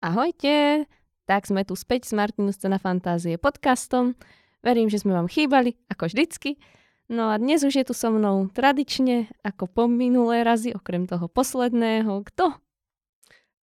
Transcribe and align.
Ahojte, 0.00 0.88
tak 1.28 1.44
sme 1.44 1.60
tu 1.60 1.76
späť 1.76 2.08
s 2.08 2.16
Martinu 2.16 2.56
Scena 2.56 2.80
Fantázie 2.80 3.36
podcastom. 3.36 4.16
Verím, 4.64 4.88
že 4.88 4.96
sme 4.96 5.12
vám 5.12 5.28
chýbali, 5.28 5.76
ako 5.92 6.08
vždycky. 6.08 6.56
No 7.12 7.28
a 7.28 7.36
dnes 7.36 7.60
už 7.60 7.76
je 7.76 7.84
tu 7.84 7.92
so 7.92 8.08
mnou 8.08 8.48
tradične, 8.48 9.28
ako 9.44 9.68
po 9.68 9.84
minulé 9.92 10.40
razy, 10.40 10.72
okrem 10.72 11.04
toho 11.04 11.28
posledného, 11.28 12.16
kto? 12.32 12.56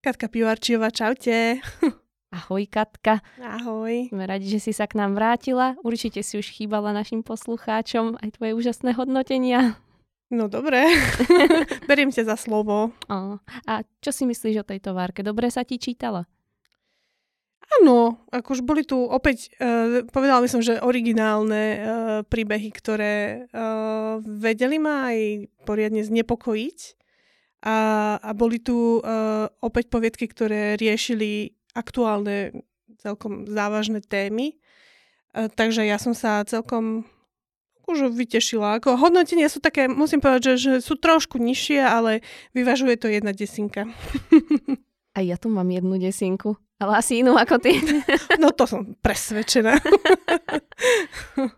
Katka 0.05 0.29
Pivarčiová, 0.29 0.93
čaute. 0.93 1.57
Ahoj 2.37 2.69
Katka. 2.69 3.17
Ahoj. 3.41 4.13
Sme 4.13 4.29
radi, 4.29 4.45
že 4.45 4.61
si 4.61 4.77
sa 4.77 4.85
k 4.85 4.93
nám 4.93 5.17
vrátila. 5.17 5.73
Určite 5.81 6.21
si 6.21 6.37
už 6.37 6.53
chýbala 6.53 6.93
našim 6.93 7.25
poslucháčom 7.25 8.13
aj 8.21 8.37
tvoje 8.37 8.53
úžasné 8.53 8.93
hodnotenia. 8.93 9.81
No 10.27 10.51
dobre, 10.51 10.83
beriem 11.89 12.11
ťa 12.11 12.27
za 12.27 12.35
slovo. 12.35 12.91
O, 13.07 13.39
a 13.39 13.73
čo 14.03 14.11
si 14.11 14.27
myslíš 14.27 14.59
o 14.59 14.67
tejto 14.67 14.91
várke? 14.91 15.23
Dobre 15.23 15.47
sa 15.47 15.63
ti 15.63 15.79
čítala? 15.79 16.27
Áno, 17.67 18.23
už 18.31 18.63
boli 18.63 18.87
tu 18.87 18.95
opäť, 19.07 19.51
uh, 19.59 20.03
povedala 20.07 20.39
by 20.39 20.49
som, 20.51 20.63
že 20.63 20.79
originálne 20.79 21.63
uh, 21.63 21.79
príbehy, 22.23 22.69
ktoré 22.71 23.47
uh, 23.51 24.23
vedeli 24.23 24.79
ma 24.79 25.11
aj 25.11 25.51
poriadne 25.67 25.99
znepokojiť. 26.03 26.79
A, 27.67 27.77
a 28.23 28.29
boli 28.31 28.63
tu 28.63 29.03
uh, 29.03 29.51
opäť 29.59 29.91
poviedky, 29.91 30.31
ktoré 30.31 30.79
riešili 30.79 31.59
aktuálne 31.75 32.63
celkom 33.03 33.43
závažné 33.47 33.99
témy. 33.99 34.55
Uh, 35.35 35.51
takže 35.51 35.83
ja 35.83 35.99
som 35.99 36.15
sa 36.15 36.47
celkom 36.47 37.03
už 37.87 38.11
vytešila. 38.11 38.77
Ako 38.77 38.99
hodnotenia 38.99 39.47
sú 39.47 39.63
také, 39.63 39.87
musím 39.87 40.19
povedať, 40.19 40.53
že, 40.53 40.53
že 40.59 40.73
sú 40.83 40.99
trošku 40.99 41.39
nižšie, 41.39 41.79
ale 41.81 42.21
vyvažuje 42.51 42.99
to 42.99 43.07
jedna 43.07 43.31
desinka. 43.31 43.87
A 45.17 45.25
ja 45.25 45.33
tu 45.33 45.49
mám 45.49 45.65
jednu 45.73 45.97
desinku. 45.97 46.61
Ale 46.77 47.01
asi 47.01 47.25
inú 47.25 47.33
ako 47.33 47.57
ty. 47.57 47.81
No 48.41 48.53
to 48.53 48.69
som 48.69 48.93
presvedčená. 49.01 49.81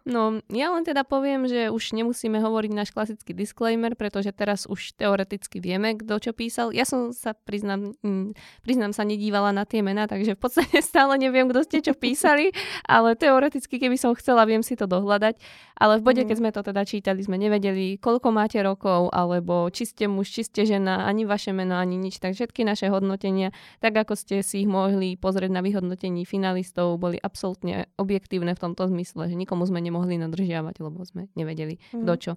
No, 0.08 0.40
ja 0.48 0.72
len 0.72 0.88
teda 0.88 1.04
poviem, 1.04 1.44
že 1.44 1.68
už 1.68 1.92
nemusíme 1.92 2.40
hovoriť 2.40 2.72
náš 2.72 2.90
klasický 2.96 3.36
disclaimer, 3.36 3.92
pretože 4.00 4.32
teraz 4.32 4.64
už 4.64 4.96
teoreticky 4.96 5.60
vieme, 5.60 6.00
kto 6.00 6.24
čo 6.24 6.32
písal. 6.32 6.72
Ja 6.72 6.88
som 6.88 7.12
sa, 7.12 7.36
priznám, 7.36 8.00
mm, 8.00 8.32
priznám 8.64 8.96
sa, 8.96 9.04
nedívala 9.04 9.52
na 9.52 9.68
tie 9.68 9.84
mená, 9.84 10.08
takže 10.08 10.40
v 10.40 10.40
podstate 10.40 10.80
stále 10.90 11.20
neviem, 11.20 11.52
kto 11.52 11.68
ste 11.68 11.84
čo 11.84 11.94
písali, 12.00 12.56
ale 12.88 13.20
teoreticky, 13.20 13.76
keby 13.76 14.00
som 14.00 14.16
chcela, 14.16 14.48
viem 14.48 14.64
si 14.64 14.80
to 14.80 14.88
dohľadať. 14.88 15.36
Ale 15.76 16.00
v 16.00 16.06
bode, 16.08 16.24
keď 16.24 16.40
mhm. 16.40 16.42
sme 16.48 16.56
to 16.56 16.62
teda 16.64 16.82
čítali, 16.88 17.20
sme 17.20 17.36
nevedeli, 17.36 18.00
koľko 18.00 18.32
máte 18.32 18.64
rokov, 18.64 19.12
alebo 19.12 19.68
či 19.68 19.84
ste 19.84 20.08
muž, 20.08 20.32
či 20.32 20.48
ste 20.48 20.64
žena, 20.64 21.04
ani 21.04 21.28
vaše 21.28 21.52
meno, 21.52 21.76
ani 21.76 22.00
nič. 22.00 22.24
Tak 22.24 22.40
všetky 22.40 22.64
naše 22.64 22.88
hodnotenia, 22.88 23.52
tak 23.84 24.00
ako 24.00 24.16
ste 24.16 24.40
si 24.48 24.64
ich 24.64 24.70
mohli 24.70 25.09
pozrieť 25.16 25.50
na 25.50 25.64
vyhodnotení 25.64 26.28
finalistov, 26.28 27.00
boli 27.00 27.16
absolútne 27.18 27.88
objektívne 27.96 28.54
v 28.54 28.62
tomto 28.62 28.86
zmysle, 28.92 29.32
že 29.32 29.40
nikomu 29.40 29.64
sme 29.66 29.80
nemohli 29.80 30.20
nadržiavať, 30.20 30.76
lebo 30.84 31.02
sme 31.08 31.32
nevedeli, 31.34 31.80
mm. 31.80 32.04
kto 32.04 32.14
čo. 32.20 32.32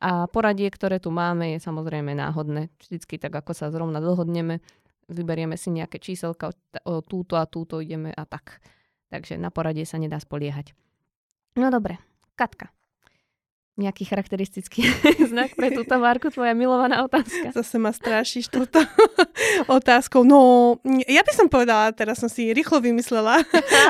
A 0.00 0.30
poradie, 0.30 0.70
ktoré 0.70 1.02
tu 1.02 1.10
máme, 1.10 1.56
je 1.56 1.58
samozrejme 1.60 2.14
náhodné. 2.14 2.70
Vždycky 2.78 3.18
tak, 3.18 3.34
ako 3.34 3.52
sa 3.52 3.68
zrovna 3.74 3.98
dohodneme, 3.98 4.62
vyberieme 5.10 5.58
si 5.58 5.74
nejaké 5.74 6.00
číselka, 6.00 6.54
o 6.86 7.04
túto 7.04 7.36
a 7.36 7.44
túto 7.44 7.82
ideme 7.82 8.14
a 8.14 8.24
tak. 8.24 8.62
Takže 9.12 9.36
na 9.36 9.52
poradie 9.52 9.84
sa 9.84 10.00
nedá 10.00 10.16
spoliehať. 10.16 10.72
No 11.60 11.70
dobre, 11.70 12.00
Katka, 12.34 12.74
nejaký 13.74 14.06
charakteristický 14.06 14.86
znak 15.30 15.58
pre 15.58 15.74
túto 15.74 15.98
Marku, 15.98 16.30
tvoja 16.30 16.54
milovaná 16.54 17.02
otázka? 17.02 17.50
Zase 17.50 17.76
ma 17.82 17.90
strášiš 17.90 18.46
túto 18.46 18.78
otázkou. 19.78 20.22
No, 20.22 20.78
ja 20.86 21.26
by 21.26 21.32
som 21.34 21.46
povedala, 21.50 21.90
teraz 21.90 22.22
som 22.22 22.30
si 22.30 22.54
rýchlo 22.54 22.78
vymyslela 22.78 23.42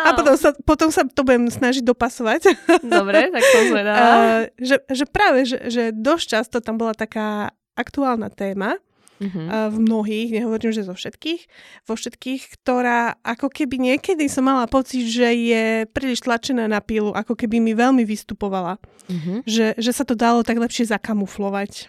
a 0.04 0.08
potom 0.16 0.36
sa, 0.40 0.56
potom 0.64 0.88
sa 0.88 1.04
to 1.04 1.20
budem 1.20 1.52
snažiť 1.52 1.84
dopasovať. 1.84 2.56
Dobre, 2.80 3.28
tak 3.28 3.42
to 3.44 3.58
uh, 3.76 4.48
že, 4.72 4.76
že 4.88 5.04
práve, 5.04 5.44
že, 5.44 5.58
že 5.68 5.82
dosť 5.92 6.24
často 6.24 6.56
tam 6.64 6.80
bola 6.80 6.96
taká 6.96 7.52
aktuálna 7.76 8.32
téma, 8.32 8.80
uh-huh. 9.26 9.72
v 9.72 9.76
mnohých, 9.80 10.28
nehovorím, 10.40 10.72
že 10.72 10.86
zo 10.86 10.92
všetkých, 10.92 11.42
vo 11.88 11.94
všetkých, 11.96 12.42
ktorá 12.60 13.16
ako 13.24 13.48
keby 13.48 13.80
niekedy 13.80 14.28
som 14.28 14.46
mala 14.46 14.68
pocit, 14.68 15.08
že 15.08 15.28
je 15.32 15.64
príliš 15.90 16.22
tlačená 16.24 16.68
na 16.68 16.84
pilu, 16.84 17.10
ako 17.16 17.34
keby 17.34 17.58
mi 17.60 17.72
veľmi 17.72 18.04
vystupovala. 18.04 18.76
Uh-huh. 19.08 19.40
Že, 19.48 19.80
že 19.80 19.92
sa 19.92 20.04
to 20.04 20.12
dalo 20.12 20.44
tak 20.44 20.60
lepšie 20.60 20.88
zakamuflovať. 20.88 21.88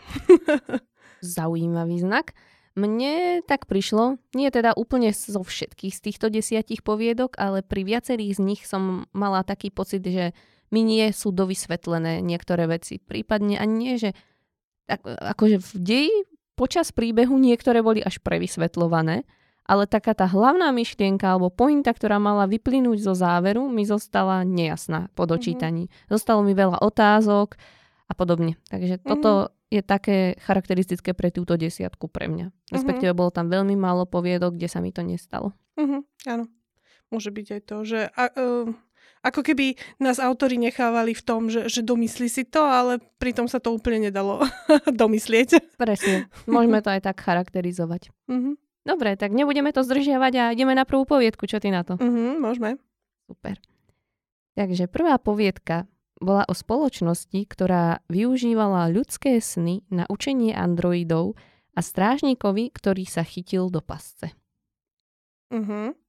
Zaujímavý 1.19 2.03
znak. 2.03 2.35
Mne 2.75 3.39
tak 3.47 3.71
prišlo, 3.71 4.19
nie 4.35 4.51
teda 4.51 4.75
úplne 4.75 5.15
zo 5.15 5.39
všetkých 5.39 5.95
z 5.95 6.01
týchto 6.11 6.27
desiatich 6.27 6.83
poviedok, 6.83 7.39
ale 7.39 7.63
pri 7.63 7.87
viacerých 7.87 8.35
z 8.35 8.41
nich 8.43 8.61
som 8.67 9.07
mala 9.15 9.47
taký 9.47 9.71
pocit, 9.71 10.03
že 10.03 10.35
mi 10.75 10.83
nie 10.83 11.07
sú 11.15 11.31
dovysvetlené 11.31 12.19
niektoré 12.19 12.67
veci. 12.67 12.99
Prípadne 12.99 13.55
ani 13.55 13.75
nie, 13.79 13.95
že 13.95 14.11
tak, 14.91 15.07
akože 15.07 15.63
v 15.63 15.71
deji 15.79 16.15
počas 16.55 16.91
príbehu 16.95 17.35
niektoré 17.35 17.83
boli 17.83 17.99
až 18.01 18.19
prevysvetľované, 18.23 19.27
ale 19.65 19.83
taká 19.89 20.13
tá 20.13 20.29
hlavná 20.29 20.69
myšlienka 20.69 21.25
alebo 21.25 21.49
pointa, 21.49 21.89
ktorá 21.91 22.21
mala 22.21 22.45
vyplynúť 22.45 23.01
zo 23.01 23.13
záveru, 23.17 23.65
mi 23.65 23.83
zostala 23.83 24.45
nejasná 24.45 25.09
po 25.17 25.25
mhm. 25.25 25.29
dočítaní. 25.29 25.83
Mm-hmm. 25.89 26.09
Zostalo 26.09 26.41
mi 26.45 26.53
veľa 26.53 26.79
otázok 26.81 27.57
a 28.05 28.13
podobne. 28.13 28.61
Takže 28.69 29.01
mm-hmm. 29.01 29.09
toto 29.09 29.51
je 29.73 29.81
také 29.81 30.37
charakteristické 30.45 31.17
pre 31.17 31.33
túto 31.33 31.57
desiatku 31.57 32.07
pre 32.07 32.29
mňa. 32.29 32.47
Mhm. 32.53 32.71
Respektíve 32.71 33.11
mm-hmm. 33.11 33.21
bolo 33.25 33.31
tam 33.33 33.49
veľmi 33.49 33.75
málo 33.75 34.05
poviedok, 34.05 34.55
kde 34.55 34.69
sa 34.69 34.79
mi 34.79 34.93
to 34.93 35.01
nestalo. 35.01 35.51
Mm-hmm. 35.75 36.01
Áno. 36.29 36.45
Môže 37.13 37.29
byť 37.29 37.47
aj 37.53 37.61
to, 37.69 37.77
že 37.85 37.99
a, 38.17 38.23
uh, 38.33 38.65
ako 39.25 39.41
keby 39.41 39.73
nás 39.97 40.21
autory 40.21 40.61
nechávali 40.61 41.17
v 41.17 41.23
tom, 41.25 41.49
že, 41.49 41.65
že 41.65 41.81
domyslí 41.81 42.29
si 42.29 42.45
to, 42.45 42.61
ale 42.61 43.01
pritom 43.17 43.49
sa 43.49 43.57
to 43.57 43.73
úplne 43.73 44.13
nedalo 44.13 44.45
domyslieť. 45.01 45.75
Presne. 45.81 46.29
Môžeme 46.45 46.85
to 46.85 46.93
aj 46.93 47.09
tak 47.09 47.17
charakterizovať. 47.25 48.13
Mm-hmm. 48.29 48.53
Dobre, 48.85 49.17
tak 49.17 49.33
nebudeme 49.33 49.73
to 49.73 49.81
zdržiavať 49.81 50.33
a 50.37 50.43
ideme 50.53 50.77
na 50.77 50.85
prvú 50.85 51.09
poviedku. 51.09 51.49
Čo 51.49 51.57
ty 51.57 51.73
na 51.73 51.81
to? 51.81 51.97
Mm-hmm, 51.97 52.31
môžeme. 52.37 52.77
Super. 53.25 53.57
Takže 54.53 54.85
prvá 54.85 55.17
poviedka 55.17 55.89
bola 56.21 56.45
o 56.47 56.53
spoločnosti, 56.53 57.41
ktorá 57.49 58.05
využívala 58.07 58.87
ľudské 58.93 59.41
sny 59.41 59.83
na 59.89 60.07
učenie 60.07 60.55
androidov 60.55 61.35
a 61.75 61.83
strážnikovi, 61.83 62.71
ktorý 62.71 63.03
sa 63.03 63.25
chytil 63.25 63.67
do 63.67 63.83
pasce. 63.83 64.31
Mhm. 65.51 66.04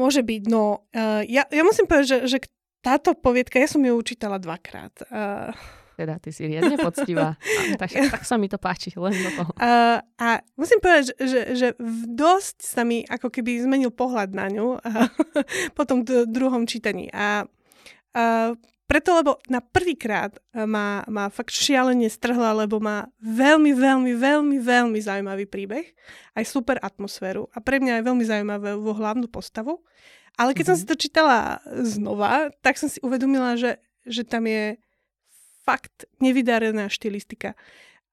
Môže 0.00 0.24
byť, 0.24 0.42
no 0.48 0.88
uh, 0.96 1.20
ja, 1.24 1.44
ja 1.48 1.62
musím 1.62 1.84
povedať, 1.84 2.06
že, 2.08 2.18
že 2.26 2.38
táto 2.82 3.14
poviedka, 3.14 3.60
ja 3.62 3.70
som 3.70 3.84
ju 3.84 3.94
učítala 3.94 4.42
dvakrát. 4.42 4.92
Uh, 5.12 5.54
teda 5.96 6.18
ty 6.18 6.32
si 6.32 6.48
riadne 6.48 6.80
poctivá. 6.80 7.36
tak, 7.80 7.92
tak 7.92 8.22
sa 8.24 8.40
mi 8.40 8.48
to 8.48 8.56
páči, 8.56 8.90
len 8.96 9.12
do 9.12 9.30
toho. 9.38 9.50
Uh, 9.60 10.00
a 10.18 10.42
musím 10.56 10.80
povedať, 10.80 11.14
že, 11.14 11.28
že, 11.28 11.40
že 11.54 11.68
dosť 12.08 12.56
sa 12.64 12.82
mi 12.82 13.04
ako 13.06 13.28
keby 13.30 13.62
zmenil 13.62 13.92
pohľad 13.92 14.32
na 14.34 14.50
ňu 14.50 14.80
uh, 14.80 15.06
po 15.76 15.82
tom 15.84 16.02
d- 16.02 16.26
druhom 16.26 16.64
čítaní. 16.66 17.12
A 17.12 17.44
uh, 18.16 18.56
preto, 18.92 19.16
lebo 19.16 19.40
na 19.48 19.64
prvýkrát 19.64 20.36
ma, 20.52 21.00
ma 21.08 21.32
fakt 21.32 21.56
šialene 21.56 22.12
strhla, 22.12 22.52
lebo 22.52 22.76
má 22.76 23.08
veľmi, 23.24 23.72
veľmi, 23.72 24.12
veľmi, 24.12 24.56
veľmi 24.60 24.98
zaujímavý 25.00 25.48
príbeh, 25.48 25.96
aj 26.36 26.44
super 26.44 26.76
atmosféru 26.84 27.48
a 27.56 27.64
pre 27.64 27.80
mňa 27.80 28.04
je 28.04 28.06
veľmi 28.12 28.24
zaujímavú 28.28 28.92
hlavnú 28.92 29.32
postavu. 29.32 29.80
Ale 30.36 30.52
keď 30.52 30.76
mm-hmm. 30.76 30.76
som 30.76 30.84
si 30.84 30.84
to 30.84 31.00
čítala 31.00 31.64
znova, 31.80 32.52
tak 32.60 32.76
som 32.76 32.92
si 32.92 33.00
uvedomila, 33.00 33.56
že, 33.56 33.80
že 34.04 34.28
tam 34.28 34.44
je 34.44 34.76
fakt 35.64 36.04
nevydarená 36.20 36.92
štilistika. 36.92 37.56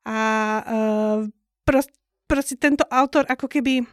A 0.07 0.19
uh, 0.63 1.19
prost, 1.67 1.91
proste 2.23 2.55
tento 2.55 2.87
autor 2.87 3.27
ako 3.27 3.51
keby 3.51 3.83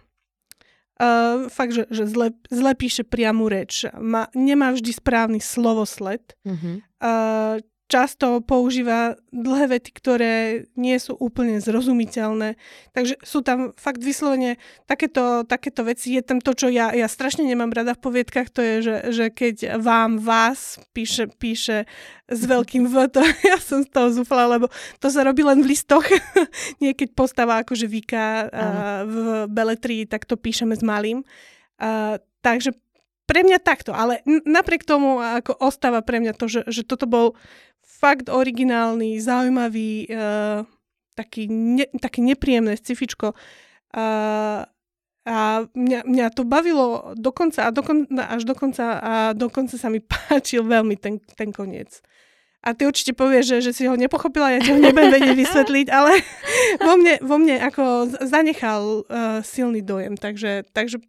Uh, 0.97 1.53
fakt, 1.53 1.77
že, 1.77 1.85
že 1.93 2.09
zle, 2.09 2.33
zle 2.49 2.73
píše 2.73 3.05
priamu 3.05 3.53
reč. 3.53 3.85
Má, 4.01 4.33
nemá 4.33 4.73
vždy 4.73 4.97
správny 4.97 5.41
slovosled. 5.45 6.33
Mm-hmm. 6.41 6.77
Uh, 7.05 7.61
často 7.87 8.43
používa 8.43 9.15
dlhé 9.31 9.79
vety, 9.79 9.91
ktoré 9.95 10.35
nie 10.75 10.99
sú 10.99 11.15
úplne 11.15 11.63
zrozumiteľné. 11.63 12.59
Takže 12.91 13.15
sú 13.23 13.47
tam 13.47 13.71
fakt 13.79 14.03
vyslovene 14.03 14.59
takéto, 14.91 15.47
takéto 15.47 15.87
veci. 15.87 16.19
Je 16.19 16.23
tam 16.27 16.43
to, 16.43 16.51
čo 16.51 16.67
ja, 16.67 16.91
ja 16.91 17.07
strašne 17.07 17.47
nemám 17.47 17.71
rada 17.71 17.95
v 17.95 18.03
poviedkach, 18.03 18.51
to 18.51 18.59
je, 18.59 18.75
že, 18.83 18.97
že 19.15 19.25
keď 19.31 19.79
vám, 19.79 20.19
vás 20.19 20.83
píše, 20.91 21.31
píše 21.39 21.87
s 22.27 22.43
veľkým 22.43 22.91
V, 22.91 23.07
to 23.07 23.23
ja 23.51 23.59
som 23.63 23.87
z 23.87 23.91
toho 23.95 24.11
zúfala, 24.11 24.59
lebo 24.59 24.67
to 24.99 25.07
sa 25.07 25.23
robí 25.23 25.47
len 25.47 25.63
v 25.63 25.71
listoch. 25.71 26.07
Nie 26.83 26.91
keď 26.99 27.15
postava 27.15 27.63
akože 27.63 27.87
vyká 27.87 28.51
uh, 28.51 29.01
v 29.07 29.17
beletrii, 29.47 30.11
tak 30.11 30.27
to 30.27 30.35
píšeme 30.35 30.75
s 30.75 30.83
malým. 30.83 31.23
Uh, 31.79 32.19
takže 32.43 32.75
pre 33.27 33.43
mňa 33.43 33.59
takto, 33.59 33.91
ale 33.91 34.23
napriek 34.47 34.87
tomu 34.87 35.19
ako 35.19 35.59
ostáva 35.59 35.99
pre 35.99 36.23
mňa 36.23 36.33
to, 36.39 36.47
že, 36.47 36.61
že 36.71 36.87
toto 36.87 37.11
bol 37.11 37.35
fakt 37.97 38.29
originálny, 38.29 39.17
zaujímavý, 39.21 40.13
uh, 40.13 40.63
taký, 41.17 41.49
ne, 41.49 41.89
taký 41.97 42.21
nepríjemné 42.21 42.77
scifičko. 42.77 43.33
Uh, 43.97 44.69
A 45.27 45.67
mňa, 45.75 46.07
mňa 46.07 46.27
to 46.39 46.47
bavilo 46.47 47.11
dokonca 47.19 47.67
a 47.67 47.75
dokon, 47.75 48.07
až 48.15 48.47
dokonca 48.47 48.85
a 49.03 49.13
dokonca 49.35 49.75
sa 49.75 49.91
mi 49.91 49.99
páčil 50.13 50.63
veľmi 50.63 50.95
ten, 50.95 51.19
ten 51.35 51.51
koniec. 51.51 51.99
A 52.63 52.75
ty 52.75 52.87
určite 52.87 53.15
povieš, 53.15 53.45
že, 53.47 53.59
že 53.71 53.73
si 53.75 53.83
ho 53.87 53.95
nepochopila, 53.95 54.55
ja 54.55 54.63
ti 54.63 54.71
ho 54.75 54.79
nebudem 54.79 55.11
vedieť 55.15 55.35
vysvetliť, 55.43 55.87
ale 55.91 56.23
vo 56.87 56.95
mne, 56.95 57.15
vo 57.27 57.37
mne 57.43 57.59
ako 57.59 58.11
zanechal 58.23 59.07
uh, 59.07 59.43
silný 59.43 59.83
dojem. 59.83 60.15
Takže, 60.15 60.67
takže 60.71 61.03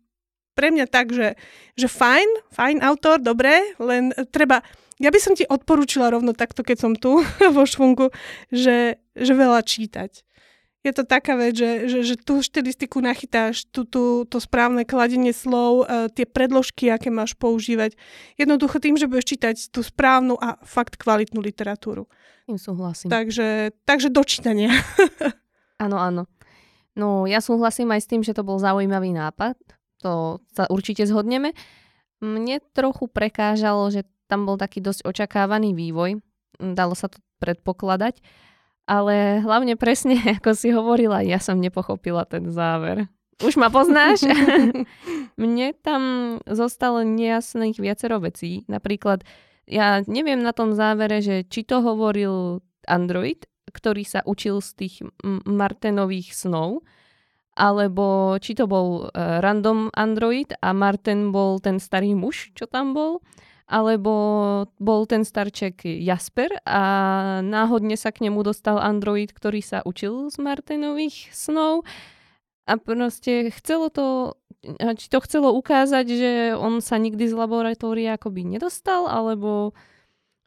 pre 0.58 0.74
mňa 0.74 0.90
tak, 0.90 1.14
že, 1.14 1.38
že 1.78 1.86
fajn, 1.86 2.50
fajn 2.58 2.78
autor, 2.82 3.22
dobre, 3.22 3.78
len 3.78 4.10
treba, 4.34 4.66
ja 4.98 5.10
by 5.14 5.20
som 5.22 5.34
ti 5.38 5.46
odporúčila 5.46 6.10
rovno 6.10 6.34
takto, 6.34 6.66
keď 6.66 6.78
som 6.78 6.94
tu 6.98 7.22
vo 7.56 7.64
švungu, 7.66 8.10
že, 8.50 9.02
že 9.14 9.34
veľa 9.34 9.62
čítať 9.62 10.28
je 10.88 10.94
to 10.96 11.04
taká 11.04 11.36
vec, 11.36 11.60
že, 11.60 11.92
že, 11.92 12.00
že 12.08 12.16
tú 12.16 12.40
štilistiku 12.40 13.04
nachytáš, 13.04 13.68
tú, 13.68 13.84
tú, 13.84 14.24
to 14.24 14.40
správne 14.40 14.88
kladenie 14.88 15.36
slov, 15.36 15.84
uh, 15.84 16.08
tie 16.08 16.24
predložky, 16.24 16.88
aké 16.88 17.12
máš 17.12 17.36
používať. 17.36 18.00
Jednoducho 18.40 18.80
tým, 18.80 18.96
že 18.96 19.12
budeš 19.12 19.36
čítať 19.36 19.56
tú 19.74 19.84
správnu 19.84 20.40
a 20.40 20.56
fakt 20.64 20.96
kvalitnú 20.96 21.44
literatúru. 21.44 22.08
Tým 22.48 22.56
súhlasím. 22.56 23.12
Takže, 23.12 23.76
takže 23.84 24.08
dočítania. 24.08 24.72
áno, 25.84 26.00
áno. 26.00 26.24
No 26.96 27.28
ja 27.28 27.44
súhlasím 27.44 27.92
aj 27.92 28.02
s 28.08 28.10
tým, 28.10 28.22
že 28.24 28.34
to 28.34 28.48
bol 28.48 28.58
zaujímavý 28.58 29.12
nápad. 29.12 29.60
To 30.08 30.40
sa 30.56 30.72
určite 30.72 31.04
zhodneme. 31.04 31.52
Mne 32.24 32.64
trochu 32.74 33.06
prekážalo, 33.12 33.92
že 33.94 34.08
tam 34.28 34.46
bol 34.46 34.60
taký 34.60 34.84
dosť 34.84 35.08
očakávaný 35.08 35.74
vývoj. 35.74 36.20
Dalo 36.60 36.94
sa 36.94 37.08
to 37.08 37.20
predpokladať 37.40 38.20
ale 38.88 39.44
hlavne 39.44 39.76
presne, 39.76 40.16
ako 40.40 40.56
si 40.56 40.72
hovorila, 40.72 41.22
ja 41.22 41.38
som 41.38 41.60
nepochopila 41.60 42.24
ten 42.24 42.50
záver. 42.50 43.12
Už 43.38 43.60
ma 43.62 43.70
poznáš? 43.70 44.26
Mne 45.38 45.78
tam 45.86 46.02
zostalo 46.50 47.06
nejasných 47.06 47.78
viacero 47.78 48.18
vecí. 48.18 48.66
Napríklad, 48.66 49.22
ja 49.70 50.02
neviem 50.10 50.42
na 50.42 50.58
tom 50.58 50.74
závere, 50.74 51.22
že 51.22 51.46
či 51.46 51.62
to 51.62 51.86
hovoril 51.86 52.66
Android, 52.90 53.46
ktorý 53.70 54.02
sa 54.10 54.26
učil 54.26 54.58
z 54.66 54.70
tých 54.74 54.96
Martenových 55.46 56.34
snov, 56.34 56.82
alebo 57.54 58.38
či 58.42 58.58
to 58.58 58.66
bol 58.66 59.06
uh, 59.06 59.38
random 59.38 59.94
Android 59.94 60.50
a 60.58 60.74
Martin 60.74 61.30
bol 61.30 61.62
ten 61.62 61.78
starý 61.78 62.18
muž, 62.18 62.50
čo 62.58 62.66
tam 62.66 62.98
bol, 62.98 63.22
alebo 63.68 64.14
bol 64.80 65.04
ten 65.04 65.28
starček 65.28 65.84
Jasper 65.84 66.64
a 66.64 66.82
náhodne 67.44 68.00
sa 68.00 68.16
k 68.16 68.24
nemu 68.24 68.40
dostal 68.40 68.80
android, 68.80 69.36
ktorý 69.36 69.60
sa 69.60 69.84
učil 69.84 70.32
z 70.32 70.40
Martinových 70.40 71.36
snov. 71.36 71.84
A 72.64 72.80
proste 72.80 73.52
chcelo 73.52 73.92
to, 73.92 74.40
či 74.72 75.08
to 75.12 75.20
chcelo 75.20 75.52
ukázať, 75.52 76.06
že 76.08 76.32
on 76.56 76.80
sa 76.80 76.96
nikdy 76.96 77.28
z 77.28 77.36
laboratória 77.36 78.16
akoby 78.16 78.48
nedostal, 78.48 79.08
alebo 79.08 79.76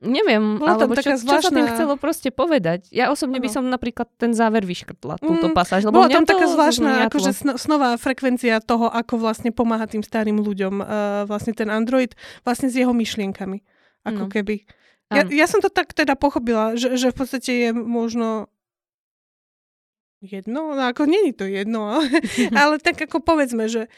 Neviem, 0.01 0.57
Bola 0.57 0.81
alebo 0.81 0.97
čo, 0.97 1.13
zvláštna... 1.13 1.29
čo 1.29 1.53
sa 1.53 1.53
tým 1.53 1.69
chcelo 1.77 1.95
proste 2.01 2.33
povedať. 2.33 2.89
Ja 2.89 3.13
osobne 3.13 3.37
by 3.37 3.53
som 3.53 3.69
napríklad 3.69 4.09
ten 4.17 4.33
záver 4.33 4.65
vyškrtla, 4.65 5.21
túto 5.21 5.53
mm, 5.53 5.55
pasáž. 5.55 5.85
Lebo 5.85 6.01
Bola 6.01 6.09
tam 6.09 6.25
taká 6.25 6.49
zvláštna 6.49 7.05
akože 7.13 7.37
snová 7.61 8.01
frekvencia 8.01 8.65
toho, 8.65 8.89
ako 8.89 9.21
vlastne 9.21 9.53
pomáha 9.53 9.85
tým 9.85 10.01
starým 10.01 10.41
ľuďom 10.41 10.81
uh, 10.81 10.87
vlastne 11.29 11.53
ten 11.53 11.69
Android 11.69 12.17
vlastne 12.49 12.73
s 12.73 12.81
jeho 12.81 12.97
myšlienkami. 12.97 13.61
Ako 14.09 14.25
no. 14.25 14.33
keby. 14.33 14.65
Ja, 15.13 15.29
ja 15.29 15.47
som 15.51 15.61
to 15.61 15.69
tak 15.69 15.93
teda 15.93 16.17
pochopila, 16.17 16.81
že, 16.81 16.97
že 16.97 17.13
v 17.13 17.17
podstate 17.21 17.53
je 17.69 17.71
možno 17.77 18.49
jedno, 20.25 20.77
no 20.77 20.81
ako 20.81 21.09
není 21.09 21.37
to 21.37 21.45
jedno, 21.45 21.93
ale, 21.93 22.09
ale 22.61 22.75
tak 22.81 23.01
ako 23.01 23.21
povedzme, 23.21 23.69
že 23.69 23.89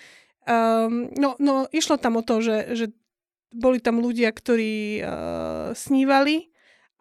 um, 0.46 1.10
no, 1.14 1.38
no 1.38 1.70
išlo 1.70 1.98
tam 1.98 2.18
o 2.18 2.26
to, 2.26 2.40
že, 2.40 2.56
že 2.74 2.86
boli 3.52 3.78
tam 3.78 4.00
ľudia, 4.00 4.32
ktorí 4.32 5.00
uh, 5.00 5.08
snívali 5.76 6.50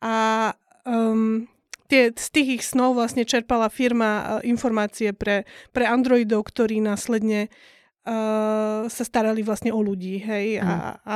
a 0.03 0.51
um, 0.85 1.47
tie, 1.91 2.15
z 2.15 2.27
tých 2.31 2.47
ich 2.59 2.63
snov 2.63 2.95
vlastne 2.95 3.27
čerpala 3.27 3.67
firma 3.67 4.11
uh, 4.11 4.23
informácie 4.43 5.11
pre, 5.11 5.43
pre 5.75 5.83
Androidov, 5.83 6.47
ktorí 6.47 6.79
následne 6.79 7.51
uh, 8.07 8.87
sa 8.89 9.03
starali 9.03 9.45
vlastne 9.45 9.69
o 9.69 9.79
ľudí, 9.83 10.17
hej. 10.23 10.61
Mm. 10.61 10.65
A, 10.65 10.75
a, 11.03 11.15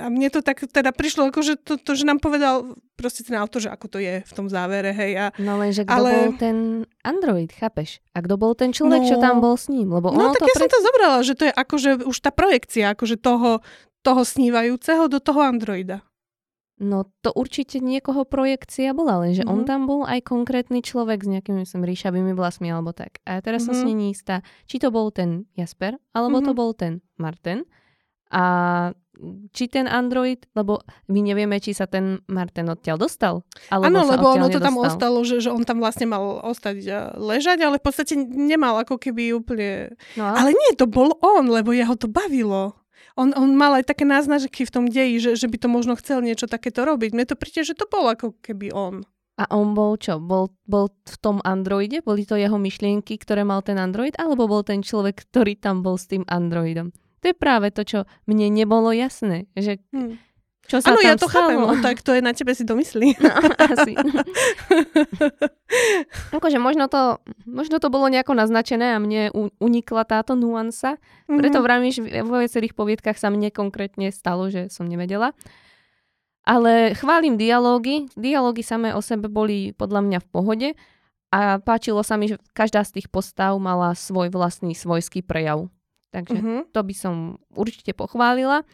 a 0.00 0.06
mne 0.08 0.28
to 0.32 0.40
tak 0.40 0.64
teda 0.64 0.94
prišlo, 0.94 1.28
ako, 1.28 1.40
že 1.44 1.54
to, 1.60 1.76
to, 1.76 1.92
že 1.92 2.08
nám 2.08 2.22
povedal 2.22 2.78
proste 2.96 3.26
ten 3.26 3.36
autor, 3.36 3.66
že 3.66 3.70
ako 3.72 3.86
to 3.90 3.98
je 3.98 4.22
v 4.22 4.32
tom 4.32 4.46
závere, 4.48 4.94
hej. 4.94 5.12
A, 5.18 5.26
no 5.42 5.58
lenže 5.58 5.84
kto 5.84 5.92
ale... 5.92 6.10
bol 6.14 6.32
ten 6.38 6.56
Android, 7.02 7.50
chápeš? 7.52 8.00
A 8.16 8.22
kto 8.24 8.38
bol 8.40 8.54
ten 8.56 8.72
človek, 8.72 9.02
no, 9.04 9.08
čo 9.08 9.16
tam 9.20 9.42
bol 9.42 9.58
s 9.58 9.68
ním? 9.68 9.92
Lebo 9.92 10.14
no 10.14 10.32
tak 10.32 10.46
ja 10.48 10.54
pre... 10.56 10.62
som 10.64 10.70
to 10.70 10.80
zobrala, 10.80 11.18
že 11.20 11.34
to 11.36 11.44
je 11.50 11.52
akože 11.52 11.90
už 12.08 12.16
tá 12.22 12.30
projekcia, 12.32 12.94
akože 12.96 13.20
toho, 13.20 13.60
toho 14.02 14.22
snívajúceho 14.26 15.06
do 15.06 15.22
toho 15.22 15.40
Androida. 15.42 16.02
No 16.82 17.06
to 17.22 17.30
určite 17.30 17.78
niekoho 17.78 18.26
projekcia 18.26 18.90
bola, 18.90 19.22
lenže 19.22 19.46
mm-hmm. 19.46 19.54
on 19.54 19.60
mhm. 19.62 19.68
tam 19.70 19.80
bol 19.86 20.02
aj 20.02 20.26
konkrétny 20.26 20.82
človek 20.82 21.22
s 21.22 21.30
nejakými 21.30 21.62
myslím, 21.62 21.86
ríšavými 21.86 22.34
vlasmi 22.34 22.74
alebo 22.74 22.90
tak. 22.90 23.22
A 23.22 23.38
teraz 23.38 23.62
mm-hmm. 23.62 23.66
som 23.70 23.74
si 23.78 23.84
mhm. 23.86 23.90
není 23.94 24.06
istá, 24.10 24.42
či 24.66 24.82
to 24.82 24.90
bol 24.90 25.14
ten 25.14 25.46
Jasper, 25.54 25.94
alebo 26.10 26.42
mm-hmm. 26.42 26.50
to 26.50 26.58
bol 26.58 26.70
ten 26.74 26.92
Martin. 27.22 27.62
A 28.32 28.42
či 29.52 29.68
ten 29.68 29.86
Android, 29.86 30.40
lebo 30.56 30.82
my 31.06 31.20
nevieme, 31.20 31.60
či 31.60 31.76
sa 31.76 31.86
ten 31.86 32.24
Martin 32.26 32.66
odtiaľ 32.72 32.96
dostal. 32.96 33.46
Áno, 33.70 34.08
lebo 34.08 34.34
ono 34.34 34.48
to 34.48 34.58
tam 34.58 34.80
ostalo, 34.80 35.22
že, 35.22 35.38
že 35.38 35.52
on 35.52 35.62
tam 35.62 35.78
vlastne 35.78 36.08
mal 36.08 36.42
ostať 36.42 36.82
ležať, 37.20 37.60
ale 37.62 37.76
v 37.78 37.84
podstate 37.84 38.16
nemal 38.18 38.80
ako 38.82 38.98
keby 38.98 39.36
úplne... 39.36 39.94
No, 40.16 40.26
ale... 40.32 40.36
ale 40.42 40.50
nie, 40.56 40.72
to 40.74 40.88
bol 40.88 41.14
on, 41.20 41.46
lebo 41.46 41.70
jeho 41.76 41.94
to 41.94 42.08
bavilo 42.10 42.81
on, 43.16 43.36
on 43.36 43.50
mal 43.56 43.76
aj 43.76 43.88
také 43.92 44.08
náznačky 44.08 44.64
v 44.64 44.72
tom 44.72 44.84
deji, 44.88 45.20
že, 45.20 45.30
že 45.36 45.46
by 45.48 45.56
to 45.60 45.68
možno 45.68 45.94
chcel 45.98 46.24
niečo 46.24 46.48
takéto 46.48 46.84
robiť. 46.84 47.12
Mne 47.12 47.26
to 47.28 47.36
príde, 47.36 47.62
že 47.64 47.76
to 47.76 47.84
bol 47.88 48.08
ako 48.08 48.36
keby 48.40 48.72
on. 48.72 49.04
A 49.40 49.48
on 49.48 49.72
bol 49.72 49.96
čo? 49.96 50.20
Bol, 50.20 50.52
bol 50.68 50.92
v 50.92 51.16
tom 51.18 51.40
androide? 51.42 52.04
Boli 52.04 52.28
to 52.28 52.36
jeho 52.36 52.60
myšlienky, 52.60 53.16
ktoré 53.16 53.48
mal 53.48 53.64
ten 53.64 53.80
android? 53.80 54.12
Alebo 54.20 54.44
bol 54.44 54.60
ten 54.60 54.84
človek, 54.84 55.24
ktorý 55.28 55.56
tam 55.56 55.80
bol 55.80 55.96
s 55.96 56.04
tým 56.06 56.22
androidom? 56.28 56.92
To 57.22 57.24
je 57.30 57.36
práve 57.38 57.72
to, 57.72 57.82
čo 57.86 57.98
mne 58.28 58.52
nebolo 58.52 58.92
jasné. 58.92 59.48
Že, 59.56 59.80
hmm. 59.94 60.14
Čo 60.72 60.80
sa 60.80 60.96
Áno, 60.96 61.04
ja 61.04 61.20
to 61.20 61.28
stalo? 61.28 61.52
chápem, 61.52 61.60
no, 61.60 61.76
tak 61.84 62.00
to 62.00 62.16
je 62.16 62.24
na 62.24 62.32
tebe 62.32 62.56
si 62.56 62.64
domyslí. 62.64 63.20
No, 63.20 63.28
asi. 63.76 63.92
akože 66.32 66.56
možno 66.56 66.88
to, 66.88 67.20
možno 67.44 67.76
to 67.76 67.92
bolo 67.92 68.08
nejako 68.08 68.32
naznačené 68.32 68.96
a 68.96 68.98
mne 68.98 69.28
unikla 69.60 70.08
táto 70.08 70.32
nuansa. 70.32 70.96
Preto 71.28 71.60
mm-hmm. 71.60 71.66
vravím, 71.68 71.92
že 71.92 72.00
vo 72.24 72.40
viacerých 72.40 72.72
poviedkach 72.72 73.20
sa 73.20 73.28
mne 73.28 73.52
konkrétne 73.52 74.08
stalo, 74.16 74.48
že 74.48 74.72
som 74.72 74.88
nevedela. 74.88 75.36
Ale 76.48 76.96
chválim 76.96 77.36
dialógy. 77.36 78.08
Dialógy 78.16 78.64
samé 78.64 78.96
o 78.96 79.04
sebe 79.04 79.28
boli 79.28 79.76
podľa 79.76 80.00
mňa 80.08 80.18
v 80.24 80.28
pohode 80.32 80.68
a 81.28 81.60
páčilo 81.60 82.00
sa 82.00 82.16
mi, 82.16 82.32
že 82.32 82.40
každá 82.56 82.80
z 82.80 82.96
tých 82.96 83.12
postav 83.12 83.52
mala 83.60 83.92
svoj 83.92 84.32
vlastný 84.32 84.72
svojský 84.72 85.20
prejav. 85.20 85.68
Takže 86.16 86.40
mm-hmm. 86.40 86.60
to 86.72 86.80
by 86.80 86.94
som 86.96 87.14
určite 87.52 87.92
pochválila 87.92 88.64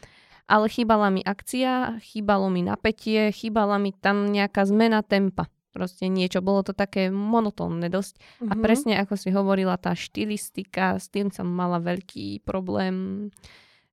ale 0.49 0.67
chýbala 0.73 1.13
mi 1.13 1.21
akcia, 1.21 2.01
chýbalo 2.01 2.49
mi 2.49 2.65
napätie, 2.65 3.29
chýbala 3.31 3.77
mi 3.77 3.93
tam 3.93 4.33
nejaká 4.33 4.65
zmena 4.65 5.05
tempa. 5.05 5.53
Proste 5.77 6.09
niečo, 6.09 6.41
bolo 6.41 6.65
to 6.65 6.73
také 6.73 7.13
monotónne 7.13 7.93
dosť. 7.93 8.17
Mm-hmm. 8.17 8.51
A 8.51 8.53
mhm. 8.57 8.63
presne 8.65 8.95
ako 8.99 9.15
si 9.21 9.29
hovorila, 9.29 9.77
tá 9.77 9.93
štilistika, 9.93 10.97
s 10.97 11.13
tým 11.13 11.29
som 11.29 11.47
mala 11.47 11.79
veľký 11.79 12.43
problém. 12.43 13.29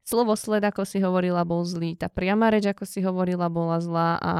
Slovosled, 0.05 0.61
ako 0.61 0.85
si 0.85 1.01
hovorila, 1.01 1.41
bol 1.43 1.65
zlý. 1.65 1.97
Tá 1.97 2.07
priama 2.13 2.53
reč, 2.53 2.69
ako 2.69 2.85
si 2.85 3.01
hovorila, 3.01 3.49
bola 3.49 3.81
zlá. 3.81 4.21
A 4.21 4.33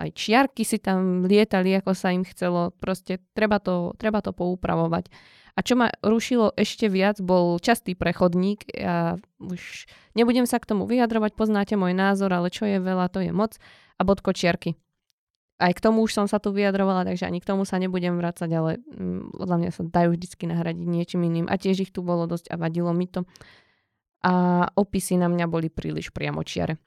aj 0.00 0.16
čiarky 0.16 0.64
si 0.64 0.80
tam 0.80 1.28
lietali, 1.28 1.76
ako 1.76 1.92
sa 1.92 2.08
im 2.10 2.24
chcelo. 2.24 2.72
Proste 2.80 3.20
treba 3.36 3.60
to, 3.60 3.92
treba 4.00 4.24
to 4.24 4.32
poupravovať. 4.32 5.12
A 5.54 5.60
čo 5.66 5.74
ma 5.74 5.90
rušilo 6.00 6.54
ešte 6.54 6.86
viac, 6.86 7.18
bol 7.18 7.58
častý 7.58 7.98
prechodník. 7.98 8.68
Ja 8.72 9.18
už 9.42 9.90
nebudem 10.14 10.46
sa 10.46 10.62
k 10.62 10.68
tomu 10.70 10.86
vyjadrovať, 10.86 11.34
poznáte 11.34 11.74
môj 11.74 11.94
názor, 11.96 12.30
ale 12.30 12.52
čo 12.52 12.66
je 12.66 12.78
veľa, 12.78 13.10
to 13.10 13.24
je 13.24 13.32
moc. 13.34 13.58
A 13.98 14.06
bod 14.06 14.24
kočiarky. 14.24 14.78
Aj 15.60 15.76
k 15.76 15.84
tomu 15.84 16.08
už 16.08 16.16
som 16.16 16.24
sa 16.24 16.40
tu 16.40 16.56
vyjadrovala, 16.56 17.04
takže 17.04 17.28
ani 17.28 17.44
k 17.44 17.48
tomu 17.52 17.68
sa 17.68 17.76
nebudem 17.76 18.16
vrácať, 18.16 18.48
ale 18.48 18.80
mm, 18.80 19.36
podľa 19.36 19.56
mňa 19.60 19.70
sa 19.76 19.82
dajú 19.84 20.16
vždy 20.16 20.48
nahradiť 20.48 20.86
niečím 20.88 21.20
iným. 21.28 21.46
A 21.52 21.60
tiež 21.60 21.84
ich 21.84 21.92
tu 21.92 22.00
bolo 22.00 22.24
dosť 22.24 22.48
a 22.48 22.56
vadilo 22.56 22.96
mi 22.96 23.04
to. 23.04 23.28
A 24.24 24.64
opisy 24.72 25.20
na 25.20 25.28
mňa 25.28 25.44
boli 25.52 25.68
príliš 25.68 26.16
priamočiare. 26.16 26.80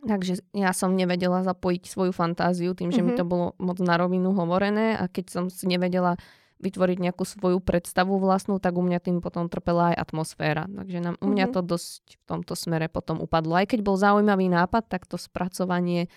Takže 0.00 0.40
ja 0.56 0.72
som 0.72 0.96
nevedela 0.96 1.44
zapojiť 1.44 1.82
svoju 1.84 2.12
fantáziu 2.16 2.72
tým, 2.72 2.88
že 2.88 3.04
mm-hmm. 3.04 3.04
mi 3.04 3.12
mhm. 3.12 3.20
to 3.20 3.24
bolo 3.28 3.46
moc 3.60 3.76
na 3.84 4.00
rovinu 4.00 4.32
hovorené 4.32 4.96
a 4.96 5.04
keď 5.04 5.24
som 5.28 5.44
si 5.52 5.68
nevedela 5.68 6.16
vytvoriť 6.60 6.98
nejakú 7.00 7.24
svoju 7.24 7.58
predstavu 7.64 8.20
vlastnú, 8.20 8.60
tak 8.60 8.76
u 8.76 8.84
mňa 8.84 9.00
tým 9.00 9.24
potom 9.24 9.48
trpela 9.48 9.96
aj 9.96 10.08
atmosféra. 10.08 10.68
Takže 10.68 10.98
nám, 11.00 11.16
u 11.18 11.28
mňa 11.32 11.48
mm-hmm. 11.48 11.64
to 11.64 11.70
dosť 11.76 12.04
v 12.20 12.24
tomto 12.28 12.52
smere 12.52 12.86
potom 12.92 13.18
upadlo. 13.18 13.56
Aj 13.56 13.66
keď 13.66 13.80
bol 13.80 13.96
zaujímavý 13.96 14.52
nápad, 14.52 14.86
tak 14.92 15.08
to 15.08 15.16
spracovanie 15.16 16.12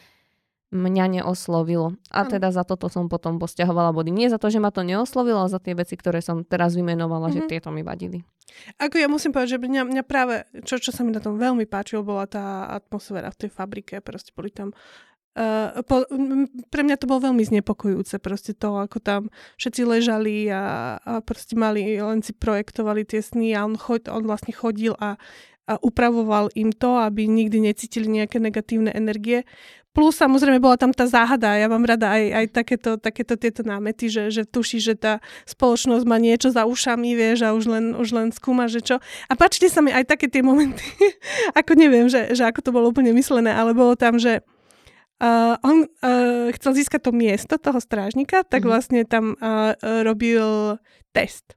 mňa 0.74 1.22
neoslovilo. 1.22 1.96
A 2.10 2.26
teda 2.26 2.50
za 2.50 2.66
toto 2.66 2.90
som 2.90 3.06
potom 3.06 3.38
posťahovala 3.38 3.94
body. 3.94 4.10
Nie 4.10 4.28
za 4.34 4.42
to, 4.42 4.50
že 4.50 4.58
ma 4.58 4.74
to 4.74 4.82
neoslovilo, 4.82 5.46
ale 5.46 5.54
za 5.54 5.62
tie 5.62 5.78
veci, 5.78 5.94
ktoré 5.94 6.20
som 6.20 6.42
teraz 6.42 6.74
vymenovala, 6.74 7.30
že 7.30 7.46
Mhm. 7.46 7.50
tieto 7.50 7.70
mi 7.70 7.86
vadili. 7.86 8.26
Ako 8.82 9.02
ja 9.02 9.10
musím 9.10 9.34
povedať, 9.34 9.58
že 9.58 9.64
mňa, 9.64 9.82
mňa 9.86 10.04
práve, 10.06 10.46
čo, 10.66 10.78
čo 10.78 10.94
sa 10.94 11.02
mi 11.02 11.14
na 11.14 11.22
tom 11.22 11.38
veľmi 11.42 11.66
páčilo, 11.66 12.06
bola 12.06 12.26
tá 12.30 12.70
atmosféra 12.70 13.34
v 13.34 13.40
tej 13.46 13.50
fabrike. 13.50 14.02
Proste 14.02 14.34
boli 14.34 14.50
tam 14.54 14.74
Uh, 15.34 15.82
po, 15.90 16.06
pre 16.70 16.86
mňa 16.86 17.02
to 17.02 17.10
bolo 17.10 17.34
veľmi 17.34 17.42
znepokojúce, 17.42 18.22
proste 18.22 18.54
to, 18.54 18.78
ako 18.78 19.02
tam 19.02 19.22
všetci 19.58 19.82
ležali 19.82 20.46
a, 20.54 20.94
a 21.02 21.26
proste 21.26 21.58
mali, 21.58 21.98
len 21.98 22.22
si 22.22 22.38
projektovali 22.38 23.02
tie 23.02 23.18
sny 23.18 23.58
a 23.58 23.66
on, 23.66 23.74
chod, 23.74 24.06
on 24.14 24.22
vlastne 24.30 24.54
chodil 24.54 24.94
a, 25.02 25.18
a 25.66 25.74
upravoval 25.82 26.54
im 26.54 26.70
to, 26.70 27.02
aby 27.02 27.26
nikdy 27.26 27.66
necítili 27.66 28.06
nejaké 28.06 28.38
negatívne 28.38 28.94
energie. 28.94 29.42
Plus 29.94 30.14
samozrejme 30.18 30.62
bola 30.62 30.78
tam 30.78 30.94
tá 30.94 31.10
záhada, 31.10 31.54
ja 31.54 31.66
mám 31.66 31.86
rada 31.86 32.14
aj, 32.14 32.26
aj 32.34 32.46
takéto, 32.54 32.90
takéto 33.02 33.34
tieto 33.34 33.66
námety, 33.66 34.14
že, 34.14 34.30
že 34.30 34.42
tuší, 34.46 34.82
že 34.82 34.94
tá 34.94 35.18
spoločnosť 35.50 36.06
má 36.10 36.22
niečo 36.22 36.54
za 36.54 36.70
ušami, 36.70 37.14
vieš, 37.14 37.46
a 37.46 37.58
už 37.58 37.74
len, 37.74 37.86
už 37.98 38.10
len 38.10 38.30
skúma, 38.30 38.70
že 38.70 38.82
čo. 38.82 39.02
A 39.30 39.34
páčili 39.34 39.70
sa 39.70 39.86
mi 39.86 39.90
aj 39.90 40.14
také 40.14 40.30
tie 40.30 40.46
momenty, 40.46 40.82
ako 41.58 41.74
neviem, 41.74 42.06
že, 42.06 42.38
že 42.38 42.46
ako 42.46 42.62
to 42.66 42.70
bolo 42.70 42.94
úplne 42.94 43.14
myslené, 43.18 43.50
ale 43.50 43.74
bolo 43.78 43.98
tam, 43.98 44.22
že 44.22 44.46
Uh, 45.24 45.56
on 45.64 45.88
uh, 46.04 46.52
chcel 46.52 46.76
získať 46.76 47.00
to 47.02 47.12
miesto 47.12 47.56
toho 47.56 47.80
strážnika, 47.80 48.44
tak 48.44 48.62
Mhm. 48.62 48.68
vlastne 48.68 49.00
tam 49.04 49.34
uh, 49.34 49.72
robil 50.04 50.76
test. 51.10 51.56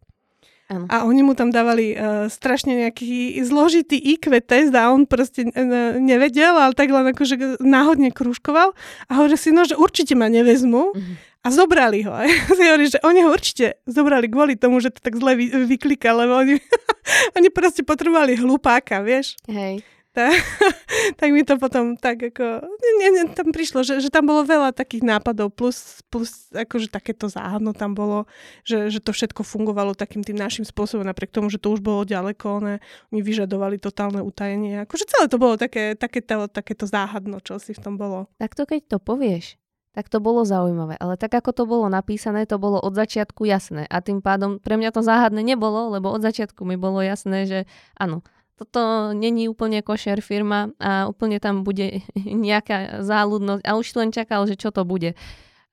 Áno. 0.66 0.86
A 0.86 1.02
oni 1.02 1.22
mu 1.22 1.34
tam 1.34 1.50
dávali 1.50 1.94
uh, 1.94 2.26
strašne 2.26 2.74
nejaký 2.76 3.38
zložitý 3.42 3.98
IQ 3.98 4.34
test 4.40 4.70
a 4.70 4.90
on 4.90 5.02
proste 5.02 5.46
uh, 5.46 5.54
nevedel, 5.96 6.50
ale 6.52 6.74
tak 6.74 6.90
len 6.90 7.06
akože 7.06 7.58
náhodne 7.58 8.10
krúžkoval 8.10 8.74
a 9.06 9.12
hovorí 9.12 9.34
si, 9.34 9.50
no, 9.50 9.62
že 9.62 9.74
určite 9.74 10.14
ma 10.14 10.26
nevezmu 10.26 10.90
Mhm. 10.90 11.14
a 11.42 11.48
zobrali 11.48 12.02
ho. 12.02 12.10
A 12.18 12.22
ja 12.22 12.38
si 12.48 12.58
hovorím, 12.60 12.90
že 12.90 12.98
oni 13.00 13.20
ho 13.22 13.30
určite 13.30 13.78
zobrali 13.84 14.26
kvôli 14.26 14.54
tomu, 14.54 14.78
že 14.78 14.90
to 14.90 14.98
tak 15.00 15.14
zle 15.14 15.34
vy, 15.34 15.46
vyklika, 15.70 16.10
lebo 16.12 16.34
oni, 16.34 16.58
oni 17.38 17.48
proste 17.50 17.82
potrebovali 17.82 18.34
hlupáka, 18.34 18.98
vieš. 19.00 19.38
Hej. 19.46 19.86
Tak, 20.16 20.32
tak 21.20 21.28
mi 21.28 21.44
to 21.44 21.60
potom 21.60 21.92
tak 22.00 22.16
ako, 22.16 22.64
nie, 22.96 23.08
nie, 23.12 23.28
tam 23.36 23.52
prišlo, 23.52 23.84
že, 23.84 24.00
že 24.00 24.08
tam 24.08 24.24
bolo 24.24 24.48
veľa 24.48 24.72
takých 24.72 25.04
nápadov, 25.04 25.52
plus, 25.52 26.00
plus 26.08 26.48
akože 26.56 26.88
takéto 26.88 27.28
záhadno 27.28 27.76
tam 27.76 27.92
bolo, 27.92 28.24
že, 28.64 28.88
že 28.88 29.04
to 29.04 29.12
všetko 29.12 29.44
fungovalo 29.44 29.92
takým 29.92 30.24
tým 30.24 30.40
našim 30.40 30.64
spôsobom, 30.64 31.04
napriek 31.04 31.36
tomu, 31.36 31.52
že 31.52 31.60
to 31.60 31.68
už 31.68 31.84
bolo 31.84 32.08
ďaleko, 32.08 32.64
ne, 32.64 32.74
oni 33.12 33.20
vyžadovali 33.20 33.76
totálne 33.76 34.24
utajenie, 34.24 34.88
akože 34.88 35.04
celé 35.04 35.28
to 35.28 35.36
bolo 35.36 35.60
také, 35.60 35.92
takéto, 35.92 36.48
takéto 36.48 36.88
záhadno, 36.88 37.36
čo 37.44 37.60
si 37.60 37.76
v 37.76 37.84
tom 37.84 38.00
bolo. 38.00 38.32
Takto 38.40 38.64
keď 38.64 38.96
to 38.96 38.98
povieš, 38.98 39.60
tak 39.92 40.08
to 40.08 40.20
bolo 40.20 40.48
zaujímavé. 40.48 40.96
Ale 40.96 41.20
tak 41.20 41.36
ako 41.36 41.52
to 41.56 41.64
bolo 41.64 41.88
napísané, 41.92 42.44
to 42.44 42.60
bolo 42.60 42.80
od 42.80 42.92
začiatku 42.92 43.48
jasné. 43.48 43.88
A 43.88 44.04
tým 44.04 44.20
pádom 44.20 44.60
pre 44.60 44.76
mňa 44.76 44.92
to 44.92 45.00
záhadné 45.00 45.40
nebolo, 45.40 45.92
lebo 45.92 46.12
od 46.12 46.20
začiatku 46.20 46.68
mi 46.68 46.76
bolo 46.76 47.00
jasné, 47.00 47.48
že 47.48 47.58
áno, 47.96 48.20
toto 48.56 49.12
není 49.12 49.46
úplne 49.46 49.84
košer 49.84 50.24
firma 50.24 50.72
a 50.80 51.06
úplne 51.06 51.36
tam 51.36 51.60
bude 51.60 52.00
nejaká 52.48 53.04
záľudnosť 53.04 53.62
a 53.62 53.70
už 53.76 53.86
len 54.00 54.10
čakal, 54.10 54.48
že 54.48 54.56
čo 54.56 54.72
to 54.72 54.88
bude. 54.88 55.12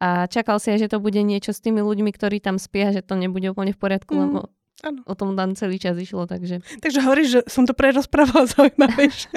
A 0.04 0.28
čakal 0.28 0.60
si 0.60 0.68
aj, 0.76 0.84
že 0.84 0.92
to 0.92 1.00
bude 1.00 1.16
niečo 1.24 1.56
s 1.56 1.64
tými 1.64 1.80
ľuďmi, 1.80 2.12
ktorí 2.12 2.44
tam 2.44 2.60
spia, 2.60 2.92
že 2.92 3.00
to 3.00 3.16
nebude 3.16 3.48
úplne 3.48 3.72
v 3.72 3.80
poriadku, 3.80 4.12
Mm, 4.12 4.22
lebo 4.28 4.40
áno. 4.84 5.00
o 5.08 5.14
tom 5.16 5.40
tam 5.40 5.56
celý 5.56 5.80
čas 5.80 5.96
išlo, 5.96 6.28
takže... 6.28 6.60
Takže 6.84 7.00
hovoríš, 7.08 7.28
že 7.32 7.40
som 7.48 7.64
to 7.64 7.72
prerozprávala 7.72 8.44
zaujímavejšie. 8.52 9.32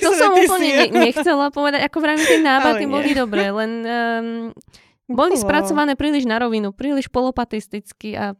To 0.00 0.10
som 0.24 0.32
úplne 0.32 0.88
ne- 0.88 1.12
nechcela 1.12 1.52
povedať, 1.52 1.84
ako 1.84 2.00
vravím, 2.00 2.24
tie 2.24 2.40
nie. 2.40 2.88
boli 2.88 3.12
dobré, 3.12 3.52
len 3.52 3.70
um, 3.84 4.26
boli 5.08 5.36
spracované 5.36 6.00
príliš 6.00 6.24
na 6.24 6.40
rovinu, 6.40 6.72
príliš 6.72 7.12
polopatisticky 7.12 8.16
a 8.16 8.32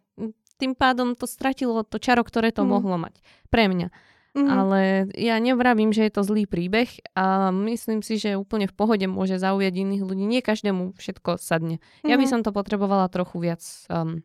tým 0.58 0.74
pádom 0.74 1.14
to 1.14 1.24
stratilo 1.24 1.80
to 1.82 1.96
čaro, 1.96 2.20
ktoré 2.20 2.50
to 2.50 2.66
Mm. 2.66 2.68
mohlo 2.68 2.96
mať. 2.98 3.22
Pre 3.48 3.64
mňa. 3.64 3.88
Mhm. 4.36 4.44
Ale 4.46 4.80
ja 5.16 5.40
nevravím, 5.40 5.90
že 5.90 6.04
je 6.04 6.12
to 6.12 6.22
zlý 6.22 6.44
príbeh 6.44 6.86
a 7.16 7.48
myslím 7.50 8.04
si, 8.04 8.20
že 8.20 8.36
úplne 8.36 8.68
v 8.68 8.76
pohode 8.76 9.06
môže 9.08 9.40
zaujať 9.40 9.72
iných 9.72 10.04
ľudí. 10.04 10.28
Nie 10.28 10.44
každému 10.44 10.94
všetko 10.94 11.40
sadne. 11.40 11.80
Ja 12.04 12.14
by 12.14 12.28
Mhm. 12.28 12.30
som 12.30 12.40
to 12.44 12.52
potrebovala 12.52 13.08
trochu 13.08 13.40
viac 13.40 13.62
um, 13.88 14.20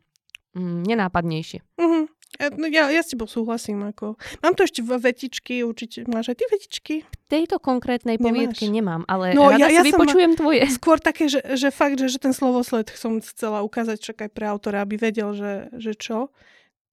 mm, 0.54 0.86
nenápadnejšie. 0.86 1.64
Mhm. 1.80 2.02
Ja, 2.34 2.48
no 2.50 2.66
ja, 2.66 2.88
ja 2.88 3.00
s 3.00 3.10
tebou 3.10 3.26
súhlasím. 3.26 3.84
Ako. 3.84 4.18
Mám 4.40 4.54
tu 4.54 4.62
ešte 4.62 4.80
v 4.80 4.96
vetičky, 4.96 5.62
určite. 5.62 6.02
Máš 6.04 6.30
aj 6.30 6.36
ty 6.36 6.44
vetičky? 6.46 6.94
Tejto 7.26 7.58
konkrétnej 7.58 8.16
Nemáš. 8.16 8.26
poviedke 8.26 8.64
nemám, 8.66 9.02
ale 9.06 9.32
No, 9.32 9.48
rada 9.48 9.64
ja- 9.64 9.70
ja 9.70 9.82
si 9.82 9.90
vypočujem 9.90 10.34
tvoje. 10.34 10.62
Skôr 10.78 10.98
také, 10.98 11.26
že, 11.26 11.40
že 11.54 11.70
fakt, 11.70 11.96
že, 11.96 12.06
že 12.06 12.18
ten 12.18 12.30
slovosled 12.30 12.90
som 12.90 13.18
chcela 13.18 13.62
ukázať 13.62 13.98
však 13.98 14.18
aj 14.24 14.30
pre 14.30 14.44
autora, 14.46 14.82
aby 14.82 14.96
vedel, 14.96 15.30
že, 15.32 15.52
že 15.74 15.94
čo. 15.94 16.30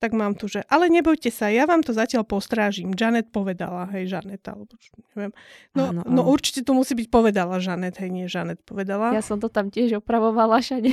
Tak 0.02 0.18
mám 0.18 0.34
tu, 0.34 0.50
že 0.50 0.66
ale 0.66 0.90
nebojte 0.90 1.30
sa, 1.30 1.54
ja 1.54 1.70
vám 1.70 1.86
to 1.86 1.94
zatiaľ 1.94 2.26
postrážim. 2.26 2.90
Janet 2.98 3.30
povedala, 3.30 3.86
hej, 3.94 4.10
Janet, 4.10 4.42
alebo 4.50 4.74
čo, 4.82 4.98
neviem. 5.14 5.30
No, 5.78 5.94
Áno, 5.94 6.02
no 6.10 6.26
áno. 6.26 6.34
určite 6.34 6.66
to 6.66 6.74
musí 6.74 6.98
byť 6.98 7.06
povedala 7.14 7.62
Janet, 7.62 8.02
hej, 8.02 8.10
nie 8.10 8.26
Janet 8.26 8.66
povedala. 8.66 9.14
Ja 9.14 9.22
som 9.22 9.38
to 9.38 9.46
tam 9.54 9.70
tiež 9.70 10.02
opravovala 10.02 10.58
všade. 10.58 10.90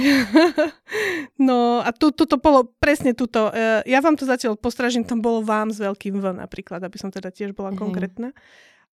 no 1.48 1.80
a 1.80 1.88
tu, 1.96 2.12
tuto 2.12 2.36
bolo 2.36 2.68
presne 2.76 3.16
tuto. 3.16 3.48
e, 3.48 3.80
Ja 3.88 4.04
vám 4.04 4.20
to 4.20 4.28
zatiaľ 4.28 4.60
postražím, 4.60 5.08
tam 5.08 5.24
bolo 5.24 5.40
vám 5.40 5.72
s 5.72 5.80
veľkým 5.80 6.20
V 6.20 6.36
napríklad, 6.36 6.84
aby 6.84 7.00
som 7.00 7.08
teda 7.08 7.32
tiež 7.32 7.56
bola 7.56 7.72
konkrétna. 7.72 8.36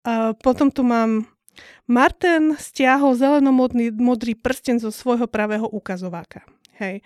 A 0.03 0.36
potom 0.36 0.68
tu 0.68 0.84
mám 0.84 1.24
Martin 1.88 2.60
stiahol 2.60 3.15
zelenomodný 3.15 3.96
modrý 3.96 4.36
prsten 4.36 4.75
zo 4.75 4.91
svojho 4.91 5.32
pravého 5.32 5.72
ukazováka. 5.72 6.44
Hej. 6.84 7.00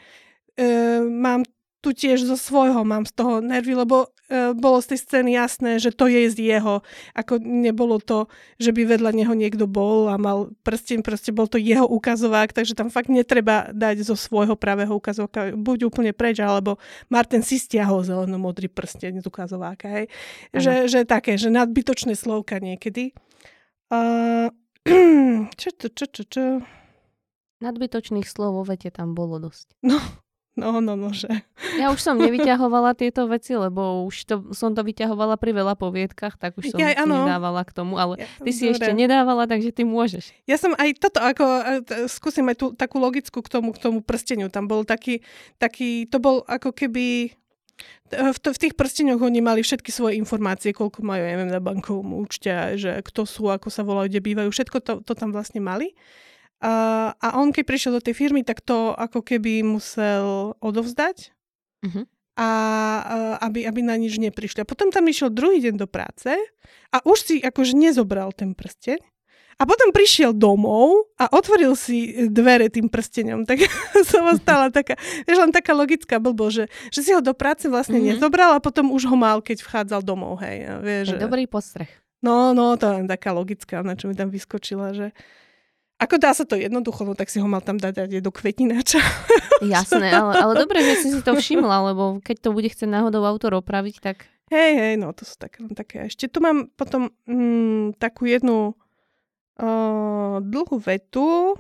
E, 0.58 0.66
mám 1.06 1.46
tu 1.86 1.94
tiež 1.94 2.25
zo 2.25 2.34
svojho, 2.34 2.82
mám 2.82 3.06
z 3.06 3.13
toho 3.13 3.46
nervy, 3.46 3.77
lebo 3.77 4.10
e, 4.25 4.58
bolo 4.58 4.82
z 4.82 4.98
tej 4.98 5.00
scény 5.06 5.38
jasné, 5.38 5.77
že 5.77 5.94
to 5.94 6.10
je 6.10 6.25
z 6.34 6.38
jeho. 6.42 6.82
Ako 7.13 7.38
nebolo 7.38 8.01
to, 8.01 8.25
že 8.58 8.74
by 8.74 8.89
vedľa 8.89 9.13
neho 9.13 9.38
niekto 9.38 9.70
bol 9.70 10.10
a 10.10 10.18
mal 10.18 10.50
prsten, 10.65 11.06
proste 11.06 11.30
bol 11.30 11.46
to 11.46 11.62
jeho 11.62 11.86
ukazovák, 11.86 12.58
takže 12.58 12.74
tam 12.74 12.89
fakt 12.89 13.13
netreba 13.13 13.70
dať 13.70 14.01
zo 14.01 14.18
svojho 14.18 14.58
pravého 14.58 14.98
ukazováka 14.98 15.54
buď 15.54 15.94
úplne 15.94 16.10
preč, 16.10 16.42
alebo 16.42 16.82
Martin 17.13 17.46
si 17.46 17.62
stiahol 17.62 18.01
zeleno-modrý 18.01 18.65
prsten 18.65 19.22
z 19.22 19.30
ukazováka. 19.30 19.86
Hej. 19.86 20.10
Že, 20.58 20.74
že 20.89 21.00
také, 21.06 21.38
že 21.38 21.54
nadbytočné 21.54 22.18
slovka 22.18 22.58
niekedy. 22.58 23.13
Uh, 23.94 24.50
čo, 25.62 25.70
čo, 25.70 25.94
čo, 25.94 26.06
čo, 26.10 26.24
čo? 26.25 26.44
Nadbytočných 27.62 28.25
slov 28.25 28.58
vo 28.58 28.63
vete 28.65 28.89
tam 28.89 29.13
bolo 29.13 29.38
dosť. 29.38 29.77
No, 29.86 30.01
no, 30.56 30.80
no, 30.80 30.96
no, 30.96 31.12
že. 31.12 31.28
Ja 31.76 31.92
už 31.92 32.00
som 32.00 32.16
nevyťahovala 32.16 32.96
tieto 32.96 33.28
veci, 33.28 33.56
lebo 33.56 34.04
už 34.08 34.16
to, 34.26 34.36
som 34.56 34.72
to 34.72 34.82
vyťahovala 34.82 35.36
pri 35.36 35.52
veľa 35.52 35.76
poviedkach, 35.76 36.40
tak 36.40 36.56
už 36.56 36.72
som 36.72 36.80
Jaj, 36.80 36.96
áno. 37.00 37.28
nedávala 37.28 37.62
k 37.68 37.72
tomu, 37.76 38.00
ale 38.00 38.24
Ja, 38.24 38.28
ty 38.42 38.52
si 38.56 38.68
dobre. 38.68 38.80
ešte 38.80 38.92
nedávala, 38.96 39.44
takže 39.46 39.76
ty 39.76 39.84
môžeš. 39.84 40.32
Ja 40.48 40.56
som 40.56 40.72
aj 40.76 40.96
toto, 40.98 41.20
ako, 41.20 41.44
e, 41.44 41.74
t- 41.84 42.08
skúsim 42.08 42.48
aj 42.48 42.56
tú 42.56 42.66
takú 42.72 42.98
logickú 43.00 43.44
k 43.44 43.50
tomu, 43.52 43.76
k 43.76 43.80
tomu 43.80 44.00
prsteniu. 44.00 44.48
Tam 44.48 44.66
bol 44.68 44.88
taký, 44.88 45.22
taký 45.60 46.08
to 46.08 46.18
bol 46.24 46.42
ako 46.48 46.72
keby 46.72 47.36
v, 48.08 48.38
to, 48.40 48.56
v 48.56 48.62
tých 48.62 48.74
prsteňoch 48.80 49.20
oni 49.20 49.44
mali 49.44 49.60
všetky 49.60 49.92
svoje 49.92 50.16
informácie, 50.16 50.72
koľko 50.72 51.04
majú, 51.04 51.20
ja 51.28 51.36
neviem, 51.36 51.52
na 51.52 51.60
bankovom 51.60 52.16
účte, 52.24 52.80
že 52.80 53.04
kto 53.04 53.28
sú, 53.28 53.52
ako 53.52 53.68
sa 53.68 53.84
volajú, 53.84 54.08
kde 54.08 54.22
bývajú, 54.24 54.50
všetko 54.54 54.78
to, 54.80 54.94
to 55.04 55.14
tam 55.18 55.36
vlastne 55.36 55.60
mali. 55.60 55.92
A, 56.64 56.74
a 57.14 57.28
on, 57.36 57.52
keď 57.52 57.64
prišiel 57.68 57.92
do 57.94 58.04
tej 58.04 58.16
firmy, 58.16 58.42
tak 58.42 58.62
to 58.62 58.92
ako 58.92 59.20
keby 59.22 59.62
musel 59.62 60.56
odovzdať 60.60 61.36
Mhm. 61.86 62.08
a, 62.36 62.50
aby, 63.44 63.64
aby 63.64 63.80
na 63.86 63.96
nič 63.96 64.18
neprišli. 64.18 64.64
A 64.64 64.70
potom 64.70 64.90
tam 64.90 65.06
išiel 65.06 65.30
druhý 65.30 65.62
deň 65.62 65.76
do 65.78 65.86
práce 65.86 66.34
a 66.90 66.98
už 67.06 67.18
si 67.22 67.36
akože 67.40 67.78
nezobral 67.78 68.34
ten 68.34 68.58
prsteň. 68.58 68.98
A 69.56 69.64
potom 69.64 69.96
prišiel 69.96 70.36
domov 70.36 71.08
a 71.16 71.32
otvoril 71.32 71.80
si 71.80 72.12
dvere 72.28 72.68
tým 72.68 72.92
prsteňom. 72.92 73.48
Tak 73.48 73.64
som 74.12 74.28
ostala 74.36 74.68
taká, 74.68 75.00
vieš, 75.24 75.40
len 75.40 75.56
taká 75.56 75.72
logická 75.72 76.20
blbo, 76.20 76.52
že, 76.52 76.68
že 76.92 77.00
si 77.06 77.12
ho 77.16 77.24
do 77.24 77.32
práce 77.32 77.70
vlastne 77.72 77.96
Mhm. 77.96 78.04
mm-hmm. 78.04 78.16
nezobral 78.20 78.52
a 78.58 78.64
potom 78.64 78.92
už 78.92 79.08
ho 79.08 79.16
mal, 79.16 79.40
keď 79.40 79.64
vchádzal 79.64 80.02
domov, 80.04 80.44
hej. 80.44 80.66
Vieš, 80.84 81.06
že... 81.16 81.18
dobrý 81.22 81.48
postreh. 81.48 81.88
No, 82.20 82.52
no, 82.52 82.74
to 82.76 82.90
je 82.90 82.94
len 83.00 83.08
taká 83.08 83.32
logická, 83.32 83.80
na 83.80 83.94
čo 83.94 84.10
mi 84.10 84.16
tam 84.18 84.28
vyskočila, 84.28 84.92
že 84.92 85.14
ako 85.96 86.16
dá 86.20 86.36
sa 86.36 86.44
to 86.44 86.60
jednoducho, 86.60 87.08
no 87.08 87.16
tak 87.16 87.32
si 87.32 87.40
ho 87.40 87.48
mal 87.48 87.64
tam 87.64 87.80
dať, 87.80 88.08
dať 88.08 88.20
do 88.20 88.32
kvetináča. 88.32 89.00
Jasné, 89.64 90.12
ale, 90.12 90.34
ale 90.36 90.54
dobre, 90.60 90.84
že 90.84 90.94
si 91.00 91.08
si 91.16 91.22
to 91.24 91.32
všimla, 91.34 91.94
lebo 91.94 92.20
keď 92.20 92.38
to 92.44 92.50
bude 92.52 92.68
chcieť 92.68 92.90
náhodou 92.92 93.24
autor 93.24 93.56
opraviť, 93.58 94.04
tak 94.04 94.28
Hej, 94.46 94.72
hej, 94.78 94.94
no 95.02 95.10
to 95.10 95.25
sú 95.25 95.42
také, 95.42 95.66
len 95.66 95.74
také. 95.74 96.06
Ešte 96.06 96.30
tu 96.30 96.38
mám 96.38 96.70
potom 96.78 97.10
mm, 97.25 97.98
takú 97.98 98.30
jednu 98.30 98.78
uh, 99.58 100.38
dlhú 100.38 100.78
vetu. 100.78 101.58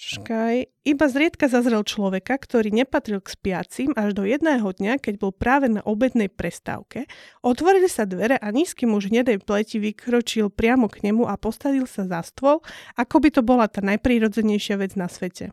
Čakaj, 0.00 0.64
iba 0.88 1.06
zriedka 1.12 1.44
zazrel 1.52 1.84
človeka, 1.84 2.40
ktorý 2.40 2.72
nepatril 2.72 3.20
k 3.20 3.36
spiacim 3.36 3.92
až 3.92 4.16
do 4.16 4.24
jedného 4.24 4.64
dňa, 4.64 4.96
keď 4.96 5.20
bol 5.20 5.28
práve 5.28 5.68
na 5.68 5.84
obednej 5.84 6.32
prestávke. 6.32 7.04
Otvorili 7.44 7.84
sa 7.84 8.08
dvere 8.08 8.40
a 8.40 8.48
nízky 8.48 8.88
muž 8.88 9.12
hnedej 9.12 9.44
pleti 9.44 9.76
vykročil 9.76 10.48
priamo 10.48 10.88
k 10.88 11.04
nemu 11.04 11.28
a 11.28 11.36
postavil 11.36 11.84
sa 11.84 12.08
za 12.08 12.24
stôl, 12.24 12.64
ako 12.96 13.16
by 13.20 13.28
to 13.28 13.44
bola 13.44 13.68
tá 13.68 13.84
najprírodzenejšia 13.84 14.80
vec 14.80 14.96
na 14.96 15.04
svete. 15.04 15.52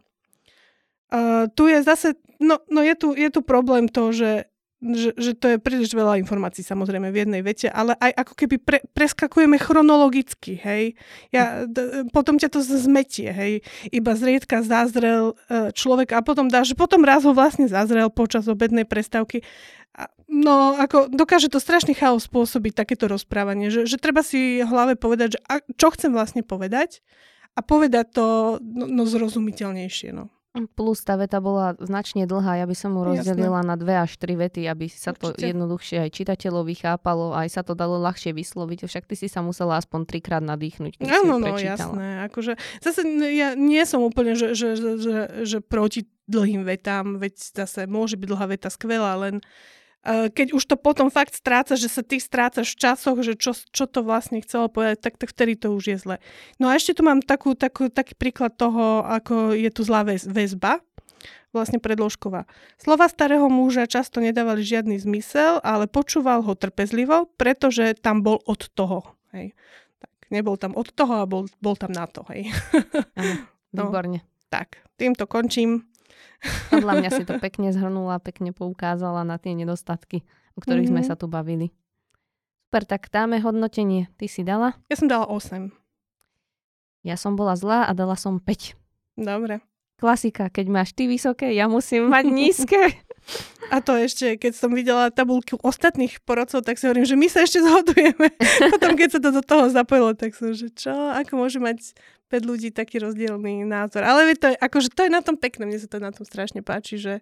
Uh, 1.12 1.52
tu 1.52 1.68
je 1.68 1.84
zase, 1.84 2.16
no, 2.40 2.64
no 2.72 2.80
je, 2.88 2.96
tu, 2.96 3.20
je 3.20 3.28
tu 3.28 3.44
problém 3.44 3.92
to, 3.92 4.16
že 4.16 4.48
že, 4.78 5.18
že 5.18 5.32
to 5.34 5.46
je 5.54 5.58
príliš 5.58 5.90
veľa 5.98 6.22
informácií 6.22 6.62
samozrejme 6.62 7.10
v 7.10 7.26
jednej 7.26 7.42
vete, 7.42 7.66
ale 7.66 7.98
aj 7.98 8.14
ako 8.14 8.34
keby 8.38 8.56
pre, 8.62 8.80
preskakujeme 8.94 9.58
chronologicky, 9.58 10.54
hej. 10.62 10.94
Ja, 11.34 11.66
d- 11.66 12.06
potom 12.14 12.38
ťa 12.38 12.54
to 12.54 12.62
zmetie, 12.62 13.34
hej. 13.34 13.66
Iba 13.90 14.14
zriedka 14.14 14.62
zazrel 14.62 15.34
e, 15.50 15.74
človek 15.74 16.14
a 16.14 16.22
potom 16.22 16.46
dáš, 16.46 16.78
potom 16.78 17.02
raz 17.02 17.26
ho 17.26 17.34
vlastne 17.34 17.66
zazrel 17.66 18.14
počas 18.14 18.46
obednej 18.46 18.86
prestávky. 18.86 19.42
No, 20.30 20.78
ako 20.78 21.10
dokáže 21.10 21.50
to 21.50 21.58
strašný 21.58 21.98
chaos 21.98 22.30
spôsobiť 22.30 22.78
takéto 22.78 23.10
rozprávanie, 23.10 23.74
že, 23.74 23.90
že 23.90 23.98
treba 23.98 24.22
si 24.22 24.62
hlave 24.62 24.94
povedať, 24.94 25.40
že 25.40 25.40
a, 25.50 25.58
čo 25.74 25.90
chcem 25.90 26.14
vlastne 26.14 26.46
povedať 26.46 27.02
a 27.58 27.66
povedať 27.66 28.14
to 28.14 28.60
no, 28.62 28.86
no 28.86 29.04
zrozumiteľnejšie, 29.10 30.14
no. 30.14 30.30
Plus 30.66 30.98
tá 31.06 31.14
veta 31.14 31.38
bola 31.38 31.78
značne 31.78 32.26
dlhá, 32.26 32.62
ja 32.62 32.66
by 32.66 32.76
som 32.76 32.98
mu 32.98 33.06
rozdelila 33.06 33.62
Jasne. 33.62 33.70
na 33.70 33.76
dve 33.78 33.96
až 34.02 34.18
tri 34.18 34.34
vety, 34.34 34.66
aby 34.66 34.90
sa 34.90 35.14
Určite. 35.14 35.38
to 35.38 35.46
jednoduchšie 35.54 35.98
aj 36.02 36.10
čitateľovi 36.18 36.76
chápalo, 36.82 37.38
aj 37.38 37.48
sa 37.54 37.62
to 37.62 37.78
dalo 37.78 38.02
ľahšie 38.02 38.34
vysloviť. 38.34 38.90
Však 38.90 39.06
ty 39.06 39.16
si 39.20 39.28
sa 39.30 39.46
musela 39.46 39.78
aspoň 39.78 40.10
trikrát 40.10 40.42
nadýchnuť, 40.42 40.98
Áno, 41.06 41.38
no 41.38 41.54
jasné. 41.60 42.26
Akože, 42.26 42.58
zase 42.82 43.06
ja 43.36 43.54
nie 43.54 43.84
som 43.86 44.02
úplne, 44.02 44.34
že, 44.34 44.58
že, 44.58 44.74
že, 44.74 44.92
že, 44.98 45.16
že 45.46 45.58
proti 45.62 46.10
dlhým 46.28 46.68
vetám, 46.68 47.22
veď 47.22 47.34
zase 47.64 47.88
môže 47.88 48.20
byť 48.20 48.28
dlhá 48.28 48.46
veta 48.52 48.68
skvelá, 48.68 49.16
len 49.16 49.40
keď 50.08 50.56
už 50.56 50.64
to 50.64 50.76
potom 50.80 51.12
fakt 51.12 51.36
stráca, 51.36 51.76
že 51.76 51.92
sa 51.92 52.00
ty 52.00 52.16
strácaš 52.24 52.72
v 52.74 52.80
časoch, 52.80 53.18
že 53.20 53.36
čo, 53.36 53.52
čo 53.52 53.86
to 53.92 54.08
vlastne 54.08 54.40
chcelo 54.40 54.72
povedať, 54.72 55.04
tak, 55.04 55.20
tak 55.20 55.30
vtedy 55.36 55.60
to 55.60 55.76
už 55.76 55.84
je 55.84 55.98
zle. 56.00 56.16
No 56.64 56.72
a 56.72 56.80
ešte 56.80 56.96
tu 56.96 57.04
mám 57.04 57.20
takú, 57.20 57.54
takú, 57.60 57.92
taký 57.92 58.16
príklad 58.16 58.56
toho, 58.56 59.04
ako 59.04 59.52
je 59.52 59.68
tu 59.68 59.84
zlá 59.84 60.08
väz, 60.08 60.24
väzba, 60.24 60.80
vlastne 61.52 61.84
predložková. 61.84 62.48
Slova 62.80 63.12
starého 63.12 63.52
muža 63.52 63.88
často 63.88 64.24
nedávali 64.24 64.64
žiadny 64.64 64.96
zmysel, 64.96 65.60
ale 65.60 65.92
počúval 65.92 66.44
ho 66.44 66.54
trpezlivo, 66.56 67.28
pretože 67.36 67.98
tam 68.00 68.24
bol 68.24 68.40
od 68.48 68.72
toho. 68.72 69.04
Hej. 69.36 69.52
Tak, 70.00 70.12
nebol 70.32 70.56
tam 70.56 70.72
od 70.78 70.88
toho 70.94 71.24
a 71.24 71.26
bol, 71.28 71.52
bol 71.60 71.76
tam 71.76 71.92
na 71.92 72.08
to. 72.08 72.24
Hej. 72.32 72.48
Ano, 73.78 73.92
výborne. 73.92 74.24
No, 74.24 74.48
tak, 74.48 74.80
týmto 74.96 75.28
končím. 75.28 75.92
Podľa 76.70 76.94
mňa 77.02 77.10
si 77.14 77.24
to 77.26 77.38
pekne 77.42 77.74
zhrnula, 77.74 78.22
pekne 78.22 78.54
poukázala 78.54 79.26
na 79.26 79.42
tie 79.42 79.58
nedostatky, 79.58 80.22
o 80.54 80.62
ktorých 80.62 80.90
mm-hmm. 80.90 81.02
sme 81.02 81.02
mhm. 81.04 81.10
sa 81.10 81.16
tu 81.18 81.26
bavili. 81.26 81.74
Super, 82.68 82.84
tak 82.84 83.08
dáme 83.08 83.40
hodnotenie. 83.40 84.12
Ty 84.20 84.26
si 84.28 84.44
dala? 84.44 84.76
Ja 84.92 85.00
som 85.00 85.08
dala 85.08 85.24
8. 85.24 85.72
Ja 87.08 87.16
som 87.16 87.40
bola 87.40 87.56
zlá 87.56 87.88
a 87.88 87.96
dala 87.96 88.20
som 88.20 88.44
5. 88.44 88.76
Dobre. 89.16 89.64
Klasika, 89.98 90.52
keď 90.52 90.66
máš 90.70 90.94
ty 90.94 91.10
vysoké, 91.10 91.56
ja 91.56 91.66
musím 91.66 92.12
mať 92.12 92.26
nízke. 92.38 92.92
A 93.74 93.80
to 93.80 93.96
ešte, 93.96 94.36
keď 94.36 94.54
som 94.54 94.72
videla 94.76 95.10
tabulku 95.12 95.58
ostatných 95.64 96.22
porodcov, 96.28 96.64
tak 96.64 96.76
si 96.76 96.86
hovorím, 96.86 97.08
že 97.08 97.16
my 97.16 97.28
sa 97.32 97.44
ešte 97.44 97.64
zhodujeme. 97.64 98.30
Potom, 98.76 98.94
keď 99.00 99.10
sa 99.16 99.20
to 99.24 99.30
do 99.32 99.42
toho 99.42 99.72
zapojilo, 99.72 100.12
tak 100.14 100.36
som, 100.36 100.52
že 100.52 100.68
čo, 100.72 100.92
ako 100.92 101.40
môže 101.40 101.64
mať 101.64 101.98
5 102.28 102.44
ľudí 102.44 102.70
taký 102.76 103.00
rozdielný 103.00 103.64
názor. 103.64 104.04
Ale 104.04 104.36
to 104.36 104.52
je, 104.52 104.56
akože 104.60 104.92
to 104.92 105.08
je 105.08 105.12
na 105.12 105.24
tom 105.24 105.40
pekné, 105.40 105.64
mne 105.64 105.80
sa 105.80 105.88
to 105.88 106.04
na 106.04 106.12
tom 106.12 106.28
strašne 106.28 106.60
páči, 106.60 107.00
že 107.00 107.14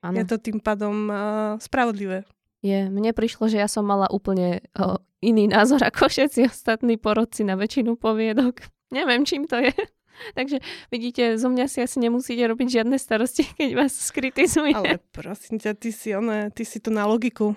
ano. 0.00 0.16
je 0.16 0.24
to 0.24 0.40
tým 0.40 0.58
pádom 0.60 1.08
uh, 1.08 1.16
spravodlivé. 1.60 2.24
Je, 2.64 2.88
mne 2.88 3.12
prišlo, 3.12 3.52
že 3.52 3.60
ja 3.60 3.68
som 3.68 3.84
mala 3.84 4.08
úplne 4.08 4.64
uh, 4.72 4.96
iný 5.20 5.52
názor 5.52 5.84
ako 5.84 6.08
všetci 6.08 6.48
ostatní 6.48 6.96
porodci 6.96 7.44
na 7.44 7.60
väčšinu 7.60 8.00
poviedok. 8.00 8.64
Neviem, 8.96 9.28
čím 9.28 9.44
to 9.44 9.60
je. 9.60 9.72
Takže 10.38 10.64
vidíte, 10.88 11.36
zo 11.36 11.52
mňa 11.52 11.66
si 11.68 11.84
asi 11.84 12.00
nemusíte 12.00 12.40
robiť 12.40 12.80
žiadne 12.80 12.96
starosti, 12.96 13.44
keď 13.60 13.70
vás 13.76 13.92
skritizuje. 13.92 14.72
Ale 14.72 15.00
prosím 15.12 15.60
ťa, 15.60 15.76
ty 15.76 15.92
si, 15.92 16.16
one, 16.16 16.48
ty 16.56 16.64
si 16.64 16.80
tu 16.80 16.88
na 16.88 17.04
logiku. 17.04 17.52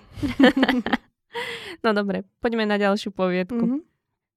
no 1.84 1.90
dobre, 1.96 2.28
poďme 2.44 2.68
na 2.68 2.76
ďalšiu 2.76 3.16
poviedku. 3.16 3.64
Mm-hmm. 3.64 3.82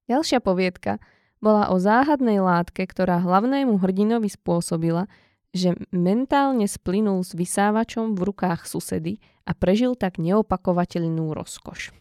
Ďalšia 0.08 0.40
poviedka 0.40 1.00
bola 1.42 1.74
o 1.74 1.82
záhadnej 1.82 2.40
látke, 2.40 2.86
ktorá 2.86 3.18
hlavnému 3.20 3.82
hrdinovi 3.82 4.30
spôsobila, 4.30 5.10
že 5.52 5.76
mentálne 5.92 6.64
splynul 6.70 7.26
s 7.28 7.36
vysávačom 7.36 8.16
v 8.16 8.22
rukách 8.32 8.70
susedy 8.70 9.20
a 9.44 9.52
prežil 9.52 10.00
tak 10.00 10.22
neopakovateľnú 10.22 11.36
rozkoš. 11.36 11.92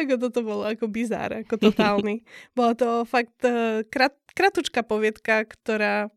ako 0.00 0.14
toto 0.20 0.40
bolo 0.44 0.68
ako 0.68 0.86
bizár, 0.92 1.40
ako 1.40 1.56
totálny. 1.56 2.22
Bola 2.58 2.76
to 2.76 3.08
fakt 3.08 3.40
uh, 3.48 3.82
krat, 3.88 4.14
kratučká 4.36 4.84
poviedka, 4.84 5.48
ktorá 5.48 6.12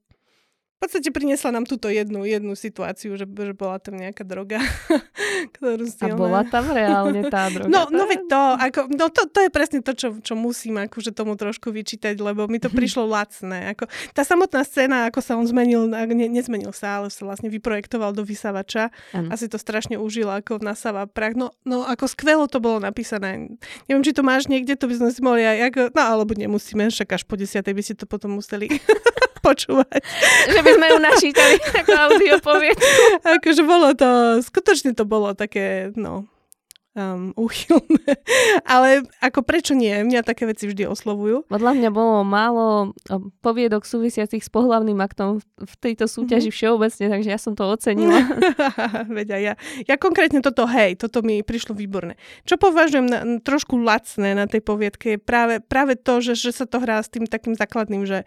podstate 0.84 1.15
priniesla 1.15 1.56
nám 1.56 1.63
túto 1.63 1.88
jednu, 1.88 2.28
jednu 2.28 2.60
situáciu, 2.60 3.15
že, 3.15 3.24
že 3.24 3.54
bola 3.56 3.80
tam 3.80 3.96
nejaká 3.96 4.28
droga. 4.28 4.60
ktorú 5.56 5.88
A 6.04 6.12
bola 6.12 6.43
tam 6.43 6.67
reálne 6.76 7.24
tá 7.32 7.48
droga. 7.54 7.72
No, 7.72 7.88
no 7.88 8.04
veď 8.04 8.19
to, 8.28 8.41
ako, 8.60 8.80
no 8.91 9.08
to, 9.08 9.32
to 9.32 9.39
je 9.48 9.50
presne 9.50 9.80
to, 9.80 9.96
čo, 9.96 10.19
čo 10.19 10.36
musím 10.36 10.84
akože 10.84 11.15
tomu 11.15 11.39
trošku 11.39 11.72
vyčítať, 11.72 12.19
lebo 12.19 12.52
mi 12.52 12.60
to 12.60 12.67
prišlo 12.80 13.08
lacné. 13.08 13.72
Ako, 13.72 13.88
tá 14.12 14.28
samotná 14.28 14.67
scéna, 14.67 15.08
ako 15.08 15.19
sa 15.24 15.39
on 15.39 15.48
zmenil, 15.48 15.88
ne, 15.88 16.28
nezmenil 16.28 16.76
sa, 16.76 17.00
ale 17.00 17.08
sa 17.08 17.24
vlastne 17.24 17.48
vyprojektoval 17.48 18.12
do 18.12 18.28
vysavača 18.28 18.91
ano. 19.15 19.32
a 19.32 19.34
si 19.39 19.48
to 19.48 19.56
strašne 19.56 19.96
užil, 19.96 20.28
ako 20.28 20.60
nasáva 20.60 21.08
prach. 21.08 21.39
No, 21.39 21.56
no 21.63 21.88
ako 21.88 22.12
skvelo 22.12 22.52
to 22.52 22.60
bolo 22.60 22.84
napísané. 22.84 23.56
Neviem, 23.88 24.04
či 24.04 24.12
to 24.12 24.26
máš 24.26 24.52
niekde, 24.52 24.76
to 24.76 24.91
by 24.91 25.00
sme 25.00 25.10
si 25.15 25.24
mohli 25.24 25.48
aj, 25.48 25.58
ako, 25.72 25.82
no 25.96 26.02
alebo 26.04 26.32
nemusíme, 26.36 26.91
však 26.91 27.15
až 27.15 27.24
po 27.24 27.39
desiatej 27.39 27.72
by 27.72 27.84
si 27.84 27.93
to 27.96 28.04
potom 28.04 28.36
museli 28.36 28.67
počúvať. 29.43 29.99
Že 30.47 30.60
by 30.63 30.71
sme 30.79 30.86
ju 30.88 30.97
načítali 31.03 31.56
ako 31.84 31.91
audio 31.91 32.36
poviedku. 32.39 32.88
akože 33.27 33.63
bolo 33.67 33.91
to, 33.91 34.39
skutočne 34.39 34.95
to 34.95 35.03
bolo 35.03 35.36
také, 35.36 35.91
no, 35.99 36.32
um, 36.93 37.34
úchylné. 37.36 38.06
Ale 38.73 39.06
ako 39.19 39.41
prečo 39.43 39.73
nie? 39.73 39.91
Mňa 40.06 40.25
také 40.25 40.45
veci 40.45 40.69
vždy 40.69 40.88
oslovujú. 40.88 41.49
Podľa 41.49 41.73
mňa 41.77 41.89
bolo 41.89 42.21
málo 42.25 42.93
poviedok 43.41 43.86
súvisiacich 43.86 44.41
s 44.41 44.49
pohlavným 44.49 44.97
aktom 45.01 45.41
v 45.41 45.73
tejto 45.82 46.06
súťaži 46.06 46.49
mm-hmm. 46.49 46.58
všeobecne, 46.58 47.06
takže 47.10 47.29
ja 47.29 47.39
som 47.41 47.53
to 47.58 47.65
ocenila. 47.65 48.21
Veď 49.17 49.27
ja. 49.41 49.53
Ja 49.86 49.95
konkrétne 49.97 50.39
toto, 50.39 50.69
hej, 50.69 50.97
toto 50.97 51.25
mi 51.25 51.41
prišlo 51.41 51.73
výborné. 51.73 52.15
Čo 52.45 52.62
považujem 52.62 53.06
na, 53.10 53.19
trošku 53.41 53.77
lacné 53.82 54.38
na 54.38 54.45
tej 54.45 54.62
poviedke 54.62 55.17
je 55.17 55.19
práve, 55.19 55.60
práve 55.60 55.97
to, 55.97 56.21
že, 56.21 56.38
že 56.38 56.51
sa 56.53 56.65
to 56.69 56.79
hrá 56.79 57.01
s 57.01 57.10
tým 57.10 57.25
takým 57.25 57.58
základným, 57.58 58.06
že 58.06 58.23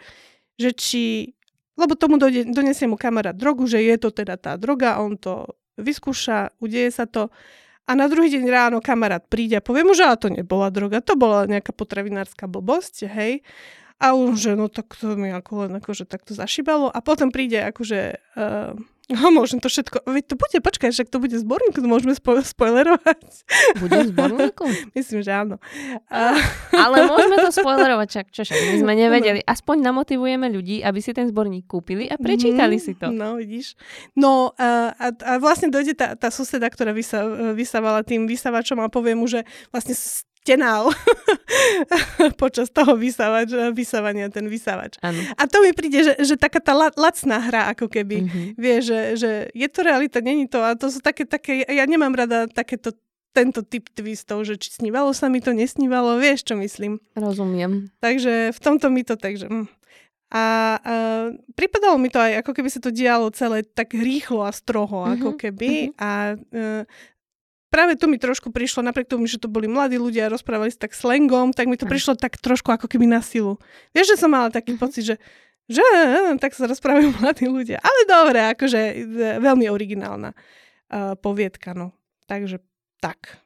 že 0.56 0.72
či, 0.72 1.32
lebo 1.76 1.96
tomu 1.96 2.16
donesie 2.20 2.88
mu 2.88 2.96
kamarát 2.96 3.36
drogu, 3.36 3.68
že 3.68 3.80
je 3.80 3.96
to 4.00 4.12
teda 4.12 4.40
tá 4.40 4.56
droga, 4.56 5.00
on 5.00 5.20
to 5.20 5.44
vyskúša, 5.76 6.56
udeje 6.60 6.88
sa 6.92 7.04
to 7.04 7.28
a 7.86 7.94
na 7.94 8.10
druhý 8.10 8.26
deň 8.34 8.44
ráno 8.50 8.78
kamarát 8.82 9.22
príde 9.22 9.54
a 9.54 9.62
povie 9.62 9.86
mu, 9.86 9.94
že 9.94 10.02
to 10.18 10.26
nebola 10.26 10.74
droga, 10.74 10.98
to 10.98 11.14
bola 11.14 11.46
nejaká 11.46 11.70
potravinárska 11.70 12.50
blbosť, 12.50 13.06
hej. 13.06 13.46
A 13.96 14.12
on, 14.12 14.34
že 14.36 14.58
no 14.58 14.68
tak 14.68 14.92
to 14.98 15.16
mi 15.16 15.32
ako 15.32 15.64
len 15.64 15.78
akože 15.80 16.04
takto 16.04 16.36
zašibalo 16.36 16.92
a 16.92 16.98
potom 17.00 17.32
príde 17.32 17.62
akože 17.62 18.00
uh, 18.36 18.76
No, 19.06 19.30
môžem 19.30 19.62
to 19.62 19.70
všetko. 19.70 20.02
Veď 20.02 20.24
to 20.26 20.34
bude, 20.34 20.58
počkaj, 20.58 20.90
však 20.90 21.06
to 21.14 21.22
bude 21.22 21.38
zborník, 21.38 21.78
to 21.78 21.86
môžeme 21.86 22.10
spo- 22.18 22.42
spoilerovať. 22.42 23.22
Bude 23.78 24.10
zborníku? 24.10 24.66
Myslím, 24.98 25.22
že 25.22 25.30
áno. 25.30 25.62
A... 26.10 26.34
Ale 26.90 27.06
môžeme 27.06 27.38
to 27.38 27.54
spoilerovať, 27.54 28.08
čak, 28.10 28.26
čo 28.34 28.42
však, 28.42 28.58
my 28.58 28.76
sme 28.82 28.94
nevedeli. 28.98 29.46
Aspoň 29.46 29.86
namotivujeme 29.86 30.50
ľudí, 30.50 30.82
aby 30.82 30.98
si 30.98 31.14
ten 31.14 31.30
zborník 31.30 31.70
kúpili 31.70 32.10
a 32.10 32.18
prečítali 32.18 32.76
mm, 32.76 32.82
si 32.82 32.92
to. 32.98 33.14
No, 33.14 33.38
vidíš. 33.38 33.78
No 34.18 34.50
a, 34.58 34.90
a, 34.98 35.06
a 35.14 35.32
vlastne 35.38 35.70
dojde 35.70 35.94
tá, 35.94 36.18
tá 36.18 36.34
suseda, 36.34 36.66
ktorá 36.66 36.90
vysa, 36.90 37.54
vysávala 37.54 38.02
tým 38.02 38.26
vysavačom 38.26 38.82
a 38.82 38.90
povie 38.90 39.14
mu, 39.14 39.30
že 39.30 39.46
vlastne 39.70 39.94
tenál 40.46 40.94
počas 42.42 42.70
toho 42.70 42.94
vysávač, 42.94 43.50
vysávania, 43.74 44.30
ten 44.30 44.46
vysávač. 44.46 45.02
Ano. 45.02 45.18
A 45.34 45.50
to 45.50 45.58
mi 45.66 45.74
príde, 45.74 46.06
že, 46.06 46.14
že 46.22 46.34
taká 46.38 46.62
tá 46.62 46.70
la, 46.70 46.94
lacná 46.94 47.42
hra, 47.42 47.74
ako 47.74 47.90
keby, 47.90 48.22
mm-hmm. 48.22 48.46
vie, 48.54 48.76
že, 48.78 49.00
že 49.18 49.30
je 49.50 49.66
to 49.66 49.82
realita, 49.82 50.22
není 50.22 50.46
to. 50.46 50.62
A 50.62 50.78
to 50.78 50.86
sú 50.86 51.02
také, 51.02 51.26
také 51.26 51.66
ja 51.66 51.82
nemám 51.82 52.14
rada 52.14 52.46
takéto 52.46 52.94
tento 53.36 53.60
typ 53.60 53.92
twistov, 53.92 54.48
že 54.48 54.56
či 54.56 54.72
snívalo 54.72 55.12
sa 55.12 55.28
mi 55.28 55.44
to, 55.44 55.52
nesnívalo, 55.52 56.16
vieš, 56.16 56.48
čo 56.48 56.56
myslím. 56.56 56.96
Rozumiem. 57.12 57.92
Takže 58.00 58.56
v 58.56 58.60
tomto 58.62 58.88
mi 58.88 59.04
to 59.04 59.20
tak, 59.20 59.36
že... 59.36 59.44
Mm. 59.44 59.68
A, 60.26 60.34
a 60.34 60.44
pripadalo 61.54 62.00
mi 62.02 62.10
to 62.10 62.18
aj, 62.18 62.42
ako 62.42 62.50
keby 62.56 62.68
sa 62.72 62.82
to 62.82 62.90
dialo 62.90 63.30
celé 63.30 63.62
tak 63.62 63.94
rýchlo 63.94 64.42
a 64.42 64.50
stroho, 64.50 65.04
mm-hmm. 65.04 65.14
ako 65.20 65.30
keby. 65.36 65.70
Mm-hmm. 65.92 66.00
A 66.00 66.10
uh, 66.34 66.82
práve 67.68 67.98
to 67.98 68.06
mi 68.06 68.16
trošku 68.16 68.54
prišlo, 68.54 68.86
napriek 68.86 69.10
tomu, 69.10 69.26
že 69.26 69.40
to 69.40 69.50
boli 69.50 69.66
mladí 69.66 69.98
ľudia 70.00 70.26
a 70.28 70.34
rozprávali 70.34 70.72
sa 70.72 70.86
tak 70.86 70.96
slangom, 70.96 71.50
tak 71.52 71.66
mi 71.66 71.76
to 71.76 71.84
prišlo 71.84 72.16
tak 72.16 72.38
trošku 72.38 72.70
ako 72.72 72.86
keby 72.86 73.06
na 73.06 73.20
silu. 73.20 73.58
Vieš, 73.92 74.16
že 74.16 74.20
som 74.22 74.30
mala 74.32 74.48
taký 74.48 74.74
mm-hmm. 74.74 74.82
pocit, 74.82 75.04
že 75.04 75.16
Že, 75.66 75.82
tak 76.38 76.54
sa 76.54 76.70
rozprávajú 76.70 77.10
mladí 77.18 77.50
ľudia. 77.50 77.82
Ale 77.82 78.06
dobre, 78.06 78.38
akože 78.54 78.78
e, 78.78 78.94
veľmi 79.42 79.66
originálna 79.66 80.30
uh, 80.30 81.18
poviedka, 81.18 81.74
no. 81.74 81.90
Takže 82.30 82.62
tak. 83.02 83.45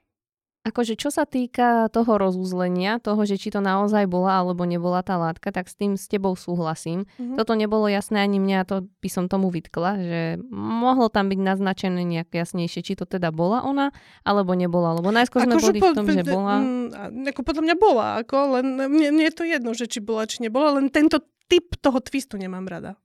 Akože 0.60 0.92
čo 0.92 1.08
sa 1.08 1.24
týka 1.24 1.88
toho 1.88 2.20
rozuzlenia, 2.20 3.00
toho, 3.00 3.24
že 3.24 3.40
či 3.40 3.48
to 3.48 3.64
naozaj 3.64 4.04
bola 4.04 4.44
alebo 4.44 4.68
nebola 4.68 5.00
tá 5.00 5.16
látka, 5.16 5.48
tak 5.56 5.72
s 5.72 5.74
tým 5.74 5.96
s 5.96 6.04
tebou 6.04 6.36
súhlasím. 6.36 7.08
Mm-hmm. 7.16 7.36
Toto 7.40 7.56
nebolo 7.56 7.88
jasné 7.88 8.20
ani 8.20 8.36
mňa, 8.36 8.68
to 8.68 8.84
by 9.00 9.08
som 9.08 9.24
tomu 9.24 9.48
vytkla, 9.48 9.96
že 9.96 10.20
mohlo 10.52 11.08
tam 11.08 11.32
byť 11.32 11.40
naznačené 11.40 12.04
nejak 12.04 12.36
jasnejšie, 12.36 12.84
či 12.84 12.92
to 12.92 13.08
teda 13.08 13.32
bola 13.32 13.64
ona, 13.64 13.88
alebo 14.20 14.52
nebola. 14.52 15.00
Lebo 15.00 15.08
najskôr 15.08 15.48
sme 15.48 15.56
boli 15.56 15.80
po, 15.80 15.90
v 15.90 15.96
tom, 15.96 16.06
že 16.12 16.28
bola. 16.28 16.60
Mm, 16.60 17.32
ako 17.32 17.40
podľa 17.40 17.62
mňa 17.64 17.76
bola, 17.80 18.06
ako 18.20 18.36
len 18.60 18.66
mne, 18.84 19.16
mne 19.16 19.24
je 19.32 19.34
to 19.40 19.44
jedno, 19.48 19.72
že 19.72 19.88
či 19.88 20.04
bola, 20.04 20.28
či 20.28 20.44
nebola, 20.44 20.76
len 20.76 20.92
tento 20.92 21.24
typ 21.48 21.72
toho 21.80 22.04
twistu 22.04 22.36
nemám 22.36 22.68
rada. 22.68 23.00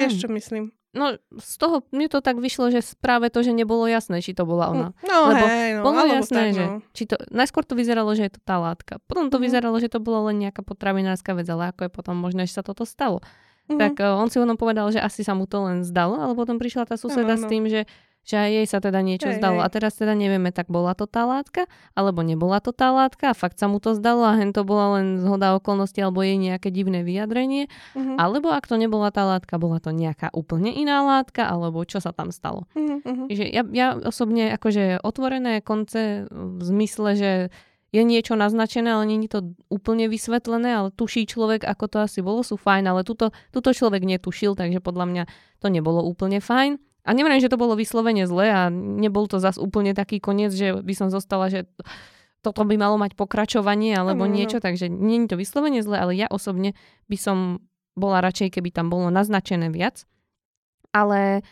Vieš, 0.00 0.16
mm. 0.16 0.20
čo 0.24 0.28
myslím? 0.32 0.64
No, 0.96 1.20
z 1.36 1.54
toho 1.60 1.84
mne 1.92 2.08
to 2.08 2.24
tak 2.24 2.40
vyšlo, 2.40 2.72
že 2.72 2.80
práve 2.96 3.28
to, 3.28 3.44
že 3.44 3.52
nebolo 3.52 3.84
jasné, 3.84 4.24
či 4.24 4.32
to 4.32 4.48
bola 4.48 4.72
ona. 4.72 4.88
No, 5.04 5.28
Lebo 5.28 5.44
hej, 5.44 5.70
no, 5.76 5.82
bolo 5.84 6.02
jasné, 6.08 6.40
tak, 6.40 6.48
no. 6.48 6.56
že 6.56 6.64
či 6.96 7.02
to, 7.04 7.20
najskôr 7.28 7.68
to 7.68 7.76
vyzeralo, 7.76 8.16
že 8.16 8.26
je 8.26 8.32
to 8.32 8.40
tá 8.40 8.56
látka. 8.56 8.96
Potom 9.04 9.28
to 9.28 9.36
mm. 9.36 9.44
vyzeralo, 9.44 9.76
že 9.76 9.92
to 9.92 10.00
bolo 10.00 10.32
len 10.32 10.40
nejaká 10.40 10.64
potravinárska 10.64 11.36
vec, 11.36 11.44
ale 11.52 11.68
ako 11.76 11.86
je 11.86 11.90
potom 11.92 12.16
možné, 12.16 12.48
že 12.48 12.56
sa 12.56 12.64
toto 12.64 12.88
stalo. 12.88 13.20
Mm. 13.68 13.76
Tak 13.76 13.94
uh, 14.00 14.16
on 14.16 14.32
si 14.32 14.40
ono 14.40 14.56
povedal, 14.56 14.88
že 14.88 15.02
asi 15.02 15.20
sa 15.20 15.36
mu 15.36 15.44
to 15.44 15.68
len 15.68 15.84
zdalo, 15.84 16.16
ale 16.16 16.32
potom 16.32 16.56
prišla 16.56 16.88
tá 16.88 16.96
suseda 16.96 17.36
no, 17.36 17.38
no, 17.38 17.40
no. 17.40 17.44
s 17.44 17.50
tým, 17.50 17.64
že 17.68 17.84
že 18.26 18.34
aj 18.34 18.50
jej 18.50 18.66
sa 18.66 18.78
teda 18.82 19.06
niečo 19.06 19.30
hej, 19.30 19.38
zdalo. 19.38 19.62
Hej. 19.62 19.64
A 19.64 19.68
teraz 19.70 19.92
teda 19.94 20.18
nevieme, 20.18 20.50
tak 20.50 20.66
bola 20.66 20.98
to 20.98 21.06
tá 21.06 21.22
látka, 21.22 21.70
alebo 21.94 22.26
nebola 22.26 22.58
to 22.58 22.74
tá 22.74 22.90
látka 22.90 23.30
a 23.30 23.38
fakt 23.38 23.62
sa 23.62 23.70
mu 23.70 23.78
to 23.78 23.94
zdalo 23.94 24.26
a 24.26 24.34
hen 24.34 24.50
to 24.50 24.66
bola 24.66 24.98
len 24.98 25.22
zhoda 25.22 25.54
okolností 25.54 26.02
alebo 26.02 26.26
jej 26.26 26.34
nejaké 26.34 26.74
divné 26.74 27.06
vyjadrenie. 27.06 27.70
Uh-huh. 27.94 28.18
Alebo 28.18 28.50
ak 28.50 28.66
to 28.66 28.74
nebola 28.74 29.14
tá 29.14 29.22
látka, 29.22 29.62
bola 29.62 29.78
to 29.78 29.94
nejaká 29.94 30.34
úplne 30.34 30.74
iná 30.74 31.06
látka, 31.06 31.46
alebo 31.46 31.86
čo 31.86 32.02
sa 32.02 32.10
tam 32.10 32.34
stalo. 32.34 32.66
Uh-huh. 32.74 33.30
Čiže 33.30 33.46
ja, 33.46 33.62
ja 33.70 33.94
osobne 33.94 34.50
akože 34.58 35.06
otvorené 35.06 35.62
konce 35.62 36.26
v 36.26 36.60
zmysle, 36.66 37.14
že 37.14 37.30
je 37.94 38.02
niečo 38.02 38.34
naznačené, 38.34 38.90
ale 38.90 39.06
je 39.08 39.30
to 39.30 39.54
úplne 39.70 40.10
vysvetlené, 40.10 40.74
ale 40.74 40.88
tuší 40.90 41.24
človek, 41.24 41.62
ako 41.62 41.84
to 41.86 41.98
asi 42.02 42.20
bolo, 42.20 42.42
sú 42.42 42.58
fajn, 42.58 42.90
ale 42.90 43.06
tuto, 43.06 43.30
tuto 43.54 43.70
človek 43.70 44.02
netušil, 44.02 44.58
takže 44.58 44.82
podľa 44.82 45.06
mňa 45.06 45.22
to 45.62 45.70
nebolo 45.70 46.02
úplne 46.02 46.42
fajn. 46.42 46.76
A 47.06 47.14
neviem, 47.14 47.38
že 47.38 47.46
to 47.46 47.56
bolo 47.56 47.78
vyslovene 47.78 48.26
zle 48.26 48.50
a 48.50 48.66
nebol 48.74 49.30
to 49.30 49.38
zas 49.38 49.56
úplne 49.56 49.94
taký 49.94 50.18
koniec, 50.18 50.50
že 50.50 50.74
by 50.82 50.94
som 50.98 51.08
zostala, 51.08 51.46
že 51.46 51.70
toto 52.42 52.66
by 52.66 52.74
malo 52.74 52.98
mať 52.98 53.14
pokračovanie 53.14 53.94
alebo 53.94 54.26
ano, 54.26 54.34
niečo, 54.34 54.58
takže 54.58 54.90
nie 54.90 55.22
je 55.24 55.30
to 55.30 55.36
vyslovene 55.38 55.82
zle, 55.86 55.98
ale 55.98 56.18
ja 56.18 56.26
osobne 56.26 56.74
by 57.06 57.18
som 57.18 57.36
bola 57.94 58.20
radšej, 58.22 58.58
keby 58.58 58.74
tam 58.74 58.90
bolo 58.90 59.08
naznačené 59.08 59.70
viac. 59.70 60.04
Ale 60.90 61.46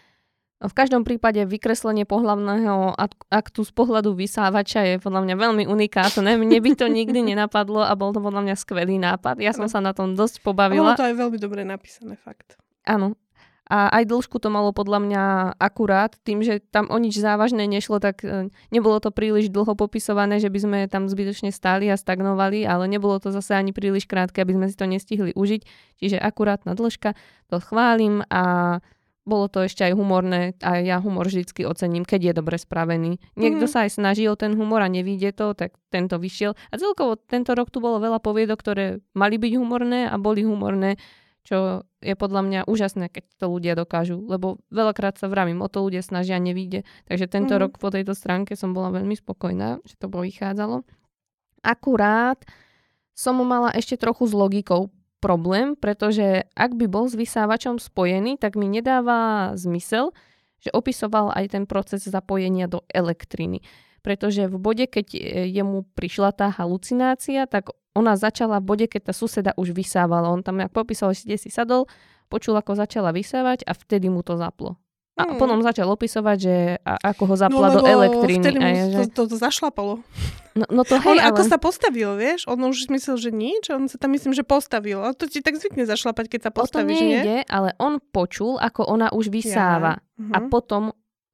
v 0.64 0.73
každom 0.73 1.03
prípade 1.05 1.43
vykreslenie 1.45 2.09
pohlavného 2.09 2.97
aktu 3.29 3.61
z 3.67 3.73
pohľadu 3.75 4.17
vysávača 4.17 4.87
je 4.87 4.95
podľa 5.03 5.27
mňa 5.29 5.35
veľmi 5.35 5.64
unikátne. 5.69 6.40
Mne 6.40 6.59
by 6.62 6.71
to 6.79 6.87
nikdy 6.88 7.21
nenapadlo 7.35 7.85
a 7.85 7.93
bol 7.99 8.14
to 8.14 8.23
podľa 8.23 8.49
mňa 8.49 8.57
skvelý 8.57 8.97
nápad. 8.97 9.43
Ja 9.45 9.53
som 9.53 9.69
sa 9.69 9.83
na 9.85 9.93
tom 9.93 10.17
dosť 10.17 10.40
pobavila. 10.40 10.95
Bolo 10.95 11.01
to 11.01 11.09
aj 11.11 11.17
veľmi 11.17 11.38
dobre 11.40 11.67
napísané, 11.67 12.17
fakt. 12.17 12.57
Áno, 12.85 13.17
a 13.64 13.88
aj 13.96 14.05
dĺžku 14.12 14.37
to 14.37 14.53
malo 14.53 14.77
podľa 14.77 15.00
mňa 15.00 15.22
akurát, 15.57 16.20
tým, 16.20 16.44
že 16.44 16.61
tam 16.61 16.92
o 16.92 17.00
nič 17.00 17.16
závažné 17.16 17.64
nešlo, 17.64 17.96
tak 17.96 18.20
e, 18.20 18.53
nebolo 18.68 19.00
to 19.00 19.09
príliš 19.09 19.48
dlho 19.48 19.72
popisované, 19.72 20.37
že 20.37 20.53
by 20.53 20.59
sme 20.61 20.79
tam 20.85 21.09
zbytočne 21.09 21.48
stáli 21.48 21.88
a 21.88 21.96
stagnovali, 21.96 22.68
ale 22.68 22.85
nebolo 22.92 23.16
to 23.16 23.33
zase 23.33 23.57
ani 23.57 23.72
príliš 23.72 24.05
krátke, 24.05 24.44
aby 24.44 24.53
sme 24.53 24.66
si 24.68 24.77
to 24.77 24.85
nestihli 24.85 25.33
užiť. 25.33 25.62
Čiže 25.96 26.20
akurátna 26.20 26.77
dĺžka, 26.77 27.16
to 27.48 27.57
chválim 27.64 28.20
a 28.29 28.79
bolo 29.24 29.48
to 29.48 29.64
ešte 29.64 29.81
aj 29.88 29.96
humorné 29.96 30.53
a 30.61 30.85
ja 30.85 31.00
humor 31.00 31.24
vždycky 31.24 31.64
ocením, 31.64 32.05
keď 32.05 32.20
je 32.20 32.33
dobre 32.37 32.61
spravený. 32.61 33.16
Niekto 33.40 33.64
mm-hmm. 33.64 33.72
sa 33.72 33.88
aj 33.88 33.96
snaží 33.96 34.29
o 34.29 34.37
ten 34.37 34.53
humor 34.53 34.85
a 34.85 34.92
nevíde 34.92 35.33
to, 35.33 35.57
tak 35.57 35.72
tento 35.88 36.20
vyšiel. 36.20 36.53
A 36.68 36.74
celkovo 36.77 37.16
tento 37.16 37.57
rok 37.57 37.72
tu 37.72 37.81
bolo 37.81 37.96
veľa 37.96 38.20
poviedok, 38.20 38.61
ktoré 38.61 39.00
mali 39.16 39.40
byť 39.40 39.53
humorné 39.57 40.12
a 40.12 40.20
boli 40.20 40.44
humorné 40.44 41.00
čo 41.45 41.85
je 42.01 42.17
podľa 42.17 42.41
mňa 42.41 42.61
úžasné, 42.65 43.13
keď 43.13 43.25
to 43.37 43.47
ľudia 43.53 43.77
dokážu, 43.77 44.17
lebo 44.25 44.65
veľakrát 44.73 45.21
sa 45.21 45.29
vravím, 45.29 45.61
o 45.61 45.69
to 45.69 45.85
ľudia 45.85 46.01
snažia, 46.01 46.41
nevíde. 46.41 46.89
Takže 47.05 47.29
tento 47.29 47.55
mm. 47.55 47.61
rok 47.61 47.73
po 47.77 47.93
tejto 47.93 48.17
stránke 48.17 48.57
som 48.57 48.73
bola 48.73 48.89
veľmi 48.97 49.13
spokojná, 49.13 49.85
že 49.85 50.01
to 50.01 50.09
vychádzalo. 50.09 50.89
Akurát 51.61 52.41
som 53.13 53.37
mala 53.45 53.71
ešte 53.77 54.01
trochu 54.01 54.25
s 54.25 54.35
logikou 54.35 54.89
problém, 55.21 55.77
pretože 55.77 56.49
ak 56.57 56.77
by 56.77 56.89
bol 56.89 57.09
s 57.09 57.17
vysávačom 57.17 57.77
spojený, 57.77 58.41
tak 58.41 58.57
mi 58.57 58.69
nedáva 58.69 59.53
zmysel, 59.57 60.17
že 60.65 60.73
opisoval 60.73 61.33
aj 61.37 61.53
ten 61.53 61.65
proces 61.69 62.09
zapojenia 62.09 62.69
do 62.73 62.85
elektriny. 62.89 63.61
Pretože 64.01 64.49
v 64.49 64.57
bode, 64.61 64.85
keď 64.85 65.17
jemu 65.49 65.89
prišla 65.97 66.37
tá 66.37 66.53
halucinácia, 66.53 67.49
tak 67.49 67.73
ona 67.95 68.19
začala 68.19 68.59
v 68.59 68.67
bode, 68.67 68.87
keď 68.91 69.11
tá 69.11 69.15
suseda 69.15 69.51
už 69.55 69.71
vysávala. 69.71 70.31
On 70.35 70.43
tam 70.43 70.59
popísal, 70.69 71.15
že 71.15 71.39
si 71.39 71.49
sadol, 71.49 71.87
počul, 72.27 72.59
ako 72.59 72.75
začala 72.75 73.15
vysávať 73.15 73.63
a 73.65 73.73
vtedy 73.73 74.11
mu 74.11 74.27
to 74.27 74.35
zaplo. 74.35 74.75
A 75.15 75.31
hmm. 75.31 75.39
potom 75.39 75.63
začal 75.63 75.87
opisovať, 75.95 76.37
že 76.43 76.55
a, 76.83 77.15
ako 77.15 77.23
ho 77.31 77.35
zapla 77.39 77.71
no, 77.71 77.75
do 77.79 77.83
elektriny. 77.87 78.43
Vtedy 78.43 78.59
mu 78.59 78.67
a 78.67 78.71
je, 78.75 78.83
že... 78.91 79.03
to, 79.15 79.31
to, 79.31 79.39
zašlapalo. 79.39 80.03
No, 80.59 80.67
no 80.67 80.83
to 80.83 80.99
hej, 80.99 81.07
on 81.07 81.19
ale... 81.23 81.31
ako 81.31 81.43
sa 81.47 81.59
postavil, 81.63 82.19
vieš? 82.19 82.51
On 82.51 82.59
už 82.59 82.91
myslel, 82.91 83.15
že 83.23 83.31
nič, 83.31 83.71
on 83.71 83.87
sa 83.87 83.95
tam 83.95 84.11
myslím, 84.11 84.35
že 84.35 84.43
postavil. 84.43 84.99
A 85.07 85.15
to 85.15 85.31
ti 85.31 85.39
tak 85.39 85.55
zvykne 85.55 85.87
zašlapať, 85.87 86.27
keď 86.27 86.41
sa 86.47 86.51
postavíš, 86.51 86.99
nie? 86.99 87.23
nie? 87.23 87.41
ale 87.47 87.79
on 87.79 88.03
počul, 88.03 88.59
ako 88.59 88.91
ona 88.91 89.15
už 89.15 89.31
vysáva. 89.31 90.03
Ja. 90.03 90.19
Uh-huh. 90.19 90.35
A 90.35 90.39
mhm. 90.43 90.49
potom 90.51 90.83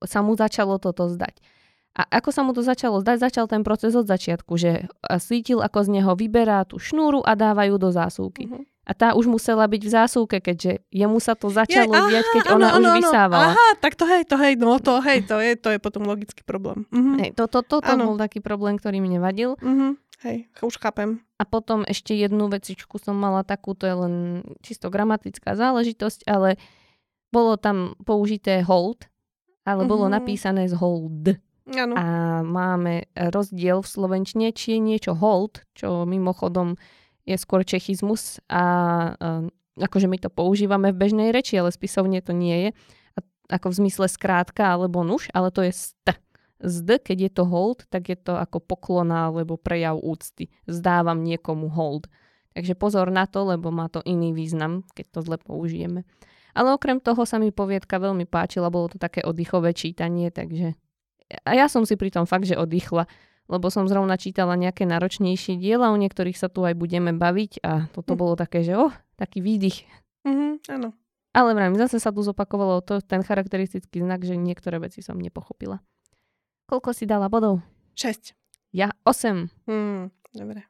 sa 0.04 0.20
mu 0.20 0.36
začalo 0.36 0.76
toto 0.76 1.08
zdať. 1.08 1.40
A 1.90 2.06
ako 2.22 2.30
sa 2.30 2.46
mu 2.46 2.54
to 2.54 2.62
začalo 2.62 3.02
zdať, 3.02 3.18
začal 3.18 3.46
ten 3.50 3.66
proces 3.66 3.98
od 3.98 4.06
začiatku, 4.06 4.54
že 4.54 4.86
cítil, 5.18 5.58
ako 5.58 5.90
z 5.90 5.98
neho 5.98 6.14
vyberá 6.14 6.62
tú 6.62 6.78
šnúru 6.78 7.18
a 7.26 7.34
dávajú 7.34 7.82
do 7.82 7.90
zásuvky. 7.90 8.46
Uh-huh. 8.46 8.62
A 8.86 8.94
tá 8.94 9.14
už 9.18 9.26
musela 9.26 9.66
byť 9.66 9.82
v 9.82 9.90
zásuvke, 9.90 10.36
keďže 10.38 10.86
jemu 10.90 11.18
sa 11.18 11.34
to 11.34 11.50
začalo 11.50 11.90
je, 11.90 12.02
diať, 12.14 12.26
keď 12.30 12.44
ona 12.54 12.68
ano, 12.74 12.78
už 12.78 12.86
ano, 12.86 12.98
vysávala. 13.02 13.46
Aha, 13.54 13.68
tak 13.82 13.98
to 13.98 14.06
hej, 14.06 14.22
to 14.22 14.38
hej, 14.38 14.54
no 14.54 14.78
to 14.78 15.02
hej, 15.02 15.18
to 15.26 15.36
je, 15.42 15.52
to 15.58 15.68
je 15.74 15.78
potom 15.82 16.06
logický 16.06 16.46
problém. 16.46 16.86
Uh-huh. 16.94 17.18
Hej, 17.18 17.34
to, 17.34 17.50
to, 17.50 17.66
to, 17.66 17.82
to 17.82 17.94
bol 17.98 18.14
taký 18.14 18.38
problém, 18.38 18.78
ktorý 18.78 19.02
mi 19.02 19.10
nevadil. 19.10 19.58
Uh-huh. 19.58 19.98
Hej, 20.22 20.46
už 20.62 20.78
chápem. 20.78 21.18
A 21.40 21.48
potom 21.48 21.82
ešte 21.88 22.14
jednu 22.14 22.46
vecičku 22.46 23.02
som 23.02 23.18
mala 23.18 23.42
takú, 23.42 23.74
to 23.74 23.88
je 23.88 23.96
len 23.98 24.14
čisto 24.62 24.92
gramatická 24.92 25.58
záležitosť, 25.58 26.28
ale 26.30 26.54
bolo 27.34 27.58
tam 27.58 27.98
použité 28.06 28.62
hold, 28.62 29.10
ale 29.66 29.86
bolo 29.90 30.06
napísané 30.06 30.70
z 30.70 30.76
hold. 30.78 31.40
Ano. 31.70 31.94
A 31.94 32.04
máme 32.42 33.06
rozdiel 33.14 33.78
v 33.78 33.88
slovenčine, 33.88 34.50
či 34.50 34.74
je 34.74 34.80
niečo 34.82 35.12
hold, 35.14 35.62
čo 35.78 36.02
mimochodom 36.02 36.74
je 37.22 37.36
skôr 37.38 37.62
čechizmus 37.62 38.42
a 38.50 38.62
uh, 39.14 39.46
akože 39.78 40.10
my 40.10 40.18
to 40.18 40.30
používame 40.32 40.90
v 40.90 41.00
bežnej 41.00 41.28
reči, 41.30 41.54
ale 41.54 41.70
spisovne 41.70 42.18
to 42.24 42.34
nie 42.34 42.68
je. 42.68 42.70
A, 43.14 43.18
ako 43.54 43.70
v 43.70 43.78
zmysle 43.86 44.06
skrátka 44.10 44.66
alebo 44.66 45.06
nuž, 45.06 45.30
ale 45.30 45.54
to 45.54 45.62
je 45.62 45.70
st. 45.70 46.18
Zd, 46.60 47.00
keď 47.00 47.18
je 47.24 47.30
to 47.32 47.44
hold, 47.48 47.88
tak 47.88 48.12
je 48.12 48.18
to 48.20 48.36
ako 48.36 48.60
poklona 48.60 49.32
alebo 49.32 49.56
prejav 49.56 49.96
úcty. 49.96 50.52
Zdávam 50.68 51.24
niekomu 51.24 51.72
hold. 51.72 52.04
Takže 52.52 52.76
pozor 52.76 53.08
na 53.08 53.24
to, 53.24 53.48
lebo 53.48 53.72
má 53.72 53.88
to 53.88 54.04
iný 54.04 54.36
význam, 54.36 54.84
keď 54.92 55.06
to 55.08 55.20
zle 55.24 55.36
použijeme. 55.40 56.04
Ale 56.52 56.74
okrem 56.74 57.00
toho 57.00 57.24
sa 57.24 57.40
mi 57.40 57.54
poviedka 57.54 57.96
veľmi 57.96 58.28
páčila, 58.28 58.68
bolo 58.68 58.92
to 58.92 58.98
také 59.00 59.24
oddychové 59.24 59.72
čítanie, 59.72 60.28
takže 60.28 60.76
a 61.46 61.50
ja 61.54 61.66
som 61.70 61.86
si 61.86 61.94
pri 61.94 62.10
tom 62.10 62.26
fakt, 62.26 62.46
že 62.46 62.58
oddychla, 62.58 63.06
lebo 63.50 63.66
som 63.70 63.86
zrovna 63.90 64.14
čítala 64.14 64.54
nejaké 64.54 64.86
náročnejšie 64.86 65.58
diela, 65.58 65.90
o 65.90 65.98
niektorých 65.98 66.38
sa 66.38 66.46
tu 66.46 66.62
aj 66.62 66.78
budeme 66.78 67.10
baviť 67.14 67.62
a 67.66 67.90
toto 67.90 68.14
hm. 68.14 68.18
bolo 68.18 68.34
také, 68.38 68.62
že 68.62 68.78
oh, 68.78 68.94
taký 69.18 69.42
výdych. 69.42 69.86
Mhm, 70.26 70.66
áno. 70.70 70.90
Ale 71.30 71.54
vrajím, 71.54 71.78
zase 71.78 72.02
sa 72.02 72.10
tu 72.10 72.26
zopakovalo 72.26 72.82
to, 72.82 72.98
ten 73.06 73.22
charakteristický 73.22 74.02
znak, 74.02 74.26
že 74.26 74.34
niektoré 74.34 74.82
veci 74.82 74.98
som 74.98 75.14
nepochopila. 75.14 75.78
Koľko 76.66 76.90
si 76.90 77.06
dala 77.06 77.30
bodov? 77.30 77.62
6. 77.94 78.34
Ja 78.74 78.90
8. 79.06 79.70
Hmm, 79.70 80.10
dobre. 80.34 80.66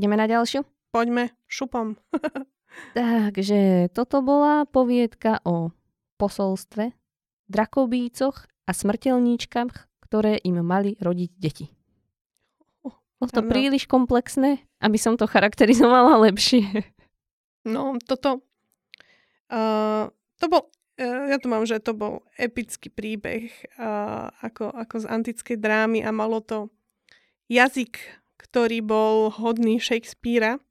Ideme 0.00 0.16
na 0.16 0.24
ďalšiu? 0.24 0.64
Poďme, 0.88 1.36
šupom. 1.48 2.00
Takže 2.96 3.92
toto 3.92 4.24
bola 4.24 4.64
poviedka 4.64 5.44
o 5.44 5.72
posolstve, 6.16 6.96
drakobícoch 7.48 8.48
a 8.64 8.70
smrteľníčkach, 8.72 9.72
ktoré 10.08 10.40
im 10.40 10.60
mali 10.64 10.96
rodiť 11.00 11.30
deti. 11.36 11.66
Bolo 13.24 13.30
to 13.30 13.40
ano. 13.40 13.50
príliš 13.50 13.88
komplexné, 13.88 14.60
aby 14.84 14.98
som 15.00 15.16
to 15.16 15.24
charakterizovala 15.24 16.20
lepšie. 16.28 16.84
No, 17.64 17.96
toto... 18.04 18.44
Uh, 19.48 20.12
to 20.36 20.46
bol... 20.52 20.68
Uh, 21.00 21.32
ja 21.32 21.40
to 21.40 21.48
mám, 21.50 21.64
že 21.66 21.82
to 21.82 21.96
bol 21.96 22.22
epický 22.38 22.92
príbeh 22.92 23.50
uh, 23.80 24.30
ako, 24.44 24.70
ako 24.70 24.94
z 25.02 25.06
antickej 25.10 25.56
drámy 25.58 26.04
a 26.06 26.14
malo 26.14 26.38
to 26.38 26.70
jazyk, 27.50 27.98
ktorý 28.38 28.84
bol 28.84 29.32
hodný 29.32 29.80
Shakespearea. 29.80 30.62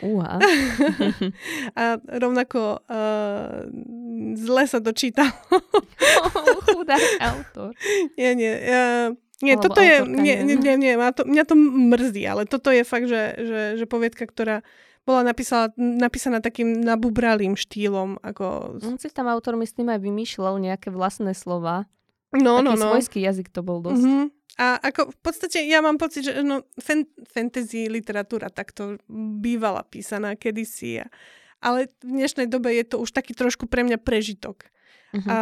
Uha. 0.00 0.40
a 1.80 1.98
rovnako 1.98 2.86
uh, 2.86 3.66
zle 4.36 4.64
sa 4.66 4.78
to 4.80 4.90
čítalo. 4.96 5.32
oh, 5.52 6.58
chudák 6.72 7.04
autor. 7.20 7.72
Nie, 8.16 8.32
nie. 8.32 8.52
Uh, 8.52 9.08
nie, 9.44 9.52
Alebo 9.52 9.68
toto 9.68 9.80
je, 9.84 10.00
nie, 10.08 10.40
nie, 10.48 10.56
nie, 10.56 10.74
nie 10.80 10.92
mňa, 10.96 11.12
to, 11.12 11.22
mňa 11.28 11.44
to 11.44 11.54
mrzí, 11.60 12.24
ale 12.24 12.48
toto 12.48 12.72
je 12.72 12.80
fakt, 12.88 13.04
že, 13.04 13.36
že, 13.36 13.60
že 13.76 13.84
poviedka, 13.84 14.24
ktorá 14.24 14.64
bola 15.04 15.22
napísala, 15.22 15.70
napísaná 15.76 16.40
takým 16.40 16.72
nabubralým 16.80 17.52
štýlom, 17.52 18.16
ako... 18.24 18.80
On 18.80 18.96
si 18.96 19.12
tam 19.12 19.28
autor, 19.28 19.60
myslím, 19.60 19.92
aj 19.92 20.00
vymýšľal 20.02 20.56
nejaké 20.58 20.88
vlastné 20.88 21.36
slova. 21.36 21.84
No, 22.32 22.58
Taký 22.58 22.64
no, 22.64 22.72
no. 22.74 22.86
svojský 22.90 23.18
jazyk 23.22 23.52
to 23.52 23.60
bol 23.60 23.84
dosť. 23.84 24.02
Mhm. 24.02 24.24
A 24.56 24.80
ako 24.80 25.12
v 25.12 25.18
podstate 25.20 25.68
ja 25.68 25.84
mám 25.84 26.00
pocit, 26.00 26.32
že 26.32 26.40
no, 26.40 26.64
fan, 26.80 27.04
fantasy 27.28 27.92
literatúra 27.92 28.48
takto 28.48 28.96
bývala 29.12 29.84
písaná 29.84 30.32
kedysi. 30.32 31.04
A, 31.04 31.12
ale 31.66 31.90
v 32.06 32.22
dnešnej 32.22 32.46
dobe 32.46 32.70
je 32.70 32.86
to 32.86 33.02
už 33.02 33.10
taký 33.10 33.34
trošku 33.34 33.66
pre 33.66 33.82
mňa 33.82 33.98
prežitok. 33.98 34.70
Mhm. 35.10 35.26
A 35.26 35.38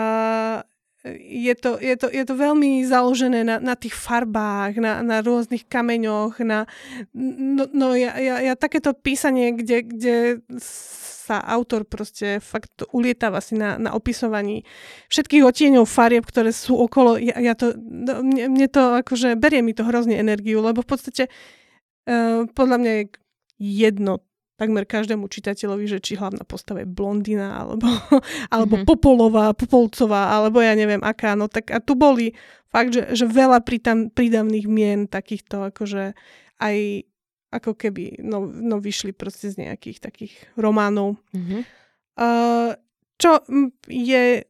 je 1.05 1.53
to, 1.53 1.77
je 1.77 1.95
to, 2.01 2.09
je 2.09 2.25
to 2.25 2.33
veľmi 2.33 2.81
založené 2.89 3.45
na, 3.45 3.61
na 3.61 3.77
tých 3.77 3.93
farbách, 3.93 4.81
na, 4.81 5.05
na 5.05 5.21
rôznych 5.21 5.69
kameňoch, 5.69 6.41
na, 6.41 6.65
no, 7.13 7.69
no 7.69 7.93
ja, 7.93 8.17
ja, 8.17 8.41
ja 8.41 8.55
takéto 8.57 8.97
písanie, 8.97 9.53
kde, 9.53 9.85
kde 9.85 10.17
sa 11.29 11.45
autor 11.45 11.85
proste 11.85 12.41
fakt 12.41 12.89
ulietáva 12.97 13.45
si 13.45 13.53
na, 13.53 13.77
na 13.77 13.93
opisovaní 13.93 14.65
všetkých 15.13 15.45
odtieňov 15.45 15.85
farieb, 15.85 16.25
ktoré 16.25 16.57
sú 16.57 16.81
okolo, 16.81 17.21
ja, 17.21 17.37
ja 17.37 17.53
to, 17.53 17.77
no, 17.77 18.25
mne, 18.25 18.57
mne 18.57 18.69
to 18.73 19.05
akože, 19.05 19.37
berie 19.37 19.61
mi 19.61 19.77
to 19.77 19.85
hrozne 19.85 20.17
energiu, 20.17 20.65
lebo 20.65 20.81
v 20.81 20.89
podstate 20.89 21.29
uh, 21.29 22.49
podľa 22.49 22.77
mňa 22.81 22.93
je 22.97 23.05
jedno 23.61 24.25
takmer 24.55 24.87
každému 24.87 25.27
čitateľovi, 25.27 25.87
že 25.91 25.99
či 25.99 26.15
hlavná 26.15 26.47
postava 26.47 26.83
je 26.83 26.89
blondina, 26.89 27.59
alebo, 27.59 27.87
alebo 28.55 28.81
Mhm. 28.81 28.87
Popolová, 28.87 29.51
Popolcová, 29.55 30.31
alebo 30.31 30.63
ja 30.63 30.79
neviem 30.79 31.03
aká. 31.03 31.35
No 31.35 31.51
tak 31.51 31.75
a 31.75 31.83
tu 31.83 31.99
boli 31.99 32.33
fakt, 32.71 32.95
že, 32.95 33.15
že 33.15 33.27
veľa 33.27 33.63
prítam, 33.67 34.11
prídavných 34.11 34.67
mien 34.71 35.11
takýchto, 35.11 35.75
akože 35.75 36.15
aj 36.63 36.77
ako 37.55 37.79
keby 37.79 38.19
no, 38.23 38.51
no 38.51 38.83
vyšli 38.83 39.15
proste 39.15 39.47
z 39.51 39.67
nejakých 39.67 39.99
takých 40.03 40.35
románov. 40.59 41.19
Mhm. 41.35 41.59
Uh, 42.15 42.79
čo 43.19 43.43
je 43.91 44.43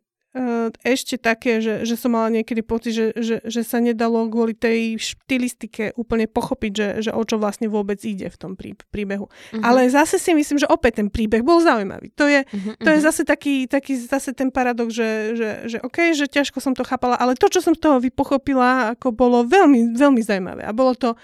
ešte 0.83 1.15
také, 1.15 1.63
že, 1.63 1.87
že 1.87 1.95
som 1.95 2.11
mala 2.11 2.27
niekedy 2.27 2.59
pocit, 2.67 2.91
že, 2.91 3.07
že, 3.15 3.37
že 3.47 3.63
sa 3.63 3.79
nedalo 3.79 4.27
kvôli 4.27 4.59
tej 4.59 4.99
štilistike 4.99 5.95
úplne 5.95 6.27
pochopiť, 6.27 6.73
že, 6.75 6.89
že 7.07 7.11
o 7.15 7.23
čo 7.23 7.39
vlastne 7.39 7.71
vôbec 7.71 8.03
ide 8.03 8.27
v 8.27 8.37
tom 8.37 8.53
prí, 8.59 8.75
príbehu. 8.91 9.31
Mhm. 9.55 9.63
Ale 9.63 9.87
zase 9.87 10.19
si 10.19 10.35
myslím, 10.35 10.59
že 10.59 10.67
opäť 10.67 10.99
ten 10.99 11.09
príbeh 11.09 11.47
bol 11.47 11.63
zaujímavý. 11.63 12.11
To 12.19 12.27
je, 12.27 12.43
Mhm, 12.51 12.83
to 12.83 12.89
je 12.91 12.99
mhm. 12.99 13.07
zase 13.07 13.23
taký, 13.23 13.71
taký 13.71 13.95
zase 13.95 14.35
ten 14.35 14.51
paradox, 14.51 14.91
že, 14.91 15.39
že, 15.39 15.49
že 15.71 15.79
OK, 15.87 16.19
že 16.19 16.27
ťažko 16.27 16.59
som 16.59 16.75
to 16.75 16.83
chápala, 16.83 17.15
ale 17.15 17.39
to, 17.39 17.47
čo 17.47 17.63
som 17.63 17.79
z 17.79 17.83
toho 17.83 18.03
vypochopila, 18.03 18.99
ako 18.99 19.15
bolo 19.15 19.47
veľmi, 19.47 19.95
veľmi 19.95 20.19
zaujímavé. 20.19 20.67
A 20.67 20.75
bolo 20.75 20.99
to, 20.99 21.15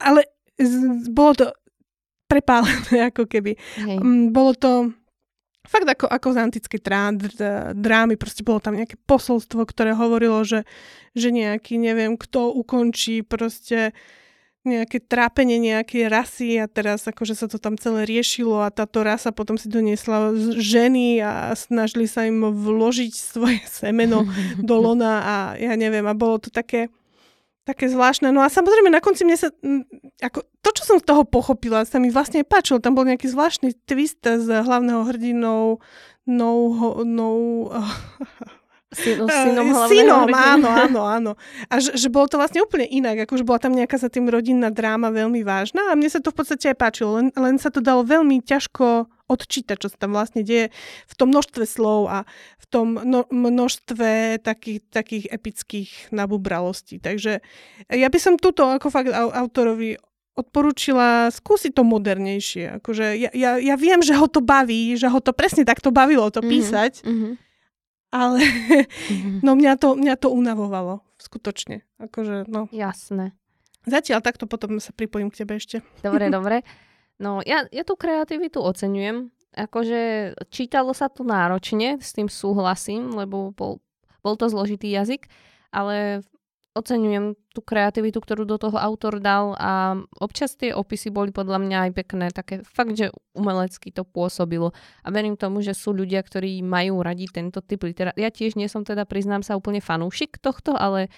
ale 0.00 0.24
z, 0.56 1.04
bolo 1.12 1.32
to 1.36 1.46
prepálené, 2.30 2.96
ako 3.12 3.28
keby. 3.28 3.60
Hej. 3.76 3.98
Mm, 4.00 4.32
bolo 4.32 4.56
to 4.56 4.72
fakt 5.66 5.88
ako, 5.88 6.06
ako 6.08 6.28
z 6.32 6.38
antickej 6.40 6.80
trá, 6.80 7.12
dr, 7.12 7.76
drámy, 7.76 8.16
proste 8.16 8.40
bolo 8.40 8.60
tam 8.60 8.76
nejaké 8.76 8.96
posolstvo, 9.04 9.64
ktoré 9.68 9.92
hovorilo, 9.92 10.40
že, 10.44 10.64
že 11.12 11.28
nejaký, 11.30 11.76
neviem, 11.76 12.16
kto 12.16 12.52
ukončí 12.54 13.20
proste 13.20 13.92
nejaké 14.60 15.00
trápenie 15.00 15.56
nejakej 15.56 16.04
rasy 16.12 16.60
a 16.60 16.68
teraz 16.68 17.08
akože 17.08 17.32
sa 17.32 17.48
to 17.48 17.56
tam 17.56 17.80
celé 17.80 18.04
riešilo 18.04 18.60
a 18.60 18.68
táto 18.68 19.00
rasa 19.00 19.32
potom 19.32 19.56
si 19.56 19.72
doniesla 19.72 20.36
ženy 20.52 21.24
a 21.24 21.56
snažili 21.56 22.04
sa 22.04 22.28
im 22.28 22.44
vložiť 22.44 23.12
svoje 23.32 23.64
semeno 23.64 24.28
do 24.60 24.76
lona 24.76 25.24
a 25.24 25.36
ja 25.56 25.72
neviem, 25.80 26.04
a 26.04 26.12
bolo 26.12 26.36
to 26.36 26.52
také, 26.52 26.92
také 27.70 27.86
zvláštne. 27.86 28.34
No 28.34 28.42
a 28.42 28.50
samozrejme 28.50 28.90
na 28.90 28.98
konci 28.98 29.22
mne 29.22 29.38
sa, 29.38 29.48
ako, 30.18 30.42
to, 30.42 30.70
čo 30.74 30.82
som 30.82 30.98
z 30.98 31.06
toho 31.06 31.22
pochopila, 31.22 31.86
sa 31.86 32.02
mi 32.02 32.10
vlastne 32.10 32.42
páčilo. 32.42 32.82
Tam 32.82 32.98
bol 32.98 33.06
nejaký 33.06 33.30
zvláštny 33.30 33.78
twist 33.86 34.26
z 34.26 34.48
hlavného 34.50 35.06
hrdinou 35.06 35.78
no, 36.26 36.50
no, 37.06 37.30
Syn, 38.90 39.22
Eh, 39.22 39.30
synom 39.30 39.70
synom, 39.86 40.26
áno, 40.34 40.66
áno, 40.90 41.00
áno. 41.06 41.32
A 41.70 41.78
že, 41.78 41.94
že 41.94 42.10
bolo 42.10 42.26
to 42.26 42.42
vlastne 42.42 42.58
úplne 42.58 42.90
inak, 42.90 43.22
akože 43.22 43.46
bola 43.46 43.62
tam 43.62 43.70
nejaká 43.70 43.94
za 43.94 44.10
tým 44.10 44.26
rodinná 44.26 44.66
dráma 44.74 45.14
veľmi 45.14 45.46
vážna 45.46 45.94
a 45.94 45.94
mne 45.94 46.10
sa 46.10 46.18
to 46.18 46.34
v 46.34 46.42
podstate 46.42 46.74
aj 46.74 46.76
páčilo, 46.76 47.22
len, 47.22 47.30
len 47.38 47.54
sa 47.54 47.70
to 47.70 47.78
dalo 47.78 48.02
veľmi 48.02 48.42
ťažko 48.42 49.06
odčítať, 49.30 49.78
čo 49.78 49.86
sa 49.86 49.96
tam 49.96 50.18
vlastne 50.18 50.42
deje 50.42 50.74
v 51.06 51.14
tom 51.14 51.30
množstve 51.30 51.62
slov 51.62 52.10
a 52.10 52.18
v 52.58 52.66
tom 52.66 52.98
no, 52.98 53.30
množstve 53.30 54.42
takých, 54.42 54.82
takých 54.90 55.24
epických 55.30 55.90
nabubralostí. 56.10 56.98
Takže 56.98 57.38
ja 57.86 58.08
by 58.10 58.18
som 58.18 58.34
túto 58.34 58.66
ako 58.66 58.90
fakt 58.90 59.14
au- 59.14 59.30
autorovi 59.30 59.94
odporúčila 60.34 61.28
skúsiť 61.28 61.76
to 61.76 61.82
modernejšie. 61.84 62.80
Akože 62.80 63.18
ja, 63.18 63.30
ja, 63.34 63.60
ja 63.60 63.74
viem, 63.76 64.00
že 64.00 64.16
ho 64.16 64.24
to 64.30 64.40
baví, 64.40 64.96
že 64.96 65.10
ho 65.10 65.20
to 65.20 65.36
presne 65.36 65.68
takto 65.68 65.92
bavilo 65.92 66.32
to 66.32 66.40
Mhm, 66.40 66.48
písať, 66.48 66.92
mhm, 67.04 67.30
ale 68.10 68.40
mhm. 69.10 69.32
No 69.46 69.52
mňa 69.54 69.76
to, 69.76 69.94
mňa 69.94 70.14
to 70.16 70.32
unavovalo, 70.32 71.04
skutočne. 71.20 71.84
Akože, 72.00 72.48
no. 72.48 72.66
Jasné. 72.72 73.36
Zatiaľ 73.88 74.20
takto 74.20 74.44
potom 74.44 74.76
sa 74.76 74.92
pripojím 74.92 75.32
k 75.32 75.44
tebe 75.44 75.56
ešte. 75.56 75.84
Dobre, 76.00 76.28
dobre. 76.36 76.62
No, 77.20 77.44
ja, 77.44 77.68
ja 77.68 77.84
tú 77.84 78.00
kreativitu 78.00 78.64
oceňujem. 78.64 79.28
Akože 79.52 80.32
čítalo 80.48 80.96
sa 80.96 81.12
to 81.12 81.20
náročne, 81.20 82.00
s 82.00 82.16
tým 82.16 82.32
súhlasím, 82.32 83.12
lebo 83.12 83.52
bol, 83.52 83.84
bol 84.24 84.34
to 84.40 84.48
zložitý 84.48 84.88
jazyk, 84.88 85.28
ale 85.68 86.24
oceňujem 86.72 87.34
tú 87.50 87.60
kreativitu, 87.60 88.22
ktorú 88.22 88.46
do 88.46 88.56
toho 88.56 88.78
autor 88.78 89.18
dal 89.18 89.58
a 89.58 89.98
občas 90.22 90.54
tie 90.54 90.70
opisy 90.70 91.10
boli 91.10 91.34
podľa 91.34 91.58
mňa 91.60 91.78
aj 91.90 91.92
pekné, 91.98 92.26
také 92.30 92.62
fakt, 92.62 92.94
že 92.94 93.10
umelecky 93.34 93.90
to 93.90 94.06
pôsobilo. 94.06 94.70
A 95.02 95.10
verím 95.10 95.34
tomu, 95.34 95.66
že 95.66 95.74
sú 95.74 95.90
ľudia, 95.90 96.22
ktorí 96.22 96.62
majú 96.62 97.02
radi 97.02 97.26
tento 97.26 97.58
typ 97.58 97.82
literatúry. 97.82 98.22
Ja 98.22 98.30
tiež 98.30 98.54
nie 98.54 98.70
som 98.70 98.86
teda, 98.86 99.02
priznám 99.02 99.42
sa, 99.42 99.58
úplne 99.58 99.82
fanúšik 99.82 100.38
tohto, 100.38 100.78
ale 100.78 101.10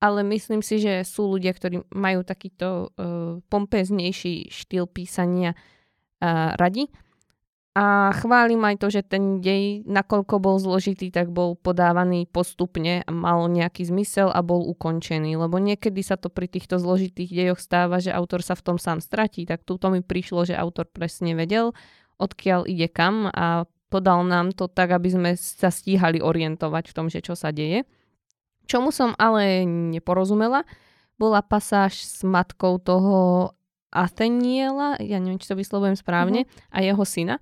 ale 0.00 0.20
myslím 0.28 0.60
si, 0.60 0.76
že 0.76 1.02
sú 1.08 1.32
ľudia, 1.32 1.56
ktorí 1.56 1.88
majú 1.92 2.20
takýto 2.20 2.92
uh, 2.92 3.40
pompeznejší 3.48 4.52
štýl 4.52 4.84
písania 4.84 5.56
uh, 5.56 6.52
radi. 6.60 6.92
A 7.76 8.08
chválim 8.16 8.64
aj 8.64 8.80
to, 8.80 8.88
že 8.88 9.04
ten 9.04 9.44
dej, 9.44 9.84
nakoľko 9.84 10.40
bol 10.40 10.56
zložitý, 10.56 11.12
tak 11.12 11.28
bol 11.28 11.60
podávaný 11.60 12.24
postupne 12.24 13.04
a 13.04 13.10
mal 13.12 13.52
nejaký 13.52 13.84
zmysel 13.84 14.32
a 14.32 14.40
bol 14.40 14.64
ukončený. 14.64 15.36
Lebo 15.36 15.60
niekedy 15.60 16.00
sa 16.00 16.16
to 16.16 16.32
pri 16.32 16.48
týchto 16.48 16.80
zložitých 16.80 17.36
dejoch 17.36 17.60
stáva, 17.60 18.00
že 18.00 18.16
autor 18.16 18.40
sa 18.40 18.56
v 18.56 18.64
tom 18.64 18.76
sám 18.80 19.04
stratí. 19.04 19.44
Tak 19.44 19.68
túto 19.68 19.92
mi 19.92 20.00
prišlo, 20.00 20.48
že 20.48 20.56
autor 20.56 20.88
presne 20.88 21.36
vedel, 21.36 21.76
odkiaľ 22.16 22.64
ide 22.64 22.88
kam 22.88 23.28
a 23.28 23.68
podal 23.92 24.24
nám 24.24 24.56
to 24.56 24.72
tak, 24.72 24.96
aby 24.96 25.08
sme 25.12 25.30
sa 25.36 25.68
stíhali 25.68 26.24
orientovať 26.24 26.84
v 26.90 26.96
tom, 26.96 27.06
že 27.12 27.20
čo 27.20 27.36
sa 27.36 27.52
deje. 27.52 27.84
Čomu 28.66 28.90
som 28.90 29.14
ale 29.16 29.62
neporozumela, 29.66 30.66
bola 31.16 31.40
pasáž 31.40 31.96
s 31.96 32.20
matkou 32.26 32.76
toho 32.76 33.50
Atheniela, 33.88 35.00
ja 35.00 35.16
neviem, 35.16 35.40
či 35.40 35.48
to 35.48 35.56
vyslovujem 35.56 35.96
správne, 35.96 36.44
uh-huh. 36.44 36.74
a 36.74 36.78
jeho 36.84 37.04
syna, 37.08 37.40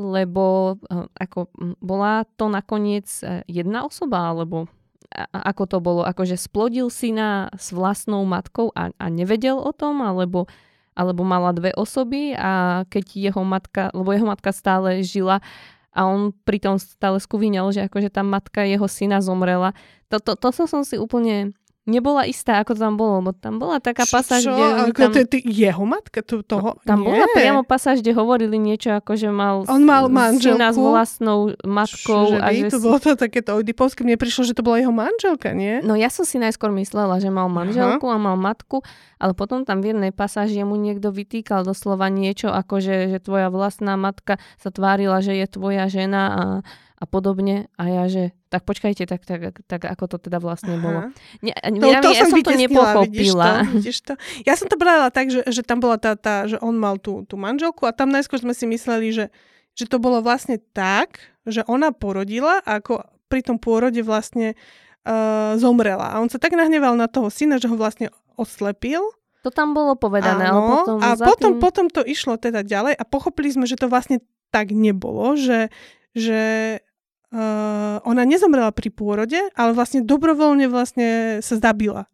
lebo 0.00 0.78
uh, 0.88 1.06
ako 1.20 1.52
bola 1.84 2.24
to 2.40 2.48
nakoniec 2.48 3.06
uh, 3.20 3.44
jedna 3.44 3.84
osoba, 3.84 4.32
alebo 4.32 4.72
a- 5.12 5.52
ako 5.52 5.62
to 5.68 5.78
bolo, 5.84 6.02
akože 6.08 6.40
splodil 6.40 6.88
syna 6.88 7.52
s 7.52 7.76
vlastnou 7.76 8.24
matkou 8.24 8.72
a, 8.72 8.88
a 8.96 9.06
nevedel 9.12 9.60
o 9.60 9.68
tom, 9.76 10.00
alebo, 10.00 10.48
alebo 10.96 11.22
mala 11.28 11.52
dve 11.52 11.76
osoby 11.76 12.32
a 12.32 12.82
keď 12.88 13.04
jeho 13.12 13.42
matka, 13.44 13.92
lebo 13.92 14.08
jeho 14.16 14.24
matka 14.24 14.48
stále 14.56 15.04
žila 15.04 15.44
a 15.92 16.08
on 16.08 16.32
pritom 16.44 16.80
stále 16.80 17.20
skúvinal, 17.20 17.68
že 17.70 17.84
akože 17.84 18.08
tá 18.08 18.24
matka 18.24 18.64
jeho 18.64 18.88
syna 18.88 19.20
zomrela. 19.20 19.76
To, 20.08 20.20
to, 20.20 20.36
to 20.40 20.48
som, 20.52 20.66
som 20.68 20.82
si 20.84 20.96
úplne 20.96 21.52
nebola 21.84 22.22
istá, 22.22 22.56
ako 22.56 22.72
to 22.72 22.80
tam 22.80 22.94
bolo, 22.94 23.18
lebo 23.18 23.30
tam 23.32 23.58
bola 23.58 23.76
taká 23.76 24.02
pasáž, 24.04 24.44
Čo? 24.44 24.50
kde... 24.50 24.64
Ako 24.86 25.00
tam, 25.00 25.10
to 25.10 25.18
je 25.18 25.28
ty- 25.28 25.42
jeho 25.44 25.82
matka? 25.82 26.22
To, 26.22 26.40
toho? 26.40 26.78
tam 26.80 26.98
Nie. 26.98 27.06
bola 27.08 27.26
priamo 27.28 27.62
pasáž, 27.62 27.98
kde 27.98 28.12
hovorili 28.12 28.54
niečo 28.54 28.94
ako, 28.94 29.12
že 29.12 29.28
mal, 29.28 29.66
On 29.66 29.80
mal 29.80 30.06
s- 30.06 30.38
syna 30.38 30.70
s 30.70 30.78
manželku? 30.78 30.82
vlastnou 30.84 31.38
matkou. 31.60 32.22
Že 32.28 32.38
a 32.38 32.48
že 32.48 32.66
to 32.68 32.76
si- 32.76 32.84
bolo 32.84 32.98
to 32.98 33.10
takéto 33.12 33.50
oedipovské. 33.54 34.00
Mne 34.00 34.14
prišlo, 34.14 34.42
že 34.44 34.54
to 34.54 34.62
bola 34.62 34.78
jeho 34.78 34.90
manželka, 34.90 35.50
nie? 35.50 35.80
No 35.80 35.94
ja 35.94 36.06
som 36.06 36.22
si 36.22 36.36
najskôr 36.36 36.70
myslela, 36.72 37.18
že 37.18 37.28
mal 37.28 37.48
manželku 37.48 38.06
a 38.06 38.16
mal 38.16 38.36
matku, 38.36 38.86
ale 39.16 39.32
potom 39.32 39.62
tam 39.62 39.78
v 39.78 39.90
jednej 39.90 40.10
pasáži 40.10 40.62
mu 40.62 40.74
niekto 40.74 41.10
vytýkal 41.10 41.62
doslova 41.62 42.06
niečo, 42.06 42.46
ako 42.46 42.78
že, 42.78 42.96
že 43.08 43.18
tvoja 43.18 43.48
vlastná 43.48 43.94
matka 43.94 44.38
sa 44.56 44.68
tvárila, 44.68 45.18
že 45.18 45.34
je 45.34 45.46
tvoja 45.48 45.86
žena 45.86 46.22
a, 46.24 46.42
a 47.02 47.04
podobne. 47.10 47.66
A 47.74 47.90
ja, 47.90 48.04
že 48.06 48.30
tak 48.46 48.62
počkajte, 48.62 49.10
tak, 49.10 49.26
tak, 49.26 49.66
tak 49.66 49.82
ako 49.82 50.04
to 50.06 50.30
teda 50.30 50.38
vlastne 50.38 50.78
Aha. 50.78 50.82
bolo. 50.84 51.00
Nie, 51.42 51.50
To, 51.58 51.86
ja, 51.90 51.98
to 51.98 52.14
ja 52.14 52.30
som 52.30 52.38
to 52.38 52.54
vytiesnila, 52.54 52.62
nepochopila. 52.62 53.06
Vidíš 53.10 53.34
to, 53.34 53.74
vidíš 53.74 53.98
to? 54.06 54.12
Ja 54.46 54.54
som 54.54 54.70
to 54.70 54.78
brala 54.78 55.10
tak, 55.10 55.34
že, 55.34 55.42
že 55.50 55.66
tam 55.66 55.82
bola 55.82 55.98
tá, 55.98 56.14
tá 56.14 56.46
že 56.46 56.62
on 56.62 56.78
mal 56.78 57.02
tú, 57.02 57.26
tú 57.26 57.34
manželku 57.34 57.90
a 57.90 57.96
tam 57.96 58.14
najskôr 58.14 58.38
sme 58.38 58.54
si 58.54 58.70
mysleli, 58.70 59.10
že, 59.10 59.34
že 59.74 59.90
to 59.90 59.98
bolo 59.98 60.22
vlastne 60.22 60.62
tak, 60.70 61.18
že 61.42 61.66
ona 61.66 61.90
porodila 61.90 62.62
a 62.62 62.78
ako 62.78 63.02
pri 63.26 63.42
tom 63.42 63.58
pôrode 63.58 63.98
vlastne 64.06 64.54
uh, 65.02 65.58
zomrela. 65.58 66.14
A 66.14 66.22
on 66.22 66.30
sa 66.30 66.38
tak 66.38 66.54
nahneval 66.54 66.94
na 66.94 67.10
toho 67.10 67.32
syna, 67.34 67.58
že 67.58 67.66
ho 67.66 67.74
vlastne 67.74 68.14
oslepil. 68.38 69.02
To 69.42 69.50
tam 69.50 69.74
bolo 69.74 69.98
povedané, 69.98 70.46
ale 70.46 70.60
Áno, 70.62 70.70
potom 70.70 70.96
a 71.02 71.18
za 71.18 71.26
potom, 71.26 71.58
tým... 71.58 71.58
potom 71.58 71.86
to 71.90 72.06
išlo 72.06 72.38
teda 72.38 72.62
ďalej 72.62 72.94
a 72.94 73.02
pochopili 73.02 73.50
sme, 73.50 73.66
že 73.66 73.74
to 73.74 73.90
vlastne 73.90 74.22
tak 74.54 74.70
nebolo, 74.70 75.34
že, 75.34 75.72
že 76.14 76.78
uh, 77.32 77.98
ona 78.04 78.22
nezomrela 78.22 78.70
pri 78.70 78.88
pôrode, 78.88 79.40
ale 79.52 79.72
vlastne 79.72 80.04
dobrovoľne 80.04 80.68
vlastne 80.68 81.08
sa 81.40 81.56
zabila. 81.56 82.06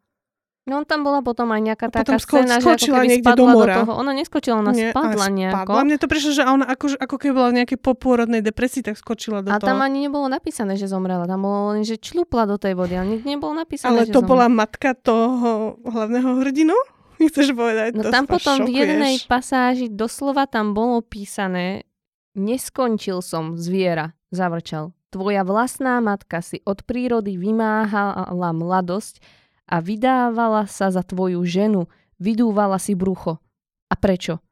No 0.62 0.85
tam 0.85 1.00
bola 1.00 1.24
potom 1.24 1.48
aj 1.48 1.64
nejaká 1.64 1.88
A 1.88 2.04
taká 2.04 2.20
potom 2.20 2.44
scéna, 2.44 2.61
že 2.61 2.68
ako 2.68 2.76
keby 2.76 3.09
do 3.09 3.24
spadla 3.24 3.37
do, 3.40 3.44
mora. 3.57 3.74
toho. 3.81 3.92
Ona 3.96 4.12
neskočila, 4.12 4.57
ona 4.61 4.72
Nie, 4.76 4.92
spadla 4.92 5.24
a 5.24 5.31
nejako. 5.33 5.57
Spadla. 5.64 5.81
Mne 5.81 5.96
to 5.96 6.07
prišlo, 6.07 6.31
že 6.37 6.42
ona 6.44 6.64
ako, 6.68 6.87
ako 7.00 7.16
keby 7.16 7.33
bola 7.33 7.48
v 7.48 7.57
nejakej 7.57 7.78
popôrodnej 7.81 8.40
depresii, 8.44 8.85
tak 8.85 9.00
skočila 9.00 9.40
do 9.40 9.48
A 9.48 9.57
toho. 9.57 9.64
tam 9.64 9.81
ani 9.81 10.04
nebolo 10.04 10.28
napísané, 10.28 10.76
že 10.76 10.85
zomrela. 10.85 11.24
Tam 11.24 11.40
bolo 11.40 11.72
len, 11.72 11.88
že 11.88 11.96
člupla 11.96 12.44
do 12.44 12.61
tej 12.61 12.76
vody, 12.76 13.00
ale 13.00 13.16
nikde 13.16 13.33
nebolo 13.33 13.57
napísané, 13.57 13.88
Ale 13.88 14.00
že 14.04 14.12
to 14.12 14.20
zomrela. 14.20 14.28
bola 14.28 14.46
matka 14.52 14.92
toho 14.92 15.48
hlavného 15.88 16.31
hrdinu? 16.37 16.76
Chceš 17.33 17.57
povedať? 17.57 17.96
No 17.96 18.04
to 18.04 18.12
tam 18.12 18.28
potom 18.28 18.61
v 18.61 18.68
šokuješ. 18.68 18.76
jednej 18.76 19.14
pasáži 19.24 19.87
doslova 19.88 20.44
tam 20.44 20.76
bolo 20.76 21.00
písané 21.00 21.88
Neskončil 22.37 23.18
som, 23.18 23.57
zviera, 23.57 24.12
zavrčal. 24.31 24.92
Tvoja 25.09 25.40
vlastná 25.40 25.97
matka 26.05 26.44
si 26.44 26.61
od 26.68 26.85
prírody 26.85 27.40
vymáhala 27.40 28.53
mladosť 28.53 29.25
a 29.64 29.81
vydávala 29.81 30.68
sa 30.68 30.92
za 30.92 31.01
tvoju 31.01 31.40
ženu, 31.49 31.88
vydúvala 32.21 32.77
si 32.77 32.92
brucho. 32.92 33.40
A 33.88 33.94
prečo? 33.97 34.44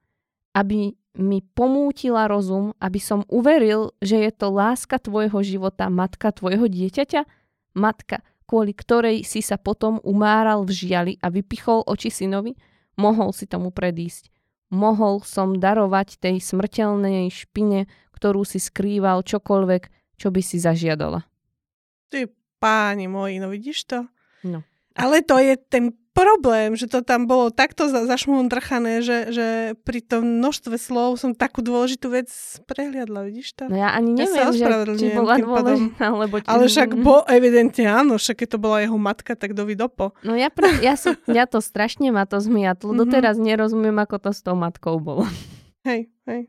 Aby 0.56 0.96
mi 1.16 1.40
pomútila 1.44 2.28
rozum, 2.28 2.72
aby 2.80 3.00
som 3.00 3.24
uveril, 3.28 3.92
že 4.00 4.20
je 4.20 4.32
to 4.32 4.48
láska 4.52 4.96
tvojho 4.96 5.40
života, 5.44 5.92
matka 5.92 6.32
tvojho 6.32 6.68
dieťaťa? 6.68 7.24
Matka, 7.76 8.24
kvôli 8.48 8.72
ktorej 8.72 9.28
si 9.28 9.44
sa 9.44 9.60
potom 9.60 10.00
umáral 10.04 10.64
v 10.64 10.72
žiali 10.72 11.12
a 11.20 11.28
vypichol 11.28 11.84
oči 11.84 12.08
synovi? 12.08 12.56
Mohol 12.96 13.36
si 13.36 13.44
tomu 13.44 13.72
predísť. 13.72 14.32
Mohol 14.72 15.20
som 15.20 15.60
darovať 15.60 16.16
tej 16.16 16.40
smrteľnej 16.40 17.28
špine, 17.28 17.84
ktorú 18.16 18.48
si 18.48 18.56
skrýval 18.56 19.20
čokoľvek, 19.20 20.05
čo 20.16 20.32
by 20.32 20.40
si 20.40 20.56
zažiadala. 20.60 21.24
Ty 22.12 22.28
páni 22.58 23.06
moji, 23.06 23.40
no 23.40 23.52
vidíš 23.52 23.84
to? 23.84 23.98
No. 24.44 24.64
Ale 24.96 25.20
to 25.20 25.36
je 25.36 25.60
ten 25.60 25.92
problém, 26.16 26.72
že 26.72 26.88
to 26.88 27.04
tam 27.04 27.28
bolo 27.28 27.52
takto 27.52 27.92
za, 27.92 28.08
zašmondrchané, 28.08 29.04
že, 29.04 29.28
že 29.28 29.46
pri 29.84 30.00
tom 30.00 30.40
množstve 30.40 30.80
slov 30.80 31.20
som 31.20 31.36
takú 31.36 31.60
dôležitú 31.60 32.08
vec 32.08 32.32
prehliadla, 32.64 33.28
vidíš 33.28 33.52
to? 33.52 33.68
No 33.68 33.76
ja 33.76 33.92
ani 33.92 34.16
Ja 34.16 34.24
sa 34.24 34.48
neviem, 34.48 34.96
že, 34.96 34.96
či 34.96 35.06
bola 35.12 35.36
dôležitá, 35.36 36.06
lebo... 36.16 36.34
Či... 36.40 36.48
Ale 36.48 36.64
však 36.72 36.90
bo, 37.04 37.20
evidentne 37.28 37.84
áno, 37.92 38.16
však 38.16 38.40
keď 38.40 38.48
to 38.56 38.58
bola 38.58 38.80
jeho 38.80 38.96
matka, 38.96 39.36
tak 39.36 39.52
dovi 39.52 39.76
dopo. 39.76 40.16
No 40.24 40.32
ja, 40.32 40.48
pre, 40.48 40.80
ja 40.80 40.96
som, 40.96 41.20
ja 41.28 41.44
to 41.44 41.60
strašne 41.60 42.08
ma 42.08 42.24
to 42.24 42.40
zmiatlo. 42.40 42.96
Mhm. 42.96 42.98
Doteraz 43.04 43.36
nerozumiem, 43.36 44.00
ako 44.00 44.16
to 44.16 44.30
s 44.32 44.40
tou 44.40 44.56
matkou 44.56 44.96
bolo. 44.96 45.28
Hej, 45.84 46.08
hej. 46.24 46.48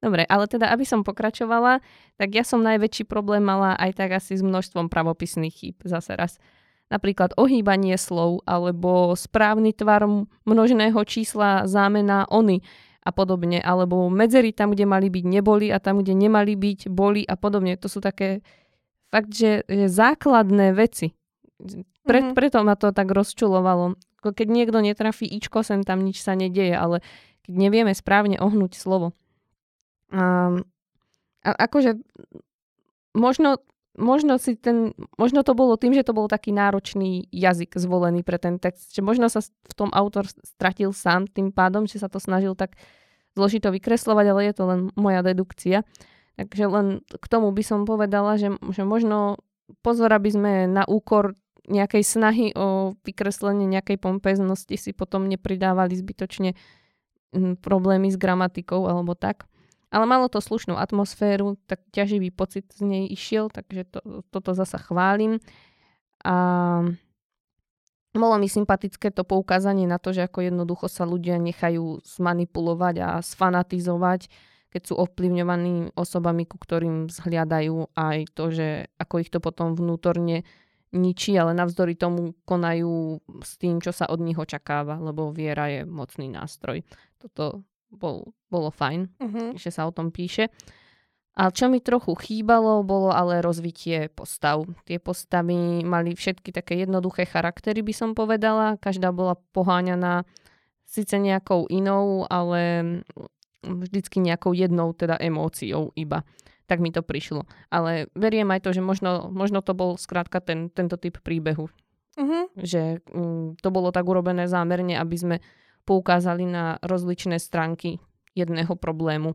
Dobre, 0.00 0.24
ale 0.24 0.48
teda, 0.48 0.72
aby 0.72 0.88
som 0.88 1.04
pokračovala, 1.04 1.84
tak 2.16 2.32
ja 2.32 2.40
som 2.40 2.64
najväčší 2.64 3.04
problém 3.04 3.44
mala 3.44 3.76
aj 3.76 4.00
tak 4.00 4.16
asi 4.16 4.32
s 4.32 4.40
množstvom 4.40 4.88
pravopisných 4.88 5.52
chýb 5.52 5.76
zase 5.84 6.16
raz. 6.16 6.40
Napríklad 6.88 7.36
ohýbanie 7.36 7.94
slov 8.00 8.42
alebo 8.48 9.12
správny 9.12 9.76
tvar 9.76 10.08
množného 10.48 10.98
čísla 11.04 11.68
zámena 11.68 12.24
ony 12.32 12.64
a 13.04 13.12
podobne. 13.12 13.60
Alebo 13.60 14.08
medzery 14.08 14.56
tam, 14.56 14.72
kde 14.72 14.88
mali 14.88 15.12
byť, 15.12 15.24
neboli 15.28 15.68
a 15.68 15.78
tam, 15.78 16.00
kde 16.00 16.16
nemali 16.16 16.56
byť, 16.56 16.88
boli 16.88 17.22
a 17.28 17.36
podobne. 17.36 17.76
To 17.78 17.86
sú 17.86 18.00
také 18.00 18.40
fakt, 19.12 19.36
že, 19.36 19.68
že 19.68 19.86
základné 19.86 20.72
veci. 20.72 21.12
Pre, 22.08 22.18
Mhm. 22.24 22.32
Preto 22.32 22.64
ma 22.64 22.74
to 22.74 22.90
tak 22.90 23.12
rozčulovalo. 23.12 24.00
Keď 24.24 24.48
niekto 24.48 24.80
netrafí 24.80 25.28
ičko, 25.28 25.60
sem 25.60 25.84
tam 25.84 26.04
nič 26.04 26.24
sa 26.24 26.32
nedieje, 26.32 26.72
ale 26.72 27.04
keď 27.44 27.52
nevieme 27.56 27.92
správne 27.92 28.40
ohnúť 28.40 28.76
slovo. 28.76 29.12
A, 30.10 30.58
a 31.46 31.50
akože 31.66 31.98
možno, 33.14 33.58
možno 33.98 34.38
si 34.38 34.54
ten, 34.58 34.94
možno 35.18 35.42
to 35.42 35.54
bolo 35.54 35.74
tým, 35.74 35.94
že 35.94 36.06
to 36.06 36.14
bol 36.14 36.26
taký 36.30 36.54
náročný 36.54 37.26
jazyk 37.30 37.78
zvolený 37.78 38.22
pre 38.22 38.38
ten 38.38 38.58
text, 38.58 38.94
že 38.94 39.02
možno 39.02 39.30
sa 39.30 39.42
v 39.42 39.74
tom 39.74 39.90
autor 39.94 40.26
stratil 40.42 40.94
sám 40.94 41.30
tým 41.30 41.50
pádom, 41.54 41.86
že 41.86 42.02
sa 42.02 42.10
to 42.10 42.22
snažil 42.22 42.54
tak 42.54 42.74
zložito 43.34 43.70
vykreslovať, 43.70 44.26
ale 44.26 44.40
je 44.50 44.54
to 44.54 44.64
len 44.66 44.80
moja 44.98 45.22
dedukcia. 45.22 45.86
Takže 46.34 46.64
len 46.66 46.86
k 47.06 47.26
tomu 47.30 47.52
by 47.52 47.62
som 47.62 47.84
povedala, 47.84 48.40
že, 48.40 48.50
že 48.72 48.82
možno 48.82 49.38
pozor, 49.84 50.10
aby 50.10 50.30
sme 50.32 50.52
na 50.66 50.82
úkor 50.88 51.36
nejakej 51.70 52.02
snahy 52.02 52.46
o 52.58 52.98
vykreslenie 53.06 53.68
nejakej 53.70 54.00
pompeznosti 54.02 54.74
si 54.74 54.90
potom 54.90 55.30
nepridávali 55.30 55.94
zbytočne 55.94 56.58
mm, 57.30 57.62
problémy 57.62 58.10
s 58.10 58.18
gramatikou 58.18 58.90
alebo 58.90 59.14
tak. 59.14 59.46
Ale 59.90 60.06
malo 60.06 60.30
to 60.30 60.38
slušnú 60.38 60.78
atmosféru, 60.78 61.58
tak 61.66 61.82
ťaživý 61.90 62.30
pocit 62.30 62.70
z 62.70 62.86
nej 62.86 63.04
išiel, 63.10 63.50
takže 63.50 63.90
to, 63.90 64.22
toto 64.30 64.54
zasa 64.54 64.78
chválim. 64.78 65.42
A 66.22 66.34
bolo 68.14 68.34
mi 68.38 68.46
sympatické 68.46 69.10
to 69.10 69.26
poukázanie 69.26 69.86
na 69.90 69.98
to, 69.98 70.14
že 70.14 70.26
ako 70.26 70.46
jednoducho 70.46 70.86
sa 70.86 71.06
ľudia 71.06 71.38
nechajú 71.38 72.02
zmanipulovať 72.06 72.94
a 73.02 73.08
sfanatizovať, 73.22 74.30
keď 74.70 74.82
sú 74.86 74.94
ovplyvňovaní 74.98 75.94
osobami, 75.98 76.46
ku 76.46 76.58
ktorým 76.58 77.10
vzhliadajú 77.10 77.90
aj 77.94 78.18
to, 78.34 78.44
že 78.54 78.68
ako 78.98 79.14
ich 79.18 79.30
to 79.30 79.42
potom 79.42 79.74
vnútorne 79.74 80.46
ničí, 80.90 81.38
ale 81.38 81.54
navzdory 81.54 81.94
tomu 81.94 82.34
konajú 82.46 83.22
s 83.46 83.58
tým, 83.58 83.78
čo 83.78 83.94
sa 83.94 84.10
od 84.10 84.18
nich 84.22 84.38
očakáva, 84.38 84.98
lebo 84.98 85.30
viera 85.30 85.70
je 85.70 85.86
mocný 85.86 86.30
nástroj. 86.30 86.82
Toto 87.18 87.62
bol, 87.90 88.32
bolo 88.48 88.70
fajn, 88.70 89.00
Uh-huh. 89.20 89.50
že 89.58 89.74
sa 89.74 89.84
o 89.86 89.92
tom 89.92 90.14
píše. 90.14 90.48
A 91.38 91.48
čo 91.54 91.70
mi 91.70 91.78
trochu 91.78 92.12
chýbalo, 92.18 92.82
bolo 92.82 93.14
ale 93.14 93.38
rozvitie 93.38 94.10
postav. 94.10 94.66
Tie 94.82 94.98
postavy 94.98 95.86
mali 95.86 96.12
všetky 96.18 96.50
také 96.50 96.82
jednoduché 96.82 97.22
charaktery, 97.24 97.80
by 97.86 97.94
som 97.94 98.10
povedala. 98.18 98.76
Každá 98.82 99.14
bola 99.14 99.38
poháňaná 99.54 100.26
síce 100.84 101.16
nejakou 101.22 101.70
inou, 101.70 102.26
ale 102.26 102.82
vždycky 103.62 104.18
nejakou 104.18 104.52
jednou 104.52 104.90
teda 104.90 105.16
emóciou 105.22 105.94
iba. 105.94 106.26
Tak 106.66 106.82
mi 106.82 106.90
to 106.90 107.02
prišlo. 107.02 107.46
Ale 107.70 108.10
veriem 108.18 108.50
aj 108.50 108.66
to, 108.66 108.70
že 108.74 108.82
možno, 108.82 109.30
možno 109.30 109.62
to 109.62 109.70
bol 109.70 109.94
skrátka 109.94 110.42
ten, 110.42 110.66
tento 110.70 110.98
typ 110.98 111.22
príbehu. 111.22 111.70
Uh-huh. 112.18 112.44
Že 112.58 113.06
mm, 113.06 113.62
to 113.62 113.68
bolo 113.70 113.94
tak 113.94 114.02
urobené 114.02 114.50
zámerne, 114.50 114.98
aby 114.98 115.16
sme 115.16 115.36
poukázali 115.84 116.46
na 116.46 116.78
rozličné 116.84 117.38
stránky 117.38 117.98
jedného 118.34 118.76
problému. 118.76 119.34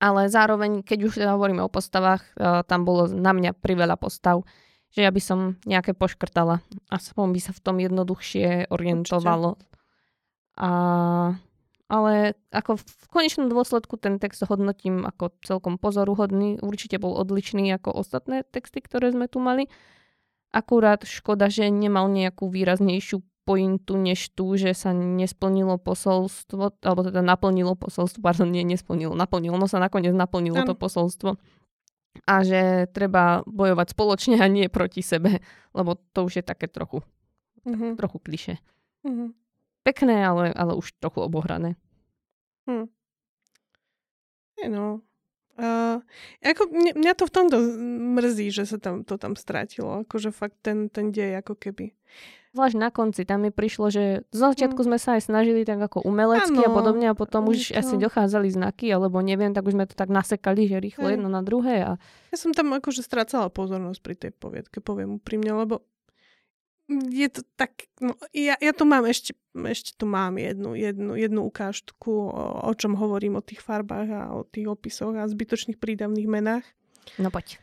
Ale 0.00 0.32
zároveň, 0.32 0.80
keď 0.80 0.98
už 1.04 1.12
teda 1.20 1.36
hovoríme 1.36 1.60
o 1.60 1.68
postavách, 1.72 2.24
eh, 2.34 2.64
tam 2.64 2.88
bolo 2.88 3.06
na 3.12 3.36
mňa 3.36 3.52
priveľa 3.60 4.00
postav, 4.00 4.42
že 4.90 5.06
ja 5.06 5.10
by 5.12 5.22
som 5.22 5.60
nejaké 5.68 5.94
poškrtala. 5.94 6.64
Aspoň 6.90 7.26
by 7.30 7.40
sa 7.40 7.52
v 7.54 7.62
tom 7.62 7.76
jednoduchšie 7.78 8.72
orientovalo. 8.74 9.54
A, 10.58 10.70
ale 11.86 12.12
ako 12.50 12.76
v 12.76 13.06
konečnom 13.06 13.46
dôsledku 13.46 13.96
ten 14.02 14.18
text 14.18 14.42
hodnotím 14.50 15.06
ako 15.06 15.30
celkom 15.46 15.78
pozoruhodný. 15.78 16.58
Určite 16.58 16.98
bol 16.98 17.14
odlišný 17.14 17.70
ako 17.78 18.02
ostatné 18.02 18.42
texty, 18.42 18.82
ktoré 18.82 19.14
sme 19.14 19.30
tu 19.30 19.38
mali. 19.38 19.70
Akurát 20.50 21.06
škoda, 21.06 21.46
že 21.46 21.70
nemal 21.70 22.10
nejakú 22.10 22.50
výraznejšiu 22.50 23.22
pointu 23.44 23.96
než 23.96 24.30
tu, 24.36 24.54
že 24.54 24.76
sa 24.76 24.92
nesplnilo 24.92 25.80
posolstvo, 25.80 26.80
alebo 26.84 27.00
teda 27.02 27.24
naplnilo 27.24 27.74
posolstvo, 27.74 28.20
pardon, 28.22 28.48
nie 28.52 28.62
nesplnilo, 28.62 29.16
naplnilo, 29.16 29.56
no 29.58 29.66
sa 29.66 29.80
nakoniec 29.82 30.12
naplnilo 30.14 30.62
to 30.62 30.74
Áno. 30.76 30.80
posolstvo. 30.80 31.30
A 32.26 32.34
že 32.42 32.90
treba 32.90 33.46
bojovať 33.46 33.94
spoločne 33.94 34.36
a 34.42 34.46
nie 34.50 34.66
proti 34.66 35.00
sebe, 35.00 35.38
lebo 35.72 35.96
to 36.12 36.26
už 36.26 36.40
je 36.40 36.44
také 36.44 36.66
trochu, 36.68 37.02
Uh-huh. 37.60 37.92
trochu 37.92 38.18
kliše. 38.24 38.54
Uh-huh. 39.04 39.36
Pekné, 39.84 40.24
ale, 40.24 40.48
ale 40.56 40.72
už 40.76 40.96
trochu 40.96 41.20
obohrané. 41.20 41.76
Nie, 44.60 44.68
No. 44.68 45.00
Uh, 45.60 46.00
ako 46.40 46.72
mňa, 46.72 46.92
mňa 46.96 47.12
to 47.20 47.28
v 47.28 47.34
tomto 47.36 47.56
mrzí, 48.16 48.48
že 48.48 48.64
sa 48.64 48.80
tam, 48.80 49.04
to 49.04 49.20
tam 49.20 49.36
strátilo. 49.36 50.08
Akože 50.08 50.32
fakt 50.32 50.56
ten, 50.64 50.88
ten 50.88 51.12
dej 51.12 51.36
ako 51.36 51.52
keby. 51.52 51.92
Zvlášť 52.50 52.76
na 52.82 52.90
konci, 52.90 53.22
tam 53.22 53.46
mi 53.46 53.54
prišlo, 53.54 53.94
že 53.94 54.26
z 54.34 54.38
začiatku 54.42 54.82
mm. 54.82 54.86
sme 54.90 54.98
sa 54.98 55.14
aj 55.14 55.22
snažili 55.30 55.62
tak 55.62 55.78
ako 55.78 56.02
umelecky 56.02 56.58
ano, 56.58 56.66
a 56.66 56.70
podobne 56.74 57.06
a 57.06 57.14
potom 57.14 57.46
už 57.46 57.70
to... 57.70 57.78
asi 57.78 57.94
dochádzali 57.94 58.50
znaky, 58.50 58.90
alebo 58.90 59.22
neviem, 59.22 59.54
tak 59.54 59.70
už 59.70 59.78
sme 59.78 59.86
to 59.86 59.94
tak 59.94 60.10
nasekali, 60.10 60.66
že 60.66 60.82
rýchlo 60.82 61.06
Hej. 61.06 61.14
jedno 61.14 61.30
na 61.30 61.46
druhé. 61.46 61.86
A... 61.86 61.90
Ja 62.34 62.36
som 62.42 62.50
tam 62.50 62.74
akože 62.74 63.06
strácala 63.06 63.54
pozornosť 63.54 64.00
pri 64.02 64.14
tej 64.18 64.32
poviedke, 64.34 64.82
poviem 64.82 65.22
úprimne, 65.22 65.54
lebo 65.54 65.86
je 66.90 67.28
to 67.30 67.46
tak, 67.54 67.86
no, 68.02 68.18
ja, 68.34 68.58
ja 68.58 68.72
tu 68.74 68.82
mám 68.82 69.06
ešte, 69.06 69.30
ešte 69.54 69.94
tu 69.94 70.10
mám 70.10 70.34
jednu, 70.34 70.74
jednu, 70.74 71.14
jednu 71.14 71.46
ukážku, 71.46 72.10
o, 72.10 72.66
o 72.66 72.72
čom 72.74 72.98
hovorím, 72.98 73.38
o 73.38 73.46
tých 73.46 73.62
farbách 73.62 74.08
a 74.10 74.22
o 74.34 74.42
tých 74.42 74.66
opisoch 74.66 75.14
a 75.14 75.30
zbytočných 75.30 75.78
prídavných 75.78 76.26
menách. 76.26 76.66
No 77.22 77.30
poď. 77.30 77.62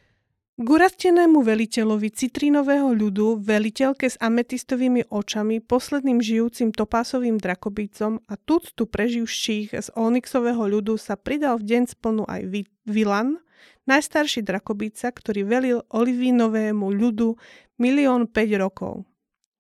Gurastenému 0.57 1.45
veliteľovi 1.45 2.09
citrinového 2.09 2.89
ľudu, 2.89 3.45
veliteľke 3.45 4.09
s 4.09 4.17
ametistovými 4.17 5.05
očami, 5.05 5.61
posledným 5.61 6.17
žijúcim 6.17 6.73
topásovým 6.73 7.37
drakobícom 7.37 8.17
a 8.25 8.33
tuctu 8.41 8.89
preživších 8.89 9.77
z 9.77 9.93
onyxového 9.93 10.65
ľudu 10.65 10.97
sa 10.97 11.13
pridal 11.13 11.61
v 11.61 11.69
deň 11.69 11.83
splnu 11.93 12.25
aj 12.25 12.41
Vilan, 12.89 13.37
najstarší 13.85 14.41
drakobíca, 14.41 15.13
ktorý 15.13 15.45
velil 15.45 15.85
olivinovému 15.93 16.89
ľudu 16.89 17.37
milión 17.77 18.25
5 18.25 18.57
rokov. 18.57 19.05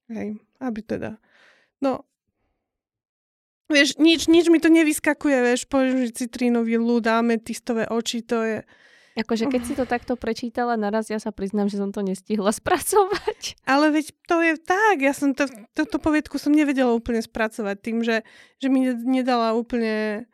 Hej, 0.09 0.41
aby 0.57 0.79
teda... 0.81 1.21
No, 1.77 2.09
vieš, 3.69 4.01
nič, 4.01 4.25
nič 4.25 4.49
mi 4.49 4.57
to 4.57 4.73
nevyskakuje, 4.73 5.45
vieš, 5.45 5.69
poviem, 5.69 6.09
že 6.09 6.25
citrínový 6.25 6.81
ľud, 6.81 7.05
ametistové 7.05 7.85
oči, 7.85 8.25
to 8.25 8.41
je... 8.41 8.57
Akože 9.17 9.49
keď 9.49 9.61
si 9.65 9.73
to 9.73 9.89
takto 9.89 10.13
prečítala 10.13 10.77
naraz, 10.77 11.09
ja 11.09 11.17
sa 11.17 11.33
priznám, 11.33 11.73
že 11.73 11.81
som 11.81 11.89
to 11.89 12.05
nestihla 12.05 12.53
spracovať. 12.59 13.57
Ale 13.65 13.89
veď 13.89 14.13
to 14.29 14.37
je 14.45 14.53
tak, 14.61 15.01
ja 15.01 15.13
som 15.17 15.33
to, 15.33 15.49
toto 15.73 15.97
poviedku 15.97 16.37
som 16.37 16.53
nevedela 16.53 16.93
úplne 16.93 17.25
spracovať 17.25 17.75
tým, 17.81 18.05
že, 18.05 18.21
že 18.61 18.67
mi 18.69 18.85
nedala 18.93 19.57
úplne 19.57 20.25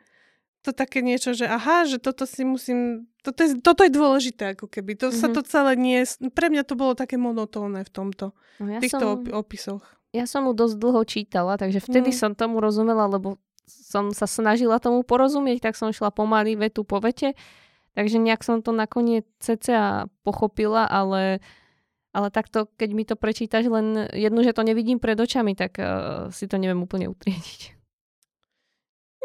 to 0.63 0.71
také 0.71 1.03
niečo, 1.03 1.35
že 1.35 1.43
aha, 1.43 1.83
že 1.83 1.99
toto 1.99 2.23
si 2.23 2.47
musím, 2.47 3.11
toto 3.19 3.43
je, 3.43 3.59
toto 3.59 3.83
je 3.83 3.91
dôležité 3.91 4.55
ako 4.55 4.71
keby. 4.71 4.95
To 4.99 5.11
mm-hmm. 5.11 5.19
sa 5.19 5.27
mhm. 5.27 5.35
to 5.35 5.41
celé 5.43 5.71
nie, 5.75 5.99
pre 6.31 6.47
mňa 6.47 6.63
to 6.63 6.79
bolo 6.79 6.95
také 6.95 7.19
monotónne 7.19 7.83
v 7.83 7.91
tomto, 7.91 8.31
no 8.63 8.67
ja 8.67 8.79
týchto 8.79 9.19
som, 9.19 9.35
opisoch. 9.35 9.83
Ja 10.15 10.23
som 10.23 10.47
mu 10.47 10.55
dosť 10.55 10.75
dlho 10.79 11.01
čítala, 11.03 11.57
takže 11.57 11.81
vtedy 11.81 12.13
mm. 12.13 12.17
som 12.21 12.31
tomu 12.37 12.61
rozumela, 12.61 13.09
lebo 13.09 13.41
som 13.65 14.13
sa 14.13 14.29
snažila 14.29 14.77
tomu 14.77 15.01
porozumieť, 15.01 15.65
tak 15.65 15.73
som 15.73 15.89
šla 15.89 16.13
pomaly 16.13 16.53
vetu 16.53 16.85
po 16.85 17.01
vete 17.01 17.33
Takže 17.93 18.17
nejak 18.17 18.41
som 18.41 18.65
to 18.65 18.73
nakoniec 18.73 19.29
cca 19.37 20.09
pochopila, 20.25 20.89
ale, 20.89 21.45
ale 22.09 22.27
takto, 22.33 22.65
keď 22.73 22.89
mi 22.93 23.05
to 23.05 23.13
prečítaš 23.13 23.69
len 23.69 24.09
jednu, 24.09 24.41
že 24.41 24.57
to 24.57 24.65
nevidím 24.65 24.97
pred 24.97 25.13
očami, 25.13 25.53
tak 25.53 25.77
uh, 25.77 26.33
si 26.33 26.49
to 26.49 26.57
neviem 26.57 26.81
úplne 26.81 27.05
utriediť. 27.13 27.77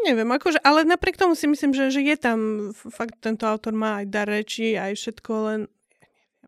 Neviem, 0.04 0.30
akože, 0.30 0.62
ale 0.62 0.86
napriek 0.86 1.18
tomu 1.18 1.34
si 1.34 1.48
myslím, 1.50 1.74
že, 1.74 1.90
že 1.90 2.04
je 2.04 2.16
tam, 2.20 2.70
fakt 2.70 3.18
tento 3.18 3.48
autor 3.48 3.74
má 3.74 4.04
aj 4.04 4.06
dar 4.12 4.28
reči, 4.30 4.78
aj 4.78 4.94
všetko, 4.94 5.32
len 5.50 5.60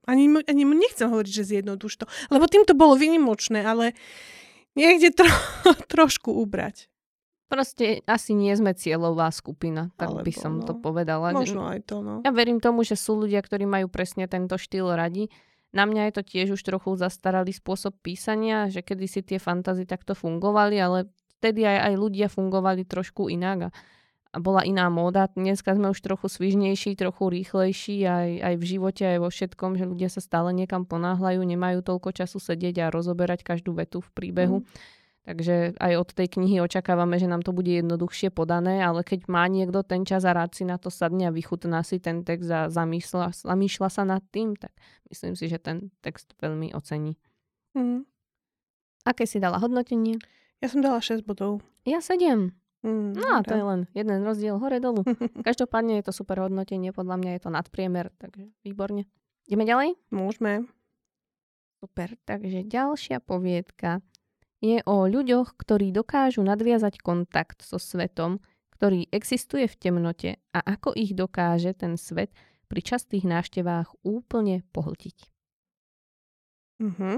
ani, 0.07 0.31
ani 0.47 0.63
nechcem 0.67 1.11
hovoriť, 1.11 1.33
že 1.33 1.49
zjednoduš 1.57 2.05
to, 2.05 2.07
lebo 2.31 2.47
tým 2.47 2.63
to 2.69 2.79
bolo 2.79 2.95
vynimočné, 2.95 3.65
ale 3.65 3.97
niekde 4.75 5.11
tro, 5.15 5.31
trošku 5.93 6.31
ubrať. 6.31 6.90
Proste 7.51 8.07
asi 8.07 8.31
nie 8.31 8.55
sme 8.55 8.79
cieľová 8.79 9.27
skupina, 9.35 9.91
tak 9.99 10.15
Alebo, 10.15 10.23
by 10.23 10.33
som 10.39 10.63
no. 10.63 10.71
to 10.71 10.79
povedala. 10.79 11.35
Možno 11.35 11.67
aj 11.67 11.83
to, 11.83 11.99
no. 11.99 12.23
Ja 12.23 12.31
verím 12.31 12.63
tomu, 12.63 12.87
že 12.87 12.95
sú 12.95 13.19
ľudia, 13.19 13.43
ktorí 13.43 13.67
majú 13.67 13.91
presne 13.91 14.31
tento 14.31 14.55
štýl 14.55 14.87
radi. 14.95 15.27
Na 15.75 15.83
mňa 15.83 16.11
je 16.11 16.13
to 16.15 16.23
tiež 16.23 16.55
už 16.55 16.63
trochu 16.63 16.95
zastaralý 16.95 17.51
spôsob 17.51 17.99
písania, 18.07 18.71
že 18.71 18.87
kedysi 18.87 19.27
tie 19.27 19.43
fantazy 19.43 19.83
takto 19.83 20.15
fungovali, 20.15 20.79
ale 20.79 21.11
vtedy 21.43 21.67
aj, 21.67 21.91
aj 21.91 21.95
ľudia 21.99 22.31
fungovali 22.31 22.87
trošku 22.87 23.27
inak 23.27 23.67
a, 23.67 23.71
a 24.31 24.37
bola 24.39 24.63
iná 24.63 24.87
móda. 24.87 25.27
Dneska 25.35 25.75
sme 25.75 25.91
už 25.91 25.99
trochu 26.07 26.31
svižnejší, 26.31 26.95
trochu 26.95 27.35
rýchlejší 27.35 28.07
aj, 28.07 28.29
aj 28.47 28.55
v 28.63 28.65
živote, 28.79 29.03
aj 29.03 29.19
vo 29.27 29.31
všetkom, 29.31 29.75
že 29.75 29.91
ľudia 29.91 30.07
sa 30.07 30.23
stále 30.23 30.55
niekam 30.55 30.87
ponáhľajú, 30.87 31.43
nemajú 31.43 31.83
toľko 31.83 32.15
času 32.15 32.39
sedieť 32.39 32.87
a 32.87 32.95
rozoberať 32.95 33.43
každú 33.43 33.75
vetu 33.75 33.99
v 33.99 34.11
príbehu. 34.15 34.63
Mm 34.63 34.99
Takže 35.21 35.77
aj 35.77 35.93
od 36.01 36.09
tej 36.17 36.33
knihy 36.33 36.65
očakávame, 36.65 37.21
že 37.21 37.29
nám 37.29 37.45
to 37.45 37.53
bude 37.53 37.69
jednoduchšie 37.69 38.33
podané, 38.33 38.81
ale 38.81 39.05
keď 39.05 39.29
má 39.29 39.45
niekto 39.53 39.85
ten 39.85 40.09
čas 40.09 40.25
a 40.25 40.33
rád 40.33 40.57
si 40.57 40.65
na 40.65 40.81
to 40.81 40.89
sadne 40.89 41.29
a 41.29 41.35
vychutná 41.35 41.85
si 41.85 42.01
ten 42.01 42.25
text 42.25 42.49
a 42.49 42.73
zamýšľa, 42.73 43.45
zamýšľa 43.45 43.89
sa 43.93 44.03
nad 44.09 44.25
tým, 44.33 44.57
tak 44.57 44.73
myslím 45.13 45.37
si, 45.37 45.53
že 45.53 45.61
ten 45.61 45.93
text 46.01 46.33
veľmi 46.41 46.73
ocení. 46.73 47.21
Mm. 47.77 48.09
Aké 49.05 49.29
si 49.29 49.37
dala 49.37 49.61
hodnotenie? 49.61 50.17
Ja 50.65 50.73
som 50.73 50.81
dala 50.81 51.05
6 51.05 51.25
bodov. 51.29 51.61
Ja 51.85 52.01
7. 52.01 52.53
Mm, 52.81 53.13
no 53.13 53.27
a 53.37 53.45
to 53.45 53.53
je 53.53 53.65
len 53.65 53.81
jeden 53.93 54.25
rozdiel 54.25 54.57
hore-dolu. 54.57 55.05
Každopádne 55.47 56.01
je 56.01 56.05
to 56.09 56.13
super 56.17 56.41
hodnotenie, 56.41 56.97
podľa 56.97 57.21
mňa 57.21 57.31
je 57.37 57.43
to 57.45 57.51
nadpriemer, 57.53 58.09
takže 58.17 58.49
výborne. 58.65 59.05
Ideme 59.45 59.69
ďalej? 59.69 60.01
Môžeme. 60.09 60.65
Super, 61.81 62.17
takže 62.25 62.65
ďalšia 62.65 63.21
poviedka 63.21 64.01
je 64.61 64.79
o 64.85 65.09
ľuďoch, 65.09 65.57
ktorí 65.57 65.91
dokážu 65.91 66.45
nadviazať 66.45 67.01
kontakt 67.01 67.65
so 67.65 67.81
svetom, 67.81 68.45
ktorý 68.77 69.09
existuje 69.13 69.69
v 69.69 69.77
temnote 69.77 70.31
a 70.53 70.59
ako 70.65 70.97
ich 70.97 71.17
dokáže 71.17 71.77
ten 71.77 71.97
svet 71.97 72.33
pri 72.69 72.81
častých 72.81 73.27
návštevách 73.27 73.93
úplne 74.07 74.63
pohltiť. 74.71 75.27
Mm-hmm. 76.81 77.17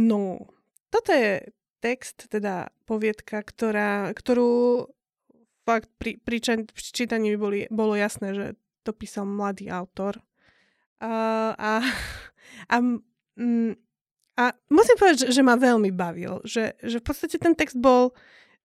No, 0.00 0.48
toto 0.88 1.10
je 1.10 1.50
text, 1.82 2.30
teda 2.30 2.70
poviedka, 2.86 3.42
ktorá, 3.42 4.14
ktorú 4.14 4.86
fakt 5.66 5.90
pri, 5.98 6.16
pri, 6.22 6.38
čítaní 6.72 7.34
by 7.34 7.38
boli, 7.40 7.60
bolo 7.68 7.98
jasné, 7.98 8.32
že 8.32 8.46
to 8.86 8.96
písal 8.96 9.26
mladý 9.28 9.68
autor. 9.68 10.20
Uh, 11.00 11.56
a 11.56 11.80
a 12.68 12.76
mm, 13.40 13.89
a 14.40 14.56
musím 14.72 14.96
povedať, 14.96 15.28
že, 15.28 15.36
že 15.36 15.42
ma 15.44 15.60
veľmi 15.60 15.92
bavil, 15.92 16.40
že, 16.48 16.72
že 16.80 16.96
v 16.96 17.04
podstate 17.04 17.36
ten 17.36 17.52
text 17.52 17.76
bol 17.76 18.16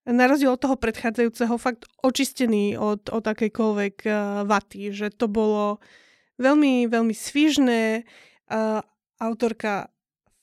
na 0.08 0.30
rozdiel 0.30 0.56
od 0.56 0.62
toho 0.62 0.80
predchádzajúceho 0.80 1.60
fakt 1.60 1.84
očistený 2.00 2.80
od, 2.80 3.12
od 3.12 3.26
akejkoľvek 3.26 3.96
uh, 4.08 4.16
vaty, 4.48 4.96
že 4.96 5.12
to 5.12 5.28
bolo 5.28 5.84
veľmi, 6.40 6.88
veľmi 6.88 7.12
svižné. 7.12 8.08
Uh, 8.48 8.80
autorka 9.20 9.92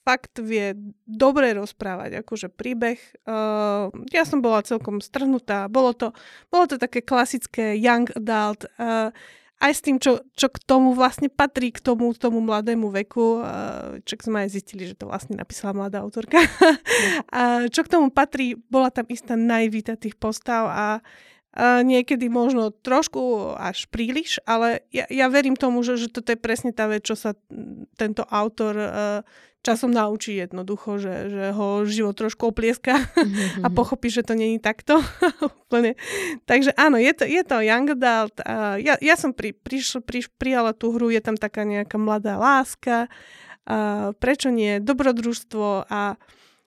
fakt 0.02 0.42
vie 0.42 0.74
dobre 1.06 1.54
rozprávať, 1.54 2.26
akože 2.26 2.50
príbeh. 2.50 2.98
Uh, 3.22 3.88
ja 4.10 4.26
som 4.26 4.42
bola 4.42 4.66
celkom 4.66 4.98
strhnutá. 4.98 5.70
Bolo 5.70 5.94
to, 5.94 6.10
bolo 6.50 6.66
to 6.66 6.76
také 6.76 7.00
klasické 7.00 7.78
young 7.78 8.10
adult. 8.18 8.66
Uh, 8.76 9.14
aj 9.62 9.72
s 9.72 9.80
tým, 9.80 9.96
čo, 10.02 10.18
čo 10.34 10.50
k 10.50 10.58
tomu 10.66 10.90
vlastne 10.90 11.30
patrí, 11.30 11.70
k 11.70 11.78
tomu, 11.78 12.10
tomu 12.18 12.42
mladému 12.42 12.90
veku, 12.90 13.38
čo 14.02 14.14
sme 14.18 14.42
aj 14.42 14.58
zistili, 14.58 14.90
že 14.90 14.98
to 14.98 15.06
vlastne 15.06 15.38
napísala 15.38 15.70
mladá 15.86 16.02
autorka, 16.02 16.42
a 17.30 17.70
čo 17.70 17.86
k 17.86 17.92
tomu 17.94 18.10
patrí, 18.10 18.58
bola 18.58 18.90
tam 18.90 19.06
istá 19.06 19.38
naivita 19.38 19.94
tých 19.94 20.18
postav 20.18 20.66
a, 20.66 20.74
a 20.74 20.86
niekedy 21.60 22.32
možno 22.32 22.72
trošku 22.72 23.52
až 23.60 23.84
príliš, 23.92 24.40
ale 24.48 24.88
ja, 24.88 25.04
ja 25.12 25.28
verím 25.28 25.52
tomu, 25.52 25.84
že, 25.84 26.00
že 26.00 26.08
toto 26.08 26.32
je 26.32 26.40
presne 26.40 26.72
tá 26.72 26.88
vec, 26.88 27.04
čo 27.04 27.12
sa 27.12 27.36
tento 28.00 28.24
autor 28.24 28.72
časom 29.62 29.94
naučí 29.94 30.34
jednoducho, 30.42 30.98
že, 30.98 31.14
že 31.30 31.44
ho 31.54 31.86
život 31.86 32.18
trošku 32.18 32.50
oplieska 32.50 32.98
a 33.64 33.68
mhm. 33.70 33.74
pochopí, 33.78 34.10
že 34.10 34.26
to 34.26 34.34
není 34.34 34.58
takto 34.58 34.98
úplne. 35.62 35.94
Takže 36.44 36.74
áno, 36.74 36.98
je 36.98 37.14
to, 37.14 37.24
je 37.24 37.42
to 37.46 37.62
young 37.62 37.94
adult. 37.94 38.34
A 38.42 38.76
ja, 38.82 38.98
ja 38.98 39.14
som 39.14 39.30
pri, 39.30 39.54
prišl, 39.54 40.02
priš, 40.02 40.28
prijala 40.34 40.74
tú 40.74 40.90
hru, 40.90 41.14
je 41.14 41.22
tam 41.22 41.38
taká 41.38 41.62
nejaká 41.62 41.96
mladá 41.96 42.34
láska, 42.36 43.06
a 43.62 44.10
prečo 44.18 44.50
nie, 44.50 44.82
dobrodružstvo 44.82 45.86
a 45.86 46.18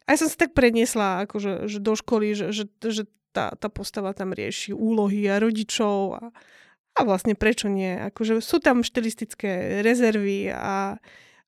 aj 0.07 0.15
som 0.15 0.27
sa 0.31 0.47
tak 0.47 0.55
predniesla 0.55 1.27
akože, 1.27 1.67
že 1.67 1.83
do 1.83 1.93
školy, 1.99 2.31
že, 2.31 2.55
že, 2.55 2.71
že 2.79 3.03
tá, 3.35 3.51
tá 3.59 3.67
postava 3.67 4.15
tam 4.15 4.31
rieši 4.31 4.71
úlohy 4.71 5.27
a 5.27 5.43
rodičov 5.43 6.15
a, 6.15 6.23
a 6.95 6.99
vlastne 7.03 7.35
prečo 7.35 7.67
nie. 7.67 7.91
Akože 7.91 8.39
sú 8.39 8.63
tam 8.63 8.87
štilistické 8.87 9.83
rezervy 9.83 10.55
a 10.55 10.95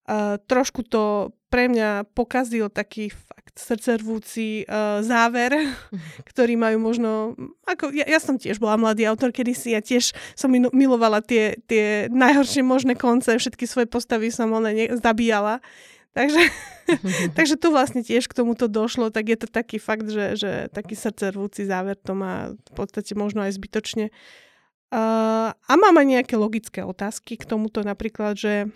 Uh, 0.07 0.39
trošku 0.47 0.88
to 0.88 1.35
pre 1.51 1.67
mňa 1.67 2.07
pokazil 2.15 2.71
taký 2.71 3.11
fakt 3.11 3.59
srdcervúci 3.59 4.63
uh, 4.63 5.03
záver, 5.03 5.51
mhm. 5.67 6.23
ktorý 6.31 6.55
majú 6.55 6.79
možno... 6.79 7.35
Ako, 7.67 7.91
ja, 7.91 8.07
ja 8.07 8.15
som 8.23 8.39
tiež 8.39 8.55
bola 8.55 8.79
mladý 8.79 9.03
autor 9.03 9.35
kedysi, 9.35 9.75
ja 9.75 9.83
tiež 9.83 10.15
som 10.31 10.47
milovala 10.55 11.19
tie, 11.19 11.59
tie 11.67 12.07
najhoršie 12.07 12.63
možné 12.63 12.95
konce, 12.95 13.35
všetky 13.35 13.67
svoje 13.67 13.91
postavy 13.91 14.31
som 14.31 14.47
ona 14.55 14.71
ne, 14.71 14.95
zabíjala. 14.95 15.59
Takže, 16.18 16.41
takže 17.38 17.55
tu 17.61 17.70
vlastne 17.70 18.01
tiež 18.01 18.26
k 18.26 18.34
tomuto 18.34 18.65
došlo, 18.65 19.13
tak 19.13 19.30
je 19.30 19.38
to 19.38 19.47
taký 19.47 19.78
fakt, 19.78 20.09
že, 20.09 20.34
že 20.34 20.51
taký 20.74 20.97
srdcervúci 20.97 21.70
záver 21.70 21.93
to 21.93 22.18
má 22.18 22.57
v 22.57 22.72
podstate 22.74 23.13
možno 23.13 23.45
aj 23.45 23.53
zbytočne. 23.53 24.09
Uh, 24.88 25.51
a 25.53 25.74
mám 25.76 25.99
aj 25.99 26.07
nejaké 26.07 26.36
logické 26.39 26.82
otázky 26.82 27.38
k 27.38 27.45
tomuto, 27.45 27.84
napríklad, 27.84 28.39
že 28.39 28.72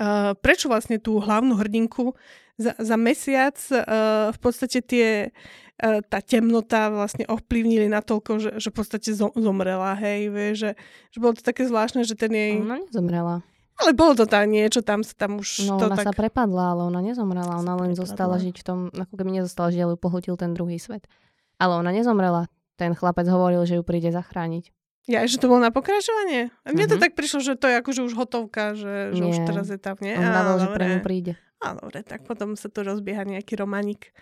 uh, 0.00 0.32
prečo 0.40 0.66
vlastne 0.66 0.96
tú 0.96 1.20
hlavnú 1.20 1.60
hrdinku 1.60 2.16
za, 2.56 2.72
za 2.80 2.96
mesiac 2.96 3.54
uh, 3.68 4.32
v 4.32 4.38
podstate 4.40 4.80
tie 4.80 5.08
uh, 5.28 6.00
tá 6.08 6.24
temnota 6.24 6.88
vlastne 6.88 7.28
ovplyvnili 7.28 7.92
natoľko, 7.92 8.32
že, 8.40 8.50
že 8.56 8.68
v 8.72 8.76
podstate 8.80 9.12
zomrela, 9.14 9.92
hej, 10.00 10.32
vie, 10.32 10.48
že, 10.56 10.70
že 11.12 11.18
bolo 11.20 11.36
to 11.36 11.44
také 11.44 11.68
zvláštne, 11.68 12.00
že 12.08 12.16
ten 12.16 12.32
jej... 12.32 12.56
Ona 12.64 12.80
nezomrela. 12.80 13.44
Ale 13.80 13.96
bolo 13.96 14.12
to 14.14 14.28
tam 14.28 14.44
niečo, 14.46 14.84
tam 14.84 15.00
sa 15.00 15.16
tam 15.16 15.40
už 15.40 15.64
no, 15.64 15.80
to 15.80 15.88
ona 15.88 15.96
tak... 15.96 16.06
sa 16.06 16.12
prepadla, 16.12 16.76
ale 16.76 16.82
ona 16.86 17.00
nezomrela. 17.00 17.58
Ona 17.58 17.74
len 17.80 17.92
prepadla. 17.92 18.02
zostala 18.04 18.36
žiť 18.36 18.56
v 18.60 18.64
tom, 18.64 18.78
ako 18.92 19.14
keby 19.16 19.30
nezostala 19.40 19.72
žiť, 19.72 19.80
ale 19.80 19.94
pohltil 19.96 20.36
ten 20.36 20.52
druhý 20.52 20.76
svet. 20.76 21.08
Ale 21.56 21.80
ona 21.80 21.88
nezomrela. 21.88 22.48
Ten 22.76 22.92
chlapec 22.92 23.24
hovoril, 23.28 23.64
že 23.64 23.76
ju 23.76 23.82
príde 23.84 24.08
zachrániť. 24.08 24.72
Ja, 25.08 25.24
že 25.24 25.40
to 25.40 25.48
bolo 25.48 25.64
na 25.64 25.72
pokračovanie? 25.72 26.52
A 26.62 26.70
mne 26.70 26.86
to 26.86 26.96
Mhm. 26.96 27.02
tak 27.02 27.12
prišlo, 27.16 27.40
že 27.40 27.56
to 27.56 27.66
je 27.66 27.74
akože 27.80 28.00
už 28.04 28.12
hotovka, 28.14 28.76
že, 28.76 29.16
že 29.16 29.22
už 29.24 29.36
Nie. 29.42 29.46
teraz 29.48 29.66
je 29.72 29.80
tam, 29.80 29.96
nie? 30.04 30.12
On 30.14 30.28
dával, 30.28 30.56
že 30.60 30.68
pre 30.70 30.84
ňu 30.86 30.98
príde. 31.00 31.32
Á, 31.60 31.76
dobre, 31.76 32.00
tak 32.04 32.24
potom 32.24 32.56
sa 32.56 32.72
tu 32.72 32.80
rozbieha 32.80 33.24
nejaký 33.24 33.52
romanik. 33.56 34.12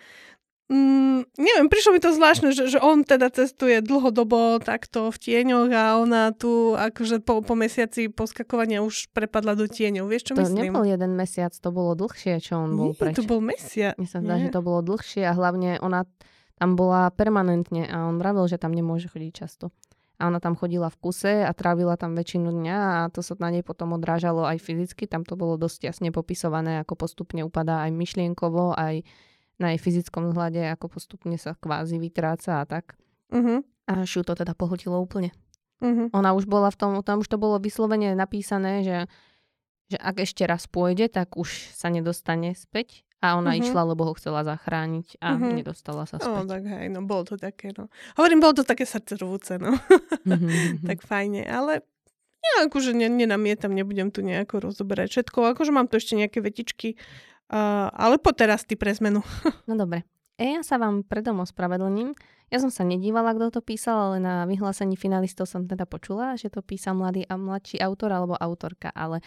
Mm, 0.69 1.25
neviem, 1.33 1.65
prišlo 1.65 1.91
mi 1.91 1.99
to 1.99 2.13
zvláštne, 2.13 2.53
že, 2.53 2.69
že 2.69 2.77
on 2.77 3.01
teda 3.01 3.33
cestuje 3.33 3.81
dlhodobo 3.81 4.61
takto 4.61 5.09
v 5.09 5.17
tieňoch 5.17 5.69
a 5.73 5.97
ona 5.97 6.29
tu 6.29 6.77
akože 6.77 7.25
po, 7.25 7.41
po 7.41 7.57
mesiaci 7.57 8.05
poskakovania 8.07 8.85
už 8.85 9.09
prepadla 9.09 9.57
do 9.57 9.65
tieňov. 9.65 10.05
Vieš, 10.05 10.29
čo 10.29 10.33
To 10.37 10.45
myslím? 10.45 10.69
nebol 10.69 10.85
jeden 10.85 11.17
mesiac, 11.17 11.49
to 11.51 11.73
bolo 11.73 11.97
dlhšie, 11.97 12.37
čo 12.37 12.61
on 12.61 12.77
bol 12.77 12.93
Nie, 12.93 13.01
preč. 13.01 13.17
to 13.17 13.25
bol 13.25 13.41
mesiac. 13.41 13.97
Mne 13.97 14.05
sa 14.05 14.21
zdá, 14.21 14.37
že 14.37 14.53
to 14.53 14.61
bolo 14.61 14.85
dlhšie 14.85 15.25
a 15.25 15.33
hlavne 15.33 15.81
ona 15.81 16.05
tam 16.53 16.77
bola 16.77 17.09
permanentne 17.09 17.89
a 17.89 18.05
on 18.05 18.21
vravil, 18.21 18.45
že 18.45 18.61
tam 18.61 18.69
nemôže 18.69 19.09
chodiť 19.09 19.31
často. 19.33 19.73
A 20.19 20.27
ona 20.27 20.37
tam 20.37 20.53
chodila 20.53 20.91
v 20.91 20.99
kuse 20.99 21.47
a 21.47 21.51
trávila 21.55 21.95
tam 21.95 22.13
väčšinu 22.13 22.51
dňa 22.51 22.77
a 22.77 22.97
to 23.09 23.23
sa 23.23 23.33
na 23.39 23.49
nej 23.49 23.63
potom 23.63 23.95
odrážalo 23.95 24.45
aj 24.45 24.59
fyzicky. 24.59 25.07
Tam 25.07 25.23
to 25.25 25.33
bolo 25.33 25.55
dosť 25.55 25.87
jasne 25.89 26.11
popisované, 26.11 26.77
ako 26.83 26.93
postupne 26.99 27.41
upadá 27.41 27.87
aj 27.87 27.95
myšlienkovo, 27.95 28.75
aj 28.75 29.01
na 29.59 29.69
jej 29.69 29.79
fyzickom 29.79 30.31
vzhľade, 30.31 30.63
ako 30.71 30.87
postupne 30.89 31.35
sa 31.35 31.53
kvázi 31.53 31.99
vytráca 31.99 32.59
a 32.59 32.65
tak. 32.65 32.95
Uh-huh, 33.29 33.59
A 33.85 34.01
ju 34.01 34.23
to 34.23 34.33
teda 34.33 34.51
pohltilo 34.53 34.95
úplne. 34.97 35.35
uh-huh. 35.79 36.07
Ona 36.11 36.31
už 36.31 36.47
bola 36.47 36.71
v 36.71 36.77
tom, 36.77 36.91
tam 37.03 37.19
už 37.19 37.27
to 37.27 37.35
bolo 37.35 37.59
vyslovene 37.59 38.11
napísané, 38.13 38.81
že, 38.81 38.97
že 39.87 39.97
ak 39.97 40.23
ešte 40.23 40.43
raz 40.43 40.63
pôjde, 40.65 41.07
tak 41.07 41.35
už 41.35 41.47
sa 41.71 41.87
nedostane 41.87 42.55
späť. 42.55 43.03
A 43.19 43.35
ona 43.35 43.51
Mhm. 43.51 43.59
išla, 43.61 43.83
lebo 43.83 44.07
ho 44.07 44.15
chcela 44.15 44.47
zachrániť 44.47 45.19
a 45.19 45.35
Mhm. 45.35 45.59
nedostala 45.59 46.07
sa 46.07 46.15
No, 46.17 46.39
späť. 46.39 46.55
tak 46.55 46.63
hej, 46.65 46.87
no 46.87 47.03
bolo 47.03 47.27
to 47.27 47.35
také, 47.35 47.75
no. 47.75 47.91
Hovorím, 48.15 48.39
bolo 48.39 48.55
to 48.55 48.63
také 48.63 48.87
srdcervúce, 48.87 49.59
no. 49.59 49.75
Mhm. 50.23 50.87
tak 50.87 51.03
fajne, 51.03 51.43
ale 51.43 51.83
ja 52.39 52.63
akože 52.63 52.95
ne, 52.95 53.11
nenamietam, 53.11 53.75
nebudem 53.75 54.07
tu 54.07 54.23
nejako 54.23 54.63
rozoberať 54.63 55.11
všetko, 55.11 55.51
akože 55.51 55.69
mám 55.69 55.85
tu 55.85 55.99
ešte 55.99 56.15
nejaké 56.15 56.39
vetičky, 56.39 56.95
ale 57.49 58.21
po 58.21 58.31
teraz 58.31 58.63
ty 58.63 58.77
pre 58.77 58.93
zmenu. 58.93 59.25
No 59.69 59.73
dobre. 59.73 60.05
E, 60.39 60.55
ja 60.55 60.63
sa 60.63 60.79
vám 60.79 61.03
predom 61.03 61.43
ospravedlním. 61.43 62.15
Ja 62.49 62.57
som 62.57 62.73
sa 62.73 62.81
nedívala, 62.81 63.35
kto 63.37 63.59
to 63.59 63.61
písal, 63.61 64.13
ale 64.13 64.17
na 64.17 64.35
vyhlásení 64.49 64.97
finalistov 64.97 65.45
som 65.45 65.69
teda 65.69 65.85
počula, 65.85 66.33
že 66.33 66.49
to 66.49 66.65
písal 66.65 66.97
mladý 66.97 67.27
a 67.29 67.37
mladší 67.37 67.77
autor 67.83 68.09
alebo 68.09 68.33
autorka, 68.39 68.89
ale 68.95 69.21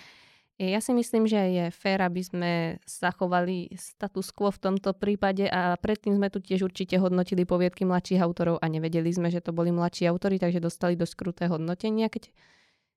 ja 0.60 0.78
si 0.78 0.94
myslím, 0.94 1.26
že 1.26 1.38
je 1.38 1.64
fér, 1.74 2.06
aby 2.06 2.22
sme 2.22 2.52
zachovali 2.84 3.72
status 3.74 4.30
quo 4.30 4.52
v 4.52 4.62
tomto 4.62 4.94
prípade 4.94 5.48
a 5.48 5.74
predtým 5.80 6.14
sme 6.20 6.28
tu 6.30 6.38
tiež 6.38 6.68
určite 6.68 7.00
hodnotili 7.02 7.42
poviedky 7.42 7.82
mladších 7.82 8.22
autorov 8.22 8.60
a 8.62 8.66
nevedeli 8.70 9.10
sme, 9.10 9.32
že 9.32 9.42
to 9.42 9.50
boli 9.50 9.74
mladší 9.74 10.06
autori, 10.06 10.36
takže 10.36 10.62
dostali 10.62 10.94
dosť 10.94 11.14
kruté 11.18 11.44
hodnotenia, 11.48 12.06
keď, 12.06 12.30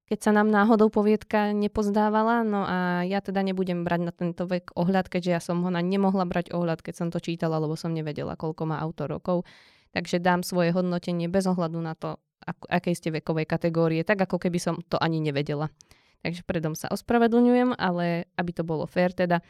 keď 0.05 0.19
sa 0.21 0.31
nám 0.31 0.53
náhodou 0.53 0.93
poviedka 0.93 1.49
nepozdávala. 1.49 2.45
No 2.45 2.61
a 2.61 3.01
ja 3.09 3.25
teda 3.25 3.41
nebudem 3.41 3.81
brať 3.81 4.01
na 4.05 4.13
tento 4.13 4.45
vek 4.45 4.77
ohľad, 4.77 5.09
keďže 5.09 5.31
ja 5.33 5.41
som 5.41 5.65
ho 5.65 5.69
na 5.73 5.81
nemohla 5.81 6.29
brať 6.29 6.53
ohľad, 6.53 6.85
keď 6.85 6.93
som 6.93 7.07
to 7.09 7.17
čítala, 7.17 7.57
lebo 7.57 7.73
som 7.73 7.89
nevedela, 7.89 8.37
koľko 8.37 8.69
má 8.69 8.77
autor 8.77 9.09
rokov. 9.09 9.49
Takže 9.97 10.21
dám 10.21 10.45
svoje 10.45 10.75
hodnotenie 10.75 11.25
bez 11.25 11.49
ohľadu 11.49 11.79
na 11.81 11.97
to, 11.97 12.21
ak, 12.45 12.69
akej 12.69 12.93
ste 12.93 13.09
vekovej 13.09 13.49
kategórie, 13.49 14.05
tak 14.05 14.21
ako 14.21 14.37
keby 14.37 14.61
som 14.61 14.77
to 14.85 15.01
ani 15.01 15.17
nevedela. 15.17 15.73
Takže 16.21 16.45
predom 16.45 16.77
sa 16.77 16.89
ospravedlňujem, 16.93 17.73
ale 17.77 18.29
aby 18.37 18.51
to 18.53 18.65
bolo 18.65 18.85
fér 18.85 19.13
teda, 19.13 19.41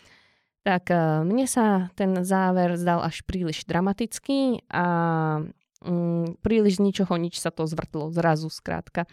tak 0.63 0.89
eh, 0.91 1.23
mne 1.23 1.45
sa 1.45 1.91
ten 1.99 2.15
záver 2.23 2.79
zdal 2.79 3.03
až 3.03 3.21
príliš 3.27 3.67
dramatický 3.67 4.63
a 4.71 4.85
mm, 5.83 6.41
príliš 6.41 6.79
z 6.79 6.83
ničoho 6.83 7.13
nič 7.19 7.37
sa 7.37 7.53
to 7.53 7.67
zvrtlo 7.69 8.09
zrazu 8.09 8.47
skrátka. 8.47 9.05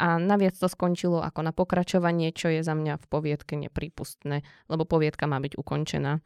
A 0.00 0.16
naviac 0.16 0.56
to 0.56 0.64
skončilo 0.64 1.20
ako 1.20 1.44
na 1.44 1.52
pokračovanie, 1.52 2.32
čo 2.32 2.48
je 2.48 2.64
za 2.64 2.72
mňa 2.72 2.96
v 2.96 3.06
poviedke 3.06 3.52
neprípustné, 3.60 4.40
lebo 4.72 4.88
poviedka 4.88 5.28
má 5.28 5.36
byť 5.44 5.60
ukončená. 5.60 6.24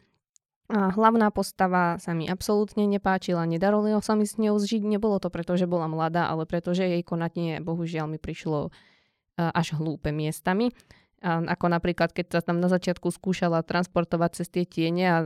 A 0.73 0.89
hlavná 0.97 1.29
postava 1.29 2.01
sa 2.01 2.17
mi 2.17 2.25
absolútne 2.25 2.89
nepáčila, 2.89 3.45
nedarilo 3.45 4.01
sa 4.01 4.17
mi 4.17 4.25
s 4.25 4.41
ňou 4.41 4.57
zžiť, 4.57 4.81
nebolo 4.81 5.21
to 5.21 5.29
preto, 5.29 5.61
že 5.61 5.69
bola 5.69 5.91
mladá, 5.91 6.31
ale 6.31 6.49
preto, 6.49 6.73
že 6.73 6.89
jej 6.89 7.03
konanie 7.05 7.61
bohužiaľ 7.61 8.09
mi 8.09 8.17
prišlo 8.23 8.71
eh, 8.71 9.51
až 9.51 9.77
hlúpe 9.77 10.09
miestami. 10.09 10.73
Ako 11.25 11.73
napríklad, 11.73 12.13
keď 12.13 12.37
sa 12.37 12.41
tam 12.45 12.61
na 12.61 12.69
začiatku 12.69 13.09
skúšala 13.09 13.65
transportovať 13.65 14.45
cez 14.45 14.47
tie 14.53 14.69
tiene 14.69 15.05
a 15.09 15.19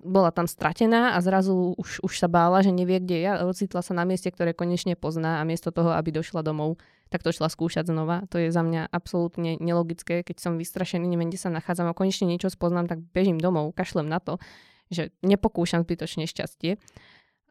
bola 0.00 0.32
tam 0.32 0.48
stratená 0.48 1.12
a 1.12 1.20
zrazu 1.20 1.76
už, 1.76 2.00
už 2.00 2.12
sa 2.16 2.32
bála, 2.32 2.64
že 2.64 2.72
nevie, 2.72 2.96
kde 2.96 3.16
je 3.20 3.28
a 3.28 3.44
ocitla 3.44 3.84
sa 3.84 3.92
na 3.92 4.08
mieste, 4.08 4.32
ktoré 4.32 4.56
konečne 4.56 4.96
pozná 4.96 5.44
a 5.44 5.46
miesto 5.46 5.68
toho, 5.68 5.92
aby 5.92 6.16
došla 6.16 6.40
domov, 6.40 6.80
tak 7.12 7.20
to 7.20 7.28
šla 7.28 7.52
skúšať 7.52 7.92
znova. 7.92 8.24
To 8.32 8.40
je 8.40 8.48
za 8.48 8.64
mňa 8.64 8.88
absolútne 8.88 9.60
nelogické, 9.60 10.24
keď 10.24 10.36
som 10.40 10.56
vystrašený, 10.56 11.04
neviem, 11.04 11.28
kde 11.28 11.44
sa 11.44 11.52
nachádzam 11.52 11.92
a 11.92 11.98
konečne 11.98 12.24
niečo 12.24 12.48
spoznám, 12.48 12.88
tak 12.88 13.04
bežím 13.12 13.36
domov, 13.36 13.76
kašlem 13.76 14.08
na 14.08 14.24
to, 14.24 14.40
že 14.88 15.12
nepokúšam 15.20 15.84
zbytočne 15.84 16.24
šťastie. 16.24 16.80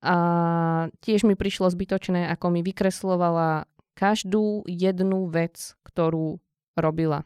A 0.01 0.15
tiež 1.05 1.29
mi 1.29 1.37
prišlo 1.37 1.69
zbytočné, 1.69 2.25
ako 2.33 2.57
mi 2.57 2.65
vykreslovala 2.65 3.69
každú 3.93 4.65
jednu 4.65 5.29
vec, 5.29 5.77
ktorú 5.85 6.41
robila. 6.73 7.21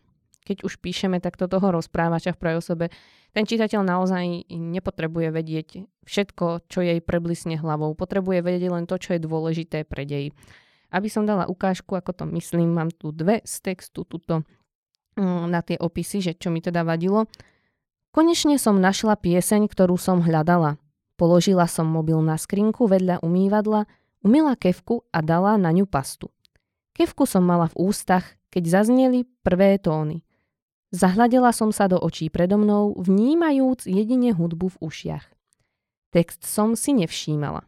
Keď 0.47 0.63
už 0.63 0.79
píšeme 0.79 1.19
takto 1.19 1.51
toho 1.51 1.75
rozprávača 1.75 2.31
v 2.31 2.39
prvej 2.39 2.57
osobe, 2.63 2.85
ten 3.35 3.43
čitateľ 3.43 3.83
naozaj 3.83 4.47
nepotrebuje 4.47 5.27
vedieť 5.35 5.67
všetko, 6.07 6.71
čo 6.71 6.79
jej 6.79 7.03
preblisne 7.03 7.59
hlavou. 7.59 7.91
Potrebuje 7.99 8.39
vedieť 8.39 8.71
len 8.71 8.87
to, 8.87 8.95
čo 8.95 9.19
je 9.19 9.27
dôležité 9.27 9.83
pre 9.83 10.07
dej. 10.07 10.31
Aby 10.87 11.11
som 11.11 11.27
dala 11.27 11.51
ukážku, 11.51 11.99
ako 11.99 12.15
to 12.15 12.23
myslím, 12.39 12.71
mám 12.71 12.95
tu 12.95 13.11
dve 13.11 13.43
z 13.43 13.59
textu 13.59 14.07
tuto 14.07 14.47
mm, 15.19 15.51
na 15.51 15.59
tie 15.59 15.75
opisy, 15.75 16.23
že 16.23 16.31
čo 16.39 16.47
mi 16.47 16.63
teda 16.63 16.87
vadilo. 16.87 17.27
Konečne 18.15 18.55
som 18.55 18.79
našla 18.79 19.19
pieseň, 19.19 19.67
ktorú 19.67 19.99
som 19.99 20.23
hľadala. 20.23 20.79
Položila 21.19 21.67
som 21.67 21.89
mobil 21.89 22.17
na 22.23 22.39
skrinku 22.39 22.87
vedľa 22.87 23.19
umývadla, 23.19 23.83
umila 24.23 24.55
kevku 24.55 25.03
a 25.11 25.19
dala 25.19 25.59
na 25.59 25.75
ňu 25.75 25.89
pastu. 25.89 26.31
Kevku 26.95 27.29
som 27.29 27.45
mala 27.45 27.69
v 27.69 27.89
ústach, 27.89 28.37
keď 28.49 28.81
zazneli 28.81 29.27
prvé 29.45 29.77
tóny. 29.77 30.25
Zahľadila 30.95 31.51
som 31.51 31.75
sa 31.75 31.91
do 31.91 31.99
očí 31.99 32.31
predo 32.31 32.55
mnou, 32.55 32.95
vnímajúc 32.95 33.83
jedine 33.91 34.31
hudbu 34.31 34.71
v 34.71 34.77
ušiach. 34.79 35.25
Text 36.15 36.47
som 36.47 36.79
si 36.79 36.95
nevšímala. 36.95 37.67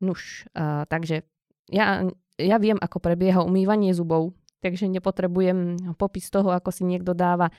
Nuž, 0.00 0.48
uh, 0.56 0.88
takže 0.88 1.28
ja, 1.68 2.08
ja 2.40 2.56
viem, 2.56 2.80
ako 2.80 3.04
prebieha 3.04 3.44
umývanie 3.44 3.92
zubov, 3.92 4.32
takže 4.64 4.88
nepotrebujem 4.88 5.92
popis 6.00 6.32
toho, 6.32 6.52
ako 6.52 6.72
si 6.72 6.88
niekto 6.88 7.12
dáva 7.12 7.52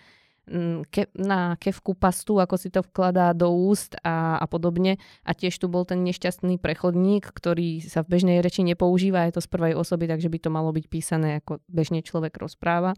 mm, 0.50 0.90
ke, 0.90 1.10
na 1.14 1.54
kevku 1.62 1.94
pastu, 1.94 2.42
ako 2.42 2.56
si 2.58 2.74
to 2.74 2.82
vkladá 2.82 3.38
do 3.38 3.54
úst 3.54 3.94
a, 4.02 4.42
a 4.42 4.46
podobne. 4.50 4.98
A 5.22 5.38
tiež 5.38 5.54
tu 5.62 5.70
bol 5.70 5.86
ten 5.86 6.02
nešťastný 6.02 6.58
prechodník, 6.58 7.30
ktorý 7.30 7.86
sa 7.86 8.02
v 8.02 8.18
bežnej 8.18 8.42
reči 8.42 8.66
nepoužíva, 8.66 9.30
je 9.30 9.38
to 9.38 9.42
z 9.46 9.50
prvej 9.54 9.74
osoby, 9.78 10.10
takže 10.10 10.34
by 10.34 10.38
to 10.42 10.50
malo 10.50 10.74
byť 10.74 10.86
písané, 10.90 11.46
ako 11.46 11.62
bežne 11.70 12.02
človek 12.02 12.34
rozpráva. 12.42 12.98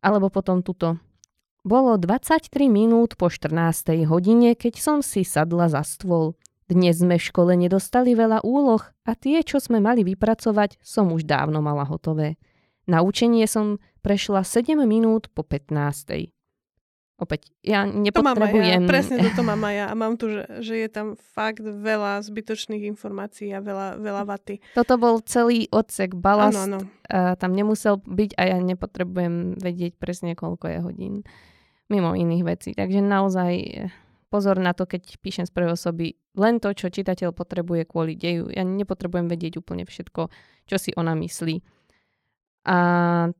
Alebo 0.00 0.32
potom 0.32 0.64
tuto. 0.64 0.96
Bolo 1.60 2.00
23 2.00 2.48
minút 2.72 3.20
po 3.20 3.28
14. 3.28 4.08
hodine, 4.08 4.56
keď 4.56 4.74
som 4.80 4.98
si 5.04 5.28
sadla 5.28 5.68
za 5.68 5.84
stôl. 5.84 6.40
Dnes 6.64 7.04
sme 7.04 7.20
v 7.20 7.26
škole 7.28 7.52
nedostali 7.52 8.16
veľa 8.16 8.40
úloh 8.40 8.80
a 9.04 9.12
tie, 9.12 9.44
čo 9.44 9.60
sme 9.60 9.76
mali 9.76 10.00
vypracovať, 10.06 10.80
som 10.80 11.12
už 11.12 11.28
dávno 11.28 11.60
mala 11.60 11.84
hotové. 11.84 12.40
Na 12.88 13.04
učenie 13.04 13.44
som 13.44 13.76
prešla 14.00 14.40
7 14.40 14.78
minút 14.88 15.28
po 15.36 15.44
15. 15.44 16.32
Opäť, 17.20 17.52
ja 17.60 17.84
To 17.84 18.24
mám 18.24 18.40
aj 18.40 18.48
ja, 18.48 18.80
nepotrebujem... 18.80 18.88
presne 18.88 19.16
toto 19.20 19.44
mám 19.44 19.60
aj 19.60 19.74
ja. 19.76 19.86
A 19.92 19.94
mám 19.94 20.16
tu, 20.16 20.32
že, 20.32 20.42
že 20.64 20.74
je 20.80 20.88
tam 20.88 21.20
fakt 21.20 21.60
veľa 21.60 22.24
zbytočných 22.24 22.88
informácií 22.88 23.52
a 23.52 23.60
veľa, 23.60 24.00
veľa 24.00 24.22
vaty. 24.24 24.64
Toto 24.72 24.96
bol 24.96 25.20
celý 25.28 25.68
odsek 25.68 26.16
balast, 26.16 26.56
Áno, 26.56 26.80
áno. 26.80 26.88
a 27.12 27.36
tam 27.36 27.52
nemusel 27.52 28.00
byť 28.00 28.40
a 28.40 28.42
ja 28.56 28.58
nepotrebujem 28.64 29.60
vedieť 29.60 30.00
presne, 30.00 30.32
koľko 30.32 30.64
je 30.72 30.78
hodín 30.80 31.14
mimo 31.92 32.16
iných 32.16 32.44
vecí. 32.48 32.70
Takže 32.72 33.04
naozaj 33.04 33.52
eh, 33.60 33.92
pozor 34.32 34.56
na 34.56 34.72
to, 34.72 34.88
keď 34.88 35.20
píšem 35.20 35.44
z 35.44 35.52
prvej 35.52 35.76
osoby 35.76 36.16
len 36.40 36.56
to, 36.56 36.72
čo 36.72 36.88
čitateľ 36.88 37.36
potrebuje 37.36 37.84
kvôli 37.84 38.16
deju. 38.16 38.48
Ja 38.48 38.64
nepotrebujem 38.64 39.28
vedieť 39.28 39.60
úplne 39.60 39.84
všetko, 39.84 40.32
čo 40.64 40.76
si 40.80 40.94
ona 40.96 41.12
myslí. 41.18 41.60
A 42.64 42.76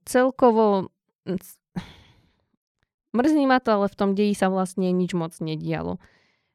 celkovo 0.05 0.93
mm, 1.25 1.41
Mrzí 3.11 3.43
ma 3.47 3.59
to, 3.59 3.75
ale 3.75 3.87
v 3.91 3.99
tom 3.99 4.11
deji 4.15 4.35
sa 4.39 4.47
vlastne 4.47 4.87
nič 4.95 5.19
moc 5.19 5.35
nedialo. 5.43 5.99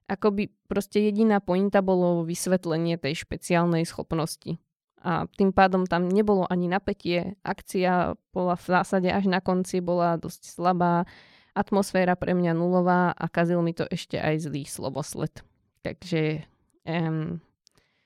Akoby 0.08 0.54
proste 0.70 1.02
jediná 1.02 1.42
pointa 1.42 1.82
bolo 1.82 2.24
vysvetlenie 2.24 2.96
tej 2.96 3.26
špeciálnej 3.26 3.84
schopnosti. 3.84 4.62
A 5.06 5.30
tým 5.38 5.54
pádom 5.54 5.86
tam 5.86 6.10
nebolo 6.10 6.50
ani 6.50 6.66
napätie. 6.66 7.38
Akcia 7.46 8.18
bola 8.34 8.58
v 8.58 8.66
zásade 8.66 9.10
až 9.12 9.30
na 9.30 9.38
konci, 9.38 9.84
bola 9.84 10.18
dosť 10.18 10.50
slabá. 10.50 11.06
Atmosféra 11.54 12.18
pre 12.18 12.34
mňa 12.34 12.58
nulová 12.58 13.14
a 13.14 13.26
kazil 13.30 13.62
mi 13.62 13.72
to 13.72 13.86
ešte 13.86 14.18
aj 14.18 14.50
zlý 14.50 14.66
slovosled. 14.66 15.46
Takže 15.86 16.44
um, 16.90 17.38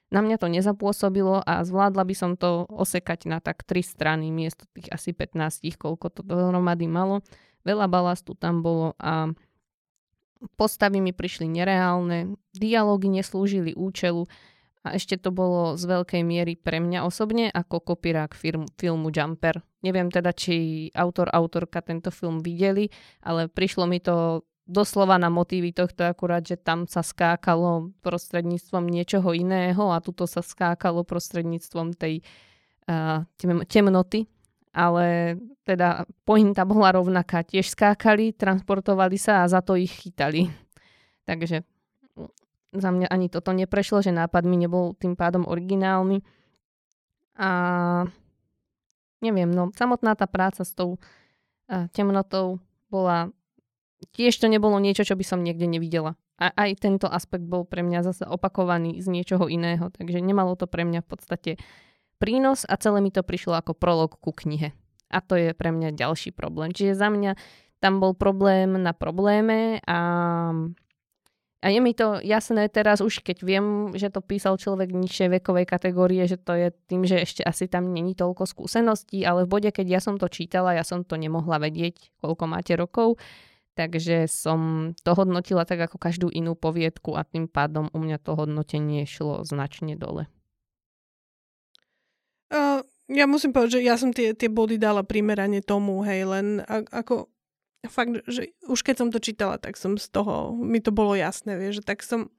na 0.09 0.19
mňa 0.25 0.37
to 0.41 0.49
nezapôsobilo 0.49 1.45
a 1.45 1.61
zvládla 1.61 2.03
by 2.03 2.15
som 2.17 2.31
to 2.33 2.65
osekať 2.67 3.29
na 3.29 3.37
tak 3.37 3.61
tri 3.61 3.85
strany 3.85 4.33
miesto 4.33 4.65
tých 4.73 4.89
asi 4.89 5.13
15, 5.13 5.69
koľko 5.77 6.09
to 6.09 6.21
dohromady 6.25 6.89
malo. 6.89 7.21
Veľa 7.67 7.87
balastu 7.91 8.35
tam 8.35 8.63
bolo 8.63 8.95
a 8.99 9.31
postavy 10.55 11.03
mi 11.03 11.11
prišli 11.11 11.51
nereálne, 11.51 12.39
dialógy 12.55 13.11
neslúžili 13.11 13.75
účelu 13.75 14.23
a 14.87 14.95
ešte 14.95 15.19
to 15.19 15.35
bolo 15.35 15.75
z 15.75 15.83
veľkej 15.83 16.23
miery 16.23 16.55
pre 16.55 16.79
mňa 16.79 17.03
osobne 17.03 17.51
ako 17.51 17.83
kopirák 17.83 18.31
film, 18.31 18.63
filmu 18.79 19.11
Jumper. 19.11 19.59
Neviem 19.83 20.07
teda, 20.07 20.31
či 20.31 20.87
autor, 20.95 21.27
autorka 21.35 21.83
tento 21.83 22.11
film 22.15 22.39
videli, 22.39 22.87
ale 23.19 23.51
prišlo 23.51 23.83
mi 23.83 23.99
to 23.99 24.47
doslova 24.69 25.19
na 25.19 25.27
motívy 25.27 25.75
tohto 25.75 26.07
akurát, 26.07 26.45
že 26.45 26.55
tam 26.55 26.87
sa 26.87 27.03
skákalo 27.03 27.91
prostredníctvom 28.05 28.87
niečoho 28.87 29.35
iného 29.35 29.91
a 29.91 29.99
tuto 29.99 30.29
sa 30.29 30.39
skákalo 30.39 31.03
prostredníctvom 31.03 31.97
tej 31.97 32.21
uh, 32.87 33.25
temnoty. 33.67 34.29
Ale 34.79 35.35
teda 35.67 36.07
pointa 36.23 36.63
bola 36.63 36.95
rovnaká. 36.95 37.43
Tiež 37.43 37.75
skákali, 37.75 38.31
transportovali 38.31 39.19
sa 39.19 39.43
a 39.43 39.51
za 39.51 39.59
to 39.59 39.75
ich 39.75 39.91
chytali. 39.91 40.47
Takže 41.27 41.67
za 42.71 42.89
mňa 42.89 43.11
ani 43.11 43.27
toto 43.27 43.51
neprešlo, 43.51 43.99
že 43.99 44.15
nápad 44.15 44.47
mi 44.47 44.55
nebol 44.55 44.95
tým 44.95 45.19
pádom 45.19 45.43
originálny. 45.43 46.23
A 47.35 47.49
neviem, 49.19 49.51
no 49.51 49.75
samotná 49.75 50.15
tá 50.15 50.31
práca 50.31 50.63
s 50.63 50.71
tou 50.71 50.95
uh, 50.95 51.85
temnotou 51.91 52.63
bola 52.87 53.35
tiež 54.15 54.39
to 54.39 54.47
nebolo 54.47 54.79
niečo, 54.79 55.03
čo 55.03 55.19
by 55.19 55.25
som 55.27 55.43
niekde 55.43 55.67
nevidela. 55.67 56.15
A 56.39 56.55
aj 56.55 56.79
tento 56.79 57.07
aspekt 57.11 57.43
bol 57.43 57.67
pre 57.67 57.83
mňa 57.83 57.99
zase 57.99 58.23
opakovaný 58.23 59.03
z 59.03 59.11
niečoho 59.11 59.51
iného, 59.51 59.91
takže 59.91 60.23
nemalo 60.23 60.55
to 60.55 60.71
pre 60.71 60.87
mňa 60.87 61.03
v 61.03 61.09
podstate 61.11 61.51
prínos 62.19 62.67
a 62.67 62.75
celé 62.75 62.99
mi 62.99 63.09
to 63.09 63.23
prišlo 63.23 63.55
ako 63.55 63.73
prolog 63.73 64.19
ku 64.19 64.35
knihe. 64.35 64.75
A 65.09 65.23
to 65.23 65.39
je 65.39 65.55
pre 65.57 65.73
mňa 65.73 65.95
ďalší 65.97 66.35
problém. 66.35 66.69
Čiže 66.69 66.93
za 66.93 67.09
mňa 67.09 67.33
tam 67.79 68.03
bol 68.03 68.13
problém 68.13 68.75
na 68.75 68.91
probléme 68.91 69.79
a, 69.87 69.99
a 71.63 71.65
je 71.71 71.79
mi 71.79 71.95
to 71.95 72.19
jasné 72.21 72.67
teraz 72.67 72.99
už, 72.99 73.23
keď 73.23 73.37
viem, 73.41 73.65
že 73.95 74.11
to 74.11 74.19
písal 74.19 74.59
človek 74.59 74.91
nižšej 74.91 75.39
vekovej 75.39 75.65
kategórie, 75.65 76.27
že 76.27 76.35
to 76.35 76.53
je 76.59 76.67
tým, 76.91 77.07
že 77.07 77.23
ešte 77.23 77.41
asi 77.41 77.71
tam 77.71 77.95
není 77.95 78.13
toľko 78.13 78.45
skúseností, 78.45 79.23
ale 79.23 79.47
v 79.47 79.51
bode, 79.55 79.69
keď 79.71 79.87
ja 79.87 79.99
som 80.03 80.19
to 80.19 80.27
čítala, 80.27 80.75
ja 80.75 80.83
som 80.83 81.07
to 81.07 81.15
nemohla 81.15 81.57
vedieť, 81.57 82.19
koľko 82.19 82.43
máte 82.51 82.75
rokov, 82.75 83.15
takže 83.79 84.27
som 84.27 84.91
to 84.99 85.15
hodnotila 85.15 85.63
tak 85.63 85.79
ako 85.79 85.95
každú 85.95 86.27
inú 86.27 86.59
poviedku 86.59 87.15
a 87.15 87.23
tým 87.23 87.47
pádom 87.47 87.87
u 87.95 87.99
mňa 88.03 88.19
to 88.19 88.35
hodnotenie 88.35 89.07
šlo 89.07 89.47
značne 89.47 89.95
dole. 89.95 90.27
Ja 93.09 93.25
musím 93.25 93.51
povedať, 93.51 93.81
že 93.81 93.87
ja 93.89 93.97
som 93.97 94.13
tie, 94.13 94.37
tie 94.37 94.53
body 94.53 94.77
dala 94.77 95.01
primerane 95.01 95.65
tomu, 95.65 96.05
hej, 96.05 96.29
len 96.29 96.61
ako 96.93 97.25
fakt, 97.89 98.21
že 98.29 98.53
už 98.69 98.85
keď 98.85 98.95
som 99.01 99.09
to 99.09 99.17
čítala, 99.17 99.57
tak 99.57 99.79
som 99.79 99.97
z 99.97 100.07
toho, 100.13 100.53
mi 100.53 100.77
to 100.77 100.93
bolo 100.93 101.17
jasné, 101.17 101.57
vieš, 101.57 101.81
že 101.81 101.87
tak 101.89 102.05
som, 102.05 102.29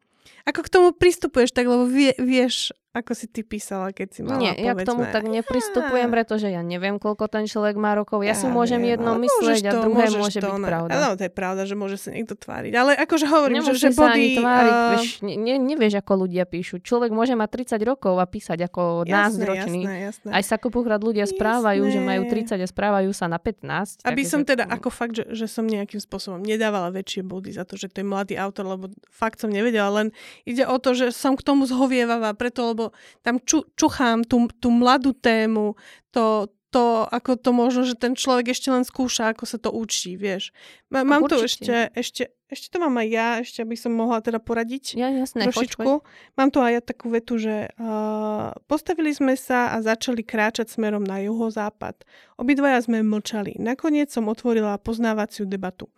ako 0.46 0.60
k 0.62 0.72
tomu 0.72 0.88
pristupuješ, 0.94 1.50
tak 1.50 1.66
lebo 1.66 1.90
vie, 1.90 2.14
vieš, 2.22 2.70
ako 2.90 3.14
si 3.14 3.30
ty 3.30 3.46
písala, 3.46 3.94
keď 3.94 4.08
si 4.10 4.20
mala, 4.26 4.42
Nie, 4.42 4.50
povedzme. 4.58 4.66
ja 4.66 4.72
k 4.74 4.82
tomu 4.82 5.02
tak 5.06 5.22
nepristupujem, 5.22 6.10
pretože 6.10 6.50
ja 6.50 6.58
neviem, 6.58 6.98
koľko 6.98 7.30
ten 7.30 7.46
človek 7.46 7.78
má 7.78 7.94
rokov. 7.94 8.26
Ja, 8.26 8.34
ja 8.34 8.34
si 8.34 8.50
môžem 8.50 8.82
viem, 8.82 8.98
jedno 8.98 9.14
myslieť 9.14 9.62
to, 9.62 9.70
a 9.70 9.82
druhé 9.86 10.06
môže 10.10 10.38
to, 10.42 10.50
byť 10.50 10.58
ne. 10.58 10.66
pravda. 10.66 10.90
Áno, 10.98 11.08
to 11.14 11.22
je 11.22 11.30
pravda, 11.30 11.62
že 11.70 11.78
môže 11.78 12.02
sa 12.02 12.10
niekto 12.10 12.34
tváriť. 12.34 12.74
Ale 12.74 12.98
akože 12.98 13.26
hovorím, 13.30 13.62
Nemusí 13.62 13.78
že, 13.78 13.94
že 13.94 13.94
body... 13.94 14.10
Ani 14.10 14.38
tváriť, 14.42 14.74
uh... 14.74 14.90
vieš, 14.98 15.08
ne, 15.22 15.54
nevieš, 15.62 15.94
ako 16.02 16.12
ľudia 16.26 16.44
píšu. 16.50 16.82
Človek 16.82 17.14
môže 17.14 17.38
mať 17.38 17.78
30 17.78 17.78
rokov 17.86 18.18
a 18.18 18.26
písať 18.26 18.58
ako 18.66 19.06
nás 19.06 19.38
ročný. 19.38 19.86
Jasné, 19.86 19.94
jasné. 20.10 20.30
Aj 20.34 20.42
sa 20.42 20.56
kopukrát 20.58 20.98
ľudia 20.98 21.30
jasné. 21.30 21.38
správajú, 21.38 21.82
že 21.94 22.00
majú 22.02 22.22
30 22.26 22.58
a 22.58 22.66
správajú 22.66 23.10
sa 23.14 23.30
na 23.30 23.38
15. 23.38 24.02
Aby 24.02 24.26
som 24.26 24.42
teda 24.42 24.66
ako 24.66 24.90
fakt, 24.90 25.14
že, 25.14 25.30
že 25.30 25.46
som 25.46 25.62
nejakým 25.62 26.02
spôsobom 26.02 26.42
nedávala 26.42 26.90
väčšie 26.90 27.22
body 27.22 27.54
za 27.54 27.62
to, 27.62 27.78
že 27.78 27.86
to 27.86 28.02
je 28.02 28.06
mladý 28.10 28.34
autor, 28.34 28.66
lebo 28.66 28.90
fakt 29.14 29.38
som 29.38 29.46
nevedela, 29.46 29.94
len 29.94 30.10
ide 30.42 30.66
o 30.66 30.74
to, 30.82 30.98
že 30.98 31.14
som 31.14 31.38
k 31.38 31.46
tomu 31.46 31.70
zhovievavá, 31.70 32.34
preto 32.34 32.79
lebo 32.80 32.96
tam 33.20 33.36
ču, 33.44 33.68
čuchám 33.76 34.24
tú, 34.24 34.48
tú 34.56 34.72
mladú 34.72 35.12
tému, 35.12 35.76
to, 36.08 36.48
to, 36.72 37.04
ako 37.12 37.36
to 37.36 37.50
možno, 37.52 37.84
že 37.84 37.98
ten 37.98 38.16
človek 38.16 38.56
ešte 38.56 38.72
len 38.72 38.88
skúša, 38.88 39.36
ako 39.36 39.44
sa 39.44 39.60
to 39.60 39.68
učí, 39.68 40.16
vieš. 40.16 40.56
M- 40.88 41.04
mám 41.04 41.28
tu 41.28 41.36
ešte, 41.36 41.92
ešte, 41.92 42.32
ešte 42.48 42.66
to 42.72 42.78
mám 42.80 42.96
aj 42.96 43.08
ja, 43.12 43.28
ešte 43.44 43.60
aby 43.60 43.76
som 43.76 43.92
mohla 43.92 44.24
teda 44.24 44.40
poradiť 44.40 44.96
ja, 44.96 45.12
jasné, 45.12 45.50
trošičku. 45.50 45.82
Poď, 45.84 46.00
poď. 46.00 46.38
Mám 46.40 46.48
tu 46.48 46.58
aj 46.64 46.72
ja 46.72 46.80
takú 46.80 47.06
vetu, 47.12 47.36
že 47.36 47.68
uh, 47.76 48.56
postavili 48.64 49.12
sme 49.12 49.36
sa 49.36 49.76
a 49.76 49.82
začali 49.84 50.24
kráčať 50.24 50.72
smerom 50.72 51.04
na 51.04 51.20
juhozápad. 51.20 52.06
Obidvaja 52.40 52.80
sme 52.80 53.04
mlčali. 53.04 53.58
Nakoniec 53.60 54.08
som 54.08 54.30
otvorila 54.30 54.80
poznávaciu 54.80 55.44
debatu. 55.44 55.90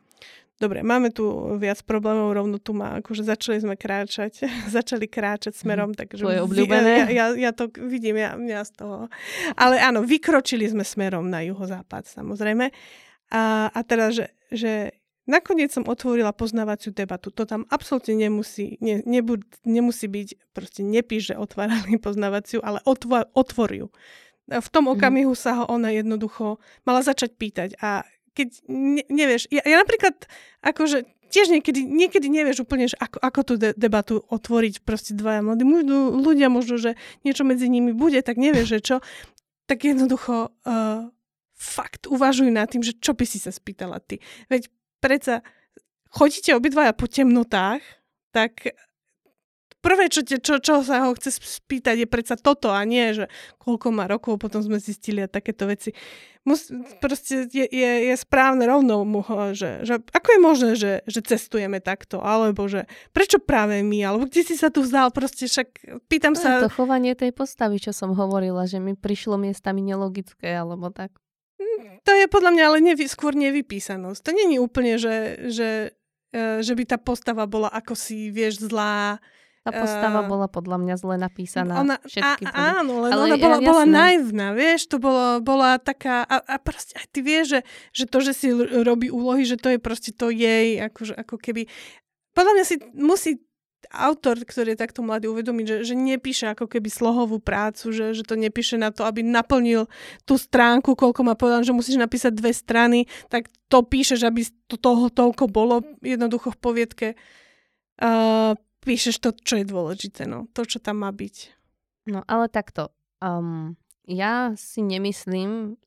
Dobre, 0.61 0.85
máme 0.87 1.11
tu 1.11 1.27
viac 1.59 1.83
problémov, 1.83 2.37
rovno 2.37 2.61
tu 2.61 2.71
má, 2.71 3.03
akože 3.03 3.27
začali 3.27 3.59
sme 3.59 3.75
kráčať, 3.75 4.47
začali 4.77 5.11
kráčať 5.11 5.59
smerom, 5.59 5.91
mm, 5.93 5.99
takže... 5.99 6.23
To 6.23 6.31
je 6.31 6.45
obľúbené. 6.45 7.11
Ja, 7.11 7.27
ja, 7.33 7.51
ja 7.51 7.51
to 7.51 7.67
vidím, 7.73 8.21
ja, 8.21 8.37
ja 8.39 8.63
z 8.63 8.79
toho. 8.79 9.11
Ale 9.59 9.83
áno, 9.83 10.07
vykročili 10.07 10.69
sme 10.71 10.87
smerom 10.87 11.27
na 11.27 11.43
juhozápad, 11.43 12.07
samozrejme. 12.07 12.71
A, 13.33 13.73
a 13.73 13.81
teda, 13.83 14.13
že, 14.13 14.27
že 14.53 14.93
nakoniec 15.27 15.73
som 15.73 15.87
otvorila 15.87 16.35
poznávaciu 16.35 16.93
debatu. 16.93 17.31
To 17.35 17.47
tam 17.47 17.65
absolútne 17.71 18.15
nemusí, 18.15 18.77
ne, 18.79 19.01
nebu, 19.03 19.41
nemusí 19.65 20.07
byť, 20.07 20.53
proste 20.53 20.83
nepíš, 20.83 21.35
že 21.35 21.41
otvárali 21.41 21.97
poznávaciu, 21.99 22.61
ale 22.63 22.83
otvor, 22.85 23.31
otvoriu. 23.35 23.89
V 24.51 24.69
tom 24.69 24.91
mhm. 24.91 24.93
okamihu 24.99 25.33
sa 25.39 25.63
ho 25.63 25.65
ona 25.71 25.95
jednoducho 25.95 26.59
mala 26.83 27.01
začať 27.01 27.35
pýtať 27.39 27.71
a 27.79 28.03
keď 28.33 28.49
ne, 28.69 29.05
nevieš, 29.09 29.49
ja, 29.53 29.63
ja 29.65 29.77
napríklad 29.81 30.15
akože 30.65 31.05
tiež 31.33 31.49
niekedy, 31.49 31.89
niekedy 31.89 32.29
nevieš 32.29 32.69
úplne, 32.69 32.93
že 32.93 32.97
ako, 33.01 33.17
ako 33.17 33.41
tú 33.41 33.55
de- 33.57 33.77
debatu 33.77 34.21
otvoriť 34.29 34.85
proste 34.85 35.17
dvaja 35.17 35.41
mladí 35.41 35.65
možno, 35.65 36.13
ľudia, 36.13 36.53
možno, 36.53 36.77
že 36.77 37.01
niečo 37.25 37.49
medzi 37.49 37.73
nimi 37.73 37.97
bude, 37.97 38.21
tak 38.21 38.37
nevieš, 38.37 38.69
že 38.69 38.81
čo. 38.85 38.97
Tak 39.65 39.89
jednoducho 39.89 40.53
uh, 40.53 41.09
fakt 41.57 42.05
uvažuj 42.05 42.53
nad 42.53 42.69
tým, 42.69 42.85
že 42.85 42.93
čo 43.01 43.17
by 43.17 43.25
si 43.25 43.41
sa 43.41 43.49
spýtala 43.49 43.97
ty. 44.05 44.21
Veď 44.53 44.69
predsa 45.01 45.41
chodíte 46.13 46.53
obidvaja 46.53 46.93
po 46.93 47.09
temnotách, 47.09 47.81
tak 48.37 48.77
prvé, 49.83 50.07
čo, 50.07 50.23
te, 50.23 50.39
čo, 50.39 50.63
čo 50.63 50.87
sa 50.87 51.05
ho 51.05 51.13
chce 51.19 51.43
spýtať, 51.43 52.07
je 52.07 52.09
predsa 52.09 52.39
toto 52.39 52.71
a 52.71 52.81
nie, 52.87 53.11
že 53.13 53.27
koľko 53.59 53.91
má 53.91 54.07
rokov, 54.07 54.39
potom 54.39 54.63
sme 54.63 54.79
zistili 54.79 55.27
a 55.27 55.29
takéto 55.29 55.67
veci. 55.67 55.91
Mus, 56.43 56.71
proste 56.99 57.47
je, 57.47 57.67
je, 57.71 57.91
je 58.11 58.15
správne 58.19 58.67
rovno 58.67 59.07
mu, 59.07 59.23
že, 59.55 59.87
že 59.87 60.03
ako 60.11 60.29
je 60.31 60.41
možné, 60.43 60.71
že, 60.75 60.93
že 61.07 61.23
cestujeme 61.23 61.79
takto, 61.79 62.19
alebo 62.19 62.67
že 62.67 62.91
prečo 63.15 63.39
práve 63.39 63.79
my, 63.83 63.99
alebo 64.03 64.27
kde 64.27 64.43
si 64.43 64.55
sa 64.59 64.71
tu 64.71 64.83
vzal, 64.83 65.15
proste 65.15 65.47
však 65.47 66.03
pýtam 66.11 66.35
sa... 66.35 66.63
To 66.63 66.71
chovanie 66.71 67.15
tej 67.15 67.31
postavy, 67.31 67.79
čo 67.79 67.95
som 67.95 68.15
hovorila, 68.15 68.67
že 68.67 68.83
mi 68.83 68.99
prišlo 68.99 69.39
miestami 69.39 69.83
nelogické, 69.83 70.51
alebo 70.51 70.91
tak. 70.91 71.15
To 72.03 72.11
je 72.11 72.27
podľa 72.27 72.51
mňa 72.59 72.65
ale 72.67 72.79
nevy, 72.83 73.07
skôr 73.07 73.39
nevypísanosť. 73.39 74.21
To 74.27 74.31
není 74.35 74.59
úplne, 74.59 74.99
že, 74.99 75.47
že, 75.47 75.71
e, 76.35 76.59
že 76.59 76.75
by 76.75 76.85
tá 76.91 76.99
postava 76.99 77.47
bola 77.47 77.71
ako 77.71 77.95
si, 77.95 78.35
vieš, 78.35 78.67
zlá, 78.67 79.23
tá 79.63 79.71
postava 79.71 80.27
uh, 80.27 80.29
bola 80.29 80.47
podľa 80.51 80.79
mňa 80.83 80.95
zle 80.99 81.15
napísaná. 81.23 81.75
Ona, 81.79 81.97
všetky 82.03 82.51
a, 82.51 82.83
áno, 82.83 83.07
len 83.07 83.11
Ale 83.15 83.23
ona 83.31 83.37
bola, 83.39 83.59
ja, 83.63 83.69
bola 83.71 83.85
naivná, 83.87 84.47
vieš, 84.59 84.91
to 84.91 84.99
bolo, 84.99 85.39
bola 85.39 85.79
taká, 85.79 86.27
a, 86.27 86.43
a 86.43 86.57
proste 86.59 86.99
aj 86.99 87.07
ty 87.15 87.23
vieš, 87.23 87.47
že, 87.47 87.61
že 87.95 88.05
to, 88.11 88.19
že 88.27 88.33
si 88.35 88.49
robí 88.83 89.07
úlohy, 89.07 89.47
že 89.47 89.55
to 89.55 89.71
je 89.71 89.79
proste 89.79 90.11
to 90.19 90.35
jej, 90.35 90.83
akože, 90.83 91.15
ako 91.15 91.39
keby, 91.39 91.71
podľa 92.35 92.53
mňa 92.59 92.65
si 92.67 92.77
musí 92.91 93.31
autor, 93.91 94.39
ktorý 94.39 94.75
je 94.75 94.83
takto 94.83 95.03
mladý, 95.03 95.31
uvedomiť, 95.31 95.67
že, 95.67 95.77
že 95.93 95.95
nepíše 95.95 96.55
ako 96.55 96.71
keby 96.71 96.89
slohovú 96.89 97.39
prácu, 97.43 97.91
že, 97.91 98.15
že 98.15 98.23
to 98.23 98.39
nepíše 98.39 98.79
na 98.79 98.95
to, 98.95 99.03
aby 99.03 99.27
naplnil 99.27 99.91
tú 100.23 100.39
stránku, 100.39 100.95
koľko 100.95 101.21
má 101.27 101.35
povedal, 101.35 101.67
že 101.67 101.75
musíš 101.75 101.99
napísať 101.99 102.35
dve 102.35 102.55
strany, 102.55 103.11
tak 103.27 103.51
to 103.67 103.83
píšeš, 103.83 104.23
aby 104.27 104.47
to 104.71 104.79
toho 104.79 105.11
toľko 105.11 105.51
bolo 105.51 105.83
jednoducho 106.01 106.55
v 106.55 106.59
poviedke. 106.59 107.09
Uh, 107.99 108.55
píšeš 108.83 109.23
to, 109.23 109.31
čo 109.33 109.63
je 109.63 109.67
dôležité, 109.67 110.27
no. 110.27 110.51
To, 110.53 110.67
čo 110.67 110.83
tam 110.83 111.07
má 111.07 111.11
byť. 111.15 111.55
No, 112.11 112.27
ale 112.27 112.51
takto. 112.51 112.91
Um, 113.23 113.79
ja 114.03 114.53
si 114.59 114.83
nemyslím, 114.83 115.79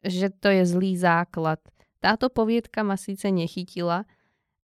že 0.00 0.32
to 0.32 0.48
je 0.48 0.64
zlý 0.64 0.96
základ. 0.96 1.60
táto 2.00 2.28
poviedka 2.28 2.84
ma 2.84 3.00
síce 3.00 3.28
nechytila 3.32 4.04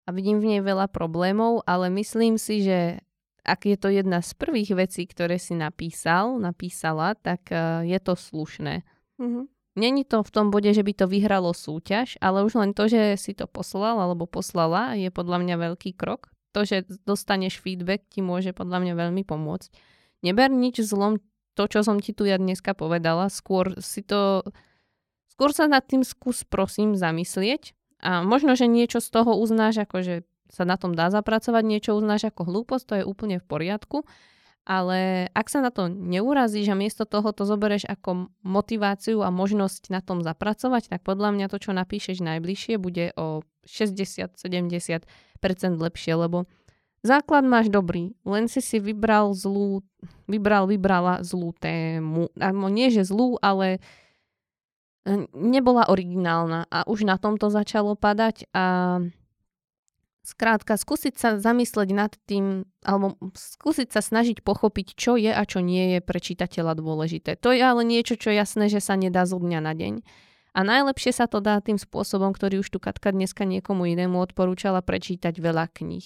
a 0.03 0.10
vidím 0.12 0.43
v 0.43 0.55
nej 0.55 0.62
veľa 0.64 0.91
problémov, 0.91 1.64
ale 1.64 1.88
myslím 1.91 2.36
si, 2.36 2.64
že 2.64 2.99
ak 3.43 3.68
je 3.68 3.78
to 3.80 3.88
jedna 3.91 4.20
z 4.20 4.36
prvých 4.36 4.76
vecí, 4.76 5.07
ktoré 5.07 5.39
si 5.39 5.55
napísal, 5.55 6.39
napísala, 6.39 7.16
tak 7.16 7.47
uh, 7.51 7.84
je 7.88 7.99
to 7.99 8.14
slušné. 8.16 8.84
Mm-hmm. 9.20 9.45
Není 9.80 10.03
to 10.03 10.20
v 10.26 10.34
tom 10.34 10.51
bode, 10.51 10.68
že 10.68 10.84
by 10.84 10.91
to 10.91 11.05
vyhralo 11.07 11.55
súťaž, 11.55 12.20
ale 12.20 12.43
už 12.43 12.60
len 12.60 12.76
to, 12.76 12.91
že 12.91 13.16
si 13.16 13.32
to 13.32 13.47
poslal 13.47 13.95
alebo 13.95 14.28
poslala, 14.28 14.99
je 14.99 15.07
podľa 15.07 15.39
mňa 15.39 15.55
veľký 15.55 15.95
krok. 15.95 16.28
To, 16.53 16.65
že 16.65 16.89
dostaneš 17.05 17.61
feedback, 17.61 18.09
ti 18.09 18.25
môže 18.25 18.51
podľa 18.51 18.81
mňa 18.81 18.93
veľmi 18.97 19.23
pomôcť. 19.25 19.69
Neber 20.25 20.49
nič 20.49 20.81
zlom 20.81 21.21
to, 21.53 21.69
čo 21.69 21.85
som 21.85 22.01
ti 22.01 22.15
tu 22.15 22.25
ja 22.25 22.41
dneska 22.41 22.73
povedala, 22.73 23.29
skôr 23.29 23.77
si 23.83 24.01
to 24.01 24.41
Skôr 25.39 25.55
sa 25.55 25.71
nad 25.71 25.87
tým 25.87 26.03
skús 26.03 26.43
prosím 26.43 26.99
zamyslieť. 26.99 27.71
A 28.03 28.27
možno, 28.27 28.59
že 28.59 28.67
niečo 28.67 28.99
z 28.99 29.07
toho 29.07 29.39
uznáš 29.39 29.87
ako, 29.87 30.03
že 30.03 30.15
sa 30.51 30.67
na 30.67 30.75
tom 30.75 30.91
dá 30.91 31.07
zapracovať, 31.07 31.63
niečo 31.63 31.95
uznáš 31.95 32.27
ako 32.27 32.43
hlúposť, 32.43 32.83
to 32.83 32.93
je 32.99 33.07
úplne 33.07 33.39
v 33.39 33.47
poriadku, 33.47 34.03
ale 34.70 35.26
ak 35.34 35.49
sa 35.49 35.65
na 35.65 35.74
to 35.74 35.89
neurazíš 35.89 36.70
a 36.70 36.78
miesto 36.78 37.09
toho 37.09 37.34
to 37.34 37.41
zoberieš 37.41 37.89
ako 37.89 38.30
motiváciu 38.45 39.26
a 39.26 39.34
možnosť 39.34 39.89
na 39.89 39.97
tom 40.05 40.22
zapracovať, 40.22 40.93
tak 40.93 41.01
podľa 41.01 41.34
mňa 41.34 41.49
to, 41.49 41.57
čo 41.57 41.74
napíšeš 41.74 42.22
najbližšie, 42.22 42.78
bude 42.78 43.09
o 43.17 43.41
60-70% 43.65 45.01
lepšie, 45.74 46.13
lebo 46.13 46.45
základ 47.01 47.49
máš 47.49 47.74
dobrý, 47.74 48.13
len 48.22 48.45
si 48.45 48.61
si 48.61 48.78
vybral 48.78 49.34
zlú, 49.34 49.82
vybral, 50.30 50.70
vybrala 50.70 51.26
zlú 51.26 51.49
tému. 51.57 52.30
nie, 52.70 52.93
že 52.93 53.09
zlú, 53.09 53.41
ale 53.41 53.82
nebola 55.34 55.89
originálna 55.89 56.70
a 56.70 56.86
už 56.86 57.09
na 57.09 57.17
tom 57.17 57.41
to 57.41 57.49
začalo 57.49 57.97
padať 57.97 58.45
a 58.53 58.99
skrátka 60.30 60.77
skúsiť 60.77 61.17
sa 61.17 61.30
zamysleť 61.41 61.89
nad 61.89 62.13
tým, 62.30 62.69
alebo 62.86 63.17
skúsiť 63.34 63.89
sa 63.89 64.05
snažiť 64.05 64.45
pochopiť, 64.45 64.93
čo 64.93 65.17
je 65.17 65.34
a 65.34 65.41
čo 65.41 65.65
nie 65.65 65.97
je 65.97 65.99
pre 66.05 66.21
čitateľa 66.21 66.77
dôležité. 66.77 67.41
To 67.41 67.49
je 67.49 67.61
ale 67.65 67.82
niečo, 67.82 68.13
čo 68.13 68.30
jasné, 68.30 68.69
že 68.69 68.77
sa 68.77 68.93
nedá 68.93 69.25
zo 69.25 69.41
dňa 69.41 69.59
na 69.65 69.73
deň. 69.73 70.05
A 70.53 70.65
najlepšie 70.65 71.13
sa 71.13 71.25
to 71.30 71.41
dá 71.41 71.61
tým 71.61 71.77
spôsobom, 71.77 72.34
ktorý 72.34 72.61
už 72.61 72.69
tu 72.73 72.77
Katka 72.82 73.13
dneska 73.13 73.45
niekomu 73.45 73.89
inému 73.89 74.17
odporúčala 74.17 74.82
prečítať 74.82 75.38
veľa 75.38 75.69
kníh. 75.73 76.05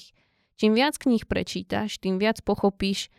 Čím 0.60 0.72
viac 0.78 1.00
kníh 1.00 1.24
prečítaš, 1.28 2.00
tým 2.00 2.20
viac 2.20 2.44
pochopíš, 2.44 3.12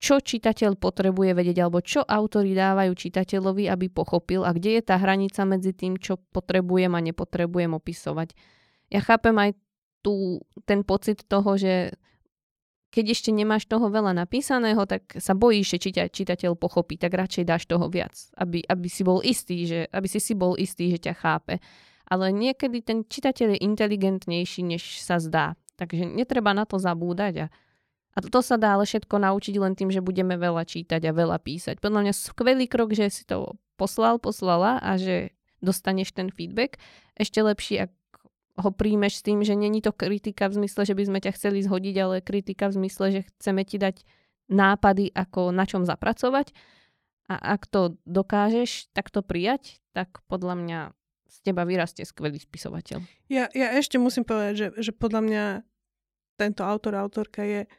čo 0.00 0.16
čitateľ 0.16 0.80
potrebuje 0.80 1.36
vedieť, 1.36 1.58
alebo 1.60 1.84
čo 1.84 2.00
autori 2.00 2.56
dávajú 2.56 2.92
čitateľovi, 2.96 3.68
aby 3.68 3.86
pochopil 3.92 4.48
a 4.48 4.50
kde 4.56 4.80
je 4.80 4.82
tá 4.82 4.96
hranica 4.96 5.44
medzi 5.44 5.76
tým, 5.76 6.00
čo 6.00 6.16
potrebujem 6.16 6.96
a 6.96 7.00
nepotrebujem 7.04 7.76
opisovať. 7.76 8.32
Ja 8.90 9.04
chápem 9.04 9.36
aj 9.36 9.50
tú, 10.00 10.40
ten 10.64 10.84
pocit 10.84 11.24
toho, 11.28 11.56
že 11.56 11.94
keď 12.90 13.14
ešte 13.14 13.30
nemáš 13.30 13.70
toho 13.70 13.86
veľa 13.86 14.10
napísaného, 14.18 14.82
tak 14.82 15.14
sa 15.22 15.38
bojíš, 15.38 15.78
že 15.78 15.78
čita, 15.78 16.04
čitateľ 16.10 16.58
pochopí, 16.58 16.98
tak 16.98 17.14
radšej 17.14 17.44
dáš 17.46 17.62
toho 17.70 17.86
viac, 17.86 18.12
aby, 18.34 18.66
aby 18.66 18.88
si 18.90 19.06
bol 19.06 19.22
istý, 19.22 19.62
že, 19.64 19.80
aby 19.94 20.10
si 20.10 20.18
si 20.18 20.34
bol 20.34 20.58
istý, 20.58 20.90
že 20.90 20.98
ťa 20.98 21.14
chápe. 21.14 21.62
Ale 22.10 22.34
niekedy 22.34 22.82
ten 22.82 23.06
čitateľ 23.06 23.54
je 23.54 23.58
inteligentnejší, 23.62 24.66
než 24.66 24.98
sa 24.98 25.22
zdá. 25.22 25.54
Takže 25.78 26.02
netreba 26.02 26.50
na 26.50 26.66
to 26.66 26.82
zabúdať 26.82 27.46
a 27.46 27.52
a 28.10 28.18
to 28.26 28.42
sa 28.42 28.58
dá 28.58 28.74
ale 28.74 28.90
všetko 28.90 29.22
naučiť 29.22 29.54
len 29.62 29.78
tým, 29.78 29.94
že 29.94 30.02
budeme 30.02 30.34
veľa 30.34 30.66
čítať 30.66 30.98
a 31.06 31.14
veľa 31.14 31.38
písať. 31.38 31.78
Podľa 31.78 32.10
mňa 32.10 32.14
skvelý 32.14 32.66
krok, 32.66 32.90
že 32.90 33.06
si 33.06 33.22
to 33.22 33.54
poslal, 33.78 34.18
poslala 34.18 34.82
a 34.82 34.98
že 34.98 35.30
dostaneš 35.62 36.10
ten 36.10 36.26
feedback. 36.34 36.82
Ešte 37.14 37.38
lepšie, 37.38 37.86
ak 37.86 37.90
ho 38.58 38.70
príjmeš 38.74 39.20
s 39.20 39.26
tým, 39.26 39.44
že 39.46 39.54
není 39.54 39.84
to 39.84 39.94
kritika 39.94 40.50
v 40.50 40.64
zmysle, 40.64 40.82
že 40.88 40.94
by 40.96 41.04
sme 41.06 41.18
ťa 41.22 41.32
chceli 41.38 41.62
zhodiť, 41.62 41.96
ale 42.00 42.24
kritika 42.24 42.70
v 42.70 42.82
zmysle, 42.82 43.06
že 43.12 43.20
chceme 43.34 43.62
ti 43.62 43.78
dať 43.78 44.02
nápady, 44.50 45.14
ako 45.14 45.54
na 45.54 45.64
čom 45.68 45.86
zapracovať. 45.86 46.50
A 47.30 47.54
ak 47.54 47.70
to 47.70 47.94
dokážeš 48.10 48.90
takto 48.90 49.22
prijať, 49.22 49.78
tak 49.94 50.18
podľa 50.26 50.54
mňa 50.58 50.80
z 51.30 51.36
teba 51.46 51.62
vyrastie 51.62 52.02
skvelý 52.02 52.42
spisovateľ. 52.42 52.98
Ja, 53.30 53.46
ja 53.54 53.78
ešte 53.78 54.02
musím 54.02 54.26
povedať, 54.26 54.54
že, 54.58 54.66
že 54.82 54.90
podľa 54.90 55.22
mňa 55.22 55.44
tento 56.34 56.66
autor, 56.66 56.98
autorka 56.98 57.46
je 57.46 57.70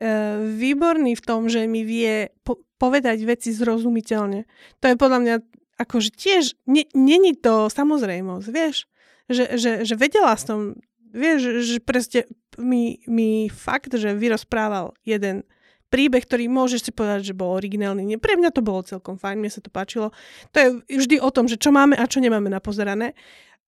E, 0.00 0.40
výborný 0.56 1.12
v 1.12 1.22
tom, 1.22 1.52
že 1.52 1.68
mi 1.68 1.84
vie 1.84 2.32
po- 2.40 2.64
povedať 2.80 3.20
veci 3.28 3.52
zrozumiteľne. 3.52 4.48
To 4.80 4.84
je 4.88 4.96
podľa 4.96 5.18
mňa 5.20 5.34
akože 5.76 6.10
tiež, 6.16 6.56
není 6.96 7.36
to 7.36 7.68
samozrejmosť, 7.68 8.46
vieš? 8.48 8.88
Že, 9.30 9.44
že, 9.54 9.70
že 9.86 9.94
vedela 9.94 10.34
som, 10.34 10.74
vieš, 11.14 11.62
že 11.62 11.78
proste 11.78 12.26
mi, 12.58 12.98
mi 13.06 13.46
fakt, 13.46 13.94
že 13.94 14.10
vyrozprával 14.10 14.90
jeden 15.06 15.46
príbeh, 15.90 16.22
ktorý 16.22 16.46
môžeš 16.46 16.90
si 16.90 16.92
povedať, 16.94 17.30
že 17.30 17.38
bol 17.38 17.50
originálny. 17.54 18.06
Nie, 18.06 18.18
pre 18.18 18.38
mňa 18.38 18.54
to 18.54 18.62
bolo 18.62 18.86
celkom 18.86 19.18
fajn, 19.18 19.42
mne 19.42 19.50
sa 19.50 19.62
to 19.62 19.70
páčilo. 19.74 20.14
To 20.54 20.56
je 20.58 20.68
vždy 20.86 21.18
o 21.18 21.30
tom, 21.34 21.50
že 21.50 21.58
čo 21.58 21.74
máme 21.74 21.98
a 21.98 22.06
čo 22.06 22.22
nemáme 22.22 22.46
napozerané. 22.46 23.18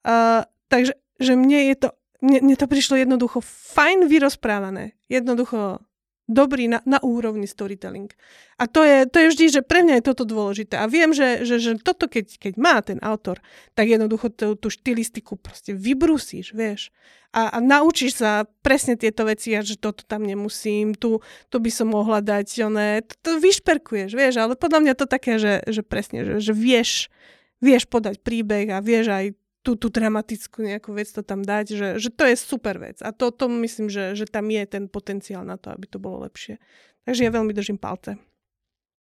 Uh, 0.07 0.47
takže 0.71 0.95
že 1.19 1.35
mne 1.35 1.75
je 1.75 1.77
to, 1.83 1.89
mne, 2.23 2.39
mne 2.47 2.57
to 2.59 2.67
prišlo 2.71 2.99
jednoducho 2.99 3.43
fajn 3.75 4.07
vyrozprávané. 4.07 4.95
Jednoducho 5.11 5.83
dobrý 6.31 6.71
na, 6.71 6.81
na 6.87 7.03
úrovni 7.03 7.51
storytelling. 7.51 8.15
A 8.59 8.71
to 8.71 8.87
je, 8.87 9.07
to 9.11 9.17
je 9.19 9.31
vždy, 9.35 9.47
že 9.59 9.61
pre 9.67 9.83
mňa 9.83 9.99
je 9.99 10.07
toto 10.07 10.23
dôležité. 10.23 10.79
A 10.79 10.87
viem, 10.87 11.11
že, 11.11 11.43
že, 11.43 11.59
že 11.59 11.73
toto, 11.83 12.07
keď, 12.07 12.39
keď 12.39 12.55
má 12.57 12.79
ten 12.81 13.03
autor, 13.03 13.43
tak 13.75 13.91
jednoducho 13.91 14.31
tú, 14.31 14.55
tú 14.55 14.71
štilistiku 14.71 15.35
proste 15.35 15.75
vybrusíš, 15.75 16.55
vieš. 16.55 16.95
A, 17.33 17.49
a 17.49 17.59
naučíš 17.59 18.23
sa 18.23 18.45
presne 18.61 18.95
tieto 18.95 19.25
veci, 19.25 19.57
a 19.57 19.65
že 19.65 19.81
toto 19.81 20.05
tam 20.05 20.23
nemusím, 20.23 20.93
tu, 20.93 21.25
tu 21.49 21.57
by 21.59 21.71
som 21.73 21.91
mohla 21.91 22.21
dať, 22.21 22.47
one, 22.69 23.03
to, 23.03 23.15
to 23.25 23.31
vyšperkuješ, 23.41 24.13
vieš. 24.13 24.35
Ale 24.39 24.55
podľa 24.55 24.81
mňa 24.85 24.95
to 24.95 25.07
také, 25.09 25.41
že, 25.41 25.65
že 25.67 25.83
presne, 25.83 26.23
že, 26.23 26.35
že 26.39 26.53
vieš, 26.53 27.11
vieš 27.59 27.89
podať 27.89 28.21
príbeh 28.21 28.71
a 28.71 28.85
vieš 28.85 29.11
aj 29.11 29.27
tú, 29.63 29.79
tú 29.79 29.89
dramatickú 29.89 30.67
nejakú 30.67 30.91
vec 30.93 31.09
to 31.09 31.23
tam 31.23 31.41
dať, 31.41 31.67
že, 31.73 31.89
že 32.03 32.11
to 32.11 32.27
je 32.27 32.35
super 32.35 32.83
vec. 32.83 32.99
A 33.01 33.15
to, 33.15 33.31
to 33.31 33.47
myslím, 33.63 33.87
že, 33.87 34.19
že 34.19 34.27
tam 34.27 34.51
je 34.51 34.63
ten 34.67 34.91
potenciál 34.91 35.47
na 35.47 35.55
to, 35.55 35.71
aby 35.71 35.87
to 35.87 36.03
bolo 36.03 36.27
lepšie. 36.27 36.59
Takže 37.07 37.27
ja 37.27 37.31
veľmi 37.31 37.55
držím 37.55 37.79
palce. 37.79 38.19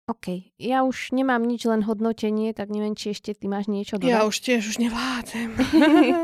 OK, 0.08 0.56
ja 0.56 0.88
už 0.88 1.12
nemám 1.12 1.44
nič, 1.44 1.68
len 1.68 1.84
hodnotenie, 1.84 2.56
tak 2.56 2.72
neviem, 2.72 2.96
či 2.96 3.12
ešte 3.12 3.36
ty 3.36 3.44
máš 3.44 3.68
niečo 3.68 4.00
dodať. 4.00 4.08
Ja 4.08 4.24
už 4.24 4.36
tiež 4.40 4.64
už 4.64 4.76
nevládzem. 4.80 5.52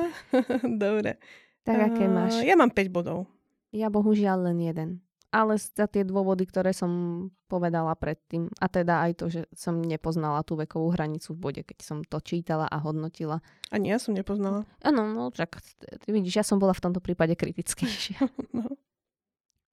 Dobre. 0.82 1.20
Tak 1.68 1.92
aké 1.92 2.08
máš? 2.08 2.40
Ja 2.44 2.56
mám 2.56 2.72
5 2.72 2.88
bodov. 2.88 3.28
Ja 3.76 3.92
bohužiaľ 3.92 4.52
len 4.52 4.58
jeden 4.64 4.88
ale 5.34 5.58
za 5.58 5.90
tie 5.90 6.06
dôvody, 6.06 6.46
ktoré 6.46 6.70
som 6.70 7.26
povedala 7.50 7.90
predtým. 7.98 8.46
A 8.62 8.70
teda 8.70 9.02
aj 9.02 9.12
to, 9.18 9.26
že 9.26 9.50
som 9.50 9.82
nepoznala 9.82 10.46
tú 10.46 10.54
vekovú 10.54 10.94
hranicu 10.94 11.34
v 11.34 11.42
bode, 11.42 11.62
keď 11.66 11.78
som 11.82 11.98
to 12.06 12.22
čítala 12.22 12.70
a 12.70 12.78
hodnotila. 12.78 13.42
Ani 13.74 13.90
ja 13.90 13.98
som 13.98 14.14
nepoznala. 14.14 14.62
Áno, 14.78 15.10
no 15.10 15.34
tak 15.34 15.58
vidíš, 16.06 16.38
ja 16.38 16.46
som 16.46 16.62
bola 16.62 16.70
v 16.70 16.86
tomto 16.86 17.02
prípade 17.02 17.34
kritickejšia. 17.34 18.22
no. 18.56 18.78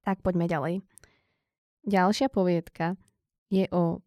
Tak 0.01 0.25
poďme 0.25 0.49
ďalej. 0.49 0.81
Ďalšia 1.85 2.33
poviedka 2.33 2.97
je 3.53 3.69
o 3.69 4.01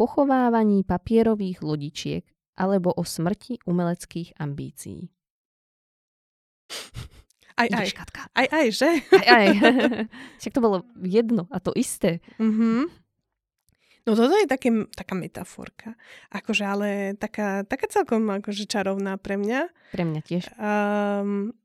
pochovávaní 0.00 0.88
papierových 0.88 1.60
lodičiek 1.60 2.24
alebo 2.56 2.96
o 2.96 3.04
smrti 3.04 3.60
umeleckých 3.68 4.40
ambícií. 4.40 5.12
Aj, 7.56 7.68
aj. 7.72 7.88
Katka. 7.96 8.22
Aj, 8.36 8.46
aj, 8.52 8.66
že? 8.68 8.90
Aj, 9.16 9.26
aj. 9.32 9.46
Však 10.40 10.52
to 10.52 10.60
bolo 10.60 10.84
jedno 11.00 11.48
a 11.48 11.56
to 11.56 11.72
isté. 11.72 12.20
Mm-hmm. 12.36 12.80
No 14.06 14.14
toto 14.14 14.38
je 14.38 14.46
také, 14.46 14.70
taká 14.94 15.18
metaforka. 15.18 15.98
Akože 16.30 16.62
ale 16.62 16.88
taká, 17.18 17.66
taká 17.66 17.90
celkom 17.90 18.28
akože 18.28 18.68
čarovná 18.70 19.18
pre 19.18 19.34
mňa. 19.34 19.60
Pre 19.90 20.04
mňa 20.06 20.20
tiež. 20.22 20.44
Um, 20.60 21.56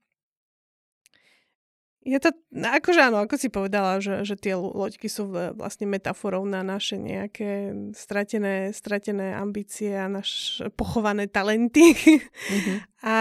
je 2.02 2.18
to, 2.18 2.34
akože 2.58 2.98
áno, 2.98 3.22
ako 3.22 3.38
si 3.38 3.54
povedala, 3.54 4.02
že, 4.02 4.26
že 4.26 4.34
tie 4.34 4.58
loďky 4.58 5.06
sú 5.06 5.30
vlastne 5.30 5.86
metaforou 5.86 6.42
na 6.50 6.66
naše 6.66 6.98
nejaké 6.98 7.78
stratené, 7.94 8.74
stratené 8.74 9.38
ambície 9.38 9.94
a 9.94 10.10
naše 10.10 10.74
pochované 10.74 11.30
talenty. 11.30 11.94
Mm-hmm. 11.94 12.78
A 13.06 13.14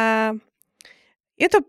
je 1.37 1.49
to 1.49 1.61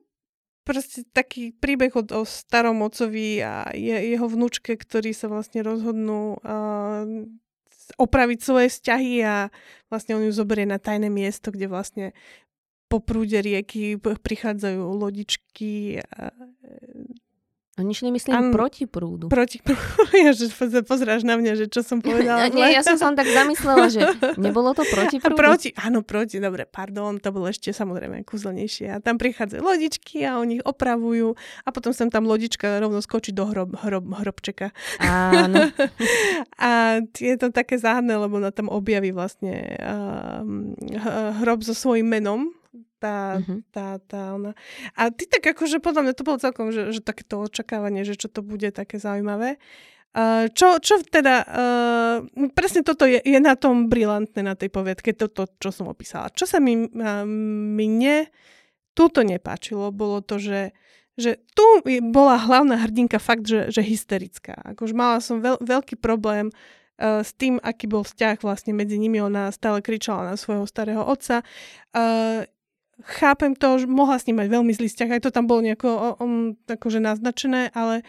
proste 0.71 1.03
taký 1.11 1.51
príbeh 1.51 1.91
o, 1.99 2.03
o 2.07 2.23
starom 2.23 2.79
ocovi 2.87 3.43
a 3.43 3.67
je, 3.75 4.15
jeho 4.15 4.23
vnúčke, 4.31 4.79
ktorí 4.79 5.11
sa 5.11 5.27
vlastne 5.27 5.59
rozhodnú 5.67 6.39
uh, 6.39 7.03
opraviť 7.99 8.39
svoje 8.39 8.71
vzťahy 8.71 9.19
a 9.27 9.51
vlastne 9.91 10.15
on 10.15 10.23
ju 10.23 10.31
zoberie 10.31 10.63
na 10.63 10.79
tajné 10.79 11.11
miesto, 11.11 11.51
kde 11.51 11.67
vlastne 11.67 12.05
po 12.87 13.03
prúde 13.03 13.35
rieky 13.43 13.99
prichádzajú 13.99 14.79
lodičky 14.79 15.99
a, 15.99 16.31
Oni 17.79 17.95
šli, 17.95 18.11
myslím, 18.11 18.35
An... 18.35 18.51
proti 18.51 18.83
prúdu. 18.83 19.31
Proti 19.31 19.63
prúdu. 19.63 19.79
Ja, 20.21 20.35
že 20.35 20.51
pozráš 20.83 21.23
na 21.23 21.39
mňa, 21.39 21.55
že 21.55 21.65
čo 21.71 21.87
som 21.87 21.97
povedala. 22.05 22.51
Nie, 22.51 22.75
ja 22.75 22.83
som 22.83 22.99
sa 22.99 23.15
tak 23.15 23.31
zamyslela, 23.31 23.87
že 23.87 24.03
nebolo 24.35 24.75
to 24.75 24.83
proti 24.91 25.23
prúdu. 25.23 25.39
Proti, 25.39 25.69
áno, 25.79 26.03
proti, 26.03 26.43
dobre, 26.43 26.67
pardon, 26.67 27.15
to 27.23 27.31
bolo 27.31 27.47
ešte 27.47 27.71
samozrejme 27.71 28.27
kúzelnejšie. 28.27 28.91
A 28.91 28.97
tam 28.99 29.15
prichádzajú 29.15 29.63
lodičky 29.63 30.27
a 30.27 30.43
oni 30.43 30.59
ich 30.59 30.65
opravujú 30.67 31.39
a 31.63 31.69
potom 31.71 31.95
sem 31.95 32.11
tam 32.11 32.27
lodička 32.27 32.83
rovno 32.83 32.99
skočí 32.99 33.31
do 33.31 33.47
hrob, 33.47 33.71
hrob, 33.79 34.03
hrobčeka. 34.03 34.75
Áno. 34.99 35.71
a 36.59 36.99
je 37.15 37.35
to 37.39 37.55
také 37.55 37.79
záhadné, 37.79 38.19
lebo 38.19 38.35
na 38.35 38.51
tam 38.51 38.67
objaví 38.67 39.15
vlastne 39.15 39.79
uh, 39.79 40.43
hrob 41.39 41.63
so 41.63 41.71
svojím 41.71 42.19
menom 42.19 42.51
tá, 43.01 43.41
uh-huh. 43.41 43.65
tá, 43.73 43.97
tá 44.05 44.37
ona. 44.37 44.53
A 44.93 45.09
ty 45.09 45.25
tak 45.25 45.41
akože 45.57 45.81
podľa 45.81 46.05
mňa 46.05 46.13
to 46.13 46.21
bolo 46.21 46.37
celkom, 46.37 46.69
že, 46.69 46.93
že 46.93 47.01
takéto 47.01 47.41
očakávanie, 47.41 48.05
že 48.05 48.13
čo 48.13 48.29
to 48.29 48.45
bude 48.45 48.69
také 48.69 49.01
zaujímavé. 49.01 49.57
Uh, 50.11 50.51
čo, 50.51 50.75
čo 50.83 50.99
teda, 51.07 51.47
uh, 51.47 52.17
presne 52.51 52.83
toto 52.83 53.07
je, 53.07 53.23
je 53.23 53.39
na 53.39 53.55
tom 53.55 53.87
brilantné 53.87 54.43
na 54.43 54.59
tej 54.59 54.67
poviedke, 54.67 55.15
toto, 55.15 55.47
čo 55.55 55.71
som 55.71 55.87
opísala. 55.87 56.27
Čo 56.35 56.51
sa 56.51 56.59
mi, 56.59 56.75
uh, 56.83 57.23
mne 57.23 58.27
túto 58.91 59.23
nepáčilo, 59.23 59.87
bolo 59.95 60.19
to, 60.19 60.35
že, 60.35 60.75
že 61.15 61.39
tu 61.55 61.63
bola 62.11 62.35
hlavná 62.35 62.75
hrdinka 62.83 63.23
fakt, 63.23 63.47
že, 63.47 63.71
že 63.71 63.79
hysterická. 63.79 64.59
Akože 64.75 64.91
mala 64.91 65.23
som 65.23 65.39
veľ, 65.39 65.63
veľký 65.63 65.95
problém 65.95 66.51
uh, 66.51 67.23
s 67.23 67.31
tým, 67.31 67.55
aký 67.63 67.87
bol 67.87 68.03
vzťah 68.03 68.43
vlastne 68.43 68.75
medzi 68.75 68.99
nimi. 68.99 69.23
Ona 69.23 69.47
stále 69.55 69.79
kričala 69.79 70.27
na 70.27 70.35
svojho 70.35 70.67
starého 70.67 71.07
otca. 71.07 71.39
Uh, 71.95 72.43
chápem 73.05 73.57
to, 73.57 73.83
že 73.83 73.87
mohla 73.89 74.17
s 74.17 74.25
ním 74.29 74.41
mať 74.41 74.47
veľmi 74.49 74.71
zlý 74.73 74.87
vzťah, 74.89 75.09
aj 75.17 75.21
to 75.25 75.31
tam 75.33 75.45
bolo 75.45 75.65
nejako 75.65 76.19
um, 76.19 76.57
akože 76.65 76.99
naznačené, 77.01 77.73
ale 77.73 78.01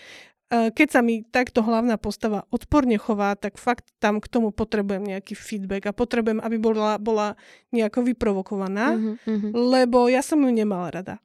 uh, 0.52 0.68
keď 0.72 0.88
sa 0.88 1.00
mi 1.00 1.24
takto 1.24 1.64
hlavná 1.64 1.96
postava 1.96 2.44
odporne 2.52 2.96
chová, 3.00 3.34
tak 3.34 3.56
fakt 3.56 3.88
tam 3.98 4.20
k 4.20 4.26
tomu 4.28 4.52
potrebujem 4.52 5.04
nejaký 5.04 5.36
feedback 5.36 5.88
a 5.88 5.96
potrebujem, 5.96 6.40
aby 6.40 6.56
bola, 6.60 6.96
bola 7.00 7.34
nejako 7.72 8.12
vyprovokovaná, 8.12 8.96
mm-hmm. 8.96 9.50
lebo 9.52 10.06
ja 10.06 10.20
som 10.20 10.40
ju 10.40 10.50
nemala 10.52 10.92
rada. 10.92 11.16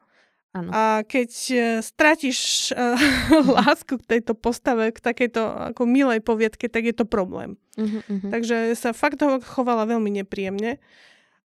Ano. 0.58 0.74
A 0.74 1.06
keď 1.06 1.32
uh, 1.54 1.60
stratíš 1.86 2.72
uh, 2.74 2.98
lásku 3.62 4.00
k 4.02 4.08
tejto 4.18 4.34
postave, 4.34 4.90
k 4.90 5.00
takejto 5.04 5.74
ako 5.76 5.86
milej 5.86 6.26
poviedke, 6.26 6.66
tak 6.66 6.90
je 6.90 6.96
to 6.98 7.06
problém. 7.06 7.62
Uh-huh, 7.78 8.02
Takže 8.34 8.74
sa 8.74 8.90
fakt 8.90 9.22
chovala 9.22 9.86
veľmi 9.86 10.10
nepríjemne. 10.24 10.82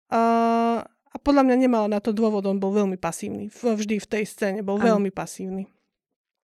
Uh, 0.07 0.87
a 1.11 1.15
podľa 1.19 1.43
mňa 1.43 1.55
nemala 1.67 1.87
na 1.91 1.99
to 1.99 2.15
dôvod, 2.15 2.47
on 2.47 2.57
bol 2.57 2.71
veľmi 2.71 2.95
pasívny. 2.95 3.51
Vždy 3.51 3.99
v 3.99 4.07
tej 4.07 4.23
scéne 4.23 4.59
bol 4.63 4.79
ano. 4.79 4.95
veľmi 4.95 5.11
pasívny. 5.11 5.67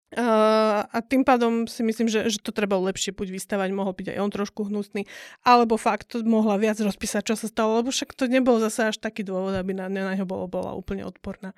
Uh, 0.07 0.87
a 0.87 1.03
tým 1.03 1.27
pádom 1.27 1.67
si 1.67 1.83
myslím, 1.83 2.07
že, 2.07 2.31
že 2.31 2.39
to 2.39 2.55
treba 2.55 2.79
lepšie 2.79 3.11
buď 3.11 3.27
vystavať, 3.27 3.75
mohol 3.75 3.91
byť 3.91 4.15
aj 4.15 4.19
on 4.23 4.31
trošku 4.31 4.71
hnusný, 4.71 5.03
alebo 5.43 5.75
fakt 5.75 6.15
mohla 6.23 6.55
viac 6.55 6.79
rozpísať, 6.79 7.27
čo 7.27 7.35
sa 7.35 7.51
stalo, 7.51 7.83
lebo 7.83 7.91
však 7.91 8.15
to 8.15 8.31
nebol 8.31 8.55
zase 8.55 8.87
až 8.87 9.03
taký 9.03 9.27
dôvod, 9.27 9.51
aby 9.51 9.75
na, 9.75 9.91
na 9.91 10.15
neho 10.15 10.23
bolo, 10.23 10.47
bola 10.47 10.71
úplne 10.79 11.03
odporná. 11.03 11.51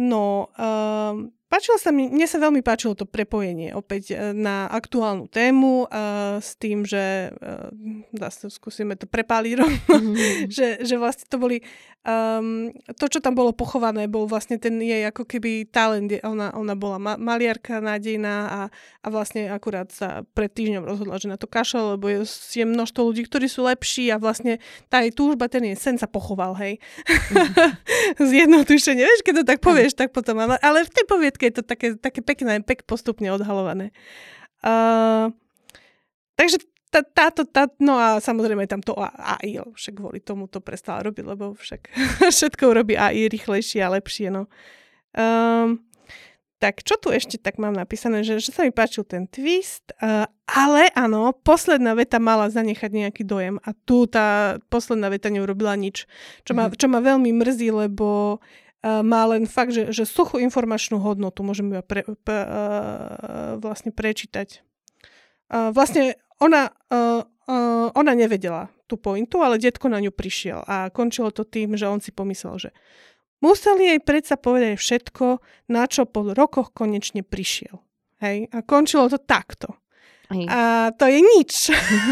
No, 0.00 0.48
uh, 0.56 1.28
páčilo 1.52 1.76
sa 1.76 1.92
mi, 1.92 2.08
mne 2.08 2.24
sa 2.24 2.40
veľmi 2.40 2.64
páčilo 2.64 2.96
to 2.96 3.04
prepojenie 3.04 3.76
opäť 3.76 4.16
e, 4.16 4.32
na 4.32 4.72
aktuálnu 4.72 5.28
tému 5.28 5.84
uh, 5.84 6.40
s 6.40 6.56
tým, 6.56 6.88
že 6.88 7.28
uh, 7.28 8.48
skúsime 8.48 8.96
to 8.96 9.04
prepáliť 9.04 9.60
mm-hmm. 9.60 10.48
že, 10.56 10.80
že 10.80 10.94
vlastne 10.96 11.28
to 11.28 11.36
boli 11.36 11.60
um, 12.06 12.70
to, 12.98 13.06
čo 13.06 13.18
tam 13.22 13.34
bolo 13.34 13.54
pochované, 13.54 14.10
bol 14.10 14.26
vlastne 14.26 14.58
ten 14.58 14.78
jej 14.82 15.02
ako 15.06 15.26
keby 15.26 15.70
talent. 15.70 16.10
Ona, 16.22 16.54
ona 16.54 16.74
bola 16.74 16.98
ma- 16.98 17.20
maliarka 17.20 17.78
nádejná 17.78 18.34
a, 18.48 18.60
a 19.02 19.06
vlastne 19.10 19.50
akurát 19.50 19.90
sa 19.90 20.26
pred 20.34 20.50
týždňom 20.50 20.84
rozhodla, 20.86 21.18
že 21.18 21.30
na 21.30 21.38
to 21.38 21.46
kašle, 21.46 21.96
lebo 21.98 22.10
je, 22.10 22.26
je 22.26 22.64
množstvo 22.66 23.00
ľudí, 23.02 23.26
ktorí 23.26 23.46
sú 23.46 23.66
lepší 23.66 24.10
a 24.10 24.18
vlastne 24.18 24.58
tá 24.90 25.02
jej 25.02 25.14
túžba, 25.14 25.46
ten 25.50 25.62
jej 25.72 25.78
sen 25.78 25.96
sa 25.98 26.10
pochoval, 26.10 26.58
hej. 26.58 26.82
Mm-hmm. 27.06 28.20
Zjednodušene, 28.32 29.02
vieš, 29.02 29.20
keď 29.24 29.34
to 29.42 29.44
tak 29.46 29.58
povieš, 29.62 29.94
mm. 29.94 29.98
tak 29.98 30.08
potom, 30.10 30.36
ale, 30.42 30.58
ale 30.60 30.84
v 30.84 30.90
tej 30.90 31.04
poviedke 31.42 31.50
je 31.50 31.56
to 31.58 31.64
také, 31.66 31.86
také 31.98 32.20
pekné, 32.22 32.62
pek 32.62 32.86
postupne 32.86 33.26
odhalované. 33.34 33.90
Uh, 34.62 35.34
takže 36.38 36.62
tá, 36.92 37.02
táto, 37.02 37.42
tá, 37.48 37.66
no 37.80 37.98
a 37.98 38.20
samozrejme 38.22 38.68
tam 38.68 38.84
to 38.84 38.94
AI, 38.94 39.58
však 39.74 39.98
kvôli 39.98 40.20
tomu 40.22 40.46
to 40.46 40.62
prestala 40.62 41.02
robiť, 41.02 41.24
lebo 41.24 41.58
však 41.58 41.80
všetko 42.36 42.62
urobí 42.70 42.94
AI 42.94 43.26
rýchlejšie 43.26 43.82
a 43.82 43.92
lepšie, 43.98 44.30
no. 44.30 44.46
Um, 45.12 45.82
tak 46.62 46.86
čo 46.86 46.94
tu 46.94 47.10
ešte 47.10 47.42
tak 47.42 47.58
mám 47.58 47.74
napísané, 47.74 48.22
že, 48.22 48.38
že 48.38 48.54
sa 48.54 48.62
mi 48.62 48.70
páčil 48.70 49.02
ten 49.02 49.26
twist, 49.26 49.82
uh, 49.98 50.30
ale 50.46 50.94
áno, 50.94 51.34
posledná 51.42 51.98
veta 51.98 52.22
mala 52.22 52.46
zanechať 52.54 52.86
nejaký 52.92 53.26
dojem 53.26 53.58
a 53.66 53.74
tu 53.82 54.06
tá 54.06 54.60
posledná 54.70 55.10
veta 55.10 55.26
neurobila 55.26 55.74
nič, 55.74 56.06
čo 56.46 56.54
ma, 56.54 56.70
mm-hmm. 56.70 56.78
čo 56.78 56.86
ma 56.86 57.02
veľmi 57.02 57.34
mrzí, 57.34 57.68
lebo 57.74 58.38
má 58.82 59.22
len 59.30 59.46
fakt, 59.46 59.70
že, 59.70 59.94
že 59.94 60.02
suchú 60.02 60.42
informačnú 60.42 60.98
hodnotu 60.98 61.46
môžeme 61.46 61.78
iba 61.78 61.84
pre, 61.86 62.02
pre, 62.26 62.40
vlastne 63.62 63.94
prečítať. 63.94 64.66
Vlastne 65.50 66.18
ona, 66.42 66.74
ona 67.94 68.12
nevedela 68.18 68.74
tú 68.90 68.98
pointu, 68.98 69.40
ale 69.40 69.62
detko 69.62 69.86
na 69.86 70.02
ňu 70.02 70.10
prišiel 70.10 70.66
a 70.66 70.90
končilo 70.90 71.30
to 71.30 71.46
tým, 71.46 71.78
že 71.78 71.86
on 71.86 72.02
si 72.02 72.10
pomyslel, 72.10 72.58
že 72.58 72.70
museli 73.38 73.94
jej 73.94 74.00
predsa 74.02 74.34
povedať 74.34 74.74
všetko, 74.78 75.38
na 75.70 75.86
čo 75.86 76.04
po 76.04 76.34
rokoch 76.34 76.74
konečne 76.74 77.22
prišiel. 77.22 77.78
Hej? 78.18 78.50
A 78.50 78.66
končilo 78.66 79.06
to 79.06 79.18
takto. 79.22 79.78
Hej. 80.32 80.46
A 80.48 80.90
to 80.96 81.04
je 81.06 81.20
nič. 81.20 81.52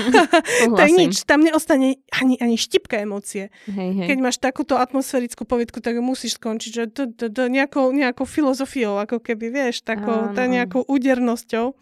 to 0.77 0.81
je 0.81 0.93
nič. 0.93 1.15
Tam 1.25 1.41
neostane 1.41 1.99
ani, 2.13 2.37
ani 2.37 2.57
štipka 2.61 3.01
emócie. 3.01 3.49
Hej, 3.67 3.91
hej. 3.97 4.07
Keď 4.13 4.19
máš 4.21 4.37
takúto 4.37 4.77
atmosférickú 4.77 5.49
poviedku, 5.49 5.81
tak 5.81 5.97
musíš 5.99 6.37
skončiť 6.37 6.71
že 6.71 6.85
to, 6.93 7.03
to, 7.11 7.27
to, 7.33 7.43
nejakou, 7.49 7.91
nejakou 7.91 8.29
filozofiou, 8.29 9.01
ako 9.01 9.19
keby, 9.19 9.51
vieš, 9.51 9.83
takou, 9.83 10.31
tá 10.37 10.45
nejakou 10.47 10.85
údernosťou. 10.87 11.75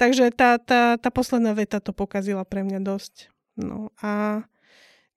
Takže 0.00 0.32
tá, 0.34 0.56
tá, 0.56 0.96
tá 0.96 1.10
posledná 1.12 1.52
veta 1.54 1.78
to 1.78 1.92
pokazila 1.92 2.42
pre 2.46 2.64
mňa 2.64 2.80
dosť. 2.82 3.30
No 3.58 3.92
a 4.00 4.42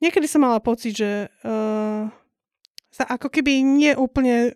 niekedy 0.03 0.27
som 0.27 0.43
mala 0.43 0.59
pocit, 0.59 0.93
že 0.97 1.31
uh, 1.47 2.11
sa 2.91 3.03
ako 3.07 3.31
keby 3.31 3.63
neúplne 3.63 4.55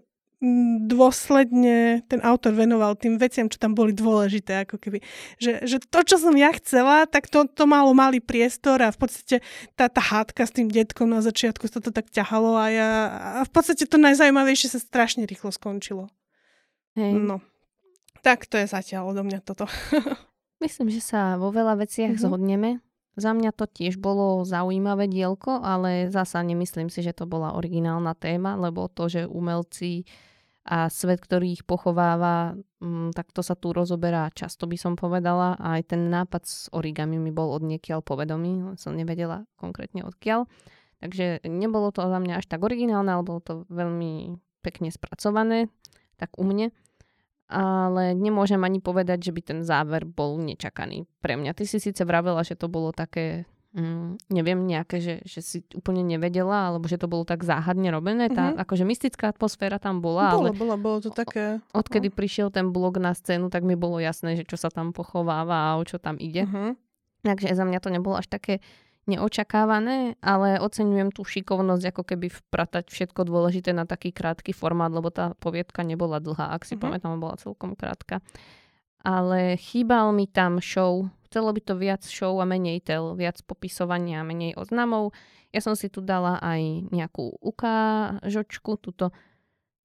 dôsledne 0.88 2.00
ten 2.08 2.24
autor 2.24 2.56
venoval 2.56 2.96
tým 2.96 3.20
veciam, 3.20 3.52
čo 3.52 3.60
tam 3.60 3.76
boli 3.76 3.92
dôležité, 3.92 4.64
ako 4.64 4.80
keby. 4.80 5.04
Že, 5.36 5.52
že 5.68 5.78
to, 5.84 6.00
čo 6.08 6.16
som 6.16 6.32
ja 6.40 6.56
chcela, 6.56 7.04
tak 7.04 7.28
to, 7.28 7.44
to 7.44 7.68
malo 7.68 7.92
malý 7.92 8.24
priestor 8.24 8.80
a 8.80 8.96
v 8.96 9.00
podstate 9.04 9.44
tá, 9.76 9.92
tá 9.92 10.00
hádka 10.00 10.48
s 10.48 10.56
tým 10.56 10.72
detkom 10.72 11.12
na 11.12 11.20
začiatku 11.20 11.68
sa 11.68 11.84
to 11.84 11.92
tak 11.92 12.08
ťahalo 12.08 12.56
a 12.56 12.66
ja 12.72 12.90
a 13.12 13.42
v 13.44 13.52
podstate 13.52 13.84
to 13.84 14.00
najzajímavejšie 14.00 14.72
sa 14.72 14.80
strašne 14.80 15.28
rýchlo 15.28 15.52
skončilo. 15.52 16.08
Hej. 16.96 17.20
No. 17.20 17.44
Tak 18.24 18.48
to 18.48 18.56
je 18.56 18.68
zatiaľ 18.72 19.12
odo 19.12 19.28
mňa 19.28 19.44
toto. 19.44 19.68
Myslím, 20.64 20.88
že 20.88 21.04
sa 21.04 21.36
vo 21.36 21.52
veľa 21.52 21.84
veciach 21.84 22.16
mm-hmm. 22.16 22.24
zhodneme. 22.24 22.72
Za 23.20 23.36
mňa 23.36 23.52
to 23.52 23.68
tiež 23.68 24.00
bolo 24.00 24.48
zaujímavé 24.48 25.12
dielko, 25.12 25.60
ale 25.60 26.08
zasa 26.08 26.40
nemyslím 26.40 26.88
si, 26.88 27.04
že 27.04 27.12
to 27.12 27.28
bola 27.28 27.52
originálna 27.60 28.16
téma, 28.16 28.56
lebo 28.56 28.88
to, 28.88 29.12
že 29.12 29.28
umelci 29.28 30.08
a 30.70 30.86
svet, 30.94 31.18
ktorý 31.18 31.58
ich 31.58 31.66
pochováva, 31.66 32.54
mm, 32.78 33.18
tak 33.18 33.34
to 33.34 33.42
sa 33.42 33.58
tu 33.58 33.74
rozoberá 33.74 34.30
často 34.30 34.70
by 34.70 34.78
som 34.78 34.94
povedala 34.94 35.58
a 35.58 35.82
aj 35.82 35.98
ten 35.98 36.14
nápad 36.14 36.44
s 36.46 36.70
origami 36.70 37.18
mi 37.18 37.34
bol 37.34 37.50
od 37.50 37.66
niekiaľ 37.66 38.06
povedomý, 38.06 38.78
som 38.78 38.94
nevedela 38.94 39.50
konkrétne 39.58 40.06
odkiaľ. 40.06 40.46
Takže 41.02 41.42
nebolo 41.50 41.90
to 41.90 42.06
za 42.06 42.22
mňa 42.22 42.38
až 42.38 42.46
tak 42.46 42.62
originálne, 42.62 43.10
ale 43.10 43.26
bolo 43.26 43.42
to 43.42 43.54
veľmi 43.74 44.38
pekne 44.62 44.94
spracované, 44.94 45.74
tak 46.22 46.38
u 46.38 46.46
mne. 46.46 46.70
Ale 47.50 48.14
nemôžem 48.14 48.62
ani 48.62 48.78
povedať, 48.78 49.26
že 49.26 49.34
by 49.34 49.42
ten 49.42 49.60
záver 49.66 50.06
bol 50.06 50.38
nečakaný 50.38 51.10
pre 51.18 51.34
mňa. 51.34 51.58
Ty 51.58 51.66
si 51.66 51.82
síce 51.82 52.06
vravela, 52.06 52.46
že 52.46 52.54
to 52.54 52.70
bolo 52.70 52.94
také 52.94 53.50
mm, 53.74 54.34
neviem, 54.34 54.60
nejaké, 54.66 55.02
že, 55.02 55.16
že 55.26 55.40
si 55.42 55.58
úplne 55.76 56.02
nevedela, 56.02 56.74
alebo 56.74 56.90
že 56.90 56.98
to 56.98 57.06
bolo 57.06 57.26
tak 57.26 57.46
záhadne 57.46 57.90
robené. 57.94 58.30
Tá 58.30 58.54
mm-hmm. 58.54 58.64
akože 58.66 58.84
mystická 58.86 59.30
atmosféra 59.30 59.78
tam 59.78 60.02
bola. 60.02 60.34
Bolo, 60.34 60.50
ale 60.50 60.52
bolo, 60.58 60.74
bolo 60.80 60.98
to 61.04 61.12
také... 61.14 61.62
Odkedy 61.76 62.10
no. 62.10 62.16
prišiel 62.16 62.48
ten 62.50 62.74
blog 62.74 62.98
na 62.98 63.14
scénu, 63.14 63.54
tak 63.54 63.62
mi 63.62 63.78
bolo 63.78 64.02
jasné, 64.02 64.40
že 64.40 64.48
čo 64.48 64.58
sa 64.58 64.74
tam 64.74 64.94
pochováva 64.96 65.74
a 65.74 65.78
o 65.78 65.84
čo 65.86 66.02
tam 66.02 66.18
ide. 66.18 66.46
Mm-hmm. 66.46 66.70
Takže 67.28 67.52
za 67.52 67.66
mňa 67.68 67.80
to 67.84 67.90
nebolo 67.92 68.16
až 68.18 68.32
také 68.32 68.64
neočakávané, 69.10 70.22
ale 70.22 70.62
oceňujem 70.62 71.10
tú 71.10 71.26
šikovnosť, 71.26 71.84
ako 71.90 72.04
keby 72.14 72.30
vpratať 72.30 72.94
všetko 72.94 73.26
dôležité 73.26 73.74
na 73.74 73.90
taký 73.90 74.14
krátky 74.14 74.54
formát, 74.54 74.94
lebo 74.94 75.10
tá 75.10 75.34
poviedka 75.42 75.82
nebola 75.82 76.22
dlhá, 76.22 76.54
ak 76.54 76.64
si 76.64 76.78
mm-hmm. 76.78 76.84
pamätám, 76.86 77.18
bola 77.18 77.36
celkom 77.42 77.74
krátka. 77.74 78.22
Ale 79.02 79.58
chýbal 79.58 80.12
mi 80.14 80.28
tam 80.30 80.60
show 80.60 81.10
Chcelo 81.30 81.54
by 81.54 81.62
to 81.62 81.74
viac 81.78 82.02
show 82.10 82.34
a 82.42 82.46
menej 82.50 82.82
tel, 82.82 83.14
viac 83.14 83.38
popisovania 83.46 84.26
a 84.26 84.28
menej 84.28 84.58
oznamov. 84.58 85.14
Ja 85.54 85.62
som 85.62 85.78
si 85.78 85.86
tu 85.86 86.02
dala 86.02 86.42
aj 86.42 86.90
nejakú 86.90 87.38
ukážočku, 87.38 88.82
tuto 88.82 89.14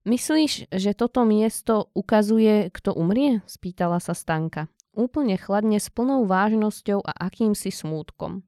Myslíš, 0.04 0.68
že 0.68 0.92
toto 0.92 1.24
miesto 1.24 1.88
ukazuje, 1.96 2.68
kto 2.68 2.92
umrie? 2.92 3.40
Spýtala 3.48 4.04
sa 4.04 4.12
Stanka. 4.12 4.68
Úplne 4.92 5.40
chladne 5.40 5.80
s 5.80 5.88
plnou 5.88 6.28
vážnosťou 6.28 7.00
a 7.00 7.12
akýmsi 7.24 7.72
smútkom. 7.72 8.44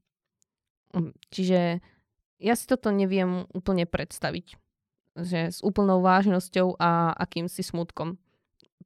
Hm, 0.93 1.17
čiže 1.33 1.81
ja 2.37 2.53
si 2.53 2.65
toto 2.69 2.93
neviem 2.93 3.49
úplne 3.57 3.89
predstaviť. 3.89 4.53
Že 5.17 5.39
s 5.49 5.59
úplnou 5.65 6.05
vážnosťou 6.05 6.77
a 6.77 7.17
akýmsi 7.17 7.65
smutkom. 7.65 8.21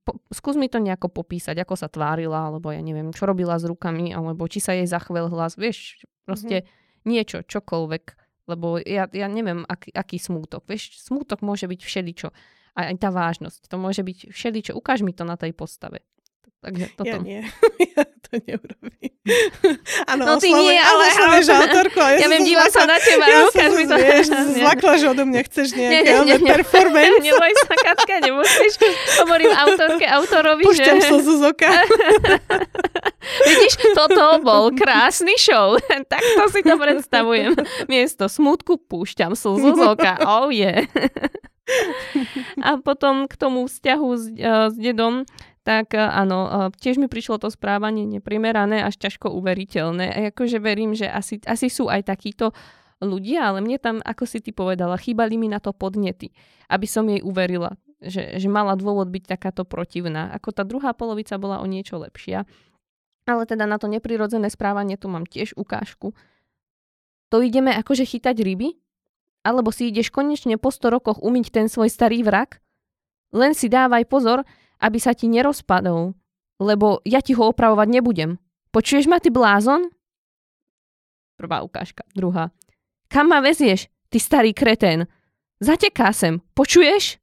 Po, 0.01 0.17
skús 0.33 0.57
mi 0.57 0.65
to 0.65 0.81
nejako 0.81 1.13
popísať, 1.13 1.61
ako 1.61 1.75
sa 1.77 1.85
tvárila, 1.85 2.49
alebo 2.49 2.73
ja 2.73 2.81
neviem, 2.81 3.13
čo 3.13 3.29
robila 3.29 3.59
s 3.61 3.69
rukami, 3.69 4.15
alebo 4.15 4.49
či 4.49 4.57
sa 4.57 4.73
jej 4.73 4.89
zachvel 4.89 5.29
hlas, 5.29 5.59
vieš, 5.59 6.01
proste 6.25 6.65
mm-hmm. 6.65 7.05
niečo, 7.05 7.37
čokoľvek. 7.45 8.05
Lebo 8.49 8.81
ja, 8.81 9.05
ja 9.13 9.27
neviem, 9.29 9.63
aký, 9.69 9.93
aký 9.93 10.17
smútok. 10.17 10.65
Vieš, 10.65 11.05
smútok 11.05 11.45
môže 11.45 11.69
byť 11.69 11.81
všeličo. 11.85 12.33
A 12.73 12.89
aj 12.89 12.97
tá 12.97 13.13
vážnosť. 13.13 13.69
To 13.69 13.77
môže 13.77 14.01
byť 14.01 14.33
všeličo. 14.33 14.71
Ukáž 14.73 15.05
mi 15.05 15.13
to 15.13 15.27
na 15.27 15.37
tej 15.37 15.53
postave. 15.53 16.01
Takže 16.62 16.86
toto. 16.93 17.09
Ja 17.09 17.18
nie. 17.18 17.41
ja 17.97 18.05
to 18.05 18.38
neurobím. 18.38 19.18
Ano, 20.09 20.26
no 20.26 20.34
ty 20.41 20.49
nie, 20.49 20.82
ale... 20.82 21.14
Oslaveš 21.14 21.47
autorku. 21.49 21.99
Ja, 22.12 22.26
ja 22.26 22.28
viem, 22.28 22.41
dívam 22.41 22.70
sa 22.74 22.89
na 22.89 22.97
teba. 22.97 23.26
Ja 23.30 23.45
ukáž 23.45 23.72
mi 23.78 23.86
to. 23.86 23.95
Vieš, 23.95 24.28
zlakla, 24.57 24.93
že 24.97 25.05
odo 25.14 25.24
mňa 25.30 25.41
chceš 25.45 25.68
nejaké 25.78 26.12
nie, 26.12 26.26
nie, 26.26 26.38
nie, 26.41 26.49
performance. 26.49 27.22
Neboj 27.22 27.53
sa, 27.62 27.74
Katka, 27.78 28.16
nemusíš. 28.26 28.74
Hovorím 29.22 29.53
autorke, 29.53 30.05
autorovi, 30.09 30.64
Pušťam 30.66 30.97
že... 30.99 31.07
slzu 31.14 31.34
z 31.38 31.43
oka. 31.53 31.70
Vidíš, 33.45 33.74
toto 33.93 34.41
bol 34.41 34.74
krásny 34.74 35.38
show. 35.38 35.78
Takto 35.88 36.41
si 36.49 36.66
to 36.66 36.76
predstavujem. 36.76 37.53
Miesto 37.86 38.26
smutku 38.26 38.82
púšťam 38.82 39.38
slzu 39.38 39.78
z 39.78 39.82
oka. 39.86 40.18
Oh 40.26 40.49
yeah. 40.49 40.89
A 42.59 42.82
potom 42.82 43.30
k 43.30 43.34
tomu 43.38 43.70
vzťahu 43.70 44.09
s, 44.18 44.24
uh, 44.34 44.68
s 44.74 44.76
dedom, 44.76 45.24
tak 45.62 45.93
e, 45.93 46.01
áno, 46.01 46.72
e, 46.72 46.78
tiež 46.78 46.97
mi 46.97 47.05
prišlo 47.05 47.38
to 47.38 47.53
správanie 47.53 48.05
neprimerané, 48.09 48.82
až 48.82 48.97
ťažko 48.97 49.30
uveriteľné. 49.30 50.05
A 50.09 50.18
akože 50.34 50.57
verím, 50.57 50.97
že 50.97 51.05
asi, 51.05 51.38
asi 51.45 51.70
sú 51.70 51.88
aj 51.88 52.09
takíto 52.09 52.53
ľudia, 53.01 53.49
ale 53.49 53.66
mne 53.66 53.78
tam, 53.82 53.97
ako 54.01 54.24
si 54.30 54.41
ty 54.41 54.53
povedala, 54.53 54.97
chýbali 54.97 55.38
mi 55.38 55.49
na 55.49 55.57
to 55.57 55.74
podnety, 55.74 56.34
aby 56.70 56.86
som 56.86 57.09
jej 57.09 57.22
uverila, 57.26 57.78
že, 58.01 58.38
že 58.38 58.47
mala 58.49 58.78
dôvod 58.78 59.09
byť 59.09 59.38
takáto 59.38 59.66
protivná. 59.66 60.34
Ako 60.38 60.53
tá 60.53 60.62
druhá 60.66 60.93
polovica 60.93 61.38
bola 61.41 61.62
o 61.62 61.66
niečo 61.70 61.97
lepšia. 61.97 62.45
Ale 63.30 63.45
teda 63.45 63.70
na 63.70 63.78
to 63.78 63.86
neprirodzené 63.86 64.49
správanie 64.49 64.97
tu 64.97 65.09
mám 65.09 65.30
tiež 65.30 65.53
ukážku. 65.53 66.14
To 67.30 67.38
ideme 67.39 67.70
akože 67.74 68.05
chytať 68.05 68.41
ryby? 68.41 68.82
Alebo 69.41 69.74
si 69.74 69.89
ideš 69.89 70.14
konečne 70.14 70.62
po 70.62 70.70
100 70.70 70.93
rokoch 70.93 71.18
umyť 71.22 71.45
ten 71.49 71.66
svoj 71.70 71.89
starý 71.89 72.22
vrak? 72.22 72.62
Len 73.34 73.57
si 73.57 73.72
dávaj 73.72 74.05
pozor, 74.05 74.45
aby 74.82 74.97
sa 74.97 75.13
ti 75.13 75.29
nerozpadol, 75.29 76.17
lebo 76.57 76.99
ja 77.05 77.21
ti 77.21 77.38
ho 77.38 77.47
opravovať 77.53 77.88
nebudem. 77.89 78.41
Počuješ 78.73 79.05
ma, 79.05 79.21
ty 79.21 79.29
blázon? 79.29 79.93
Prvá 81.38 81.61
ukážka. 81.61 82.05
Druhá. 82.13 82.49
Kam 83.11 83.29
ma 83.29 83.41
vezieš, 83.41 83.89
ty 84.09 84.17
starý 84.17 84.53
kretén? 84.53 85.05
Zateká 85.61 86.09
sem. 86.13 86.41
Počuješ? 86.57 87.21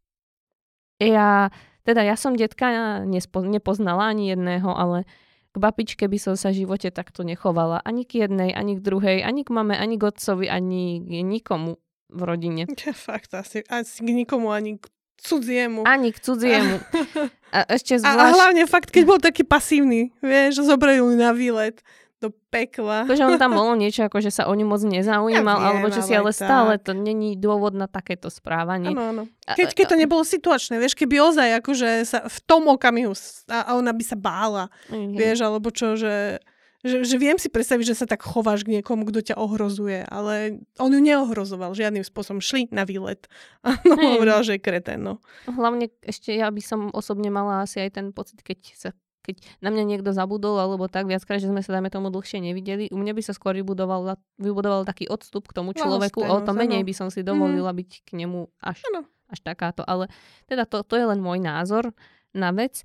Ja, 1.03 1.51
teda 1.87 2.03
ja 2.03 2.19
som 2.19 2.35
detka 2.35 3.01
nespo, 3.07 3.43
nepoznala 3.43 4.11
ani 4.11 4.35
jedného, 4.35 4.71
ale 4.75 5.07
k 5.55 5.57
babičke 5.57 6.05
by 6.05 6.19
som 6.21 6.35
sa 6.37 6.53
v 6.53 6.67
živote 6.67 6.93
takto 6.93 7.25
nechovala. 7.25 7.81
Ani 7.83 8.05
k 8.05 8.29
jednej, 8.29 8.53
ani 8.53 8.77
k 8.77 8.85
druhej, 8.85 9.19
ani 9.25 9.47
k 9.47 9.51
mame, 9.55 9.75
ani 9.79 9.97
k 9.97 10.11
otcovi, 10.11 10.51
ani 10.51 11.01
k 11.01 11.25
nikomu 11.25 11.81
v 12.13 12.21
rodine. 12.21 12.63
Fakt, 13.09 13.33
asi, 13.33 13.65
asi 13.65 14.05
k 14.05 14.09
nikomu, 14.13 14.53
ani 14.53 14.77
k 14.77 14.91
cudziemu. 15.23 15.83
Ani 15.85 16.15
k 16.15 16.19
cudziemu. 16.23 16.79
A 17.57 17.65
ešte 17.65 17.97
zvlášť... 17.97 18.21
A, 18.21 18.29
a 18.29 18.37
hlavne 18.37 18.65
fakt, 18.69 18.93
keď 18.93 19.05
bol 19.09 19.17
taký 19.17 19.41
pasívny, 19.41 20.13
vieš, 20.21 20.69
zobrali 20.69 21.01
na 21.17 21.33
výlet 21.33 21.81
do 22.19 22.35
pekla. 22.51 23.07
To, 23.07 23.15
že 23.15 23.25
on 23.25 23.39
tam 23.39 23.55
bolo 23.61 23.79
niečo, 23.79 24.05
ako 24.05 24.19
že 24.19 24.35
sa 24.35 24.51
o 24.51 24.53
ňu 24.53 24.67
moc 24.67 24.83
nezaujímal, 24.83 25.59
ja 25.59 25.63
viem, 25.63 25.69
alebo 25.71 25.87
že 25.89 26.03
si 26.03 26.13
ale 26.13 26.35
tak. 26.35 26.45
stále 26.45 26.73
to 26.77 26.93
není 26.93 27.39
dôvod 27.39 27.79
na 27.79 27.87
takéto 27.87 28.27
správanie. 28.29 28.91
Áno, 28.93 29.03
áno. 29.15 29.23
Keď, 29.49 29.73
keď 29.73 29.87
to 29.95 29.97
nebolo 29.97 30.27
situačné, 30.27 30.83
vieš, 30.83 30.99
keby 30.99 31.23
ozaj 31.23 31.63
akože 31.63 31.89
sa 32.05 32.27
v 32.27 32.39
tom 32.45 32.67
okamihu 32.69 33.15
a 33.49 33.79
ona 33.79 33.95
by 33.95 34.05
sa 34.05 34.19
bála, 34.19 34.69
mm-hmm. 34.91 35.15
vieš, 35.17 35.39
alebo 35.47 35.71
čo, 35.73 35.95
že 35.95 36.43
že, 36.87 37.03
že 37.03 37.17
viem 37.19 37.35
si 37.43 37.51
predstaviť, 37.51 37.85
že 37.91 37.99
sa 37.99 38.07
tak 38.07 38.23
chováš 38.23 38.63
k 38.63 38.79
niekomu, 38.79 39.03
kto 39.11 39.33
ťa 39.33 39.37
ohrozuje, 39.37 40.07
ale 40.07 40.63
on 40.79 40.95
ju 40.95 41.01
neohrozoval 41.03 41.75
žiadnym 41.75 42.07
spôsobom. 42.07 42.39
Šli 42.39 42.71
na 42.71 42.87
výlet 42.87 43.27
a 43.67 43.75
no, 43.83 43.99
hey. 43.99 44.15
hovoril, 44.15 44.47
že 44.47 44.57
je 44.57 44.63
kretén. 44.63 45.03
No. 45.03 45.19
Hlavne 45.51 45.91
ešte 46.07 46.31
ja 46.39 46.47
by 46.51 46.63
som 46.63 46.81
osobne 46.95 47.35
mala 47.35 47.67
asi 47.67 47.83
aj 47.83 47.99
ten 47.99 48.07
pocit, 48.15 48.43
keď 48.47 48.59
sa 48.79 48.91
keď 49.29 49.45
na 49.61 49.69
mňa 49.69 49.85
niekto 49.85 50.17
zabudol, 50.17 50.57
alebo 50.57 50.89
tak 50.89 51.05
viackrát, 51.05 51.37
že 51.37 51.53
sme 51.53 51.61
sa, 51.61 51.77
dajme 51.77 51.93
tomu, 51.93 52.09
dlhšie 52.09 52.41
nevideli. 52.41 52.89
U 52.89 52.97
mňa 52.97 53.13
by 53.13 53.21
sa 53.21 53.37
skôr 53.37 53.53
vybudoval, 53.61 54.17
vybudoval 54.41 54.89
taký 54.89 55.05
odstup 55.05 55.53
k 55.53 55.61
tomu 55.61 55.77
človeku, 55.77 56.25
o 56.25 56.41
to 56.41 56.57
menej 56.57 56.81
by 56.81 56.97
som 56.97 57.13
si 57.13 57.21
dovolila 57.21 57.77
mm. 57.77 57.77
byť 57.77 57.91
k 58.09 58.11
nemu 58.25 58.49
až, 58.65 58.81
až 59.29 59.39
takáto. 59.45 59.85
Ale 59.85 60.09
teda 60.49 60.65
to, 60.65 60.81
to 60.81 60.97
je 60.97 61.05
len 61.05 61.21
môj 61.21 61.45
názor 61.45 61.93
na 62.33 62.57
vec. 62.57 62.81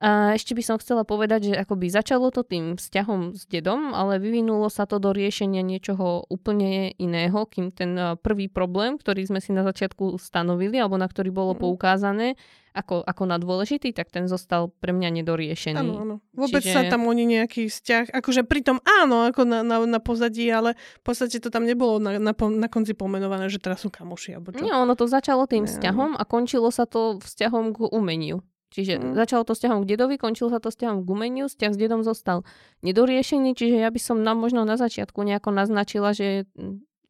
A 0.00 0.32
ešte 0.32 0.56
by 0.56 0.62
som 0.64 0.76
chcela 0.80 1.04
povedať, 1.04 1.52
že 1.52 1.60
akoby 1.60 1.92
začalo 1.92 2.32
to 2.32 2.40
tým 2.40 2.80
vzťahom 2.80 3.36
s 3.36 3.44
dedom, 3.44 3.92
ale 3.92 4.16
vyvinulo 4.16 4.72
sa 4.72 4.88
to 4.88 4.96
do 4.96 5.12
riešenia 5.12 5.60
niečoho 5.60 6.24
úplne 6.32 6.96
iného, 6.96 7.44
kým 7.44 7.68
ten 7.68 8.16
prvý 8.24 8.48
problém, 8.48 8.96
ktorý 8.96 9.28
sme 9.28 9.44
si 9.44 9.52
na 9.52 9.60
začiatku 9.60 10.16
stanovili, 10.16 10.80
alebo 10.80 10.96
na 10.96 11.04
ktorý 11.04 11.28
bolo 11.28 11.52
mm. 11.52 11.60
poukázané 11.60 12.40
ako, 12.72 13.02
ako 13.02 13.22
na 13.26 13.36
dôležitý, 13.36 13.90
tak 13.90 14.08
ten 14.08 14.30
zostal 14.30 14.70
pre 14.70 14.94
mňa 14.94 15.20
nedoriešený. 15.20 15.84
Áno, 15.84 15.94
áno. 16.00 16.16
Vôbec 16.32 16.62
Čiže... 16.62 16.74
sa 16.74 16.82
tam 16.86 17.04
oni 17.04 17.26
nejaký 17.26 17.66
vzťah, 17.66 18.14
akože 18.14 18.46
pritom 18.46 18.78
áno, 18.86 19.26
ako 19.28 19.42
na, 19.44 19.60
na, 19.66 19.82
na 19.84 20.00
pozadí, 20.00 20.46
ale 20.48 20.78
v 21.02 21.04
podstate 21.04 21.42
to 21.42 21.50
tam 21.50 21.66
nebolo 21.66 21.98
na, 21.98 22.16
na, 22.16 22.32
na 22.32 22.68
konci 22.70 22.94
pomenované, 22.94 23.50
že 23.50 23.58
teraz 23.60 23.82
sú 23.82 23.90
kamoši, 23.90 24.38
alebo 24.38 24.54
čo. 24.54 24.62
Nie, 24.62 24.72
ono 24.72 24.94
to 24.94 25.10
začalo 25.10 25.44
tým 25.50 25.66
Nie. 25.66 25.70
vzťahom 25.70 26.14
a 26.14 26.22
končilo 26.24 26.70
sa 26.70 26.86
to 26.86 27.18
vzťahom 27.20 27.74
k 27.74 27.90
umeniu. 27.90 28.40
Čiže 28.70 29.02
mm. 29.02 29.18
začalo 29.18 29.42
to 29.42 29.58
vzťahom 29.58 29.82
k 29.82 29.90
dedovi, 29.90 30.14
končilo 30.14 30.46
sa 30.46 30.62
to 30.62 30.70
vzťahom 30.70 31.02
k 31.02 31.08
umeniu, 31.10 31.50
vzťah 31.50 31.72
s 31.74 31.78
dedom 31.78 32.06
zostal 32.06 32.46
nedoriešený, 32.86 33.58
čiže 33.58 33.82
ja 33.82 33.90
by 33.90 33.98
som 33.98 34.22
nám 34.22 34.38
možno 34.38 34.62
na 34.62 34.78
začiatku 34.78 35.18
nejako 35.26 35.50
naznačila, 35.50 36.14
že, 36.14 36.46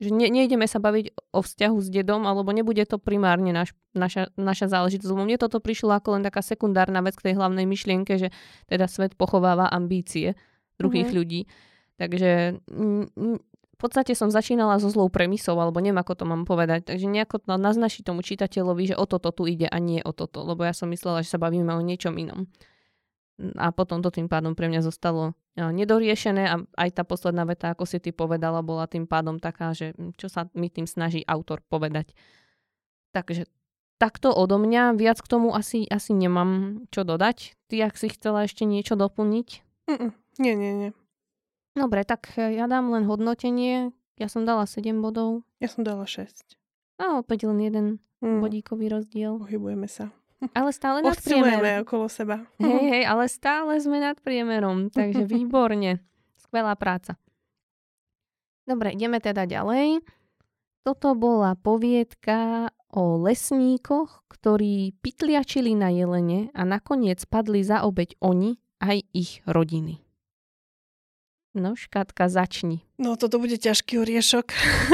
že 0.01 0.09
ne, 0.09 0.33
nejdeme 0.33 0.65
sa 0.65 0.81
baviť 0.81 1.13
o 1.37 1.41
vzťahu 1.45 1.77
s 1.85 1.89
dedom, 1.93 2.25
alebo 2.25 2.49
nebude 2.57 2.81
to 2.89 2.97
primárne 2.97 3.53
naš, 3.53 3.77
naša, 3.93 4.33
naša 4.41 4.73
záležitosť. 4.73 5.13
Mne 5.13 5.37
toto 5.37 5.61
prišlo 5.61 5.93
ako 5.93 6.17
len 6.17 6.25
taká 6.25 6.41
sekundárna 6.41 7.05
vec 7.05 7.21
k 7.21 7.29
tej 7.29 7.35
hlavnej 7.37 7.69
myšlienke, 7.69 8.17
že 8.17 8.33
teda 8.65 8.89
svet 8.89 9.13
pochováva 9.21 9.69
ambície 9.69 10.41
druhých 10.81 11.13
mm. 11.13 11.17
ľudí. 11.17 11.45
Takže 12.01 12.57
podstate 13.81 14.13
som 14.13 14.29
začínala 14.29 14.77
so 14.77 14.93
zlou 14.93 15.09
premisou, 15.09 15.57
alebo 15.57 15.81
neviem, 15.81 15.99
ako 15.99 16.13
to 16.13 16.25
mám 16.29 16.45
povedať. 16.45 16.85
Takže 16.85 17.09
nejako 17.09 17.41
to 17.41 17.57
naznačí 17.57 18.05
tomu 18.05 18.21
čitateľovi, 18.21 18.93
že 18.93 18.99
o 18.99 19.09
toto 19.09 19.33
tu 19.33 19.49
ide 19.49 19.67
a 19.67 19.79
nie 19.81 20.05
o 20.05 20.13
toto. 20.13 20.45
Lebo 20.45 20.63
ja 20.69 20.77
som 20.77 20.93
myslela, 20.93 21.25
že 21.25 21.33
sa 21.33 21.41
bavíme 21.41 21.73
o 21.73 21.81
niečom 21.81 22.13
inom. 22.21 22.47
A 23.57 23.73
potom 23.73 24.05
to 24.05 24.13
tým 24.13 24.29
pádom 24.29 24.53
pre 24.53 24.69
mňa 24.69 24.85
zostalo 24.85 25.33
e, 25.57 25.65
nedoriešené 25.65 26.45
a 26.45 26.61
aj 26.77 26.91
tá 26.93 27.03
posledná 27.09 27.49
veta, 27.49 27.73
ako 27.73 27.89
si 27.89 27.97
ty 27.97 28.13
povedala, 28.13 28.61
bola 28.61 28.85
tým 28.85 29.09
pádom 29.09 29.41
taká, 29.41 29.73
že 29.73 29.97
čo 30.21 30.29
sa 30.29 30.53
mi 30.53 30.69
tým 30.69 30.85
snaží 30.85 31.25
autor 31.25 31.65
povedať. 31.65 32.13
Takže 33.17 33.49
takto 33.97 34.29
odo 34.29 34.61
mňa, 34.61 34.93
viac 35.01 35.25
k 35.25 35.31
tomu 35.31 35.57
asi, 35.57 35.89
asi 35.89 36.13
nemám 36.13 36.85
čo 36.93 37.05
dodať. 37.05 37.57
Ty, 37.73 37.89
ak 37.89 37.97
si 37.97 38.13
chcela 38.13 38.45
ešte 38.45 38.69
niečo 38.69 38.93
doplniť? 38.93 39.49
Mm-mm. 39.89 40.11
Nie, 40.37 40.53
nie, 40.53 40.73
nie. 40.77 40.91
Dobre, 41.75 42.03
tak 42.03 42.35
e, 42.35 42.59
ja 42.59 42.67
dám 42.67 42.91
len 42.91 43.07
hodnotenie. 43.07 43.95
Ja 44.19 44.27
som 44.27 44.45
dala 44.45 44.67
7 44.67 45.01
bodov. 45.01 45.47
Ja 45.63 45.71
som 45.71 45.87
dala 45.87 46.05
6. 46.05 46.59
A 47.01 47.23
opäť 47.23 47.49
len 47.49 47.59
jeden 47.63 47.87
mm. 48.21 48.41
bodíkový 48.45 48.93
rozdiel. 48.93 49.41
Pohybujeme 49.41 49.89
sa. 49.89 50.13
Ale 50.59 50.73
stále 50.73 51.05
nad 51.05 51.17
priemerom. 51.17 51.85
okolo 51.85 52.07
seba. 52.09 52.49
Hej, 52.61 52.85
hej, 52.89 53.05
ale 53.05 53.29
stále 53.29 53.77
sme 53.77 54.01
nad 54.01 54.17
priemerom, 54.21 54.89
takže 54.89 55.29
výborne. 55.37 56.01
Skvelá 56.41 56.73
práca. 56.81 57.21
Dobre, 58.65 58.97
ideme 58.97 59.21
teda 59.21 59.45
ďalej. 59.45 60.01
Toto 60.81 61.13
bola 61.13 61.61
poviedka 61.61 62.73
o 62.89 63.21
lesníkoch, 63.21 64.25
ktorí 64.33 64.97
pytliačili 65.05 65.77
na 65.77 65.93
jelene 65.93 66.49
a 66.57 66.65
nakoniec 66.65 67.21
padli 67.29 67.61
za 67.61 67.85
obeď 67.85 68.17
oni 68.25 68.57
aj 68.81 68.97
ich 69.13 69.45
rodiny. 69.45 70.01
No, 71.51 71.75
škátka, 71.75 72.31
začni. 72.31 72.87
No, 72.95 73.19
toto 73.19 73.43
bude 73.43 73.59
ťažký 73.59 73.99
oriešok. 73.99 74.47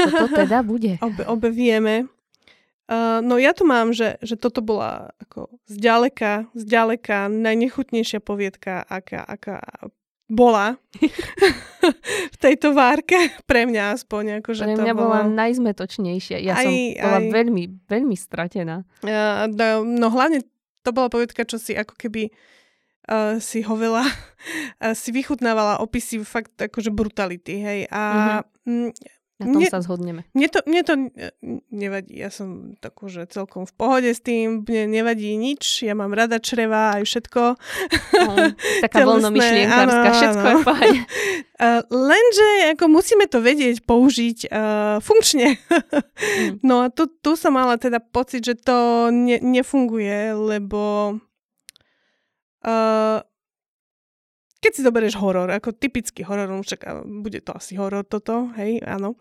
Toto 0.09 0.25
teda 0.33 0.65
bude. 0.65 0.97
obe, 1.05 1.23
obe 1.29 1.49
vieme. 1.53 2.09
Uh, 2.87 3.19
no 3.19 3.37
ja 3.37 3.51
tu 3.51 3.67
mám, 3.67 3.91
že, 3.91 4.17
že 4.23 4.39
toto 4.39 4.63
bola 4.63 5.11
ako 5.19 5.51
zďaleka, 5.67 6.47
zďaleka 6.55 7.27
najnechutnejšia 7.27 8.23
poviedka, 8.23 8.79
aká, 8.87 9.21
aká 9.27 9.59
bola 10.31 10.79
v 12.33 12.37
tejto 12.39 12.73
várke, 12.73 13.29
pre 13.45 13.67
mňa 13.69 13.93
aspoň. 13.93 14.41
Akože 14.41 14.65
pre 14.65 14.75
to 14.79 14.81
mňa 14.81 14.93
bolo... 14.97 15.13
bola 15.13 15.21
najzmetočnejšia. 15.29 16.41
Ja 16.41 16.57
Aj- 16.57 16.65
som 16.65 16.73
bola 16.73 17.19
aj- 17.21 17.31
veľmi, 17.37 17.63
veľmi 17.85 18.15
stratená. 18.17 18.81
Uh, 19.05 19.45
no, 19.51 19.85
no 19.85 20.07
hlavne 20.09 20.41
to 20.81 20.89
bola 20.89 21.11
povedka, 21.11 21.43
čo 21.43 21.59
si 21.59 21.75
ako 21.75 21.93
keby 21.93 22.31
uh, 22.31 22.35
si 23.39 23.63
ho 23.63 23.73
veľa, 23.73 24.03
uh, 24.03 24.93
si 25.01 25.09
vychutnávala 25.15 25.79
opisy 25.79 26.19
fakt 26.21 26.59
akože 26.59 26.91
brutality, 26.91 27.55
hej. 27.59 27.79
A 27.89 28.43
mm 28.67 28.91
Na 29.37 29.53
tom 29.53 29.61
Nie- 29.61 29.69
sa 29.69 29.85
zhodneme. 29.85 30.25
mne 30.33 30.49
to, 30.49 30.65
mne 30.65 30.81
to 30.81 30.93
nevadí, 31.69 32.17
ja 32.17 32.33
som 32.33 32.73
takú, 32.81 33.05
že 33.05 33.29
celkom 33.29 33.69
v 33.69 33.73
pohode 33.77 34.09
s 34.09 34.17
tým, 34.17 34.65
mne 34.65 34.89
nevadí 34.89 35.29
nič, 35.37 35.85
ja 35.85 35.93
mám 35.93 36.09
rada 36.09 36.41
čreva 36.41 36.97
aj 36.97 37.05
všetko. 37.05 37.41
No, 38.17 38.33
taká 38.81 39.05
voľnomyšlienkárska, 39.05 40.09
všetko 40.09 40.41
áno. 40.41 40.49
je 40.49 40.55
v 40.57 40.65
pohode. 40.65 40.99
Uh, 41.57 41.81
lenže 41.89 42.77
ako 42.77 42.85
musíme 42.85 43.25
to 43.25 43.41
vedieť 43.41 43.81
použiť 43.81 44.45
uh, 44.45 45.01
funkčne. 45.01 45.57
Mm. 45.57 46.61
no 46.61 46.85
a 46.85 46.93
tu, 46.93 47.09
tu 47.09 47.33
som 47.33 47.49
mala 47.49 47.81
teda 47.81 47.97
pocit, 47.97 48.45
že 48.45 48.53
to 48.53 49.09
ne, 49.09 49.41
nefunguje, 49.41 50.37
lebo 50.37 51.17
uh, 52.65 53.21
keď 54.57 54.71
si 54.73 54.81
zoberieš 54.81 55.15
horor, 55.21 55.47
ako 55.53 55.69
typický 55.77 56.25
horor, 56.25 56.49
no 56.49 56.65
však 56.65 57.05
bude 57.21 57.45
to 57.45 57.53
asi 57.53 57.77
horor 57.77 58.01
toto, 58.01 58.49
hej, 58.57 58.81
áno, 58.81 59.13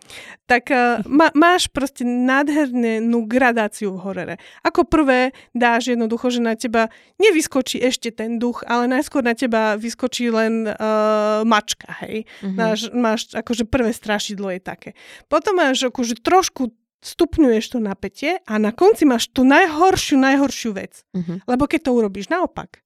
tak 0.48 0.72
uh, 0.72 1.04
má, 1.18 1.28
máš 1.36 1.68
proste 1.68 2.02
nádhernú 2.02 3.28
gradáciu 3.28 3.92
v 3.96 4.02
horore. 4.02 4.34
Ako 4.64 4.88
prvé 4.88 5.36
dáš 5.52 5.92
jednoducho, 5.92 6.32
že 6.32 6.40
na 6.40 6.56
teba 6.56 6.88
nevyskočí 7.20 7.80
ešte 7.84 8.10
ten 8.10 8.40
duch, 8.40 8.64
ale 8.64 8.88
najskôr 8.88 9.20
na 9.20 9.36
teba 9.36 9.76
vyskočí 9.76 10.32
len 10.32 10.66
uh, 10.66 11.44
mačka, 11.44 11.92
hej. 12.04 12.24
Mhm. 12.40 12.56
Máš, 12.56 12.80
máš 12.90 13.20
akože 13.36 13.68
prvé 13.68 13.92
strašidlo 13.92 14.48
je 14.56 14.60
také. 14.64 14.90
Potom 15.28 15.60
máš 15.60 15.84
akože 15.86 16.16
trošku 16.24 16.72
stupňuješ 17.04 17.76
to 17.76 17.78
napätie 17.78 18.40
a 18.48 18.58
na 18.58 18.74
konci 18.74 19.06
máš 19.06 19.30
tú 19.30 19.46
najhoršiu, 19.46 20.16
najhoršiu 20.16 20.70
vec. 20.74 21.04
Mhm. 21.12 21.44
Lebo 21.44 21.68
keď 21.68 21.86
to 21.86 21.90
urobíš 21.92 22.32
naopak, 22.32 22.82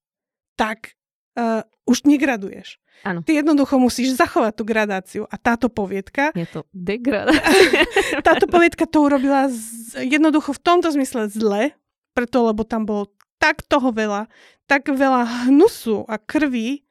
tak 0.61 0.93
uh, 1.33 1.65
už 1.89 2.05
negraduješ. 2.05 2.77
Áno. 3.01 3.25
Ty 3.25 3.41
jednoducho 3.41 3.81
musíš 3.81 4.13
zachovať 4.13 4.53
tú 4.53 4.61
gradáciu 4.61 5.23
a 5.25 5.35
táto 5.41 5.73
poviedka, 5.73 6.29
Je 6.37 6.45
to 6.45 6.69
degradácia. 6.69 7.81
táto 8.27 8.45
poviedka 8.45 8.85
to 8.85 9.01
urobila 9.01 9.49
z, 9.49 10.05
jednoducho 10.05 10.53
v 10.53 10.61
tomto 10.61 10.93
zmysle 10.93 11.25
zle, 11.33 11.73
preto 12.13 12.45
lebo 12.45 12.61
tam 12.61 12.85
bolo 12.85 13.09
tak 13.41 13.65
toho 13.65 13.89
veľa, 13.89 14.29
tak 14.69 14.85
veľa 14.85 15.49
hnusu 15.49 16.05
a 16.05 16.21
krvi, 16.21 16.85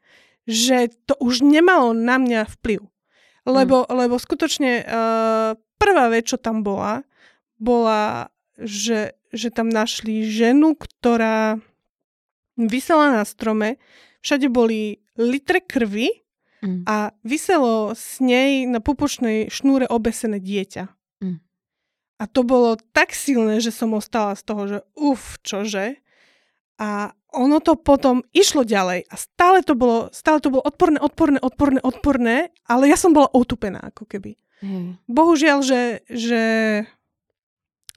že 0.50 0.90
to 1.06 1.14
už 1.22 1.46
nemalo 1.46 1.94
na 1.94 2.18
mňa 2.18 2.50
vplyv. 2.58 2.82
Lebo, 3.46 3.86
lebo 3.86 4.18
skutočne 4.18 4.82
uh, 4.82 5.54
prvá 5.78 6.04
vec, 6.10 6.26
čo 6.26 6.42
tam 6.42 6.66
bola, 6.66 7.06
bola, 7.54 8.34
že, 8.58 9.14
že 9.30 9.54
tam 9.54 9.70
našli 9.70 10.26
ženu, 10.26 10.74
ktorá 10.74 11.62
vysela 12.68 13.14
na 13.14 13.24
strome, 13.24 13.80
všade 14.20 14.50
boli 14.52 15.00
litre 15.16 15.64
krvi 15.64 16.20
Mm. 16.60 16.84
a 16.84 17.16
vyselo 17.24 17.96
s 17.96 18.20
nej 18.20 18.68
na 18.68 18.84
pupočnej 18.84 19.48
šnúre 19.48 19.88
obesené 19.88 20.36
dieťa. 20.36 20.92
Mm. 21.24 21.40
A 22.20 22.24
to 22.28 22.44
bolo 22.44 22.76
tak 22.92 23.16
silné, 23.16 23.64
že 23.64 23.72
som 23.72 23.96
ostala 23.96 24.36
z 24.36 24.42
toho, 24.44 24.62
že 24.68 24.78
uf, 24.92 25.40
čože. 25.40 25.96
A 26.76 27.16
ono 27.32 27.64
to 27.64 27.80
potom 27.80 28.20
išlo 28.36 28.68
ďalej 28.68 29.08
a 29.08 29.14
stále 29.16 29.64
to 29.64 29.72
bolo, 29.72 30.12
stále 30.12 30.40
to 30.44 30.52
bolo 30.52 30.60
odporné, 30.60 31.00
odporné, 31.00 31.40
odporné, 31.40 31.80
odporné, 31.80 32.36
ale 32.68 32.92
ja 32.92 32.96
som 33.00 33.16
bola 33.16 33.32
otupená 33.32 33.80
ako 33.96 34.04
keby. 34.04 34.36
Hej. 34.60 35.00
Bohužiaľ, 35.08 35.64
že, 35.64 36.04
že 36.12 36.42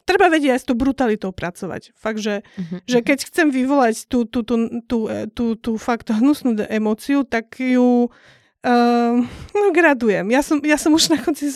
treba 0.04 0.28
vedieť 0.28 0.52
aj 0.56 0.62
s 0.62 0.68
tou 0.68 0.76
brutalitou 0.76 1.32
pracovať. 1.32 1.96
Fakt, 1.96 2.20
že 2.20 2.44
Mhm. 2.60 2.78
že 2.86 3.00
keď 3.00 3.20
chcem 3.28 3.48
vyvolať 3.50 4.08
tú, 4.12 4.28
tú, 4.28 4.44
tú, 4.44 4.56
tú, 4.84 5.08
e, 5.08 5.28
tú, 5.32 5.56
tú 5.56 5.80
fakt 5.80 6.12
hnusnú 6.12 6.60
emóciu, 6.68 7.24
tak 7.24 7.56
ju 7.60 8.12
uh, 8.64 9.16
no, 9.52 9.68
gradujem. 9.76 10.24
Ja 10.32 10.40
som, 10.40 10.64
ja 10.64 10.80
som 10.80 10.96
už 10.96 11.12
na 11.12 11.20
konci, 11.20 11.52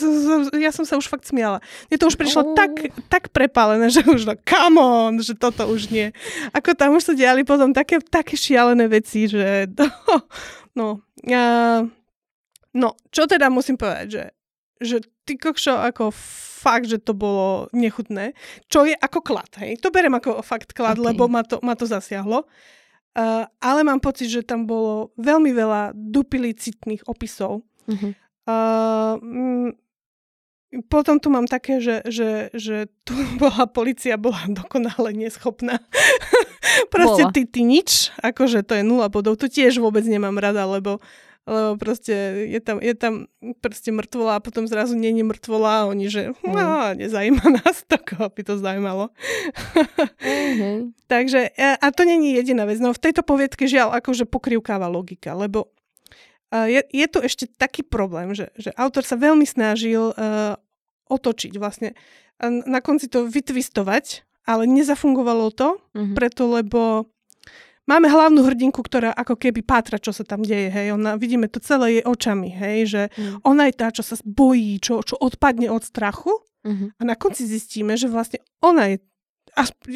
ja 0.60 0.68
som 0.68 0.84
sa 0.84 1.00
už 1.00 1.08
fakt 1.08 1.24
smiala. 1.24 1.64
Mne 1.88 1.96
to 1.96 2.08
už 2.08 2.20
prišlo 2.20 2.42
Oh. 2.44 2.54
tak, 2.56 2.92
tak 3.08 3.32
prepálené, 3.32 3.88
že 3.94 4.04
už 4.04 4.28
no, 4.28 4.36
come 4.44 4.76
on, 4.76 5.12
že 5.20 5.32
toto 5.32 5.64
už 5.68 5.88
nie. 5.88 6.12
Ako 6.52 6.76
tam 6.76 6.96
už 6.96 7.08
sa 7.08 7.12
diali 7.16 7.48
potom 7.48 7.72
také, 7.72 8.00
také 8.04 8.36
šialené 8.36 8.88
veci, 8.92 9.24
že 9.24 9.68
no, 10.78 11.00
uh, 11.24 11.80
no, 12.76 12.88
čo 13.08 13.24
teda 13.24 13.48
musím 13.48 13.80
povedať, 13.80 14.06
že, 14.12 14.24
že 14.78 14.96
ty 15.28 15.36
kokšo, 15.36 15.76
ako 15.76 16.08
fakt, 16.58 16.88
že 16.88 16.96
to 16.98 17.12
bolo 17.12 17.68
nechutné, 17.76 18.32
čo 18.72 18.88
je 18.88 18.96
ako 18.96 19.20
klad, 19.20 19.52
hej. 19.60 19.76
To 19.84 19.92
berem 19.92 20.16
ako 20.16 20.40
fakt 20.40 20.72
klad, 20.72 20.96
Ok. 20.96 21.04
lebo 21.04 21.28
ma 21.28 21.44
to, 21.44 21.60
ma 21.60 21.76
to 21.76 21.84
zasiahlo. 21.84 22.48
Uh, 23.12 23.44
ale 23.60 23.84
mám 23.84 24.00
pocit, 24.00 24.32
že 24.32 24.46
tam 24.46 24.64
bolo 24.64 25.12
veľmi 25.20 25.52
veľa 25.52 25.92
dupilicitných 25.92 27.04
opisov. 27.04 27.60
Mhm. 27.84 28.08
Uh, 28.48 29.14
mm, 29.20 29.70
potom 30.88 31.16
tu 31.16 31.28
mám 31.32 31.48
také, 31.48 31.80
že, 31.80 32.04
že, 32.08 32.52
že 32.56 32.88
tu 33.04 33.12
bola 33.40 33.68
policia 33.68 34.16
bola 34.16 34.48
dokonale 34.48 35.12
neschopná. 35.12 35.78
proste 36.92 37.22
Bola. 37.28 37.34
ty, 37.34 37.42
ty 37.48 37.60
nič, 37.64 38.12
akože 38.20 38.64
to 38.64 38.76
je 38.78 38.84
nula 38.84 39.08
bodov. 39.08 39.40
Tu 39.40 39.48
tiež 39.48 39.80
vôbec 39.80 40.04
nemám 40.04 40.36
rada, 40.36 40.64
lebo 40.68 41.00
lebo 41.48 41.80
proste 41.80 42.12
je 42.44 42.60
tam, 42.60 42.76
je 42.78 42.92
tam 42.92 43.24
proste 43.58 43.88
mŕtvola 43.88 44.36
a 44.36 44.44
potom 44.44 44.68
zrazu 44.68 44.92
není 44.92 45.24
mŕtvola 45.24 45.72
a 45.82 45.86
oni, 45.88 46.06
že 46.06 46.22
Mm. 46.44 46.52
no, 46.52 46.64
nezajíma 46.94 47.40
nás 47.64 47.88
to, 47.88 47.96
koho 47.96 48.28
by 48.28 48.42
to 48.44 48.60
zaujímalo. 48.60 49.08
Hej. 50.20 50.92
Takže, 51.12 51.48
a 51.56 51.86
to 51.90 52.04
není 52.04 52.36
jediná 52.36 52.68
vec. 52.68 52.78
No 52.78 52.92
v 52.92 53.00
tejto 53.00 53.24
poviedke 53.24 53.64
žiaľ 53.64 53.96
akože 53.96 54.28
pokrývkáva 54.28 54.92
logika, 54.92 55.32
lebo 55.32 55.72
je, 56.52 56.80
je 56.80 57.06
tu 57.08 57.18
ešte 57.20 57.44
taký 57.56 57.84
problém, 57.84 58.32
že, 58.32 58.48
že 58.56 58.72
autor 58.76 59.04
sa 59.04 59.20
veľmi 59.20 59.44
snažil 59.44 60.12
uh, 60.12 60.56
otočiť 61.08 61.52
vlastne. 61.56 61.92
Na 62.44 62.80
konci 62.80 63.08
to 63.08 63.28
vytvistovať, 63.28 64.24
ale 64.44 64.64
nezafungovalo 64.64 65.52
to, 65.52 65.76
Mhm. 65.96 66.14
preto 66.16 66.48
lebo 66.48 67.08
máme 67.88 68.06
hlavnú 68.06 68.44
hrdinku, 68.44 68.84
ktorá 68.84 69.10
ako 69.10 69.34
keby 69.34 69.64
pátra, 69.64 69.96
čo 69.96 70.12
sa 70.12 70.22
tam 70.22 70.44
deje, 70.44 70.68
hej. 70.68 70.92
Ona, 70.92 71.16
vidíme 71.16 71.48
to 71.48 71.58
celé 71.58 71.98
jej 71.98 72.04
očami, 72.04 72.52
hej, 72.52 72.78
že 72.86 73.02
Mm. 73.16 73.40
ona 73.42 73.62
je 73.66 73.74
tá, 73.74 73.88
čo 73.88 74.04
sa 74.04 74.14
bojí, 74.22 74.76
čo, 74.78 75.00
čo 75.00 75.16
odpadne 75.16 75.72
od 75.72 75.82
strachu 75.82 76.30
Mhm. 76.68 76.86
a 77.00 77.02
na 77.02 77.14
konci 77.16 77.48
zistíme, 77.48 77.96
že 77.96 78.06
vlastne 78.06 78.44
ona 78.60 78.92
je, 78.92 78.96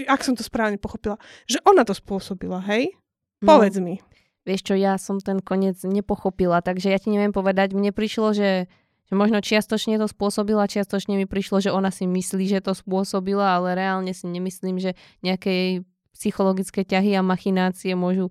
ak 0.09 0.25
som 0.25 0.33
to 0.33 0.41
správne 0.43 0.81
pochopila, 0.81 1.21
že 1.45 1.61
ona 1.69 1.85
to 1.85 1.93
spôsobila, 1.93 2.65
hej? 2.65 2.97
No, 3.45 3.59
Povedz 3.59 3.77
mi. 3.79 4.01
Vieš 4.43 4.63
čo, 4.67 4.75
ja 4.75 4.99
som 4.99 5.23
ten 5.23 5.39
koniec 5.39 5.79
nepochopila, 5.87 6.63
takže 6.65 6.91
ja 6.91 6.99
ti 6.99 7.15
neviem 7.15 7.31
povedať. 7.31 7.79
Mne 7.79 7.95
prišlo, 7.95 8.35
že, 8.35 8.67
že 9.07 9.15
možno 9.15 9.39
čiastočne 9.39 10.03
to 10.03 10.11
spôsobila, 10.11 10.67
čiastočne 10.67 11.15
mi 11.15 11.31
prišlo, 11.31 11.63
že 11.63 11.71
ona 11.71 11.95
si 11.95 12.11
myslí, 12.11 12.51
že 12.51 12.59
to 12.59 12.75
spôsobila, 12.75 13.55
ale 13.55 13.79
reálne 13.79 14.11
si 14.11 14.27
nemyslím, 14.27 14.83
že 14.83 14.99
nejaké 15.23 15.51
jej 15.51 15.73
psychologické 16.15 16.85
ťahy 16.85 17.17
a 17.17 17.27
machinácie 17.27 17.97
môžu 17.97 18.31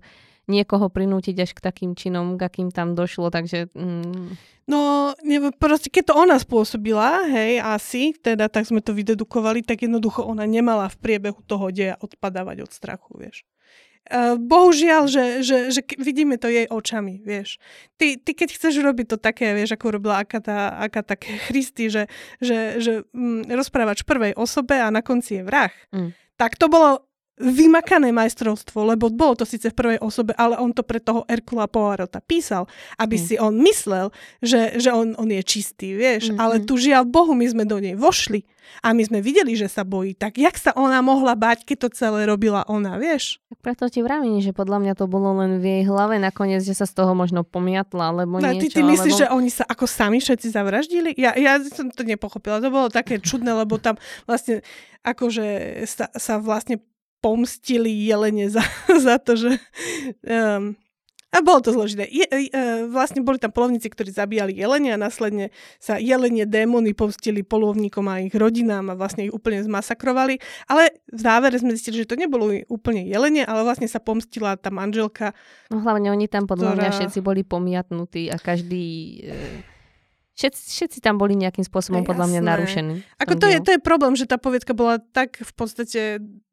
niekoho 0.50 0.90
prinútiť 0.90 1.36
až 1.38 1.50
k 1.54 1.62
takým 1.62 1.94
činom, 1.94 2.34
k 2.34 2.50
akým 2.50 2.68
tam 2.74 2.98
došlo, 2.98 3.30
takže 3.30 3.70
mm, 3.74 4.52
No, 4.62 5.10
proste 5.58 5.90
keď 5.90 6.14
to 6.14 6.14
ona 6.14 6.38
spôsobila, 6.38 7.26
hej, 7.26 7.58
asi, 7.58 8.14
teda 8.14 8.46
tak 8.46 8.62
sme 8.62 8.78
to 8.78 8.94
vydedukovali, 8.94 9.66
tak 9.66 9.82
jednoducho 9.82 10.22
ona 10.22 10.46
nemala 10.46 10.86
v 10.86 10.96
priebehu 11.02 11.42
toho 11.42 11.74
deja 11.74 11.98
odpadávať 11.98 12.62
od 12.62 12.70
strachu, 12.70 13.10
vieš. 13.18 13.42
Uh, 14.02 14.34
bohužiaľ, 14.34 15.06
že, 15.06 15.46
že, 15.46 15.70
že 15.70 15.82
vidíme 15.94 16.34
to 16.34 16.50
jej 16.50 16.66
očami, 16.66 17.22
vieš. 17.22 17.58
Ty, 17.98 18.18
ty 18.18 18.34
keď 18.34 18.54
chceš 18.54 18.82
robiť 18.82 19.14
to 19.14 19.16
také, 19.18 19.54
vieš, 19.54 19.74
ako 19.78 19.98
robila 19.98 20.22
Akata, 20.22 20.78
Akata 20.78 21.18
Christy, 21.50 21.90
že, 21.90 22.06
že, 22.38 22.78
že 22.78 22.92
mm, 23.10 23.50
rozprávač 23.50 24.06
prvej 24.06 24.38
osobe 24.38 24.78
a 24.78 24.90
na 24.94 25.02
konci 25.02 25.42
je 25.42 25.46
vrah, 25.46 25.74
Mm. 25.90 26.14
tak 26.38 26.54
to 26.54 26.70
bolo 26.70 27.02
vymakané 27.42 28.08
majstrovstvo, 28.08 28.86
lebo 28.86 29.10
bolo 29.10 29.34
to 29.34 29.44
síce 29.44 29.66
v 29.66 29.74
prvej 29.74 29.98
osobe, 29.98 30.30
ale 30.34 30.56
on 30.56 30.70
to 30.70 30.80
pre 30.80 30.98
toho 30.98 31.26
Erkula 31.26 31.66
Poirota 31.66 32.18
písal, 32.18 32.70
aby 32.96 33.14
Mm. 33.14 33.22
si 33.22 33.34
on 33.36 33.54
myslel, 33.60 34.06
že, 34.38 34.78
že 34.78 34.90
on, 34.90 35.12
on 35.14 35.26
je 35.26 35.42
čistý, 35.42 35.92
vieš. 35.92 36.30
Mm, 36.30 36.38
Ale 36.38 36.54
tu 36.62 36.74
žiaľ 36.74 37.02
Bohu, 37.04 37.34
my 37.34 37.44
sme 37.44 37.64
do 37.64 37.76
nej 37.76 37.92
vošli 37.92 38.46
a 38.80 38.90
my 38.90 39.02
sme 39.02 39.18
videli, 39.18 39.52
že 39.52 39.66
sa 39.66 39.82
bojí. 39.82 40.14
Tak 40.14 40.38
jak 40.38 40.54
sa 40.54 40.70
ona 40.72 41.02
mohla 41.02 41.34
báť, 41.34 41.62
keď 41.62 41.76
to 41.76 41.88
celé 41.92 42.24
robila 42.24 42.62
ona, 42.64 42.96
vieš? 42.96 43.42
tak 43.50 43.58
preto 43.60 43.84
ti 43.86 44.00
vravím, 44.00 44.38
že 44.38 44.50
podľa 44.50 44.78
mňa 44.80 44.92
to 44.96 45.04
bolo 45.04 45.36
len 45.36 45.58
v 45.58 45.66
jej 45.66 45.82
hlave 45.84 46.16
nakoniec, 46.16 46.62
že 46.62 46.72
sa 46.72 46.86
z 46.86 46.94
toho 46.94 47.12
možno 47.12 47.42
pomiatla, 47.42 48.14
alebo 48.14 48.38
No, 48.38 48.48
niečo. 48.48 48.70
ty, 48.70 48.78
ty 48.78 48.80
myslíš, 48.80 49.12
alebo... 49.12 49.22
že 49.22 49.34
oni 49.34 49.50
sa 49.50 49.64
ako 49.66 49.84
sami 49.84 50.22
všetci 50.22 50.48
zavraždili? 50.48 51.10
Ja, 51.18 51.34
ja 51.34 51.58
som 51.60 51.90
to 51.90 52.00
nepochopila. 52.00 52.58
To 52.58 52.70
bolo 52.70 52.88
také 52.88 53.18
čudné, 53.18 53.52
lebo 53.52 53.76
tam 53.76 53.98
vlastne 54.24 54.62
akože 55.02 55.44
sa, 55.84 56.06
sa 56.14 56.38
vlastne 56.38 56.78
pomstili 57.22 57.88
jelene 58.04 58.50
za, 58.50 58.66
za 59.06 59.16
to, 59.22 59.38
že 59.38 59.56
um, 60.26 60.74
A 61.32 61.40
bolo 61.40 61.64
to 61.64 61.72
zložité. 61.72 62.04
Je, 62.12 62.28
e, 62.28 62.52
vlastne 62.92 63.24
boli 63.24 63.40
tam 63.40 63.48
polovníci, 63.56 63.88
ktorí 63.88 64.12
zabíjali 64.12 64.52
jelene 64.52 64.92
a 64.92 65.00
následne 65.00 65.48
sa 65.80 65.96
jelenie 65.96 66.44
démony 66.44 66.92
pomstili 66.92 67.40
polovníkom 67.40 68.04
a 68.04 68.20
ich 68.20 68.36
rodinám 68.36 68.92
a 68.92 68.98
vlastne 69.00 69.24
ich 69.24 69.32
úplne 69.32 69.64
zmasakrovali. 69.64 70.36
Ale 70.68 70.92
v 71.08 71.20
závere 71.24 71.56
sme 71.56 71.72
zistili, 71.72 72.04
že 72.04 72.10
to 72.12 72.20
nebolo 72.20 72.52
úplne 72.68 73.08
jelenie, 73.08 73.48
ale 73.48 73.64
vlastne 73.64 73.88
sa 73.88 73.96
pomstila 73.96 74.60
tá 74.60 74.68
manželka. 74.68 75.32
No 75.72 75.80
hlavne 75.80 76.12
oni 76.12 76.28
tam 76.28 76.44
podľa 76.44 76.76
ktorá... 76.76 76.80
mňa 76.84 76.90
všetci 77.00 77.18
boli 77.24 77.48
pomiatnutí 77.48 78.28
a 78.28 78.36
každý... 78.36 78.84
E 79.24 79.71
Všetci, 80.32 80.62
všetci 80.64 80.98
tam 81.04 81.20
boli 81.20 81.36
nejakým 81.36 81.60
spôsobom 81.60 82.08
podľa 82.08 82.24
mňa 82.32 82.40
narušení. 82.40 82.94
Ako 83.20 83.36
to 83.36 83.46
je, 83.52 83.60
to 83.60 83.70
je 83.76 83.80
problém, 83.84 84.16
že 84.16 84.24
tá 84.24 84.40
povietka 84.40 84.72
bola 84.72 84.96
tak 84.96 85.36
v 85.36 85.52
podstate 85.52 86.00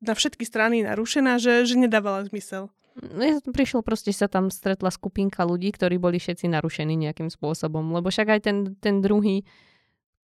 na 0.04 0.14
všetky 0.20 0.44
strany 0.44 0.84
narušená, 0.84 1.40
že, 1.40 1.64
že 1.64 1.80
nedávala 1.80 2.28
zmysel. 2.28 2.68
No, 3.00 3.24
ja 3.24 3.40
prišiel 3.40 3.80
proste, 3.80 4.12
sa 4.12 4.28
tam 4.28 4.52
stretla 4.52 4.92
skupinka 4.92 5.48
ľudí, 5.48 5.72
ktorí 5.72 5.96
boli 5.96 6.20
všetci 6.20 6.52
narušení 6.52 7.00
nejakým 7.00 7.32
spôsobom. 7.32 7.96
Lebo 7.96 8.12
však 8.12 8.28
aj 8.28 8.40
ten, 8.44 8.58
ten 8.84 9.00
druhý, 9.00 9.48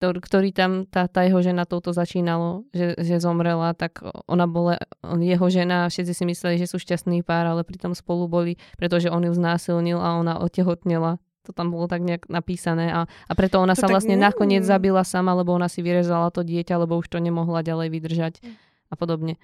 ktorý, 0.03 0.52
tam, 0.52 0.84
tá, 0.84 1.07
tá 1.07 1.23
jeho 1.23 1.40
žena 1.40 1.64
touto 1.64 1.95
začínalo, 1.95 2.68
že, 2.76 2.99
že 2.99 3.23
zomrela, 3.23 3.72
tak 3.72 4.03
ona 4.27 4.44
bola, 4.44 4.76
jeho 5.23 5.48
žena, 5.48 5.88
všetci 5.88 6.14
si 6.14 6.23
mysleli, 6.27 6.56
že 6.60 6.68
sú 6.68 6.76
šťastný 6.76 7.23
pár, 7.23 7.48
ale 7.48 7.64
pritom 7.64 7.95
spolu 7.95 8.27
boli, 8.27 8.60
pretože 8.76 9.07
on 9.07 9.23
ju 9.23 9.32
znásilnil 9.32 9.98
a 10.03 10.19
ona 10.19 10.44
otehotnela 10.44 11.23
to 11.46 11.54
tam 11.54 11.70
bolo 11.70 11.86
tak 11.86 12.02
nejak 12.02 12.26
napísané 12.26 12.90
a, 12.90 13.02
a 13.06 13.34
preto 13.38 13.62
ona 13.62 13.78
to 13.78 13.86
sa 13.86 13.88
vlastne 13.88 14.18
nie... 14.18 14.26
nakoniec 14.26 14.66
zabila 14.66 15.06
sama, 15.06 15.38
lebo 15.38 15.54
ona 15.54 15.70
si 15.70 15.86
vyrezala 15.86 16.34
to 16.34 16.42
dieťa, 16.42 16.82
lebo 16.82 16.98
už 16.98 17.08
to 17.08 17.22
nemohla 17.22 17.62
ďalej 17.62 17.94
vydržať 17.94 18.34
hm. 18.42 18.54
a 18.90 18.94
podobne. 18.98 19.38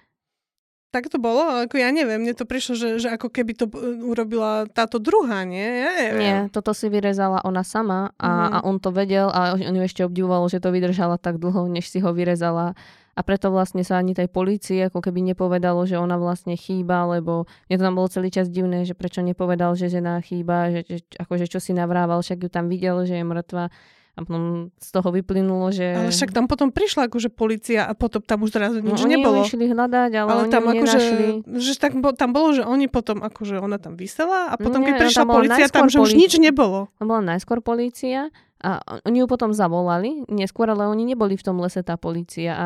Tak 0.91 1.07
to 1.07 1.23
bolo? 1.23 1.63
Ako 1.63 1.79
ja 1.79 1.87
neviem, 1.87 2.19
mne 2.19 2.35
to 2.35 2.43
prišlo, 2.43 2.75
že, 2.75 2.89
že 2.99 3.15
ako 3.15 3.31
keby 3.31 3.55
to 3.55 3.63
e, 3.71 4.03
urobila 4.03 4.67
táto 4.67 4.99
druhá, 4.99 5.47
nie? 5.47 5.63
Ja 5.63 5.91
neviem. 5.95 6.19
Nie, 6.19 6.37
toto 6.51 6.75
si 6.75 6.91
vyrezala 6.91 7.39
ona 7.47 7.63
sama 7.63 8.11
a, 8.19 8.27
mm. 8.27 8.51
a 8.51 8.57
on 8.67 8.75
to 8.75 8.91
vedel 8.91 9.31
a 9.31 9.55
on 9.55 9.71
ju 9.79 9.83
ešte 9.87 10.03
obdivoval, 10.03 10.43
že 10.51 10.59
to 10.59 10.67
vydržala 10.67 11.15
tak 11.15 11.39
dlho, 11.39 11.71
než 11.71 11.87
si 11.87 12.03
ho 12.03 12.11
vyrezala 12.11 12.75
a 13.11 13.19
preto 13.21 13.51
vlastne 13.51 13.83
sa 13.83 13.99
ani 13.99 14.15
tej 14.15 14.31
polícii 14.31 14.87
ako 14.87 15.03
keby 15.03 15.19
nepovedalo, 15.33 15.83
že 15.83 15.99
ona 15.99 16.15
vlastne 16.15 16.55
chýba, 16.55 17.03
lebo 17.07 17.49
mne 17.67 17.75
to 17.75 17.83
tam 17.83 17.95
bolo 17.99 18.07
celý 18.07 18.29
čas 18.31 18.47
divné, 18.47 18.87
že 18.87 18.95
prečo 18.95 19.19
nepovedal, 19.19 19.75
že 19.75 19.91
žena 19.91 20.23
chýba, 20.23 20.71
že, 20.71 20.81
že 20.87 20.97
akože 21.19 21.51
čo 21.51 21.59
si 21.59 21.75
navrával, 21.75 22.23
však 22.23 22.47
ju 22.47 22.49
tam 22.49 22.71
videl, 22.71 23.03
že 23.03 23.19
je 23.19 23.25
mŕtva. 23.27 23.67
A 24.11 24.27
potom 24.27 24.75
z 24.75 24.89
toho 24.91 25.07
vyplynulo, 25.15 25.71
že... 25.71 25.87
Ale 25.95 26.11
však 26.11 26.35
tam 26.35 26.51
potom 26.51 26.67
prišla 26.67 27.07
akože 27.07 27.31
policia 27.31 27.87
a 27.87 27.95
potom 27.95 28.19
tam 28.19 28.43
už 28.43 28.51
zrazu 28.51 28.83
nič 28.83 28.99
no, 28.99 29.07
oni 29.07 29.15
nebolo. 29.15 29.39
Oni 29.39 29.47
išli 29.47 29.71
hľadať, 29.71 30.11
ale, 30.19 30.27
ale 30.27 30.41
oni 30.43 30.51
tam 30.51 30.65
akože, 30.67 30.99
že 31.47 31.73
tak, 31.79 31.95
tam 32.19 32.29
bolo, 32.35 32.51
že 32.51 32.67
oni 32.67 32.91
potom 32.91 33.23
akože 33.23 33.63
ona 33.63 33.79
tam 33.79 33.95
vysela 33.95 34.51
a 34.51 34.59
potom 34.59 34.83
Nie, 34.83 34.91
keď 34.91 35.07
prišla 35.07 35.23
policia, 35.23 35.65
tam 35.71 35.87
že 35.87 36.03
už 36.03 36.19
nič 36.19 36.35
nebolo. 36.43 36.91
Tam 36.99 37.07
bola 37.07 37.23
najskôr 37.23 37.63
policia 37.63 38.35
a 38.59 38.83
oni 39.07 39.23
ju 39.23 39.27
potom 39.31 39.55
zavolali, 39.55 40.27
neskôr, 40.27 40.67
ale 40.67 40.91
oni 40.91 41.15
neboli 41.15 41.39
v 41.39 41.43
tom 41.47 41.63
lese 41.63 41.79
tá 41.79 41.95
policia 41.95 42.51
a 42.51 42.65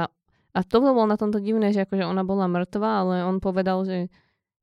a 0.56 0.60
to 0.64 0.80
bolo 0.80 1.04
na 1.04 1.20
tomto 1.20 1.44
divné, 1.44 1.76
že 1.76 1.84
akože 1.84 2.08
ona 2.08 2.24
bola 2.24 2.48
mŕtva, 2.48 3.04
ale 3.04 3.16
on 3.28 3.44
povedal, 3.44 3.84
že, 3.84 4.08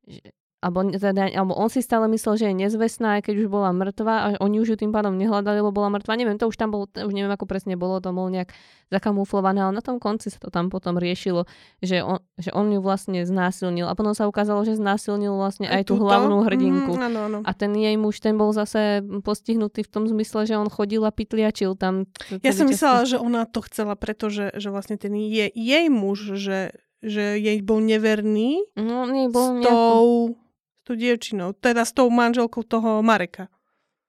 že 0.09 0.33
alebo, 0.63 0.87
teda, 0.87 1.27
alebo 1.35 1.59
on 1.59 1.67
si 1.67 1.83
stále 1.83 2.07
myslel, 2.07 2.39
že 2.39 2.47
je 2.47 2.55
nezvestná, 2.55 3.19
aj 3.19 3.27
keď 3.27 3.35
už 3.43 3.49
bola 3.51 3.75
mŕtva 3.75 4.15
a 4.15 4.27
oni 4.39 4.63
už 4.63 4.75
ju 4.75 4.77
tým 4.79 4.95
pádom 4.95 5.19
nehľadali, 5.19 5.59
lebo 5.59 5.75
bola 5.75 5.91
mŕtva. 5.91 6.15
Neviem, 6.15 6.39
to 6.39 6.47
už 6.47 6.55
tam 6.55 6.71
bolo, 6.71 6.87
už 6.87 7.11
neviem, 7.11 7.35
ako 7.35 7.51
presne 7.51 7.75
bolo, 7.75 7.99
to 7.99 8.15
bolo 8.15 8.31
nejak 8.31 8.55
zakamuflované, 8.95 9.59
ale 9.67 9.75
na 9.75 9.83
tom 9.83 9.99
konci 9.99 10.31
sa 10.31 10.39
to 10.39 10.55
tam 10.55 10.71
potom 10.71 11.03
riešilo, 11.03 11.51
že 11.83 12.07
on, 12.07 12.23
že 12.39 12.55
on 12.55 12.71
ju 12.71 12.79
vlastne 12.79 13.27
znásilnil 13.27 13.91
a 13.91 13.97
potom 13.99 14.15
sa 14.15 14.31
ukázalo, 14.31 14.63
že 14.63 14.79
znásilnil 14.79 15.35
vlastne 15.35 15.67
aj, 15.67 15.83
aj 15.83 15.85
tú 15.91 15.95
hlavnú 15.99 16.47
hrdinku. 16.47 16.95
Mm, 16.95 17.07
áno, 17.11 17.19
áno. 17.27 17.39
A 17.43 17.51
ten 17.59 17.75
jej 17.75 17.99
muž, 17.99 18.23
ten 18.23 18.39
bol 18.39 18.55
zase 18.55 19.03
postihnutý 19.27 19.83
v 19.83 19.91
tom 19.91 20.05
zmysle, 20.07 20.47
že 20.47 20.55
on 20.55 20.71
chodil 20.71 21.03
a 21.03 21.11
pitliačil 21.11 21.75
tam. 21.75 22.07
Ja 22.47 22.55
som 22.55 22.71
myslela, 22.71 23.03
že 23.03 23.19
ona 23.19 23.51
to 23.51 23.67
chcela, 23.67 23.99
pretože 23.99 24.55
že 24.55 24.71
vlastne 24.71 24.95
ten 24.95 25.11
je, 25.19 25.51
jej 25.51 25.91
muž, 25.91 26.39
že 26.39 26.71
že 27.03 27.35
jej 27.35 27.59
bol 27.67 27.83
neverný 27.83 28.63
no, 28.79 29.11
jej 29.11 29.27
bol 29.27 29.59
s 29.59 29.67
tou 29.67 30.39
tou 30.83 30.95
dievčinou, 30.99 31.55
teda 31.55 31.87
s 31.87 31.95
tou 31.95 32.11
manželkou 32.11 32.63
toho 32.67 33.01
Mareka. 33.01 33.49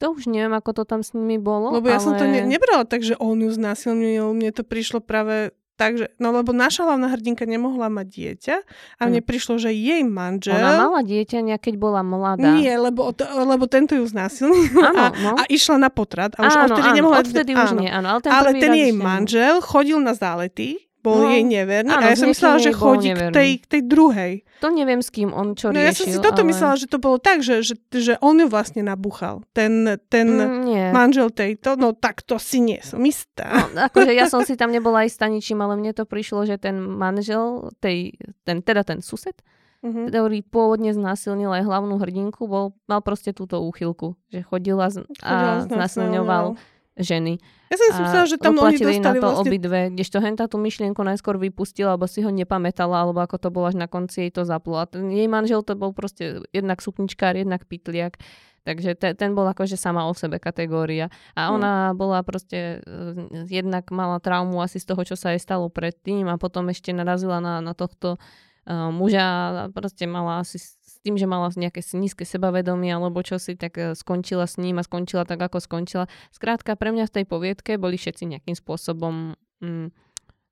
To 0.02 0.12
už 0.12 0.28
neviem, 0.28 0.52
ako 0.52 0.82
to 0.82 0.84
tam 0.84 1.00
s 1.00 1.16
nimi 1.16 1.40
bolo. 1.40 1.72
Lebo 1.72 1.88
ja 1.88 2.02
ale... 2.02 2.04
som 2.04 2.14
to 2.20 2.28
ne- 2.28 2.44
nebrala 2.44 2.84
tak, 2.84 3.08
že 3.08 3.16
on 3.22 3.40
ju 3.40 3.48
znásilnil. 3.54 4.36
Mne 4.36 4.52
to 4.52 4.68
prišlo 4.68 5.00
práve 5.00 5.56
tak, 5.74 5.98
že, 5.98 6.06
no 6.22 6.30
lebo 6.30 6.54
naša 6.54 6.86
hlavná 6.86 7.10
hrdinka 7.10 7.50
nemohla 7.50 7.90
mať 7.90 8.08
dieťa 8.08 8.56
a 9.00 9.02
mne 9.10 9.26
hm. 9.26 9.28
prišlo, 9.28 9.58
že 9.58 9.74
jej 9.74 10.06
manžel... 10.06 10.54
Ona 10.54 10.92
mala 10.92 11.02
dieťa 11.02 11.58
keď 11.58 11.74
bola 11.82 12.06
mladá. 12.06 12.54
Nie, 12.54 12.78
lebo, 12.78 13.10
to, 13.10 13.26
lebo 13.26 13.66
tento 13.66 13.98
ju 13.98 14.06
znásilnil 14.06 14.70
a, 14.94 15.10
no. 15.10 15.32
a 15.34 15.44
išla 15.50 15.82
na 15.82 15.90
potrat. 15.90 16.38
A 16.38 16.46
už 16.46 16.54
áno, 16.54 16.66
odtedy 16.70 16.90
áno, 16.94 16.98
nemohla... 17.02 17.18
Odtedy 17.26 17.52
áno. 17.58 17.64
už 17.66 17.72
nie, 17.82 17.90
áno. 17.90 18.08
Ale 18.14 18.22
ten, 18.22 18.32
ale 18.32 18.50
ten 18.62 18.72
jej 18.78 18.92
manžel 18.94 19.56
chodil 19.66 19.98
na 19.98 20.14
zálety 20.14 20.78
bol 21.04 21.28
no, 21.28 21.36
jej 21.36 21.44
neverný 21.44 21.92
áno, 21.92 22.08
a 22.08 22.16
ja 22.16 22.18
som 22.18 22.32
myslela, 22.32 22.58
že 22.64 22.72
chodí 22.72 23.12
k 23.12 23.36
tej, 23.36 23.50
k 23.60 23.66
tej 23.68 23.82
druhej. 23.84 24.34
To 24.64 24.72
neviem, 24.72 25.04
s 25.04 25.12
kým 25.12 25.36
on 25.36 25.52
čo 25.52 25.70
no, 25.70 25.76
riešil. 25.76 25.84
ja 25.84 25.94
som 25.94 26.08
si 26.08 26.20
toto 26.24 26.42
ale... 26.42 26.50
myslela, 26.56 26.76
že 26.80 26.88
to 26.88 26.98
bolo 27.04 27.20
tak, 27.20 27.44
že, 27.44 27.60
že, 27.60 27.76
že 27.92 28.16
on 28.24 28.40
ju 28.40 28.48
vlastne 28.48 28.88
nabuchal. 28.88 29.44
Ten, 29.52 30.00
ten 30.08 30.28
mm, 30.32 30.96
manžel 30.96 31.28
tejto, 31.36 31.76
no 31.76 31.92
tak 31.92 32.24
to 32.24 32.40
si 32.40 32.64
nie 32.64 32.80
som 32.80 33.04
istá. 33.04 33.68
No, 33.76 33.92
akože 33.92 34.16
ja 34.16 34.32
som 34.32 34.48
si 34.48 34.56
tam 34.56 34.72
nebola 34.72 35.04
istá 35.04 35.28
ničím, 35.28 35.60
ale 35.60 35.76
mne 35.76 35.92
to 35.92 36.08
prišlo, 36.08 36.48
že 36.48 36.56
ten 36.56 36.80
manžel, 36.80 37.76
tej, 37.84 38.16
ten, 38.48 38.64
teda 38.64 38.88
ten 38.88 39.04
sused, 39.04 39.36
mm-hmm. 39.84 40.08
ktorý 40.08 40.40
pôvodne 40.48 40.96
znásilnil 40.96 41.52
aj 41.52 41.68
hlavnú 41.68 42.00
hrdinku, 42.00 42.48
bol, 42.48 42.72
mal 42.88 43.04
proste 43.04 43.36
túto 43.36 43.60
úchylku, 43.60 44.16
že 44.32 44.40
chodila 44.48 44.88
z, 44.88 45.04
a 45.20 45.68
znásilňoval 45.68 46.56
ženy. 46.98 47.42
Ja 47.74 47.76
som 47.82 47.88
si 47.90 48.02
myslela, 48.06 48.28
že 48.30 48.38
tam 48.38 48.54
oni 48.62 48.78
dostali 48.78 49.02
na 49.02 49.14
to 49.18 49.28
vlastne... 49.34 49.50
obidve, 49.50 49.80
kdežto 49.98 50.18
Henta 50.22 50.46
tú 50.46 50.62
myšlienku 50.62 51.02
najskôr 51.02 51.42
vypustila, 51.42 51.98
alebo 51.98 52.06
si 52.06 52.22
ho 52.22 52.30
nepamätala, 52.30 53.02
alebo 53.02 53.26
ako 53.26 53.42
to 53.42 53.50
bolo 53.50 53.74
až 53.74 53.82
na 53.82 53.90
konci 53.90 54.30
jej 54.30 54.32
to 54.32 54.46
zaplo. 54.46 54.78
A 54.78 54.86
ten 54.86 55.10
jej 55.10 55.26
manžel 55.26 55.66
to 55.66 55.74
bol 55.74 55.90
proste 55.90 56.46
jednak 56.54 56.86
supničkár, 56.86 57.34
jednak 57.34 57.66
pitliak. 57.66 58.22
Takže 58.64 58.96
te, 58.96 59.12
ten 59.12 59.36
bol 59.36 59.44
akože 59.44 59.76
sama 59.76 60.08
o 60.08 60.14
sebe 60.16 60.40
kategória. 60.40 61.12
A 61.36 61.50
hm. 61.50 61.52
ona 61.58 61.72
hmm. 61.92 61.96
bola 61.98 62.20
proste, 62.22 62.80
eh, 62.80 63.46
jednak 63.50 63.90
mala 63.90 64.22
traumu 64.22 64.62
asi 64.64 64.80
z 64.80 64.94
toho, 64.94 65.02
čo 65.04 65.18
sa 65.18 65.36
jej 65.36 65.42
stalo 65.42 65.68
predtým 65.68 66.30
a 66.30 66.40
potom 66.40 66.70
ešte 66.72 66.96
narazila 66.96 67.44
na, 67.44 67.60
na 67.60 67.74
tohto 67.76 68.16
uh, 68.16 68.90
muža 68.94 69.26
a 69.26 69.64
proste 69.74 70.08
mala 70.08 70.46
asi 70.46 70.62
tým, 71.04 71.20
že 71.20 71.28
mala 71.28 71.52
nejaké 71.52 71.84
nízke 71.94 72.24
sebavedomie 72.24 72.96
alebo 72.96 73.20
čo 73.22 73.36
si, 73.36 73.60
tak 73.60 73.76
e, 73.76 73.92
skončila 73.94 74.48
s 74.48 74.56
ním 74.56 74.80
a 74.80 74.88
skončila 74.88 75.28
tak, 75.28 75.44
ako 75.44 75.60
skončila. 75.60 76.08
Skrátka, 76.32 76.80
pre 76.80 76.96
mňa 76.96 77.12
v 77.12 77.16
tej 77.22 77.26
poviedke 77.28 77.76
boli 77.76 78.00
všetci 78.00 78.24
nejakým 78.24 78.56
spôsobom 78.56 79.36
mm, 79.60 79.92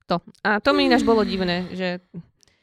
to. 0.06 0.20
A 0.44 0.60
to 0.60 0.76
mi 0.76 0.92
ináč 0.92 1.02
bolo 1.08 1.24
divné, 1.24 1.72
že 1.72 2.04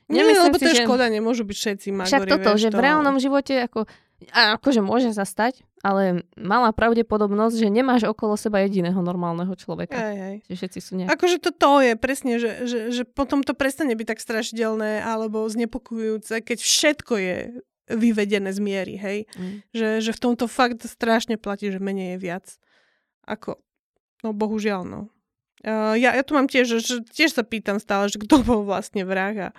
nie, 0.10 0.26
lebo 0.26 0.58
to 0.58 0.66
je 0.66 0.82
že... 0.82 0.86
škoda, 0.90 1.06
nemôžu 1.06 1.46
byť 1.46 1.58
všetci 1.58 1.88
magori. 1.94 2.10
Však 2.10 2.26
toto, 2.26 2.50
vieš, 2.58 2.62
že 2.66 2.70
to... 2.74 2.78
v 2.78 2.82
reálnom 2.82 3.18
živote 3.22 3.54
ako, 3.62 3.86
a 4.34 4.58
akože 4.58 4.82
môže 4.82 5.14
sa 5.14 5.24
stať, 5.24 5.62
ale 5.86 6.28
malá 6.36 6.74
pravdepodobnosť, 6.74 7.56
že 7.56 7.70
nemáš 7.72 8.10
okolo 8.10 8.36
seba 8.36 8.66
jediného 8.66 9.00
normálneho 9.00 9.54
človeka. 9.54 9.96
Aj, 9.96 10.18
aj. 10.18 10.36
Že 10.50 10.56
všetci 10.60 10.80
sú 10.82 10.92
nejak... 10.98 11.10
Akože 11.14 11.38
to 11.40 11.54
to 11.54 11.72
je 11.86 11.94
presne, 11.96 12.34
že, 12.42 12.52
že, 12.68 12.80
že 12.92 13.04
potom 13.06 13.46
to 13.46 13.54
prestane 13.54 13.94
byť 13.94 14.08
tak 14.18 14.20
strašidelné 14.20 15.06
alebo 15.06 15.46
znepokojujúce, 15.46 16.42
keď 16.42 16.58
všetko 16.58 17.14
je 17.22 17.38
vyvedené 17.90 18.54
z 18.54 18.60
miery, 18.62 18.96
hej. 18.96 19.20
Mm. 19.36 19.66
Že, 19.74 19.88
že 20.06 20.12
v 20.14 20.22
tomto 20.22 20.46
fakt 20.46 20.86
strašne 20.86 21.36
platí, 21.42 21.74
že 21.74 21.82
menej 21.82 22.16
je 22.16 22.24
viac. 22.24 22.46
Ako, 23.26 23.58
no 24.22 24.34
bohužiaľ, 24.34 24.86
no. 24.86 25.02
Uh, 25.60 26.00
ja, 26.00 26.16
ja 26.16 26.24
tu 26.24 26.40
mám 26.40 26.48
tiež, 26.48 26.80
že 26.80 27.04
tiež 27.12 27.36
sa 27.36 27.44
pýtam 27.44 27.84
stále, 27.84 28.08
že 28.08 28.16
kto 28.16 28.48
bol 28.48 28.64
vlastne 28.64 29.04
vrah 29.04 29.36
a 29.36 29.50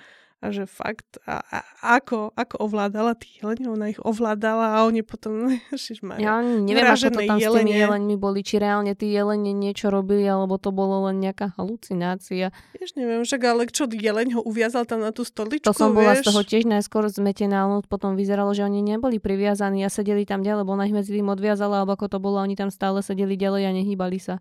a 0.41 0.49
že 0.49 0.65
fakt, 0.65 1.21
a, 1.29 1.45
a 1.45 1.59
ako, 2.01 2.33
ako 2.33 2.65
ovládala 2.65 3.13
tých 3.13 3.45
jelení, 3.45 3.69
ona 3.69 3.93
ich 3.93 4.01
ovládala 4.01 4.73
a 4.73 4.89
oni 4.89 5.05
potom, 5.05 5.53
ježišmarja, 5.77 6.25
Ja 6.25 6.41
neviem, 6.41 6.81
ako 6.83 7.13
to 7.13 7.21
tam 7.23 7.37
jelenie. 7.37 7.45
s 7.45 7.57
tými 7.61 7.73
jeleňmi 7.77 8.17
boli, 8.17 8.41
či 8.41 8.57
reálne 8.57 8.97
tí 8.97 9.13
jelene 9.13 9.53
niečo 9.53 9.93
robili, 9.93 10.25
alebo 10.25 10.57
to 10.57 10.73
bolo 10.73 11.13
len 11.13 11.21
nejaká 11.21 11.53
halucinácia. 11.55 12.57
Tiež 12.73 12.97
neviem, 12.97 13.21
však 13.21 13.41
ale 13.45 13.69
čo, 13.69 13.85
jeleň 13.85 14.37
ho 14.37 14.41
uviazal 14.41 14.89
tam 14.89 15.05
na 15.05 15.13
tú 15.13 15.29
stoličku, 15.29 15.69
To 15.69 15.77
som 15.77 15.93
vieš? 15.93 15.99
bola 16.01 16.13
z 16.17 16.25
toho 16.25 16.41
tiež 16.41 16.65
najskôr 16.65 17.05
zmetená, 17.07 17.69
ale 17.69 17.85
potom 17.85 18.17
vyzeralo, 18.17 18.57
že 18.57 18.65
oni 18.65 18.81
neboli 18.81 19.21
priviazaní 19.21 19.85
a 19.85 19.93
sedeli 19.93 20.25
tam 20.25 20.41
ďalej, 20.41 20.65
lebo 20.65 20.73
ona 20.73 20.89
ich 20.89 20.97
medzi 20.97 21.13
tým 21.13 21.29
odviazala, 21.29 21.85
alebo 21.85 21.93
ako 21.95 22.09
to 22.09 22.19
bolo, 22.19 22.41
oni 22.41 22.57
tam 22.57 22.73
stále 22.73 23.05
sedeli 23.05 23.37
ďalej 23.37 23.69
a 23.69 23.77
nehýbali 23.77 24.17
sa. 24.17 24.41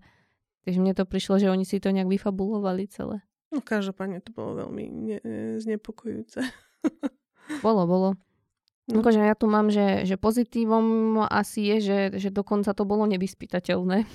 Takže 0.63 0.79
mne 0.79 0.95
to 0.95 1.03
prišlo, 1.03 1.43
že 1.43 1.51
oni 1.51 1.67
si 1.67 1.83
to 1.83 1.91
nejak 1.91 2.07
vyfabulovali 2.07 2.87
celé. 2.87 3.19
No 3.49 3.65
každopádne 3.65 4.21
to 4.21 4.29
bolo 4.29 4.65
veľmi 4.65 4.85
ne- 4.89 5.23
znepokojúce. 5.57 6.45
bolo, 7.65 7.83
bolo. 7.89 8.09
No. 8.89 9.05
Akože 9.05 9.21
ja 9.21 9.37
tu 9.37 9.45
mám, 9.45 9.69
že, 9.69 10.05
že 10.05 10.17
pozitívom 10.17 11.21
asi 11.29 11.61
je, 11.61 11.77
že, 11.81 11.99
že 12.17 12.29
dokonca 12.33 12.73
to 12.73 12.85
bolo 12.85 13.05
nevyspytateľné. 13.05 14.05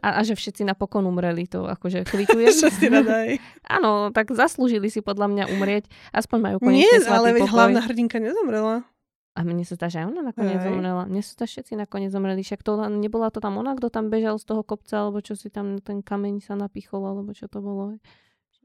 A, 0.00 0.08
a 0.08 0.24
že 0.24 0.38
všetci 0.38 0.62
napokon 0.62 1.04
umreli, 1.04 1.44
to 1.50 1.66
akože 1.66 2.06
kvitujem. 2.10 2.54
si 2.54 2.86
Áno, 3.66 4.14
tak 4.14 4.32
zaslúžili 4.32 4.88
si 4.88 5.02
podľa 5.02 5.26
mňa 5.28 5.44
umrieť. 5.52 5.90
Aspoň 6.14 6.38
majú 6.38 6.56
konečne 6.62 7.02
Nie, 7.02 7.10
ale 7.10 7.34
veď 7.36 7.50
hlavná 7.50 7.80
hrdinka 7.84 8.16
nezomrela. 8.22 8.86
A 9.36 9.44
mne 9.44 9.68
sa 9.68 9.76
zdá, 9.76 9.92
že 9.92 10.00
aj 10.00 10.06
ona 10.16 10.32
nakoniec 10.32 10.64
Hej. 10.64 10.72
zomrela. 10.72 11.02
Mne 11.04 11.20
sa 11.20 11.30
zdá, 11.36 11.44
všetci 11.44 11.76
nakoniec 11.76 12.08
zomreli. 12.08 12.40
Však 12.40 12.64
to 12.64 12.80
nebola 12.88 13.28
to 13.28 13.44
tam 13.44 13.60
ona, 13.60 13.76
kto 13.76 13.92
tam 13.92 14.08
bežal 14.08 14.40
z 14.40 14.48
toho 14.48 14.64
kopca, 14.64 14.96
alebo 14.96 15.20
čo 15.20 15.36
si 15.36 15.52
tam 15.52 15.76
ten 15.76 16.00
kameň 16.00 16.40
sa 16.40 16.56
napichol, 16.56 17.04
alebo 17.04 17.36
čo 17.36 17.44
to 17.44 17.60
bolo. 17.60 18.00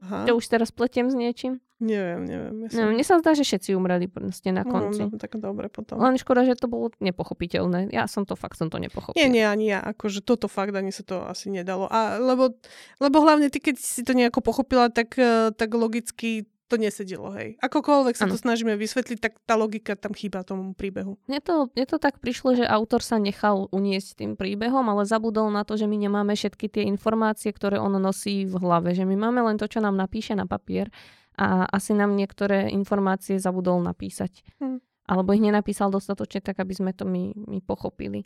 Aha, 0.02 0.26
To 0.26 0.34
už 0.34 0.44
teraz 0.46 0.68
pletiem 0.68 1.06
s 1.06 1.14
niečím. 1.14 1.62
neviem, 1.78 2.22
neviem. 2.22 2.54
Ja 2.62 2.68
No, 2.68 2.78
som... 2.86 2.90
mne 2.90 3.02
sa 3.02 3.18
zdá, 3.18 3.34
že 3.34 3.42
všetci 3.42 3.70
umreli 3.72 4.06
proste 4.06 4.50
na 4.50 4.62
No, 4.62 4.70
konci. 4.70 5.02
no, 5.02 5.14
tak 5.14 5.34
dobre 5.36 5.66
potom. 5.66 5.94
Len 5.96 6.14
škoda, 6.14 6.42
že 6.42 6.54
to 6.54 6.66
bolo 6.66 6.90
nepochopiteľné. 6.98 7.88
Ja 7.88 8.06
som 8.06 8.22
to 8.22 8.34
fakt 8.34 8.54
som 8.54 8.66
to 8.66 8.76
nepochopila. 8.76 9.14
Nie, 9.16 9.26
nie, 9.28 9.42
ani 9.42 9.70
ja. 9.70 9.78
Akože 9.80 10.20
toto 10.20 10.46
fakt 10.46 10.74
ani 10.74 10.90
sa 10.90 11.02
to 11.02 11.22
asi 11.22 11.48
nedalo. 11.48 11.86
A, 11.86 12.18
lebo, 12.18 12.54
lebo 12.98 13.16
hlavne 13.20 13.46
ty, 13.46 13.58
keď 13.58 13.76
si 13.76 14.02
to 14.02 14.12
nejako 14.12 14.42
pochopila, 14.42 14.90
tak, 14.90 15.14
eh, 15.16 15.50
tak 15.50 15.70
logicky 15.72 16.46
to 16.68 16.80
nesedelo, 16.80 17.34
hej. 17.36 17.60
Akokoľvek 17.60 18.14
sa 18.16 18.24
Áno. 18.24 18.32
to 18.32 18.40
snažíme 18.40 18.72
vysvetliť, 18.78 19.18
tak 19.20 19.36
tá 19.44 19.54
logika 19.60 19.92
tam 19.92 20.16
chýba 20.16 20.40
tomu 20.46 20.72
príbehu. 20.72 21.20
Mne 21.28 21.40
to, 21.44 21.54
mne 21.74 21.86
to 21.86 22.00
tak 22.00 22.18
prišlo, 22.22 22.56
že 22.56 22.64
autor 22.64 23.04
sa 23.04 23.20
nechal 23.20 23.68
uniesť 23.68 24.24
tým 24.24 24.32
príbehom, 24.40 24.86
ale 24.88 25.04
zabudol 25.04 25.52
na 25.52 25.68
to, 25.68 25.76
že 25.76 25.84
my 25.84 25.96
nemáme 26.00 26.32
všetky 26.32 26.72
tie 26.72 26.84
informácie, 26.88 27.52
ktoré 27.52 27.76
on 27.76 27.92
nosí 28.00 28.48
v 28.48 28.56
hlave. 28.56 28.96
Že 28.96 29.04
my 29.04 29.16
máme 29.18 29.40
len 29.44 29.56
to, 29.60 29.68
čo 29.68 29.84
nám 29.84 30.00
napíše 30.00 30.32
na 30.32 30.48
papier 30.48 30.88
a 31.36 31.64
asi 31.68 31.96
nám 31.96 32.12
niektoré 32.16 32.68
informácie 32.72 33.40
zabudol 33.40 33.80
napísať. 33.80 34.44
Hm. 34.60 34.80
Alebo 35.08 35.34
ich 35.34 35.42
nenapísal 35.42 35.90
dostatočne 35.90 36.40
tak, 36.40 36.62
aby 36.62 36.72
sme 36.72 36.92
to 36.94 37.04
my, 37.04 37.34
my 37.36 37.58
pochopili. 37.60 38.24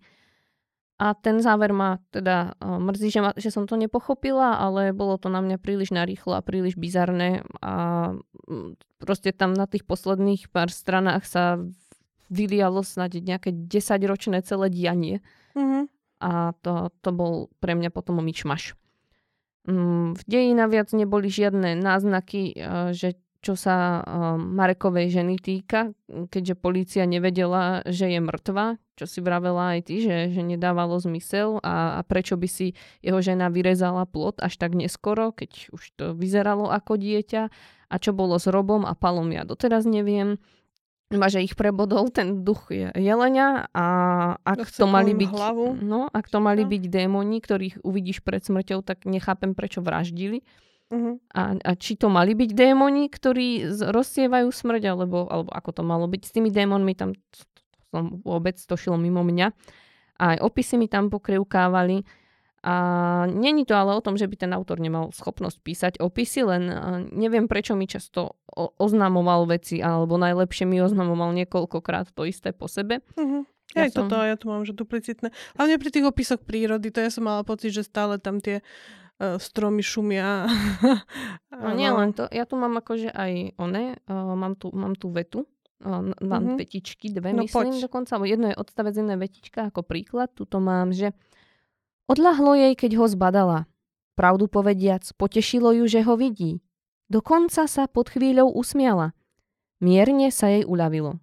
A 0.97 1.13
ten 1.13 1.45
záver 1.45 1.77
ma 1.77 2.01
teda 2.09 2.57
uh, 2.57 2.81
mrzí, 2.81 3.13
že, 3.13 3.21
ma, 3.21 3.31
že 3.37 3.53
som 3.53 3.69
to 3.69 3.77
nepochopila, 3.77 4.57
ale 4.57 4.97
bolo 4.97 5.21
to 5.21 5.29
na 5.29 5.45
mňa 5.45 5.61
príliš 5.61 5.93
narýchlo 5.93 6.33
a 6.33 6.41
príliš 6.41 6.81
bizarné 6.81 7.45
a 7.61 8.17
proste 8.97 9.37
tam 9.37 9.53
na 9.53 9.69
tých 9.69 9.85
posledných 9.85 10.49
pár 10.49 10.73
stranách 10.73 11.29
sa 11.29 11.61
vylialo 12.33 12.81
snad 12.81 13.13
nejaké 13.13 13.53
10-ročné 13.53 14.41
celé 14.43 14.73
dianie 14.73 15.21
Mhm. 15.53 15.89
a 16.21 16.57
to, 16.65 16.89
to 17.05 17.11
bol 17.13 17.53
pre 17.61 17.77
mňa 17.77 17.93
potom 17.93 18.21
myšmaš. 18.25 18.73
Mm, 19.69 20.15
V 20.17 20.23
deji 20.25 20.53
naviac 20.55 20.89
neboli 20.97 21.29
žiadne 21.29 21.77
náznaky, 21.77 22.57
eh, 22.57 22.91
že 22.97 23.21
čo 23.41 23.55
sa 23.59 24.01
eh, 24.01 24.05
Marekovej 24.39 25.13
ženy 25.13 25.37
týka, 25.41 25.93
keďže 26.07 26.55
polícia 26.59 27.05
nevedela, 27.05 27.83
že 27.87 28.11
je 28.13 28.21
mŕtva, 28.21 28.77
čo 28.97 29.05
si 29.05 29.21
vravela 29.21 29.77
aj 29.77 29.93
ty, 29.93 30.01
že, 30.01 30.33
že 30.33 30.41
nedávalo 30.41 30.97
zmysel 30.97 31.61
a, 31.61 31.99
a 31.99 32.01
prečo 32.01 32.41
by 32.41 32.49
si 32.49 32.73
jeho 33.05 33.21
žena 33.21 33.53
vyrezala 33.53 34.09
plot 34.09 34.41
až 34.41 34.57
tak 34.57 34.73
neskoro, 34.73 35.37
keď 35.37 35.69
už 35.71 35.83
to 36.01 36.05
vyzeralo 36.17 36.73
ako 36.73 36.97
dieťa 36.97 37.43
a 37.93 37.95
čo 38.01 38.17
bolo 38.17 38.41
s 38.41 38.49
Robom 38.49 38.89
a 38.89 38.97
Palom 38.97 39.29
ja 39.31 39.45
doteraz 39.45 39.85
neviem. 39.85 40.41
Iba, 41.07 41.31
že 41.31 41.39
ich 41.39 41.55
prebodol 41.55 42.11
ten 42.11 42.43
duch 42.43 42.67
je- 42.75 42.91
jelenia 42.99 43.71
a 43.71 43.87
ak 44.43 44.67
to 44.75 44.91
mali 44.91 45.15
byť, 45.15 45.31
hlavu. 45.31 45.79
no, 45.79 46.11
ak 46.11 46.27
to 46.27 46.43
mali 46.43 46.67
byť 46.67 46.83
démoni, 46.91 47.39
ktorých 47.39 47.87
uvidíš 47.87 48.27
pred 48.27 48.43
smrťou, 48.43 48.83
tak 48.83 49.07
nechápem, 49.07 49.55
prečo 49.55 49.87
vraždili. 49.87 50.43
Mhm. 50.87 51.13
A, 51.35 51.43
a 51.59 51.71
či 51.75 51.99
to 51.99 52.07
mali 52.07 52.39
byť 52.39 52.51
démoni, 52.55 53.11
ktorí 53.11 53.67
rozsievajú 53.91 54.47
smrť, 54.55 54.83
alebo, 54.95 55.27
alebo 55.27 55.51
ako 55.51 55.71
to 55.75 55.83
malo 55.83 56.07
byť. 56.07 56.23
S 56.23 56.31
tými 56.31 56.55
démonmi 56.55 56.95
tam 56.95 57.11
som 57.91 58.23
vôbec 58.23 58.55
to 58.55 58.75
šlo 58.79 58.95
mimo 58.95 59.27
mňa. 59.27 59.51
Aj 60.23 60.39
opisy 60.39 60.79
mi 60.79 60.87
tam 60.87 61.11
pokrivkávali. 61.11 62.07
A 62.67 62.75
není 63.31 63.63
to 63.63 63.79
ale 63.79 63.95
o 63.95 64.03
tom, 64.03 64.19
že 64.19 64.27
by 64.27 64.35
ten 64.43 64.51
autor 64.51 64.83
nemal 64.83 65.15
schopnosť 65.15 65.59
písať 65.63 65.93
opisy, 66.03 66.43
len 66.43 66.67
a, 66.67 66.99
neviem, 67.15 67.47
prečo 67.47 67.79
mi 67.79 67.87
často 67.87 68.43
o- 68.51 68.75
oznamoval 68.83 69.47
veci, 69.47 69.79
alebo 69.79 70.19
najlepšie 70.19 70.67
mi 70.67 70.83
oznamoval 70.83 71.31
niekoľkokrát 71.35 72.11
to 72.11 72.27
isté 72.27 72.51
po 72.51 72.67
sebe. 72.67 73.07
Mhm. 73.15 73.47
Ja 73.75 73.87
Aj 73.87 73.91
som- 73.95 74.07
toto, 74.11 74.19
ja 74.23 74.35
tu 74.39 74.51
mám, 74.51 74.63
že 74.67 74.75
duplicitné. 74.75 75.31
Hlavne 75.59 75.77
pri 75.79 75.91
tých 75.91 76.07
opisoch 76.07 76.43
prírody, 76.43 76.91
to 76.91 77.03
ja 77.03 77.11
som 77.11 77.27
mala 77.27 77.43
pocit, 77.47 77.71
že 77.75 77.87
stále 77.87 78.19
tam 78.19 78.39
tie 78.43 78.63
uh, 78.63 79.06
stromy 79.19 79.81
šumia. 79.81 80.47
No 81.49 81.73
nie 81.73 81.89
len 81.89 82.13
to, 82.13 82.29
ja 82.29 82.45
tu 82.45 82.53
mám 82.53 82.77
akože 82.77 83.09
aj 83.09 83.33
one, 83.57 83.97
uh, 84.03 84.35
mám, 84.35 84.55
tu, 84.55 84.69
mám 84.71 84.93
tu 84.93 85.09
vetu, 85.09 85.49
na, 85.79 86.01
na 86.19 86.37
Mhm. 86.37 86.57
vetičky, 86.57 87.09
dve 87.09 87.33
No 87.33 87.43
myslím 87.43 87.73
poď. 87.73 87.81
dokonca, 87.83 88.13
alebo 88.13 88.25
jedno 88.27 88.47
je 88.49 88.57
odstavec, 88.57 88.93
jedno 88.93 89.13
je 89.13 89.23
vetička 89.23 89.61
ako 89.67 89.81
príklad. 89.83 90.29
Tuto 90.31 90.57
mám, 90.59 90.93
že 90.93 91.17
odľahlo 92.07 92.53
jej, 92.55 92.73
keď 92.75 92.93
ho 92.95 93.07
zbadala. 93.07 93.59
Pravdu 94.13 94.47
povediac, 94.47 95.05
potešilo 95.15 95.73
ju, 95.73 95.85
že 95.87 96.01
ho 96.01 96.13
vidí. 96.15 96.61
Dokonca 97.07 97.65
sa 97.65 97.85
pod 97.87 98.09
chvíľou 98.09 98.49
usmiala. 98.51 99.13
Mierne 99.79 100.29
sa 100.29 100.49
jej 100.49 100.65
uľavilo. 100.65 101.21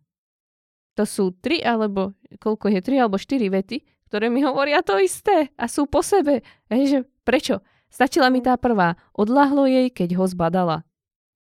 To 0.93 1.03
sú 1.03 1.33
tri 1.35 1.57
alebo, 1.59 2.13
koľko 2.37 2.69
je, 2.69 2.79
tri 2.81 2.95
alebo 2.97 3.17
štyri 3.17 3.49
vety, 3.49 3.81
ktoré 4.07 4.29
mi 4.29 4.41
hovoria 4.41 4.81
to 4.81 4.97
isté 4.97 5.49
a 5.57 5.65
sú 5.65 5.85
po 5.85 6.01
sebe. 6.01 6.45
Hej, 6.69 6.81
že 6.85 6.97
prečo? 7.21 7.61
Stačila 7.93 8.33
mi 8.33 8.41
tá 8.41 8.57
prvá. 8.57 8.97
Odľahlo 9.13 9.69
jej, 9.69 9.93
keď 9.93 10.17
ho 10.17 10.25
zbadala. 10.25 10.81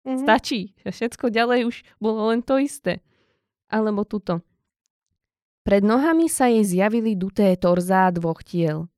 Mhm. 0.03 0.27
Stačí. 0.27 0.75
Všetko 0.83 1.31
ďalej 1.31 1.71
už 1.71 1.77
bolo 2.03 2.35
len 2.35 2.43
to 2.43 2.59
isté. 2.59 2.99
Alebo 3.71 4.03
tuto. 4.03 4.43
Pred 5.63 5.87
nohami 5.87 6.27
sa 6.27 6.51
jej 6.51 6.67
zjavili 6.67 7.15
duté 7.15 7.55
torzá 7.55 8.11
dvoch 8.11 8.43
tiel. 8.43 8.91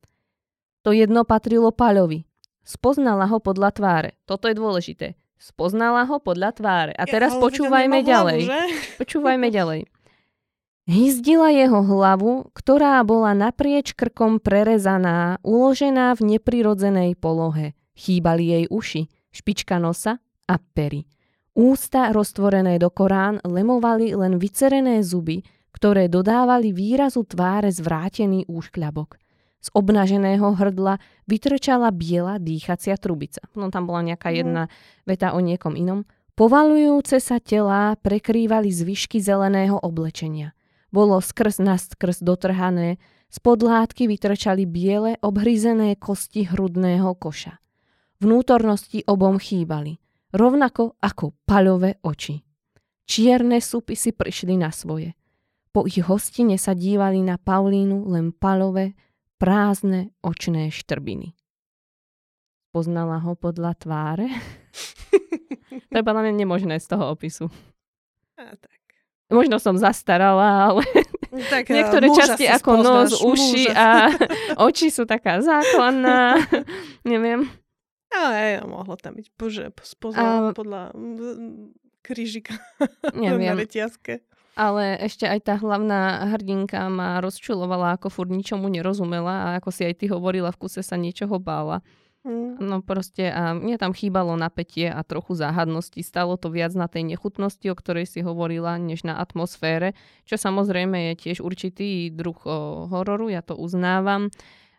To 0.88 0.96
jedno 0.96 1.28
patrilo 1.28 1.68
Paľovi. 1.68 2.24
Spoznala 2.64 3.28
ho 3.28 3.36
podľa 3.36 3.76
tváre. 3.76 4.10
Toto 4.24 4.48
je 4.48 4.56
dôležité. 4.56 5.20
Spoznala 5.36 6.08
ho 6.08 6.16
podľa 6.16 6.56
tváre. 6.56 6.92
A 6.96 7.04
teraz 7.04 7.36
Ja, 7.36 7.40
počúvajme 7.44 8.00
ďalej. 8.00 8.40
Hlavu, 8.48 8.48
že? 8.48 8.60
Počúvajme 9.04 9.52
ďalej. 9.52 9.80
Hyzdila 10.84 11.48
jeho 11.48 11.80
hlavu, 11.80 12.52
ktorá 12.52 13.00
bola 13.08 13.32
naprieč 13.32 13.96
krkom 13.96 14.36
prerezaná, 14.36 15.40
uložená 15.40 16.12
v 16.12 16.36
neprirodzenej 16.36 17.16
polohe. 17.16 17.72
Chýbali 17.96 18.44
jej 18.52 18.64
uši, 18.68 19.02
špička 19.32 19.80
nosa 19.80 20.20
a 20.44 20.60
pery. 20.60 21.08
Ústa 21.56 22.12
roztvorené 22.12 22.76
do 22.76 22.92
korán 22.92 23.40
lemovali 23.48 24.12
len 24.12 24.36
vycerené 24.36 25.00
zuby, 25.00 25.40
ktoré 25.72 26.04
dodávali 26.12 26.76
výrazu 26.76 27.24
tváre 27.24 27.72
zvrátený 27.72 28.44
úškľabok. 28.44 29.16
Z 29.64 29.72
obnaženého 29.72 30.52
hrdla 30.52 31.00
vytrčala 31.24 31.88
biela 31.96 32.36
dýchacia 32.36 33.00
trubica. 33.00 33.40
No 33.56 33.72
tam 33.72 33.88
bola 33.88 34.04
nejaká 34.04 34.28
Mhm. 34.28 34.36
jedna 34.36 34.62
veta 35.08 35.32
o 35.32 35.40
niekom 35.40 35.80
inom. 35.80 36.04
Povalujúce 36.36 37.24
sa 37.24 37.40
telá 37.40 37.96
prekrývali 37.96 38.68
zvyšky 38.68 39.22
zeleného 39.22 39.80
oblečenia. 39.80 40.52
Bolo 40.94 41.18
skrz 41.18 41.58
na 41.58 41.74
skrz 41.74 42.22
dotrhané, 42.22 43.02
z 43.26 43.38
podlátky 43.42 44.06
vytrčali 44.06 44.62
biele 44.62 45.18
obhryzené 45.26 45.98
kosti 45.98 46.46
hrudného 46.46 47.18
koša. 47.18 47.58
Vnútornosti 48.22 49.02
obom 49.02 49.42
chýbali, 49.42 49.98
rovnako 50.30 50.94
ako 51.02 51.34
paľové 51.42 51.98
oči. 52.06 52.46
Čierne 53.10 53.58
supy 53.58 53.98
si 53.98 54.14
prišli 54.14 54.54
na 54.54 54.70
svoje. 54.70 55.18
Po 55.74 55.82
ich 55.82 55.98
hostine 55.98 56.54
sa 56.62 56.78
dívali 56.78 57.26
na 57.26 57.42
Paulínu 57.42 58.06
len 58.14 58.30
palové, 58.30 58.94
prázdne 59.34 60.14
očné 60.22 60.70
štrbiny. 60.70 61.34
Poznala 62.70 63.18
ho 63.18 63.34
podľa 63.34 63.74
tváre? 63.82 64.30
to 65.90 65.94
je 65.98 66.06
podľa 66.06 66.22
mňa 66.22 66.34
nemožné 66.38 66.78
z 66.78 66.86
toho 66.86 67.10
opisu. 67.10 67.50
A, 68.38 68.54
tak. 68.54 68.73
Možno 69.34 69.58
som 69.58 69.74
zastarala, 69.74 70.70
ale 70.70 70.82
tak 71.52 71.66
niektoré 71.74 72.06
časti 72.14 72.46
ako 72.46 72.70
nos, 72.78 73.18
uši 73.18 73.74
a 73.74 74.14
oči 74.66 74.94
sú 74.94 75.04
taká 75.04 75.42
základná. 75.42 76.38
Neviem. 77.02 77.50
Ale 78.14 78.58
ja, 78.58 78.62
mohlo 78.62 78.94
tam 78.94 79.18
byť. 79.18 79.26
Bože, 79.34 79.74
spoznal 79.82 80.54
A- 80.54 80.54
podľa 80.54 80.94
krížika 82.06 82.54
na 83.10 83.34
Neviem. 83.34 83.58
reťazke. 83.58 84.22
Ale 84.54 84.94
ešte 85.02 85.26
aj 85.26 85.50
tá 85.50 85.58
hlavná 85.58 86.30
hrdinka 86.30 86.86
ma 86.86 87.18
rozčulovala, 87.18 87.98
ako 87.98 88.06
furt 88.06 88.30
ničomu 88.30 88.70
nerozumela 88.70 89.50
a 89.50 89.58
ako 89.58 89.74
si 89.74 89.82
aj 89.82 89.98
ty 89.98 90.06
hovorila, 90.06 90.54
v 90.54 90.60
kuse 90.62 90.78
sa 90.86 90.94
niečoho 90.94 91.42
bála. 91.42 91.82
Mm. 92.24 92.56
No 92.56 92.80
proste 92.80 93.28
a 93.28 93.52
mne 93.52 93.76
tam 93.76 93.92
chýbalo 93.92 94.32
napätie 94.40 94.88
a 94.88 95.04
trochu 95.04 95.36
záhadnosti. 95.36 96.00
Stalo 96.00 96.40
to 96.40 96.48
viac 96.48 96.72
na 96.72 96.88
tej 96.88 97.04
nechutnosti, 97.04 97.68
o 97.68 97.76
ktorej 97.76 98.08
si 98.08 98.24
hovorila, 98.24 98.80
než 98.80 99.04
na 99.04 99.20
atmosfére, 99.20 99.92
čo 100.24 100.40
samozrejme 100.40 101.12
je 101.12 101.14
tiež 101.20 101.44
určitý 101.44 102.08
druh 102.08 102.40
o, 102.48 102.88
hororu, 102.88 103.28
ja 103.28 103.44
to 103.44 103.52
uznávam, 103.52 104.32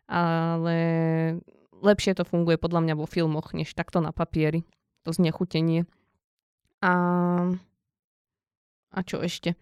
ale 0.09 0.77
lepšie 1.85 2.17
to 2.17 2.25
funguje 2.25 2.57
podľa 2.57 2.81
mňa 2.81 2.93
vo 2.97 3.05
filmoch, 3.05 3.53
než 3.53 3.77
takto 3.77 4.01
na 4.01 4.09
papieri. 4.09 4.65
To 5.05 5.13
znechutenie. 5.13 5.85
A, 6.81 6.93
a 8.89 8.99
čo 9.05 9.21
ešte? 9.21 9.53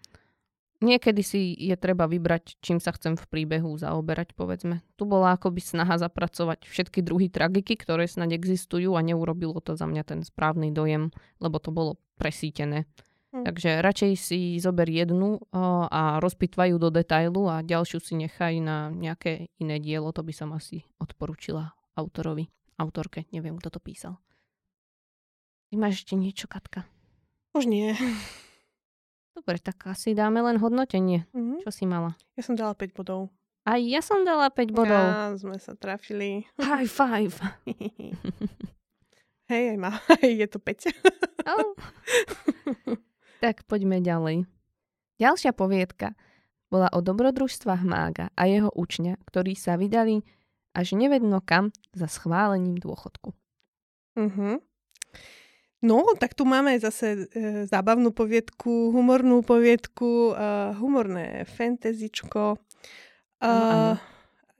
Niekedy 0.82 1.22
si 1.22 1.54
je 1.54 1.76
treba 1.78 2.10
vybrať, 2.10 2.58
čím 2.58 2.82
sa 2.82 2.90
chcem 2.90 3.14
v 3.14 3.24
príbehu 3.30 3.78
zaoberať, 3.78 4.34
povedzme. 4.34 4.82
Tu 4.98 5.06
bola 5.06 5.38
akoby 5.38 5.62
snaha 5.62 6.02
zapracovať 6.02 6.66
všetky 6.66 7.00
druhy 7.00 7.30
tragiky, 7.30 7.78
ktoré 7.78 8.10
snad 8.10 8.34
existujú 8.34 8.98
a 8.98 9.00
neurobilo 9.04 9.62
to 9.62 9.78
za 9.78 9.86
mňa 9.86 10.02
ten 10.02 10.20
správny 10.26 10.74
dojem, 10.74 11.14
lebo 11.38 11.62
to 11.62 11.70
bolo 11.70 12.02
presítené. 12.18 12.90
Hm. 13.30 13.46
Takže 13.46 13.70
radšej 13.82 14.12
si 14.18 14.38
zober 14.58 14.86
jednu 14.90 15.42
a 15.90 16.18
rozpitvajú 16.22 16.78
do 16.78 16.90
detailu 16.90 17.50
a 17.50 17.66
ďalšiu 17.66 17.98
si 18.02 18.14
nechaj 18.18 18.58
na 18.58 18.90
nejaké 18.90 19.50
iné 19.62 19.78
dielo. 19.78 20.10
To 20.10 20.22
by 20.22 20.34
som 20.34 20.54
asi 20.54 20.86
odporúčila 20.98 21.74
autorovi, 21.94 22.50
autorke. 22.78 23.26
Neviem, 23.30 23.58
kto 23.58 23.74
to 23.74 23.80
písal. 23.82 24.18
Ty 25.70 25.74
máš 25.78 26.06
ešte 26.06 26.14
niečo, 26.14 26.46
Katka? 26.46 26.86
Už 27.54 27.66
nie. 27.66 27.94
Dobre, 29.34 29.58
tak 29.58 29.90
asi 29.90 30.14
dáme 30.14 30.38
len 30.40 30.62
hodnotenie. 30.62 31.26
Mhm. 31.34 31.66
Čo 31.66 31.70
si 31.74 31.84
mala? 31.84 32.14
Ja 32.38 32.42
som 32.46 32.54
dala 32.54 32.72
5 32.78 32.94
bodov. 32.94 33.34
Aj 33.66 33.80
ja 33.80 33.98
som 34.04 34.22
dala 34.22 34.52
5 34.52 34.70
bodov. 34.70 34.94
Ja, 34.94 35.34
sme 35.34 35.58
sa 35.58 35.74
trafili. 35.74 36.46
High 36.60 36.86
five. 36.86 37.34
Hej, 39.50 39.76
aj 39.76 39.78
má. 39.80 39.92
Je 40.22 40.46
to 40.46 40.62
5. 40.62 40.94
Au. 41.50 41.76
tak 43.42 43.66
poďme 43.68 44.00
ďalej. 44.00 44.48
Ďalšia 45.20 45.52
poviedka 45.52 46.16
bola 46.72 46.88
o 46.90 47.04
dobrodružstvách 47.04 47.82
mága 47.84 48.32
a 48.34 48.48
jeho 48.48 48.72
učňa, 48.72 49.20
ktorí 49.28 49.52
sa 49.54 49.76
vydali 49.76 50.24
až 50.74 50.96
nevedno 50.98 51.38
kam 51.44 51.70
za 51.94 52.10
schválením 52.10 52.76
dôchodku. 52.78 53.34
Mhm. 54.18 54.62
No, 55.84 56.00
tak 56.16 56.32
tu 56.32 56.48
máme 56.48 56.80
zase 56.80 57.28
e, 57.28 57.68
zábavnú 57.68 58.08
poviedku, 58.08 58.88
humornú 58.88 59.44
poviedku, 59.44 60.32
e, 60.32 60.72
humorné 60.80 61.44
fantazičko. 61.44 62.56
E, 63.36 63.52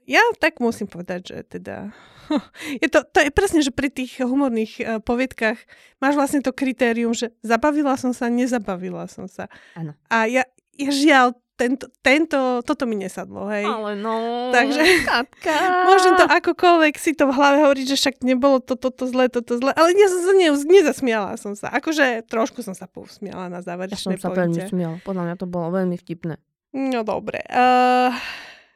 ja 0.05 0.21
tak 0.37 0.61
musím 0.61 0.85
povedať, 0.85 1.21
že 1.33 1.37
teda... 1.57 1.89
Je 2.81 2.89
to, 2.89 3.05
to 3.05 3.21
je 3.21 3.29
presne, 3.29 3.61
že 3.61 3.69
pri 3.69 3.89
tých 3.93 4.21
humorných 4.21 4.73
e, 4.81 4.83
poviedkach 5.01 5.57
máš 6.01 6.13
vlastne 6.17 6.41
to 6.41 6.53
kritérium, 6.53 7.13
že 7.13 7.33
zabavila 7.45 7.97
som 7.97 8.13
sa, 8.13 8.29
nezabavila 8.29 9.05
som 9.05 9.29
sa. 9.29 9.45
Áno. 9.77 9.93
A 10.09 10.25
ja, 10.25 10.45
ja 10.73 10.89
žiaľ, 10.89 11.37
tento, 11.55 11.87
tento, 12.03 12.59
toto 12.61 12.83
mi 12.83 12.99
nesadlo, 12.99 13.47
hej. 13.47 13.63
Ale 13.63 13.95
no, 13.95 14.13
Takže- 14.51 15.07
Katka. 15.07 15.55
Môžem 15.89 16.13
to 16.19 16.25
akokoľvek 16.27 16.93
si 16.99 17.15
to 17.15 17.31
v 17.31 17.33
hlave 17.35 17.57
hovoriť, 17.63 17.85
že 17.87 17.97
však 17.97 18.15
nebolo 18.27 18.59
to, 18.59 18.75
toto 18.75 19.07
zle, 19.07 19.31
toto 19.31 19.55
zle, 19.55 19.71
ale 19.71 19.95
ja 19.95 20.07
som 20.11 20.21
sa 20.21 20.33
ne, 20.35 20.51
nezasmiala 20.51 21.39
som 21.39 21.55
sa. 21.55 21.71
Akože 21.71 22.27
trošku 22.27 22.59
som 22.59 22.75
sa 22.75 22.91
povsmiala 22.91 23.47
na 23.47 23.59
Ja 23.59 23.63
som 23.63 23.67
záverečnej 23.71 24.17
sa 24.19 24.29
veľmi 24.31 24.61
smiala. 24.67 24.95
Podľa 25.07 25.23
mňa 25.31 25.35
to 25.39 25.47
bolo 25.47 25.71
veľmi 25.71 25.95
vtipné. 25.95 26.35
No 26.75 27.07
dobre. 27.07 27.39
Uh, 27.47 28.11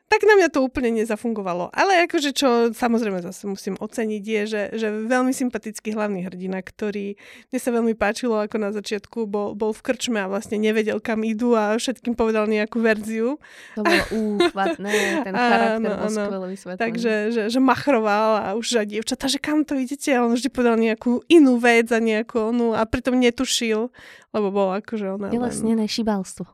tak 0.09 0.25
na 0.25 0.33
mňa 0.41 0.49
to 0.49 0.65
úplne 0.65 0.89
nezafungovalo. 0.97 1.69
Ale 1.69 2.09
akože 2.09 2.33
čo 2.33 2.73
samozrejme 2.73 3.21
zase 3.21 3.45
musím 3.45 3.77
oceniť 3.77 4.23
je, 4.25 4.41
že, 4.49 4.63
že 4.73 4.87
veľmi 5.05 5.29
sympatický 5.29 5.93
hlavný 5.93 6.25
hrdina, 6.25 6.65
ktorý 6.65 7.13
mne 7.53 7.59
sa 7.61 7.69
veľmi 7.69 7.93
páčilo, 7.93 8.41
ako 8.41 8.57
na 8.57 8.73
začiatku 8.73 9.29
bol, 9.29 9.53
bol 9.53 9.69
v 9.69 9.81
krčme 9.85 10.17
a 10.17 10.25
vlastne 10.25 10.57
nevedel, 10.57 10.97
kam 10.97 11.21
idú 11.21 11.53
a 11.53 11.77
všetkým 11.77 12.17
povedal 12.17 12.49
nejakú 12.49 12.81
verziu. 12.81 13.37
To 13.77 13.85
bolo 13.85 14.03
úchvatné, 14.41 14.93
ten 15.29 15.33
charakter 15.53 15.93
Áno, 15.93 16.21
bol 16.25 16.49
vysvetlený. 16.49 16.81
Takže, 16.81 17.13
že, 17.29 17.43
že 17.53 17.59
machroval 17.61 18.41
a 18.41 18.47
už 18.57 18.65
že 18.65 18.97
dievčatá, 18.97 19.29
že 19.29 19.37
kam 19.37 19.61
to 19.61 19.77
idete? 19.77 20.09
A 20.09 20.25
on 20.25 20.33
vždy 20.33 20.49
povedal 20.49 20.81
nejakú 20.81 21.21
inú 21.29 21.61
vec 21.61 21.85
a 21.93 22.01
nejakú 22.01 22.49
onú 22.49 22.73
a 22.73 22.81
pritom 22.89 23.13
netušil, 23.13 23.93
lebo 24.33 24.47
bol 24.49 24.73
akože 24.73 25.21
ona. 25.21 25.29
Telesnené 25.29 25.85
šibalstvo. 25.85 26.49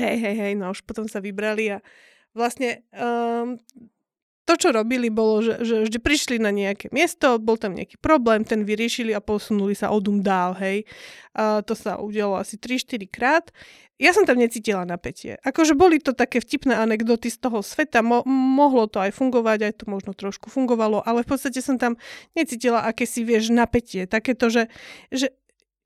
Hej, 0.00 0.16
hej, 0.18 0.34
hej, 0.34 0.52
no 0.58 0.74
už 0.74 0.82
potom 0.82 1.06
sa 1.06 1.22
vybrali 1.22 1.76
a 1.76 1.78
vlastne 2.36 2.84
um, 2.92 3.56
to, 4.46 4.54
čo 4.54 4.70
robili, 4.70 5.10
bolo, 5.10 5.42
že, 5.42 5.58
že 5.66 5.74
vždy 5.82 5.98
prišli 5.98 6.36
na 6.38 6.54
nejaké 6.54 6.86
miesto, 6.94 7.42
bol 7.42 7.58
tam 7.58 7.74
nejaký 7.74 7.98
problém, 7.98 8.46
ten 8.46 8.62
vyriešili 8.62 9.10
a 9.10 9.18
posunuli 9.18 9.74
sa 9.74 9.90
odum 9.90 10.22
dál, 10.22 10.54
hej. 10.62 10.86
A 11.34 11.66
to 11.66 11.74
sa 11.74 11.98
udialo 11.98 12.38
asi 12.38 12.54
3-4 12.54 13.10
krát. 13.10 13.50
Ja 13.98 14.14
som 14.14 14.22
tam 14.22 14.38
necítila 14.38 14.86
napätie. 14.86 15.34
Akože 15.42 15.74
boli 15.74 15.98
to 15.98 16.14
také 16.14 16.38
vtipné 16.38 16.78
anekdoty 16.78 17.26
z 17.26 17.42
toho 17.42 17.58
sveta, 17.58 18.06
mo- 18.06 18.22
mohlo 18.28 18.86
to 18.86 19.02
aj 19.02 19.10
fungovať, 19.18 19.66
aj 19.66 19.72
to 19.82 19.84
možno 19.90 20.14
trošku 20.14 20.46
fungovalo, 20.46 21.02
ale 21.02 21.26
v 21.26 21.28
podstate 21.34 21.58
som 21.58 21.74
tam 21.74 21.98
necítila 22.38 22.86
aké 22.86 23.02
si, 23.02 23.26
vieš, 23.26 23.50
napätie. 23.50 24.06
Takéto, 24.06 24.46
že, 24.46 24.70
že 25.10 25.34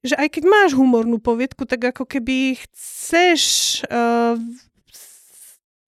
že 0.00 0.16
aj 0.16 0.32
keď 0.32 0.44
máš 0.48 0.70
humornú 0.72 1.20
poviedku, 1.20 1.68
tak 1.68 1.92
ako 1.92 2.08
keby 2.08 2.56
chceš 2.56 3.42
uh, 3.84 4.40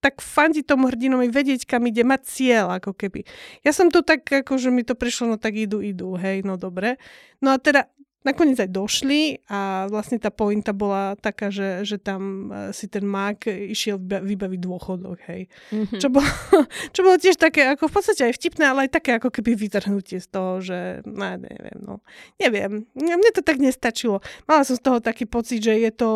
tak 0.03 0.19
fandiť 0.19 0.67
tomu 0.67 0.91
hrdinovi, 0.91 1.31
vedieť, 1.31 1.63
kam 1.63 1.87
ide, 1.87 2.03
mať 2.03 2.27
cieľ, 2.27 2.75
ako 2.75 2.91
keby. 2.91 3.23
Ja 3.63 3.71
som 3.71 3.87
tu 3.87 4.03
tak, 4.03 4.27
ako 4.27 4.59
že 4.59 4.67
mi 4.67 4.83
to 4.83 4.99
prišlo, 4.99 5.31
no 5.31 5.37
tak 5.39 5.55
idú, 5.55 5.79
idú, 5.79 6.19
hej, 6.19 6.43
no 6.43 6.59
dobre. 6.59 6.99
No 7.39 7.55
a 7.55 7.57
teda 7.57 7.87
nakoniec 8.23 8.55
aj 8.59 8.71
došli 8.71 9.43
a 9.51 9.85
vlastne 9.91 10.17
tá 10.17 10.31
pointa 10.31 10.71
bola 10.71 11.15
taká, 11.19 11.51
že, 11.51 11.83
že 11.83 11.99
tam 11.99 12.49
eh, 12.49 12.71
si 12.71 12.87
ten 12.87 13.03
mák 13.03 13.47
išiel 13.47 13.99
vyba- 13.99 14.23
vybaviť 14.23 14.59
dôchodok, 14.63 15.17
hej. 15.31 15.51
Mhm. 15.71 15.99
Čo 15.99 16.07
bolo, 16.09 16.27
čo 16.95 16.99
bolo 17.03 17.15
tiež 17.19 17.35
také, 17.37 17.67
ako 17.75 17.91
v 17.91 17.93
podstate 17.99 18.27
aj 18.27 18.33
vtipné, 18.39 18.63
ale 18.67 18.87
aj 18.87 18.91
také 18.95 19.19
ako 19.19 19.29
keby 19.29 19.55
vytrhnutie 19.55 20.23
z 20.23 20.27
toho, 20.31 20.63
že 20.63 21.03
no, 21.07 21.35
neviem, 21.35 21.77
no. 21.83 22.03
Neviem, 22.39 22.87
mne 22.95 23.31
to 23.35 23.43
tak 23.43 23.59
nestačilo. 23.59 24.23
Mala 24.47 24.63
som 24.67 24.79
z 24.79 24.83
toho 24.83 24.99
taký 25.03 25.27
pocit, 25.27 25.63
že 25.63 25.75
je 25.75 25.91
to 25.91 26.09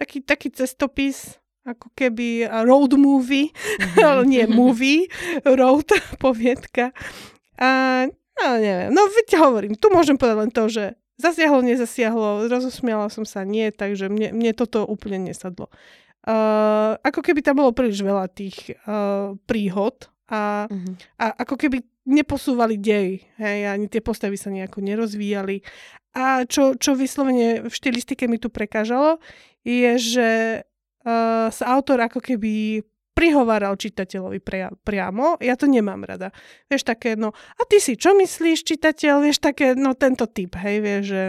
taký, 0.00 0.24
taký 0.24 0.48
cestopis, 0.52 1.40
ako 1.66 1.90
keby 1.92 2.46
a 2.46 2.62
road 2.62 2.94
movie, 2.94 3.50
ale 3.98 4.22
nie 4.32 4.46
movie, 4.46 5.10
road 5.42 5.90
poviedka. 6.22 6.94
A 7.58 7.68
no 8.38 8.46
neviem, 8.56 8.94
no 8.94 9.10
veď 9.10 9.28
hovorím, 9.42 9.74
tu 9.74 9.90
môžem 9.90 10.14
povedať 10.14 10.38
len 10.38 10.52
to, 10.54 10.70
že 10.70 10.84
zasiahlo, 11.16 11.64
nezasiahlo, 11.64 12.46
rozosmiala 12.46 13.08
som 13.08 13.24
sa, 13.24 13.42
nie, 13.42 13.72
takže 13.72 14.06
mne, 14.06 14.36
mne 14.36 14.52
toto 14.52 14.84
úplne 14.84 15.18
nesadlo. 15.18 15.72
Uh, 16.26 16.98
ako 17.06 17.22
keby 17.22 17.38
tam 17.40 17.62
bolo 17.62 17.70
príliš 17.70 18.02
veľa 18.02 18.26
tých 18.28 18.74
uh, 18.84 19.38
príhod 19.46 20.10
a, 20.26 20.66
Mhm. 20.66 20.92
a 21.22 21.38
ako 21.38 21.54
keby 21.54 21.86
neposúvali 22.06 22.78
dej, 22.78 23.22
hej, 23.38 23.58
ani 23.66 23.86
tie 23.86 24.02
postavy 24.02 24.34
sa 24.34 24.50
nejako 24.50 24.82
nerozvíjali. 24.82 25.62
A 26.14 26.42
čo, 26.46 26.74
čo 26.74 26.94
vyslovene 26.94 27.66
v 27.66 27.72
štilistike 27.72 28.26
mi 28.26 28.38
tu 28.38 28.50
prekážalo, 28.50 29.18
je, 29.62 29.90
že 29.98 30.28
uh, 31.06 31.48
sa 31.48 31.64
autor 31.70 32.02
ako 32.02 32.18
keby 32.18 32.82
prihováral 33.16 33.80
čitateľovi 33.80 34.44
pria, 34.44 34.68
priamo. 34.84 35.40
Ja 35.40 35.56
to 35.56 35.64
nemám 35.64 36.04
rada. 36.04 36.36
Vieš, 36.68 36.84
také, 36.84 37.16
no, 37.16 37.32
a 37.32 37.62
ty 37.64 37.80
si 37.80 37.96
čo 37.96 38.12
myslíš, 38.12 38.60
čitateľ? 38.60 39.24
Vieš, 39.24 39.40
také, 39.40 39.72
no, 39.72 39.96
tento 39.96 40.28
typ, 40.28 40.52
hej, 40.60 40.84
vieš, 40.84 41.04
že... 41.08 41.22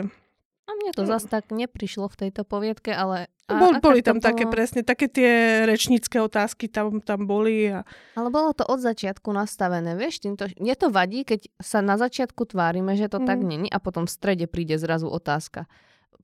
A 0.68 0.76
mne 0.76 0.91
to 0.91 1.08
zase 1.08 1.32
tak 1.32 1.48
neprišlo 1.48 2.12
v 2.12 2.28
tejto 2.28 2.44
poviedke, 2.44 2.91
ale... 2.91 3.32
A, 3.48 3.56
Bol, 3.56 3.80
boli 3.80 4.04
tam 4.04 4.20
také 4.20 4.44
bolo- 4.44 4.60
presne, 4.60 4.84
také 4.84 5.08
tie 5.08 5.64
rečnícke 5.64 6.20
otázky 6.20 6.68
tam, 6.68 6.99
tam 6.99 7.24
boli 7.24 7.72
a 7.72 7.88
Ale 8.20 8.28
bolo 8.28 8.52
to 8.52 8.68
od 8.68 8.84
začiatku 8.84 9.32
nastavené, 9.32 9.95
vieš, 9.95 10.20
týmto, 10.20 10.52
mne 10.60 10.76
to 10.76 10.91
vadí, 10.91 11.24
keď 11.24 11.48
sa 11.64 11.80
na 11.80 11.95
začiatku 11.95 12.44
tvárime, 12.52 12.99
že 12.99 13.08
to 13.08 13.24
tak 13.24 13.40
Mm. 13.40 13.48
není 13.48 13.68
a 13.72 13.80
potom 13.80 14.04
v 14.04 14.12
strede 14.12 14.44
príde 14.52 14.76
zrazu 14.76 15.08
otázka. 15.08 15.72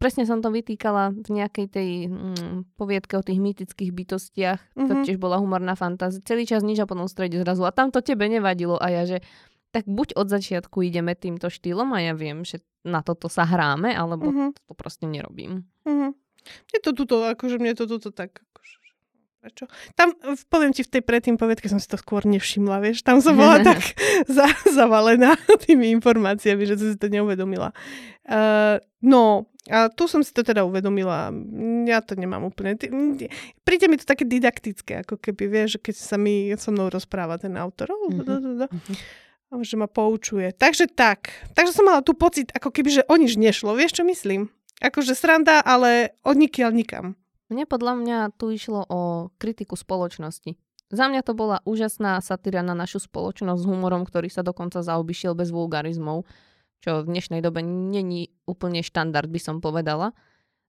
Presne 0.03 0.27
som 0.27 0.43
to 0.43 0.51
vytýkala 0.51 1.15
v 1.15 1.29
nejakej 1.31 1.67
tej 1.71 1.89
mm, 2.11 2.75
poviedke 2.75 3.15
o 3.15 3.23
tých 3.23 3.39
mýtických 3.39 3.95
bytostiach, 3.95 4.59
to 4.75 4.93
Mhm. 4.93 5.03
tiež 5.07 5.15
bola 5.15 5.39
humorná 5.39 5.79
fantázia, 5.79 6.19
celý 6.19 6.43
čas 6.43 6.59
nič 6.59 6.75
a 6.77 6.89
potom 6.89 7.07
strede 7.07 7.39
zrazu 7.39 7.63
a 7.63 7.71
tam 7.71 7.87
to 7.87 8.03
tebe 8.03 8.27
nevadilo 8.27 8.75
a 8.75 8.91
ja, 8.91 9.07
že 9.07 9.23
tak 9.71 9.87
buď 9.87 10.13
od 10.13 10.27
začiatku 10.27 10.83
ideme 10.83 11.15
týmto 11.15 11.47
štýlom 11.47 11.87
a 11.95 12.03
ja 12.03 12.13
viem, 12.13 12.43
že 12.43 12.59
na 12.83 12.99
toto 12.99 13.31
sa 13.31 13.47
hráme, 13.47 13.95
alebo 13.95 14.27
Mhm. 14.27 14.59
to 14.67 14.73
proste 14.75 15.07
nerobím. 15.07 15.63
Mhm. 15.87 16.11
Mne 16.43 16.79
to 16.83 16.91
tuto, 16.91 17.23
akože 17.23 17.55
mne 17.55 17.71
to 17.71 17.87
tuto 17.87 18.11
tak, 18.11 18.43
prečo? 19.43 19.67
Tam, 19.99 20.15
poviem 20.47 20.71
ti, 20.71 20.87
v 20.87 20.93
tej 20.95 21.03
predtým 21.03 21.35
povedke 21.35 21.67
som 21.67 21.75
si 21.75 21.91
to 21.91 21.99
skôr 21.99 22.23
nevšimla, 22.23 22.79
vieš, 22.79 23.03
tam 23.03 23.19
som 23.19 23.35
bola 23.35 23.59
tak 23.59 23.83
za, 24.39 24.47
zavalená 24.71 25.35
tými 25.67 25.91
informáciami, 25.99 26.63
že 26.63 26.79
som 26.79 26.87
si 26.87 26.95
to 26.95 27.11
neuvedomila. 27.11 27.75
Uh, 28.23 28.79
no, 29.03 29.51
a 29.67 29.91
tu 29.91 30.07
som 30.07 30.23
si 30.23 30.31
to 30.35 30.43
teda 30.43 30.63
uvedomila. 30.63 31.31
Ja 31.87 32.03
to 32.03 32.19
nemám 32.19 32.43
úplne. 32.43 32.75
Príde 33.63 33.87
mi 33.87 33.95
to 33.95 34.07
také 34.07 34.27
didaktické, 34.27 35.03
ako 35.03 35.19
keby, 35.19 35.47
vieš, 35.47 35.79
keď 35.79 35.95
sa 35.95 36.15
mi 36.19 36.51
so 36.55 36.71
mnou 36.71 36.91
rozpráva 36.91 37.39
ten 37.39 37.55
autor. 37.55 37.91
A 39.51 39.59
že 39.63 39.79
ma 39.79 39.87
poučuje. 39.87 40.51
Takže 40.51 40.91
tak. 40.91 41.31
Takže 41.55 41.71
som 41.75 41.87
mala 41.87 42.03
tu 42.03 42.11
pocit, 42.11 42.51
ako 42.51 42.75
keby, 42.75 42.89
že 42.91 43.07
o 43.07 43.15
nič 43.15 43.39
nešlo. 43.39 43.71
Vieš, 43.75 44.01
čo 44.01 44.03
myslím? 44.03 44.51
Akože 44.83 45.15
sranda, 45.15 45.63
ale 45.63 46.19
od 46.27 46.35
nikiaľ 46.35 46.71
nikam. 46.75 47.15
Mne 47.51 47.67
podľa 47.67 47.93
mňa 47.99 48.17
tu 48.39 48.53
išlo 48.53 48.85
o 48.87 49.01
kritiku 49.35 49.75
spoločnosti. 49.75 50.55
Za 50.93 51.09
mňa 51.09 51.25
to 51.25 51.33
bola 51.33 51.57
úžasná 51.65 52.21
satyra 52.21 52.61
na 52.61 52.77
našu 52.77 53.01
spoločnosť 53.01 53.65
s 53.65 53.69
humorom, 53.69 54.05
ktorý 54.05 54.29
sa 54.29 54.45
dokonca 54.45 54.85
zaobišiel 54.85 55.33
bez 55.33 55.49
vulgarizmov, 55.49 56.29
čo 56.85 57.01
v 57.01 57.09
dnešnej 57.09 57.41
dobe 57.41 57.65
není 57.65 58.29
úplne 58.45 58.85
štandard, 58.85 59.25
by 59.25 59.39
som 59.41 59.57
povedala. 59.57 60.13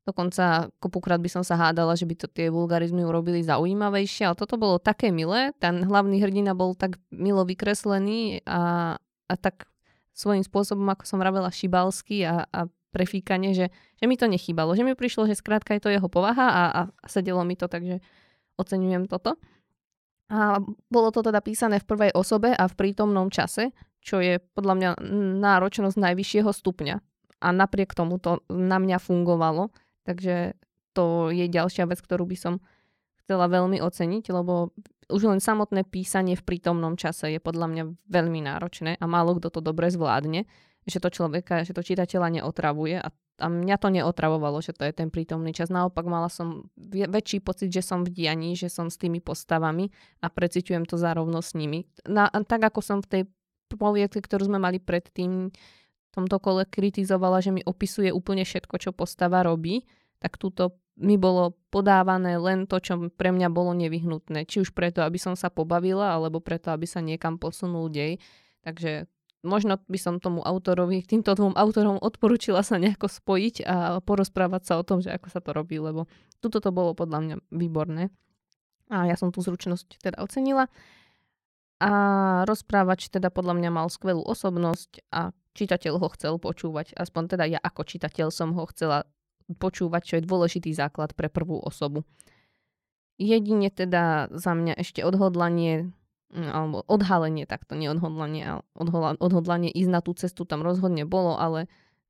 Dokonca 0.04 0.68
kopukrát 0.80 1.20
by 1.20 1.28
som 1.32 1.42
sa 1.44 1.56
hádala, 1.56 1.96
že 1.96 2.04
by 2.04 2.14
to 2.14 2.28
tie 2.28 2.52
vulgarizmy 2.52 3.04
urobili 3.04 3.40
zaujímavejšie, 3.40 4.28
ale 4.28 4.36
toto 4.36 4.60
bolo 4.60 4.76
také 4.76 5.08
milé. 5.08 5.56
Ten 5.60 5.80
hlavný 5.80 6.20
hrdina 6.20 6.52
bol 6.52 6.76
tak 6.76 7.00
milo 7.08 7.44
vykreslený 7.48 8.44
a, 8.44 8.96
a 9.00 9.34
tak 9.40 9.68
svojím 10.12 10.44
spôsobom, 10.44 10.84
ako 10.88 11.04
som 11.08 11.18
vravela, 11.20 11.48
šibalský 11.48 12.24
a, 12.24 12.44
a 12.48 12.68
prefíkanie, 12.94 13.50
že, 13.58 13.66
že 13.98 14.04
mi 14.06 14.14
to 14.14 14.30
nechýbalo. 14.30 14.78
Že 14.78 14.86
mi 14.86 14.94
prišlo, 14.94 15.26
že 15.26 15.34
skrátka 15.34 15.74
je 15.74 15.82
to 15.82 15.90
jeho 15.90 16.06
povaha 16.06 16.46
a, 16.46 16.62
a 16.70 16.80
sedelo 17.10 17.42
mi 17.42 17.58
to, 17.58 17.66
takže 17.66 17.98
oceňujem 18.54 19.10
toto. 19.10 19.34
A 20.30 20.62
bolo 20.88 21.10
to 21.10 21.26
teda 21.26 21.42
písané 21.42 21.82
v 21.82 21.88
prvej 21.90 22.10
osobe 22.14 22.54
a 22.54 22.64
v 22.70 22.78
prítomnom 22.78 23.28
čase, 23.28 23.74
čo 23.98 24.22
je 24.22 24.38
podľa 24.38 24.74
mňa 24.78 24.90
náročnosť 25.42 25.96
najvyššieho 25.98 26.48
stupňa. 26.54 26.96
A 27.44 27.48
napriek 27.52 27.92
tomu 27.92 28.22
to 28.22 28.40
na 28.48 28.78
mňa 28.80 29.02
fungovalo, 29.02 29.74
takže 30.06 30.56
to 30.94 31.34
je 31.34 31.50
ďalšia 31.50 31.84
vec, 31.90 32.00
ktorú 32.00 32.24
by 32.24 32.36
som 32.38 32.54
chcela 33.24 33.50
veľmi 33.50 33.82
oceniť, 33.82 34.24
lebo 34.32 34.72
už 35.12 35.28
len 35.28 35.40
samotné 35.40 35.84
písanie 35.84 36.36
v 36.36 36.46
prítomnom 36.46 36.96
čase 36.96 37.28
je 37.28 37.40
podľa 37.40 37.66
mňa 37.68 37.84
veľmi 38.08 38.40
náročné 38.44 38.96
a 38.96 39.04
málo 39.04 39.36
kto 39.36 39.52
to 39.52 39.60
dobre 39.60 39.92
zvládne, 39.92 40.48
že 40.84 41.00
to 41.00 41.08
človeka, 41.08 41.64
že 41.64 41.72
to 41.72 41.80
čitateľa 41.80 42.40
neotravuje 42.40 43.00
a, 43.00 43.08
a 43.40 43.46
mňa 43.48 43.76
to 43.80 43.88
neotravovalo, 43.88 44.60
že 44.60 44.76
to 44.76 44.84
je 44.84 44.92
ten 44.92 45.08
prítomný 45.08 45.56
čas. 45.56 45.72
Naopak 45.72 46.04
mala 46.04 46.28
som 46.28 46.68
väčší 46.84 47.40
pocit, 47.40 47.72
že 47.72 47.80
som 47.80 48.04
v 48.04 48.12
dianí, 48.12 48.52
že 48.54 48.68
som 48.68 48.92
s 48.92 49.00
tými 49.00 49.24
postavami 49.24 49.88
a 50.20 50.28
preciťujem 50.28 50.84
to 50.84 51.00
zárovno 51.00 51.40
s 51.40 51.56
nimi. 51.56 51.88
Na, 52.04 52.28
tak 52.28 52.68
ako 52.68 52.80
som 52.84 52.98
v 53.00 53.08
tej 53.08 53.22
poviedke, 53.74 54.20
ktorú 54.20 54.46
sme 54.46 54.60
mali 54.60 54.78
predtým, 54.78 55.50
tomto 56.14 56.38
kole 56.38 56.62
kritizovala, 56.62 57.42
že 57.42 57.50
mi 57.50 57.66
opisuje 57.66 58.14
úplne 58.14 58.46
všetko, 58.46 58.78
čo 58.78 58.90
postava 58.94 59.42
robí, 59.42 59.82
tak 60.22 60.38
túto 60.38 60.78
mi 60.94 61.18
bolo 61.18 61.58
podávané 61.74 62.38
len 62.38 62.70
to, 62.70 62.78
čo 62.78 63.10
pre 63.18 63.34
mňa 63.34 63.50
bolo 63.50 63.74
nevyhnutné. 63.74 64.46
Či 64.46 64.62
už 64.62 64.70
preto, 64.70 65.02
aby 65.02 65.18
som 65.18 65.34
sa 65.34 65.50
pobavila, 65.50 66.14
alebo 66.14 66.38
preto, 66.38 66.70
aby 66.70 66.86
sa 66.86 67.02
niekam 67.02 67.34
posunul 67.34 67.90
dej. 67.90 68.22
Takže 68.62 69.10
možno 69.44 69.78
by 69.86 69.98
som 70.00 70.18
tomu 70.18 70.40
autorovi, 70.40 71.04
týmto 71.04 71.36
dvom 71.36 71.54
autorom 71.54 72.00
odporúčila 72.00 72.64
sa 72.64 72.80
nejako 72.80 73.06
spojiť 73.06 73.54
a 73.62 73.76
porozprávať 74.00 74.62
sa 74.64 74.74
o 74.80 74.82
tom, 74.82 75.04
že 75.04 75.12
ako 75.12 75.28
sa 75.28 75.44
to 75.44 75.52
robí, 75.52 75.76
lebo 75.76 76.08
tuto 76.40 76.58
to 76.58 76.72
bolo 76.72 76.96
podľa 76.96 77.18
mňa 77.20 77.36
výborné. 77.52 78.08
A 78.88 79.08
ja 79.08 79.16
som 79.16 79.30
tú 79.30 79.44
zručnosť 79.44 80.00
teda 80.00 80.18
ocenila. 80.20 80.72
A 81.84 81.90
rozprávač 82.48 83.12
teda 83.12 83.28
podľa 83.28 83.60
mňa 83.60 83.70
mal 83.70 83.86
skvelú 83.92 84.24
osobnosť 84.24 85.04
a 85.12 85.36
čitateľ 85.52 86.00
ho 86.00 86.08
chcel 86.16 86.40
počúvať. 86.40 86.96
Aspoň 86.96 87.36
teda 87.36 87.44
ja 87.46 87.60
ako 87.60 87.84
čitateľ 87.84 88.28
som 88.32 88.56
ho 88.56 88.64
chcela 88.72 89.04
počúvať, 89.60 90.02
čo 90.04 90.14
je 90.16 90.26
dôležitý 90.26 90.72
základ 90.72 91.12
pre 91.12 91.28
prvú 91.28 91.60
osobu. 91.60 92.08
Jedine 93.20 93.70
teda 93.70 94.32
za 94.32 94.52
mňa 94.56 94.74
ešte 94.80 95.04
odhodlanie 95.06 95.94
alebo 96.32 96.82
odhalenie, 96.86 97.44
takto 97.44 97.76
nie 97.76 97.90
odhodlanie, 97.90 98.42
ale 98.46 98.62
odhodlanie 99.20 99.70
ísť 99.70 99.90
na 99.90 100.00
tú 100.00 100.16
cestu 100.16 100.48
tam 100.48 100.64
rozhodne 100.64 101.04
bolo, 101.04 101.36
ale 101.36 101.66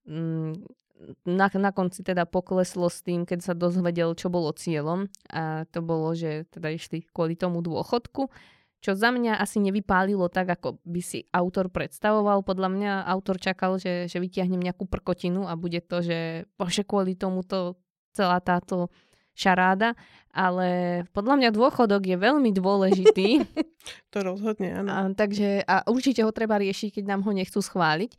mm, 0.08 0.64
na, 1.28 1.46
na 1.50 1.70
konci 1.74 2.00
teda 2.00 2.24
pokleslo 2.24 2.88
s 2.88 3.04
tým, 3.04 3.28
keď 3.28 3.40
sa 3.42 3.52
dozvedel, 3.52 4.16
čo 4.16 4.32
bolo 4.32 4.54
cieľom 4.54 5.12
a 5.28 5.68
to 5.68 5.84
bolo, 5.84 6.16
že 6.16 6.48
teda 6.48 6.72
išli 6.72 7.04
kvôli 7.10 7.36
tomu 7.36 7.60
dôchodku 7.60 8.32
čo 8.84 8.92
za 8.92 9.08
mňa 9.08 9.40
asi 9.40 9.64
nevypálilo 9.64 10.28
tak, 10.28 10.60
ako 10.60 10.76
by 10.84 11.00
si 11.00 11.24
autor 11.32 11.72
predstavoval. 11.72 12.44
Podľa 12.44 12.68
mňa 12.68 12.92
autor 13.08 13.40
čakal, 13.40 13.80
že, 13.80 14.12
že 14.12 14.20
vytiahnem 14.20 14.60
nejakú 14.60 14.84
prkotinu 14.84 15.48
a 15.48 15.56
bude 15.56 15.80
to, 15.80 16.04
že 16.04 16.44
bože, 16.60 16.84
kvôli 16.84 17.16
tomuto 17.16 17.80
celá 18.12 18.44
táto 18.44 18.92
šaráda, 19.34 19.98
ale 20.34 21.02
podľa 21.14 21.34
mňa 21.38 21.50
dôchodok 21.54 22.02
je 22.06 22.16
veľmi 22.18 22.50
dôležitý. 22.54 23.28
to 24.14 24.18
rozhodne, 24.22 24.82
áno. 24.82 24.90
A, 24.90 25.00
takže 25.14 25.62
a 25.66 25.86
určite 25.86 26.22
ho 26.26 26.30
treba 26.34 26.58
riešiť, 26.58 27.02
keď 27.02 27.04
nám 27.04 27.22
ho 27.26 27.32
nechcú 27.34 27.58
schváliť. 27.62 28.14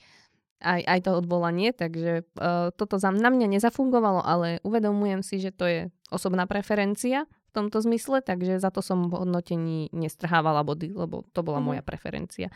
Aj, 0.65 0.81
aj 0.81 0.99
to 1.03 1.19
odvolanie, 1.19 1.75
takže 1.75 2.23
uh, 2.39 2.71
toto 2.73 2.95
za, 2.95 3.11
na 3.11 3.27
mňa 3.27 3.59
nezafungovalo, 3.59 4.23
ale 4.23 4.63
uvedomujem 4.63 5.19
si, 5.19 5.43
že 5.43 5.51
to 5.51 5.67
je 5.67 5.79
osobná 6.09 6.47
preferencia 6.47 7.27
tomto 7.55 7.79
zmysle, 7.79 8.19
takže 8.19 8.59
za 8.59 8.67
to 8.67 8.83
som 8.83 9.07
v 9.07 9.23
hodnotení 9.23 9.87
nestrhávala 9.95 10.67
body, 10.67 10.91
lebo 10.91 11.23
to 11.31 11.39
bola 11.39 11.63
mm. 11.63 11.65
moja 11.71 11.81
preferencia. 11.81 12.51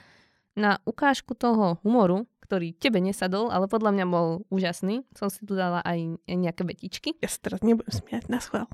Na 0.60 0.84
ukážku 0.84 1.40
toho 1.40 1.80
humoru, 1.88 2.28
ktorý 2.44 2.76
tebe 2.76 3.00
nesadol, 3.00 3.48
ale 3.48 3.72
podľa 3.72 3.96
mňa 3.96 4.06
bol 4.12 4.44
úžasný, 4.52 5.08
som 5.16 5.32
si 5.32 5.48
tu 5.48 5.56
dala 5.56 5.80
aj 5.88 6.20
nejaké 6.28 6.68
vetičky. 6.68 7.16
Ja 7.24 7.32
sa 7.32 7.40
teraz 7.40 7.64
nebudem 7.64 7.96
smiať 7.96 8.28
na 8.28 8.44
schvál. 8.44 8.68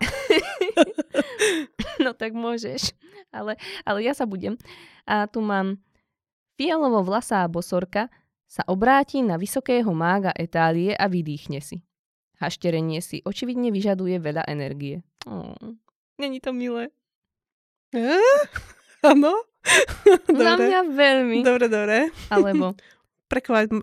no 2.03 2.17
tak 2.17 2.33
môžeš, 2.33 2.97
ale, 3.29 3.61
ale 3.85 3.99
ja 4.01 4.17
sa 4.17 4.25
budem. 4.25 4.57
A 5.05 5.29
tu 5.29 5.45
mám 5.45 5.77
fialovo 6.57 7.05
vlasá 7.05 7.45
bosorka 7.45 8.09
sa 8.49 8.63
obráti 8.65 9.21
na 9.21 9.35
vysokého 9.35 9.91
mága 9.91 10.31
Etálie 10.33 10.95
a 10.95 11.05
vydýchne 11.05 11.59
si. 11.59 11.83
Hašterenie 12.39 13.03
si 13.03 13.19
očividne 13.21 13.69
vyžaduje 13.69 14.17
veľa 14.23 14.47
energie. 14.47 15.03
Oh. 15.27 15.51
Není 16.15 16.39
to 16.39 16.55
milé. 16.55 16.95
Áno? 19.03 19.33
Za 20.29 20.53
mňa 20.57 20.79
veľmi. 20.93 21.37
Dobre, 21.41 21.67
dobre. 21.67 21.97
Alebo... 22.29 22.73
Prekvap, 23.25 23.73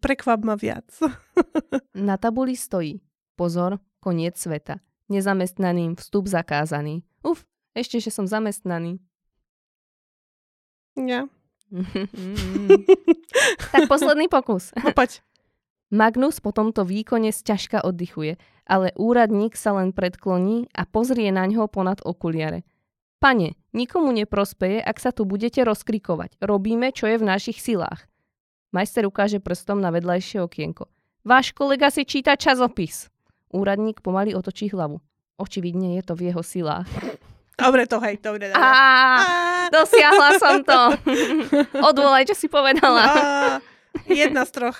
prekvap 0.00 0.40
ma 0.40 0.56
viac. 0.56 0.88
Na 2.08 2.16
tabuli 2.16 2.56
stojí. 2.56 3.04
Pozor, 3.36 3.76
koniec 4.00 4.40
sveta. 4.40 4.80
Nezamestnaným 5.12 6.00
vstup 6.00 6.32
zakázaný. 6.32 7.04
Uf, 7.20 7.44
ešte, 7.76 8.00
že 8.00 8.08
som 8.08 8.24
zamestnaný. 8.24 8.96
Ja. 10.96 11.28
tak 13.68 13.84
posledný 13.84 14.32
pokus. 14.32 14.72
Opaď. 14.88 15.20
Magnus 15.92 16.40
po 16.40 16.50
tomto 16.50 16.82
výkone 16.82 17.30
sťažka 17.30 17.84
oddychuje, 17.84 18.40
ale 18.66 18.90
úradník 18.96 19.54
sa 19.54 19.76
len 19.76 19.92
predkloní 19.92 20.72
a 20.74 20.82
pozrie 20.88 21.30
na 21.30 21.46
ňo 21.46 21.68
ponad 21.70 22.02
okuliare. 22.02 22.66
Pane, 23.16 23.56
nikomu 23.72 24.12
neprospeje, 24.12 24.76
ak 24.84 25.00
sa 25.00 25.08
tu 25.08 25.24
budete 25.24 25.64
rozkrikovať. 25.64 26.36
Robíme, 26.36 26.92
čo 26.92 27.08
je 27.08 27.16
v 27.16 27.24
našich 27.24 27.64
silách. 27.64 28.04
Majster 28.76 29.08
ukáže 29.08 29.40
prstom 29.40 29.80
na 29.80 29.88
vedľajšie 29.88 30.44
okienko. 30.44 30.84
Váš 31.24 31.56
kolega 31.56 31.88
si 31.88 32.04
číta 32.04 32.36
časopis. 32.36 33.08
Úradník 33.48 34.04
pomaly 34.04 34.36
otočí 34.36 34.68
hlavu. 34.68 35.00
Očividne 35.40 35.96
je 35.96 36.02
to 36.04 36.12
v 36.12 36.28
jeho 36.28 36.44
silách. 36.44 36.84
Dobre 37.56 37.88
to, 37.88 37.96
hej, 38.04 38.20
dobre, 38.20 38.52
dobre. 38.52 38.60
Á, 38.60 39.24
dosiahla 39.72 40.30
som 40.36 40.60
to. 40.60 40.80
Odvolaj, 41.88 42.28
čo 42.28 42.36
si 42.36 42.52
povedala. 42.52 43.00
Á. 43.00 43.16
Jedna 44.12 44.44
z 44.44 44.60
troch. 44.60 44.76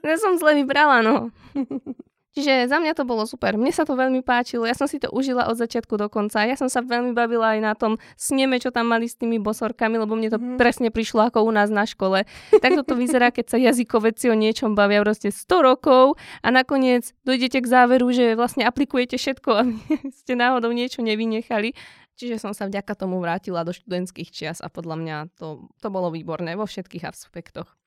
ja 0.00 0.16
som 0.16 0.40
zle 0.40 0.56
vybrala, 0.56 1.04
no. 1.04 1.28
Čiže 2.30 2.70
za 2.70 2.78
mňa 2.78 2.94
to 2.94 3.02
bolo 3.02 3.26
super. 3.26 3.58
Mne 3.58 3.74
sa 3.74 3.82
to 3.82 3.98
veľmi 3.98 4.22
páčilo. 4.22 4.62
Ja 4.62 4.78
som 4.78 4.86
si 4.86 5.02
to 5.02 5.10
užila 5.10 5.50
od 5.50 5.58
začiatku 5.58 5.98
do 5.98 6.06
konca. 6.06 6.46
Ja 6.46 6.54
som 6.54 6.70
sa 6.70 6.78
veľmi 6.78 7.10
bavila 7.10 7.58
aj 7.58 7.60
na 7.60 7.74
tom 7.74 7.98
sneme, 8.14 8.62
čo 8.62 8.70
tam 8.70 8.86
mali 8.86 9.10
s 9.10 9.18
tými 9.18 9.42
bosorkami, 9.42 9.98
lebo 9.98 10.14
mne 10.14 10.30
to 10.30 10.38
mm. 10.38 10.54
presne 10.54 10.94
prišlo 10.94 11.26
ako 11.26 11.42
u 11.42 11.50
nás 11.50 11.74
na 11.74 11.82
škole. 11.82 12.22
Tak 12.54 12.86
to 12.86 12.94
vyzerá, 12.94 13.34
keď 13.34 13.46
sa 13.50 13.58
jazykovedci 13.58 14.30
o 14.30 14.38
niečom 14.38 14.78
bavia 14.78 15.02
proste 15.02 15.34
100 15.34 15.58
rokov 15.58 16.14
a 16.46 16.48
nakoniec 16.54 17.10
dojdete 17.26 17.66
k 17.66 17.66
záveru, 17.66 18.06
že 18.14 18.38
vlastne 18.38 18.62
aplikujete 18.62 19.18
všetko 19.18 19.50
a 19.50 19.62
ste 20.22 20.38
náhodou 20.38 20.70
niečo 20.70 21.02
nevynechali. 21.02 21.74
Čiže 22.14 22.36
som 22.38 22.52
sa 22.54 22.70
vďaka 22.70 22.94
tomu 22.94 23.18
vrátila 23.18 23.66
do 23.66 23.74
študentských 23.74 24.30
čias 24.30 24.58
a 24.62 24.68
podľa 24.70 24.96
mňa 25.02 25.16
to, 25.34 25.66
to 25.82 25.88
bolo 25.88 26.12
výborné 26.12 26.54
vo 26.54 26.68
všetkých 26.68 27.08
aspektoch. 27.08 27.79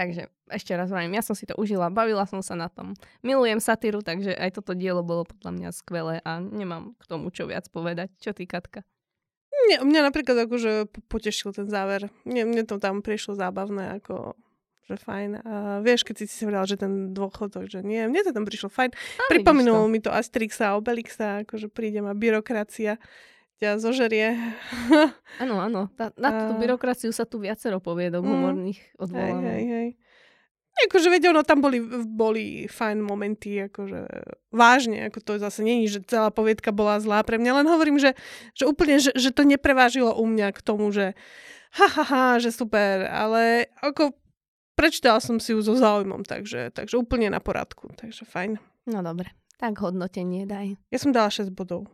Takže 0.00 0.32
ešte 0.48 0.72
raz 0.72 0.88
hovorím, 0.88 1.12
ja 1.12 1.20
som 1.20 1.36
si 1.36 1.44
to 1.44 1.52
užila, 1.60 1.92
bavila 1.92 2.24
som 2.24 2.40
sa 2.40 2.56
na 2.56 2.72
tom. 2.72 2.96
Milujem 3.20 3.60
satíru, 3.60 4.00
takže 4.00 4.32
aj 4.32 4.56
toto 4.56 4.72
dielo 4.72 5.04
bolo 5.04 5.28
podľa 5.28 5.52
mňa 5.52 5.68
skvelé 5.76 6.24
a 6.24 6.40
nemám 6.40 6.96
k 6.96 7.04
tomu 7.04 7.28
čo 7.28 7.44
viac 7.44 7.68
povedať. 7.68 8.08
Čo 8.16 8.32
ty, 8.32 8.48
Katka? 8.48 8.80
Mne, 9.52 9.84
mňa 9.84 10.00
napríklad 10.08 10.48
akože 10.48 10.88
potešil 11.04 11.52
ten 11.52 11.68
záver. 11.68 12.08
Mne, 12.24 12.48
mne 12.48 12.62
to 12.64 12.80
tam 12.80 13.04
prišlo 13.04 13.36
zábavné, 13.36 14.00
ako 14.00 14.40
že 14.88 14.96
fajn. 14.96 15.30
A 15.44 15.54
vieš, 15.84 16.08
keď 16.08 16.24
si 16.24 16.32
si 16.32 16.42
hovorila, 16.48 16.64
že 16.64 16.80
ten 16.80 17.12
dôchodok, 17.12 17.68
že 17.68 17.84
nie, 17.84 18.00
mne 18.08 18.24
to 18.24 18.32
tam 18.32 18.48
prišlo 18.48 18.72
fajn. 18.72 18.96
Pripomenulo 19.28 19.84
mi 19.84 20.00
to 20.00 20.08
Astrixa 20.08 20.72
a 20.72 20.80
Obelixa, 20.80 21.44
akože 21.44 21.68
príde 21.68 22.00
ma 22.00 22.16
byrokracia 22.16 22.96
ťa 23.60 23.76
zožerie. 23.76 24.34
Áno, 25.44 25.56
áno. 25.56 25.88
Tá, 25.96 26.12
na 26.20 26.32
túto 26.32 26.60
byrokraciu 26.60 27.12
sa 27.16 27.24
tu 27.24 27.40
viacero 27.40 27.80
poviedok 27.80 28.20
mm, 28.20 28.28
humorných 28.28 28.80
odvoláva. 29.00 29.40
Hej, 29.40 29.48
hej, 29.48 29.64
hej. 29.68 29.88
Akože 30.88 31.08
veď 31.12 31.32
ono, 31.32 31.40
tam 31.44 31.60
boli, 31.60 31.80
boli 32.08 32.64
fajn 32.68 33.04
momenty, 33.04 33.68
akože 33.68 34.00
vážne, 34.52 35.08
ako 35.08 35.18
to 35.20 35.32
zase 35.40 35.60
není, 35.60 35.88
že 35.88 36.00
celá 36.04 36.32
poviedka 36.32 36.72
bola 36.72 37.00
zlá 37.00 37.20
pre 37.24 37.36
mňa, 37.36 37.60
len 37.60 37.68
hovorím, 37.68 38.00
že, 38.00 38.16
že 38.56 38.64
úplne, 38.64 38.96
že, 38.96 39.12
že 39.12 39.32
to 39.32 39.44
neprevážilo 39.44 40.12
u 40.16 40.24
mňa 40.24 40.56
k 40.56 40.60
tomu, 40.60 40.88
že 40.92 41.12
ha, 41.76 41.88
ha, 41.88 42.04
ha, 42.04 42.24
že 42.40 42.52
super, 42.52 43.04
ale 43.08 43.68
ako 43.84 44.16
prečítala 44.76 45.20
som 45.20 45.36
si 45.36 45.52
ju 45.52 45.60
so 45.60 45.76
záujmom, 45.76 46.24
takže, 46.24 46.72
takže 46.72 46.96
úplne 46.96 47.28
na 47.28 47.40
poradku, 47.44 47.92
takže 47.96 48.24
fajn. 48.24 48.56
No 48.88 49.04
dobre, 49.04 49.36
tak 49.60 49.76
hodnotenie 49.84 50.48
daj. 50.48 50.80
Ja 50.88 50.98
som 51.00 51.12
dala 51.12 51.28
6 51.28 51.52
bodov. 51.52 51.92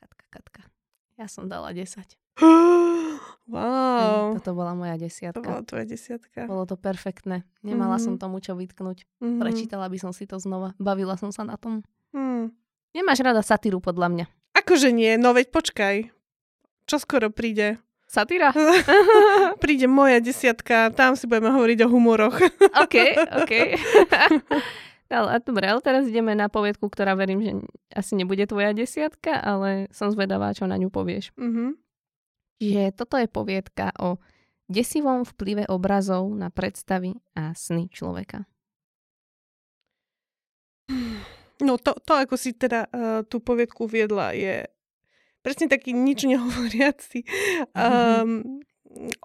Katka, 0.00 0.24
Katka. 0.32 0.73
Ja 1.14 1.26
som 1.26 1.46
dala 1.46 1.70
10. 1.70 2.04
Wow. 3.44 4.40
Toto 4.40 4.56
bola 4.56 4.72
moja 4.72 4.96
To 4.96 5.04
desiatka. 5.04 5.44
bola 5.44 5.60
tvoja 5.60 5.84
desiatka. 5.84 6.48
Bolo 6.48 6.64
to 6.64 6.80
perfektné. 6.80 7.44
Nemala 7.60 8.00
som 8.00 8.16
Mhm. 8.16 8.20
tomu 8.20 8.40
čo 8.40 8.56
vytknúť. 8.56 9.04
Mhm. 9.20 9.36
Prečítala 9.36 9.92
by 9.92 10.00
som 10.00 10.16
si 10.16 10.24
to 10.24 10.40
znova. 10.40 10.72
Bavila 10.80 11.20
som 11.20 11.28
sa 11.28 11.44
na 11.44 11.60
tom. 11.60 11.84
Hmm. 12.16 12.56
Nemáš 12.96 13.20
rada 13.20 13.44
satíru 13.44 13.84
podľa 13.84 14.08
mňa. 14.08 14.26
Akože 14.56 14.88
nie, 14.90 15.20
no 15.20 15.36
veď 15.36 15.52
počkaj. 15.52 16.08
Čo 16.88 16.96
skoro 16.96 17.28
príde? 17.28 17.76
Satíra? 18.08 18.48
príde 19.62 19.92
moja 19.92 20.24
desiatka, 20.24 20.88
tam 20.96 21.12
si 21.12 21.28
budeme 21.28 21.52
hovoriť 21.52 21.84
o 21.84 21.88
humoroch. 21.92 22.40
OK, 22.80 22.96
OK. 23.44 23.52
ale, 25.12 25.28
a 25.28 25.36
dobre, 25.40 25.64
ale 25.68 25.80
teraz 25.84 26.08
ideme 26.08 26.32
na 26.32 26.48
poviedku, 26.48 26.88
ktorá 26.88 27.12
verím, 27.12 27.40
že 27.44 27.52
asi 27.92 28.16
nebude 28.16 28.44
tvoja 28.48 28.72
desiatka, 28.72 29.36
ale 29.36 29.88
som 29.92 30.08
zvedavá, 30.08 30.56
čo 30.56 30.64
na 30.64 30.80
ňu 30.80 30.88
povieš. 30.88 31.34
Mhm. 31.36 31.76
Čiže 32.62 32.84
toto 32.96 33.18
je 33.20 33.28
poviedka 33.28 33.92
o 34.00 34.16
desivom 34.70 35.28
vplyve 35.28 35.68
obrazov 35.68 36.32
na 36.32 36.48
predstavy 36.48 37.18
a 37.36 37.52
sny 37.52 37.92
človeka. 37.92 38.48
No 41.60 41.76
to, 41.76 41.96
to, 42.02 42.12
ako 42.16 42.34
si 42.34 42.56
teda 42.56 42.88
uh, 42.88 43.20
tú 43.24 43.40
poviedku 43.40 43.86
viedla, 43.86 44.34
je 44.34 44.64
presne 45.44 45.68
taký 45.68 45.92
nič 45.92 46.24
nehovoriaci 46.24 47.20
um, 47.76 48.42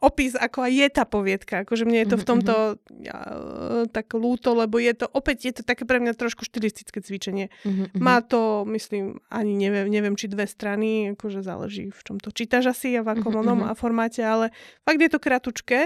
opis, 0.02 0.34
ako 0.34 0.66
aj 0.66 0.72
je 0.74 0.88
tá 0.90 1.04
poviedka. 1.06 1.62
Akože 1.62 1.86
mne 1.86 2.02
je 2.02 2.10
to 2.10 2.18
v 2.18 2.26
Mhm, 2.26 2.30
tomto 2.30 2.54
uh, 2.76 3.86
tak 3.94 4.12
lúto, 4.18 4.58
lebo 4.58 4.82
je 4.82 4.94
to, 4.98 5.06
opäť 5.14 5.38
je 5.46 5.54
to 5.62 5.64
také 5.64 5.86
pre 5.86 6.02
mňa 6.02 6.18
trošku 6.18 6.42
štilistické 6.46 7.00
cvičenie. 7.06 7.54
Mhm, 7.64 7.94
mhm. 7.94 8.02
Má 8.02 8.26
to, 8.26 8.66
myslím, 8.66 9.22
ani 9.30 9.54
neviem, 9.54 9.86
neviem, 9.88 10.18
či 10.18 10.26
dve 10.26 10.50
strany, 10.50 11.14
akože 11.14 11.46
záleží, 11.46 11.94
v 11.94 12.02
čom 12.02 12.18
to 12.18 12.34
čítaš 12.34 12.74
asi 12.74 12.98
a 12.98 13.06
v 13.06 13.14
akom 13.14 13.34
Mhm, 13.34 13.42
onom 13.46 13.60
mhm. 13.62 13.68
a 13.70 13.74
formáte, 13.78 14.22
ale 14.26 14.50
fakt 14.82 15.00
je 15.00 15.10
to 15.10 15.20
kratučké. 15.22 15.82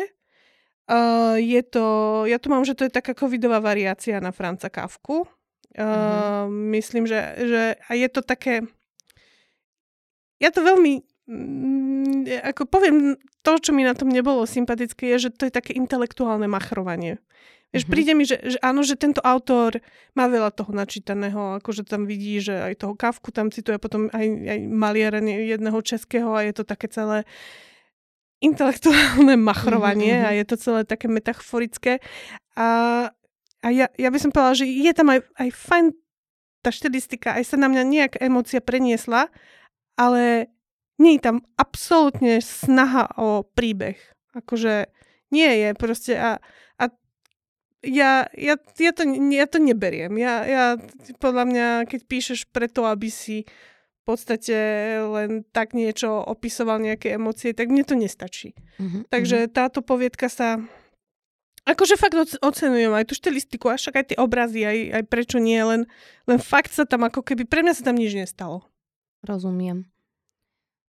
Uh, 0.84 1.40
je 1.40 1.64
to, 1.64 1.86
ja 2.28 2.36
tu 2.44 2.52
mám, 2.52 2.68
že 2.68 2.76
to 2.76 2.84
je 2.84 2.92
taká 2.92 3.16
covidová 3.16 3.64
variácia 3.64 4.20
na 4.20 4.36
Franca 4.36 4.68
Kafku. 4.68 5.24
Uh, 5.74 6.46
Myslím, 6.52 7.08
že, 7.08 7.20
že 7.40 7.62
a 7.88 7.92
je 7.96 8.08
to 8.12 8.20
také... 8.20 8.68
Ja 10.44 10.52
to 10.52 10.60
veľmi... 10.60 11.08
Mm, 11.24 12.28
ako 12.52 12.68
poviem, 12.68 13.16
to, 13.44 13.60
čo 13.60 13.76
mi 13.76 13.84
na 13.84 13.92
tom 13.94 14.08
nebolo 14.08 14.48
sympatické, 14.48 15.12
je, 15.16 15.28
že 15.28 15.30
to 15.36 15.46
je 15.48 15.54
také 15.54 15.76
intelektuálne 15.76 16.48
machrovanie. 16.48 17.20
Vieš, 17.74 17.90
Mhm. 17.90 17.92
príde 17.92 18.14
mi, 18.14 18.24
že, 18.24 18.38
že 18.38 18.58
áno, 18.62 18.86
že 18.86 18.94
tento 18.94 19.18
autor 19.26 19.82
má 20.14 20.30
veľa 20.30 20.54
toho 20.54 20.70
načítaného, 20.72 21.58
akože 21.58 21.84
tam 21.84 22.06
vidí, 22.06 22.38
že 22.38 22.54
aj 22.54 22.86
toho 22.86 22.94
Kafku 22.94 23.34
tam 23.34 23.50
cituje, 23.50 23.82
potom 23.82 24.14
aj, 24.14 24.26
aj 24.30 24.60
maliara 24.70 25.20
jedného 25.20 25.82
českého 25.82 26.38
a 26.38 26.46
je 26.46 26.54
to 26.54 26.64
také 26.64 26.86
celé 26.88 27.26
intelektuálne 28.44 29.36
machrovanie 29.40 30.14
Mhm, 30.14 30.22
mhm. 30.22 30.28
a 30.28 30.30
je 30.38 30.46
to 30.46 30.56
celé 30.60 30.82
také 30.86 31.08
metaforické. 31.10 32.00
A, 32.54 32.68
a 33.64 33.68
ja, 33.74 33.90
ja 33.98 34.10
by 34.12 34.18
som 34.22 34.30
povedala, 34.30 34.54
že 34.54 34.68
je 34.70 34.92
tam 34.94 35.10
aj, 35.10 35.20
aj 35.40 35.50
fajn 35.50 35.86
tá 36.62 36.70
štilistika, 36.72 37.36
aj 37.36 37.44
sa 37.44 37.58
na 37.60 37.68
mňa 37.68 37.84
nejaká 37.84 38.18
emócia 38.24 38.64
preniesla, 38.64 39.28
ale 40.00 40.53
nie 41.02 41.18
je 41.18 41.22
tam 41.26 41.38
absolútne 41.58 42.42
snaha 42.44 43.10
o 43.18 43.42
príbeh. 43.44 43.98
Akože 44.34 44.90
nie 45.34 45.50
je 45.50 45.70
proste 45.74 46.14
a, 46.18 46.38
a 46.78 46.84
ja, 47.82 48.30
ja, 48.38 48.56
ja, 48.78 48.92
to, 48.94 49.04
ja 49.34 49.46
to 49.50 49.58
neberiem. 49.58 50.14
Ja, 50.18 50.46
ja, 50.46 50.66
podľa 51.18 51.44
mňa, 51.50 51.68
keď 51.90 52.02
píšeš 52.06 52.40
preto, 52.54 52.86
aby 52.86 53.10
si 53.10 53.50
v 54.04 54.04
podstate 54.04 54.56
len 55.08 55.48
tak 55.56 55.72
niečo 55.72 56.12
opisoval, 56.20 56.84
nejaké 56.84 57.16
emócie, 57.16 57.56
tak 57.56 57.72
mne 57.72 57.88
to 57.88 57.96
nestačí. 57.96 58.52
Mhm, 58.76 59.08
Takže 59.08 59.48
táto 59.48 59.80
poviedka 59.80 60.28
sa... 60.28 60.60
Akože 61.64 61.96
fakt 61.96 62.20
oc- 62.20 62.40
ocenujem 62.44 62.92
aj 62.92 63.08
tú 63.08 63.16
štilistiku, 63.16 63.72
a 63.72 63.80
však 63.80 63.96
aj 63.96 64.06
tie 64.12 64.18
obrazy, 64.20 64.68
aj, 64.68 64.80
aj 65.00 65.04
prečo 65.08 65.40
nie, 65.40 65.56
len, 65.64 65.88
len 66.28 66.40
fakt 66.44 66.76
sa 66.76 66.84
tam 66.84 67.08
ako 67.08 67.24
keby, 67.24 67.48
pre 67.48 67.64
mňa 67.64 67.80
sa 67.80 67.88
tam 67.88 67.96
nič 67.96 68.12
nestalo. 68.12 68.68
Rozumiem. 69.24 69.88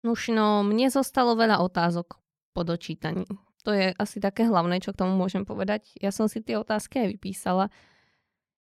Nuž, 0.03 0.35
no, 0.35 0.67
mne 0.67 0.91
zostalo 0.91 1.39
veľa 1.39 1.63
otázok 1.63 2.19
po 2.51 2.61
dočítaní. 2.67 3.23
To 3.63 3.71
je 3.71 3.95
asi 3.95 4.19
také 4.19 4.43
hlavné, 4.43 4.83
čo 4.83 4.91
k 4.91 4.99
tomu 4.99 5.15
môžem 5.15 5.47
povedať. 5.47 5.95
Ja 6.03 6.11
som 6.11 6.27
si 6.27 6.43
tie 6.43 6.59
otázky 6.59 6.99
aj 6.99 7.07
vypísala. 7.15 7.71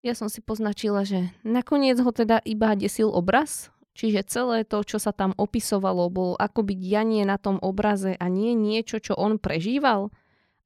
Ja 0.05 0.13
som 0.13 0.29
si 0.29 0.45
poznačila, 0.45 1.09
že 1.09 1.33
nakoniec 1.41 1.97
ho 2.01 2.13
teda 2.13 2.45
iba 2.45 2.77
desil 2.77 3.09
obraz, 3.09 3.73
čiže 3.97 4.29
celé 4.29 4.69
to, 4.69 4.85
čo 4.85 5.01
sa 5.01 5.17
tam 5.17 5.33
opisovalo, 5.37 6.13
bolo 6.13 6.35
akoby 6.37 6.77
dianie 6.77 7.25
na 7.25 7.41
tom 7.41 7.57
obraze 7.65 8.13
a 8.21 8.29
nie 8.29 8.53
niečo, 8.53 9.01
čo 9.01 9.17
on 9.17 9.41
prežíval. 9.41 10.13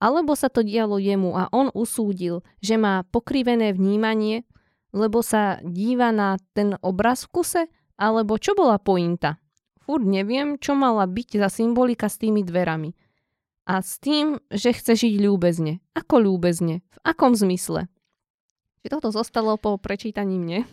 Alebo 0.02 0.34
sa 0.34 0.50
to 0.50 0.66
dialo 0.66 0.98
jemu 0.98 1.38
a 1.38 1.46
on 1.54 1.70
usúdil, 1.70 2.42
že 2.58 2.74
má 2.74 3.06
pokrivené 3.06 3.70
vnímanie, 3.70 4.42
lebo 4.90 5.22
sa 5.22 5.62
díva 5.62 6.10
na 6.10 6.38
ten 6.54 6.74
obraz 6.82 7.26
v 7.26 7.30
kuse, 7.38 7.62
alebo 7.94 8.38
čo 8.38 8.58
bola 8.58 8.82
pointa? 8.82 9.38
Furt 9.84 10.04
neviem, 10.04 10.56
čo 10.56 10.72
mala 10.72 11.04
byť 11.04 11.36
za 11.44 11.52
symbolika 11.52 12.08
s 12.08 12.16
tými 12.16 12.40
dverami. 12.40 12.96
A 13.68 13.80
s 13.80 14.00
tým, 14.00 14.40
že 14.48 14.72
chce 14.72 14.96
žiť 14.96 15.20
ľúbezne. 15.20 15.80
Ako 15.92 16.20
ľúbezne? 16.20 16.80
V 16.80 16.98
akom 17.04 17.36
zmysle? 17.36 17.88
Či 18.84 18.86
toto 18.92 19.08
zostalo 19.12 19.56
po 19.60 19.76
prečítaní 19.80 20.36
mne? 20.40 20.68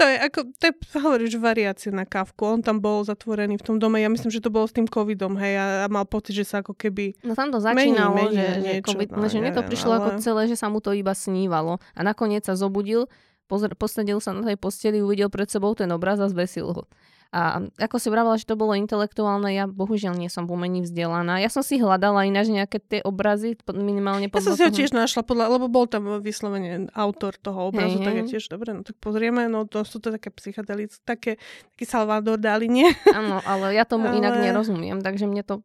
To 0.00 0.08
je 0.08 0.16
ako, 0.16 0.48
to 0.56 0.72
je, 0.72 0.74
hovoríš, 0.96 1.36
variácia 1.36 1.92
na 1.92 2.08
kávku. 2.08 2.48
On 2.48 2.64
tam 2.64 2.80
bol 2.80 3.04
zatvorený 3.04 3.60
v 3.60 3.64
tom 3.68 3.76
dome. 3.76 4.00
Ja 4.00 4.08
myslím, 4.08 4.32
že 4.32 4.40
to 4.40 4.48
bolo 4.48 4.64
s 4.64 4.72
tým 4.72 4.88
covidom, 4.88 5.36
hej, 5.36 5.60
a, 5.60 5.84
a 5.84 5.86
mal 5.92 6.08
pocit, 6.08 6.40
že 6.40 6.48
sa 6.48 6.64
ako 6.64 6.72
keby... 6.72 7.20
No 7.20 7.36
tam 7.36 7.52
to 7.52 7.60
Mení, 7.60 7.92
začínalo, 7.92 8.16
mení 8.16 8.32
že, 8.32 8.40
na 8.40 8.56
že, 8.56 8.60
niečo, 8.64 8.88
COVID, 8.96 9.08
no, 9.12 9.26
že 9.28 9.38
mne 9.44 9.52
to 9.52 9.60
prišlo 9.60 9.92
ako 10.00 10.10
ale- 10.16 10.20
celé, 10.24 10.42
že 10.48 10.56
sa 10.56 10.72
mu 10.72 10.80
to 10.80 10.96
iba 10.96 11.12
snívalo. 11.12 11.76
A 11.92 12.00
nakoniec 12.00 12.48
sa 12.48 12.56
zobudil, 12.56 13.12
pozr- 13.44 13.76
posadil 13.76 14.24
sa 14.24 14.32
na 14.32 14.40
tej 14.40 14.56
posteli, 14.56 15.04
uvidel 15.04 15.28
pred 15.28 15.52
sebou 15.52 15.76
ten 15.76 15.92
obraz 15.92 16.16
a 16.16 16.32
zvesil 16.32 16.72
ho. 16.72 16.88
A 17.30 17.62
ako 17.78 18.02
si 18.02 18.10
vravela, 18.10 18.34
že 18.34 18.42
to 18.42 18.58
bolo 18.58 18.74
intelektuálne, 18.74 19.54
ja 19.54 19.70
bohužiaľ 19.70 20.18
nie 20.18 20.26
som 20.26 20.50
v 20.50 20.58
umení 20.58 20.82
vzdelaná. 20.82 21.38
Ja 21.38 21.46
som 21.46 21.62
si 21.62 21.78
hľadala 21.78 22.26
ináč 22.26 22.50
nejaké 22.50 22.82
tie 22.82 23.00
obrazy, 23.06 23.54
minimálne 23.70 24.26
Ja 24.26 24.34
podľa 24.34 24.46
som 24.50 24.54
si 24.58 24.66
ho 24.66 24.72
tiež 24.74 24.90
našla, 24.90 25.22
podľa, 25.22 25.46
lebo 25.54 25.70
bol 25.70 25.86
tam 25.86 26.18
vyslovene 26.18 26.90
autor 26.90 27.38
toho 27.38 27.70
obrazu, 27.70 28.02
Hej, 28.02 28.06
tak 28.06 28.14
ja 28.18 28.24
hej. 28.26 28.30
tiež, 28.34 28.50
dobre, 28.50 28.74
no 28.74 28.82
tak 28.82 28.98
pozrieme, 28.98 29.46
no 29.46 29.62
to 29.62 29.86
sú 29.86 30.02
to 30.02 30.10
také 30.10 30.34
psychedelické, 30.34 30.98
také, 31.06 31.32
taký 31.70 31.86
Salvador 31.86 32.34
Dali, 32.34 32.66
nie? 32.66 32.90
Áno, 33.14 33.38
ale 33.46 33.78
ja 33.78 33.86
tomu 33.86 34.10
inak 34.18 34.34
Ale- 34.34 34.50
nerozumiem, 34.50 34.98
takže 34.98 35.30
mne 35.30 35.46
to 35.46 35.62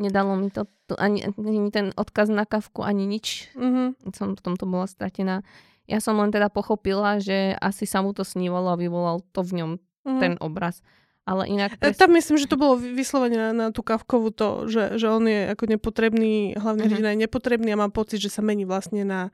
nedalo 0.00 0.38
mi 0.38 0.54
to, 0.54 0.70
to 0.86 0.94
ani, 0.96 1.26
ani 1.34 1.68
ten 1.74 1.90
odkaz 1.98 2.30
na 2.30 2.46
kavku, 2.46 2.86
ani 2.86 3.10
nič. 3.10 3.52
Mhm. 3.58 4.14
Som 4.14 4.38
v 4.38 4.40
tomto 4.40 4.64
bola 4.70 4.86
stratená. 4.86 5.42
Ja 5.90 5.98
som 5.98 6.14
len 6.22 6.30
teda 6.30 6.48
pochopila, 6.48 7.18
že 7.18 7.58
asi 7.58 7.84
sa 7.84 8.00
mu 8.00 8.14
to 8.14 8.22
snívalo 8.22 8.70
a 8.70 8.78
vyvolal 8.78 9.26
to 9.34 9.42
v 9.42 9.58
ňom 9.58 9.70
Mhm. 10.02 10.18
ten 10.18 10.32
obraz. 10.38 10.80
Ale 11.22 11.46
inak... 11.46 11.76
E, 11.76 11.78
Pres... 11.84 11.96
Tam 11.96 12.10
myslím, 12.10 12.36
že 12.36 12.46
to 12.46 12.56
bolo 12.56 12.74
vy- 12.74 12.90
vyslovene 12.92 13.52
na, 13.52 13.68
tú 13.68 13.80
Kavkovu 13.80 14.30
to, 14.30 14.66
že, 14.66 14.96
že 14.96 15.06
on 15.06 15.22
je 15.22 15.48
ako 15.48 15.64
nepotrebný, 15.68 16.56
hlavne 16.56 16.82
Mhm. 16.82 16.90
hrdina 16.90 17.08
je 17.10 17.22
nepotrebný 17.22 17.70
a 17.70 17.78
mám 17.78 17.90
pocit, 17.90 18.18
že 18.18 18.28
sa 18.28 18.40
mení 18.40 18.64
vlastne 18.64 19.04
na, 19.04 19.28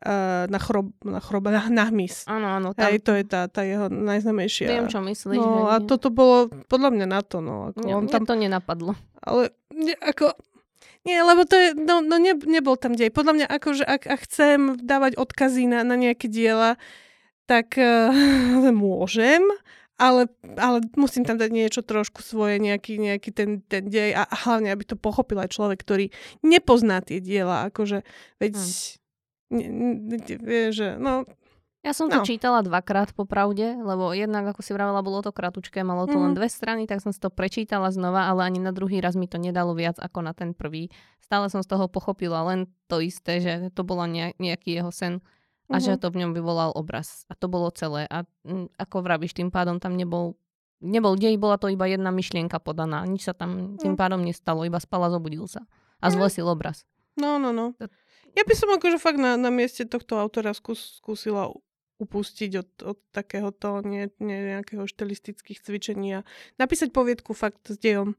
uh, 0.00 0.44
na 0.46 0.58
chrob, 0.58 0.92
na 1.00 1.18
chrob, 1.18 1.42
na, 1.44 1.66
na 1.66 1.88
hmyz. 1.88 2.28
Áno, 2.28 2.46
áno, 2.46 2.68
tam 2.70 2.86
Hej, 2.86 3.02
to 3.02 3.12
je 3.12 3.24
tá, 3.24 3.48
tá 3.48 3.64
jeho 3.64 3.88
najznamejšia. 3.88 4.68
viem, 4.68 4.86
čo 4.86 5.00
myslíš. 5.00 5.36
No 5.36 5.64
hej, 5.64 5.64
a 5.66 5.74
toto 5.80 6.08
bolo 6.08 6.36
podľa 6.68 6.90
mňa 6.92 7.06
na 7.08 7.20
to, 7.20 7.40
no. 7.40 7.72
Ako 7.72 7.82
Mne, 7.82 7.94
on 7.96 8.06
tam, 8.06 8.22
to 8.22 8.36
nenapadlo. 8.36 8.92
ale 9.18 9.50
nie, 9.70 9.96
ako... 9.96 10.36
Nie, 11.00 11.24
lebo 11.24 11.48
to 11.48 11.56
je, 11.56 11.72
no, 11.72 12.04
no 12.04 12.20
ne, 12.20 12.36
nebol 12.36 12.76
tam 12.76 12.92
dej. 12.92 13.08
Podľa 13.08 13.32
mňa, 13.32 13.46
akože 13.50 13.88
ak, 13.88 14.04
ak 14.04 14.20
chcem 14.28 14.76
dávať 14.76 15.16
odkazy 15.16 15.64
na, 15.64 15.80
na 15.80 15.96
nejaké 15.96 16.28
diela, 16.28 16.76
tak 17.48 17.74
uh, 17.74 18.12
môžem, 18.70 19.40
ale, 20.00 20.32
ale 20.56 20.80
musím 20.96 21.28
tam 21.28 21.36
dať 21.36 21.50
niečo 21.52 21.84
trošku 21.84 22.24
svoje, 22.24 22.56
nejaký, 22.56 22.96
nejaký 22.96 23.30
ten, 23.36 23.60
ten 23.60 23.84
dej 23.84 24.16
a, 24.16 24.24
hlavne, 24.48 24.72
aby 24.72 24.88
to 24.88 24.96
pochopil 24.96 25.36
aj 25.36 25.52
človek, 25.52 25.76
ktorý 25.84 26.08
nepozná 26.40 27.04
tie 27.04 27.20
diela, 27.20 27.68
akože, 27.68 28.00
veď, 28.40 28.52
Hm. 28.56 28.64
ne, 29.52 29.66
ne, 30.08 30.16
vie, 30.40 30.62
že, 30.72 30.96
no, 30.96 31.28
Ja 31.80 31.96
som 31.96 32.12
to 32.12 32.20
No. 32.20 32.28
čítala 32.28 32.60
dvakrát 32.60 33.16
po 33.16 33.24
pravde, 33.24 33.72
lebo 33.72 34.12
jednak, 34.12 34.52
ako 34.52 34.60
si 34.60 34.76
vravela, 34.76 35.00
bolo 35.00 35.24
to 35.24 35.32
kratučké, 35.32 35.80
malo 35.80 36.04
to 36.04 36.12
len 36.20 36.32
Mhm. 36.32 36.36
dve 36.36 36.48
strany, 36.52 36.84
tak 36.84 37.00
som 37.00 37.08
si 37.08 37.16
to 37.16 37.32
prečítala 37.32 37.88
znova, 37.88 38.28
ale 38.28 38.44
ani 38.44 38.60
na 38.60 38.68
druhý 38.68 39.00
raz 39.00 39.16
mi 39.16 39.24
to 39.24 39.40
nedalo 39.40 39.72
viac 39.72 39.96
ako 39.96 40.20
na 40.20 40.36
ten 40.36 40.52
prvý. 40.52 40.92
Stále 41.24 41.48
som 41.48 41.64
z 41.64 41.72
toho 41.72 41.88
pochopila 41.88 42.44
len 42.52 42.68
to 42.84 43.00
isté, 43.00 43.40
že 43.40 43.52
to 43.72 43.80
nejak, 43.88 44.36
nejaký 44.36 44.76
jeho 44.76 44.92
sen 44.92 45.24
a 45.70 45.78
že 45.78 45.94
Mhm. 45.94 46.00
to 46.00 46.06
v 46.10 46.18
ňom 46.20 46.32
vyvolal 46.34 46.70
obraz. 46.74 47.22
A 47.26 47.34
to 47.34 47.46
bolo 47.46 47.70
celé. 47.70 48.04
A 48.06 48.26
mm, 48.42 48.74
ako 48.76 48.96
vravíš, 49.00 49.32
tým 49.32 49.48
pádom 49.48 49.78
tam 49.78 49.94
nebol 49.94 50.34
nebol 50.80 51.12
dej, 51.12 51.36
bola 51.36 51.60
to 51.60 51.68
iba 51.68 51.84
jedna 51.84 52.08
myšlienka 52.08 52.56
podaná. 52.56 53.04
Nič 53.04 53.28
sa 53.28 53.36
tam 53.36 53.76
tým 53.76 53.94
Mm. 53.94 54.00
pádom 54.00 54.20
nestalo, 54.24 54.64
iba 54.64 54.80
spala, 54.80 55.12
zobudil 55.12 55.44
sa. 55.44 55.68
A 56.00 56.08
Mm. 56.08 56.16
zlesil 56.16 56.48
obraz. 56.48 56.88
no, 57.14 57.36
no, 57.36 57.52
no. 57.52 57.76
Ja 58.32 58.48
by 58.48 58.54
som 58.56 58.72
akože 58.72 58.96
fakt 58.96 59.20
na, 59.20 59.36
na 59.36 59.52
mieste 59.52 59.84
tohto 59.84 60.16
autora 60.16 60.56
skús, 60.56 60.96
skúsila 60.96 61.52
upustiť 62.00 62.50
od, 62.56 62.70
od 62.96 62.98
takéhoto 63.12 63.84
nie, 63.84 64.08
nie, 64.18 64.56
nejakého 64.56 64.88
štilistických 64.88 65.60
cvičení 65.60 66.20
a 66.20 66.26
napísať 66.56 66.90
poviedku 66.90 67.36
fakt 67.36 67.68
s 67.68 67.76
dejom. 67.76 68.16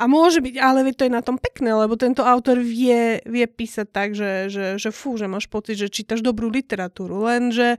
A 0.00 0.08
môže 0.08 0.40
byť, 0.40 0.56
ale 0.56 0.96
to 0.96 1.04
je 1.06 1.12
na 1.12 1.20
tom 1.20 1.36
pekné, 1.36 1.76
lebo 1.76 1.92
tento 1.94 2.24
autor 2.24 2.56
vie, 2.58 3.20
vie 3.22 3.46
písať 3.46 3.86
tak, 3.92 4.16
že, 4.16 4.48
že, 4.48 4.66
že 4.80 4.90
fú, 4.90 5.20
že 5.20 5.28
máš 5.28 5.44
pocit, 5.46 5.76
že 5.76 5.92
čítaš 5.92 6.24
dobrú 6.24 6.48
literatúru, 6.48 7.28
lenže 7.28 7.76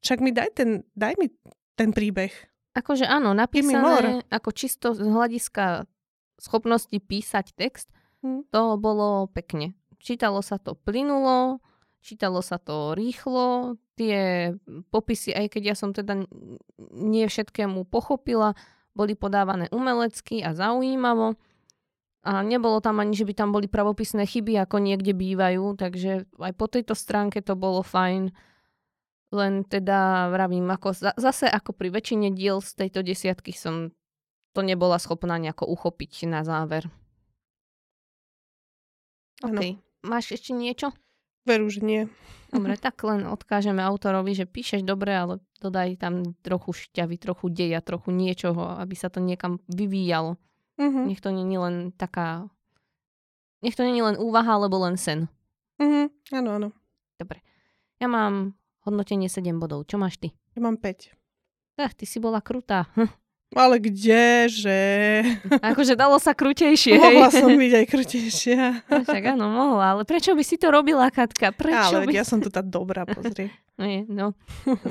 však 0.00 0.18
mi 0.24 0.32
daj 0.32 0.50
ten, 0.56 0.70
daj 0.96 1.14
mi 1.20 1.28
ten 1.76 1.92
príbeh. 1.92 2.32
Akože 2.72 3.04
áno, 3.04 3.36
napísané 3.36 4.24
ako 4.32 4.50
čisto 4.56 4.96
z 4.96 5.04
hľadiska 5.04 5.84
schopnosti 6.40 6.96
písať 6.96 7.52
text, 7.52 7.92
hm. 8.24 8.48
to 8.48 8.80
bolo 8.80 9.28
pekne. 9.28 9.76
Čítalo 10.00 10.40
sa 10.40 10.56
to 10.56 10.72
plynulo, 10.74 11.60
čítalo 12.00 12.40
sa 12.40 12.56
to 12.56 12.96
rýchlo, 12.96 13.76
tie 13.96 14.52
popisy, 14.88 15.36
aj 15.36 15.46
keď 15.52 15.62
ja 15.72 15.76
som 15.76 15.92
teda 15.92 16.24
nie 16.96 17.24
všetkému 17.28 17.84
pochopila, 17.88 18.56
boli 18.92 19.16
podávané 19.16 19.68
umelecky 19.72 20.44
a 20.44 20.52
zaujímavo. 20.52 21.36
A 22.22 22.46
nebolo 22.46 22.78
tam 22.78 23.02
ani, 23.02 23.18
že 23.18 23.26
by 23.26 23.34
tam 23.34 23.50
boli 23.50 23.66
pravopisné 23.66 24.22
chyby, 24.30 24.54
ako 24.62 24.78
niekde 24.78 25.10
bývajú, 25.10 25.74
takže 25.74 26.30
aj 26.38 26.52
po 26.54 26.70
tejto 26.70 26.94
stránke 26.94 27.42
to 27.42 27.58
bolo 27.58 27.82
fajn. 27.82 28.30
Len 29.32 29.64
teda 29.66 30.30
vravím, 30.30 30.70
ako, 30.70 30.92
zase 31.18 31.50
ako 31.50 31.74
pri 31.74 31.90
väčšine 31.90 32.30
diel 32.30 32.62
z 32.62 32.86
tejto 32.86 33.02
desiatky 33.02 33.50
som 33.50 33.90
to 34.52 34.60
nebola 34.60 35.00
schopná 35.00 35.40
nejako 35.40 35.66
uchopiť 35.66 36.28
na 36.28 36.44
záver. 36.44 36.86
OK. 39.42 39.80
Máš 40.06 40.38
ešte 40.38 40.54
niečo? 40.54 40.94
Veru, 41.42 41.66
že 41.70 41.82
nie. 41.82 42.02
Dobre, 42.52 42.76
tak 42.76 43.00
len 43.02 43.24
odkážeme 43.24 43.80
autorovi, 43.80 44.36
že 44.36 44.44
píšeš 44.44 44.84
dobre, 44.84 45.16
ale 45.16 45.40
dodaj 45.58 45.96
tam 45.96 46.36
trochu 46.44 46.76
šťavy, 46.76 47.16
trochu 47.16 47.48
deja, 47.48 47.80
trochu 47.80 48.12
niečoho, 48.12 48.76
aby 48.76 48.92
sa 48.92 49.08
to 49.08 49.24
niekam 49.24 49.58
vyvíjalo. 49.72 50.36
Uh-huh. 50.76 51.04
Nech 51.08 51.24
to 51.24 51.32
není 51.32 51.56
len 51.56 51.90
taká... 51.96 52.46
Nech 53.64 53.74
to 53.78 53.82
není 53.82 54.02
len 54.04 54.20
úvaha, 54.20 54.60
alebo 54.60 54.84
len 54.84 55.00
sen. 55.00 55.32
Mhm, 55.80 56.12
áno, 56.34 56.50
áno. 56.60 56.68
Dobre. 57.16 57.40
Ja 58.02 58.10
mám 58.10 58.58
hodnotenie 58.84 59.30
7 59.30 59.56
bodov. 59.56 59.86
Čo 59.86 59.96
máš 59.96 60.18
ty? 60.18 60.34
Ja 60.52 60.60
mám 60.60 60.76
5. 60.76 61.14
Tak, 61.78 61.94
ty 61.96 62.04
si 62.04 62.20
bola 62.20 62.44
krutá. 62.44 62.90
Hm. 62.98 63.08
Ale 63.52 63.76
kdeže? 63.78 64.80
Akože 65.72 65.92
dalo 65.92 66.16
sa 66.16 66.32
krutejšie. 66.32 66.96
Mohla 66.96 67.28
som 67.28 67.52
byť 67.52 67.72
aj 67.76 67.84
krutejšia. 67.84 68.62
No, 68.88 69.04
však 69.04 69.24
áno, 69.36 69.46
mohla, 69.52 69.96
ale 69.96 70.02
prečo 70.08 70.32
by 70.32 70.40
si 70.40 70.56
to 70.56 70.72
robila, 70.72 71.12
Katka? 71.12 71.52
Prečo 71.52 72.00
ale 72.00 72.08
by... 72.08 72.16
ja 72.16 72.24
som 72.24 72.40
tu 72.40 72.48
tá 72.48 72.64
dobrá, 72.64 73.04
pozri. 73.04 73.52
No, 73.72 73.88
je, 73.88 74.04
no. 74.04 74.36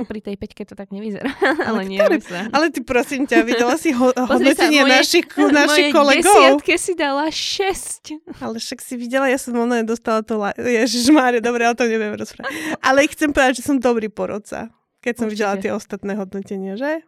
Pri 0.09 0.25
tej 0.25 0.41
peťke 0.41 0.65
to 0.65 0.73
tak 0.73 0.89
nevyzerá. 0.89 1.29
ale, 1.69 1.69
ale 1.69 1.81
nie, 1.85 2.01
ktoré... 2.01 2.49
ale 2.49 2.73
ty 2.73 2.81
prosím 2.81 3.29
ťa, 3.29 3.45
videla 3.45 3.77
si 3.77 3.93
ho- 3.93 4.09
hodnotenie 4.09 4.81
našich, 4.83 5.29
našich 5.37 5.93
kolegov? 5.93 6.25
desiatke 6.25 6.75
si 6.81 6.97
dala 6.97 7.29
6. 7.29 8.41
Ale 8.41 8.57
však 8.57 8.81
si 8.81 8.97
videla, 8.97 9.29
ja 9.29 9.37
som 9.37 9.53
ono 9.53 9.85
dostala 9.85 10.25
to... 10.25 10.41
La... 10.41 10.51
Ježišmáre, 10.57 11.45
dobre, 11.45 11.69
o 11.69 11.77
tom 11.77 11.93
neviem 11.93 12.17
rozprávať. 12.17 12.51
Ale 12.81 13.05
chcem 13.05 13.29
povedať, 13.29 13.61
že 13.61 13.69
som 13.69 13.77
dobrý 13.77 14.09
porodca. 14.09 14.73
Keď 15.05 15.13
som 15.13 15.27
Určite. 15.29 15.37
videla 15.37 15.55
tie 15.61 15.71
ostatné 15.77 16.13
hodnotenia, 16.17 16.73
že? 16.73 17.05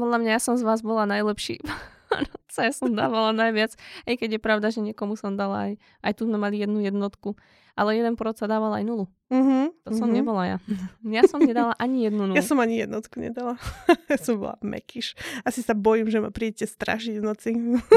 Podľa 0.00 0.18
mňa 0.20 0.30
ja 0.36 0.40
som 0.42 0.56
z 0.56 0.64
vás 0.64 0.80
bola 0.80 1.04
najlepší. 1.08 1.60
ja 2.54 2.72
som 2.72 2.94
dávala 2.94 3.34
najviac. 3.34 3.74
Aj 4.06 4.14
keď 4.14 4.38
je 4.38 4.40
pravda, 4.40 4.70
že 4.70 4.84
niekomu 4.84 5.18
som 5.18 5.34
dala 5.34 5.70
aj, 5.70 5.72
aj 6.06 6.12
tu 6.14 6.22
sme 6.26 6.38
mali 6.38 6.62
jednu 6.62 6.80
jednotku. 6.82 7.34
Ale 7.74 7.98
jeden 7.98 8.14
porod 8.14 8.38
sa 8.38 8.46
dával 8.46 8.70
aj 8.70 8.86
nulu. 8.86 9.10
Uh-huh, 9.34 9.66
to 9.82 9.98
som 9.98 10.06
uh-huh. 10.06 10.22
nebola 10.22 10.42
ja. 10.46 10.58
Ja 11.18 11.26
som 11.26 11.42
nedala 11.42 11.74
ani 11.74 12.06
jednu 12.06 12.30
nulu. 12.30 12.38
Ja 12.38 12.46
som 12.46 12.62
ani 12.62 12.78
jednotku 12.78 13.18
nedala. 13.18 13.58
ja 14.10 14.18
som 14.18 14.38
bola 14.38 14.54
mekyš. 14.62 15.18
Asi 15.42 15.58
sa 15.66 15.74
bojím, 15.74 16.06
že 16.06 16.22
ma 16.22 16.30
prídete 16.30 16.70
strašiť 16.70 17.18
v 17.18 17.24
noci. 17.24 17.50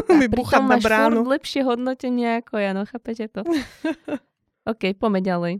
Mi 0.09 0.25
buchať 0.25 0.65
na 0.65 0.81
bránu. 0.81 1.21
Máš 1.21 1.37
lepšie 1.37 1.61
hodnotenie 1.61 2.41
ako 2.41 2.57
ja, 2.57 2.73
no 2.73 2.89
chápete 2.89 3.29
to? 3.29 3.45
OK, 4.65 4.97
poďme 4.97 5.21
ďalej. 5.21 5.53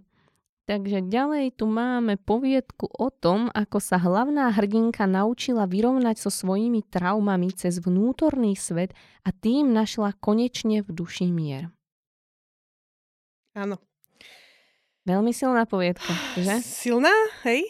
Takže 0.68 1.07
ďalej 1.07 1.56
tu 1.56 1.64
máme 1.64 2.19
poviedku 2.19 2.91
o 2.91 3.07
tom, 3.07 3.48
ako 3.56 3.80
sa 3.80 3.95
hlavná 3.95 4.52
hrdinka 4.52 5.07
naučila 5.07 5.64
vyrovnať 5.64 6.19
so 6.19 6.27
svojimi 6.27 6.84
traumami 6.84 7.56
cez 7.56 7.80
vnútorný 7.80 8.52
svet 8.60 8.91
a 9.23 9.31
tým 9.31 9.72
našla 9.72 10.11
konečne 10.19 10.84
v 10.84 10.89
duši 10.91 11.31
mier. 11.31 11.72
Áno. 13.56 13.80
Veľmi 15.07 15.31
silná 15.31 15.64
poviedka, 15.64 16.11
že? 16.35 16.60
Silná, 16.60 17.15
hej? 17.48 17.64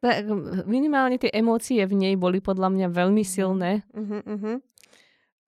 Tak, 0.00 0.24
minimálne 0.64 1.20
tie 1.20 1.28
emócie 1.28 1.84
v 1.84 1.92
nej 1.92 2.14
boli 2.16 2.40
podľa 2.40 2.72
mňa 2.72 2.88
veľmi 2.96 3.28
silné. 3.28 3.84
Uh-huh, 3.92 4.24
uh-huh. 4.24 4.56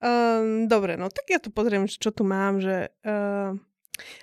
Um, 0.05 0.69
dobre, 0.69 1.01
no 1.01 1.09
tak 1.09 1.33
ja 1.33 1.41
tu 1.41 1.49
pozriem, 1.49 1.89
čo 1.89 2.13
tu 2.13 2.21
mám, 2.21 2.61
že... 2.61 2.93
Uh 3.01 3.57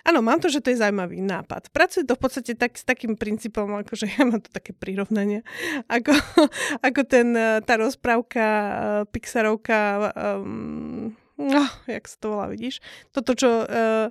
Áno, 0.05 0.21
mám 0.21 0.39
to, 0.39 0.53
že 0.53 0.61
to 0.61 0.73
je 0.73 0.81
zaujímavý 0.81 1.25
nápad. 1.25 1.73
Pracuje 1.73 2.05
to 2.05 2.15
v 2.17 2.23
podstate 2.23 2.53
tak, 2.57 2.77
s 2.77 2.85
takým 2.85 3.17
princípom, 3.17 3.69
akože 3.81 4.07
ja 4.09 4.23
mám 4.29 4.41
to 4.45 4.51
také 4.53 4.77
prirovnanie, 4.77 5.45
ako, 5.89 6.13
ako 6.89 7.01
ten, 7.09 7.33
eh, 7.33 7.61
tá 7.65 7.81
rozprávka 7.81 8.45
uh, 8.45 8.75
Pixarovka, 9.09 10.13
um, 10.13 11.17
no, 11.41 11.63
jak 11.89 12.05
sa 12.05 12.17
to 12.21 12.27
volá, 12.37 12.47
vidíš? 12.53 12.85
Toto, 13.15 13.33
čo 13.33 13.65
uh, 13.65 14.09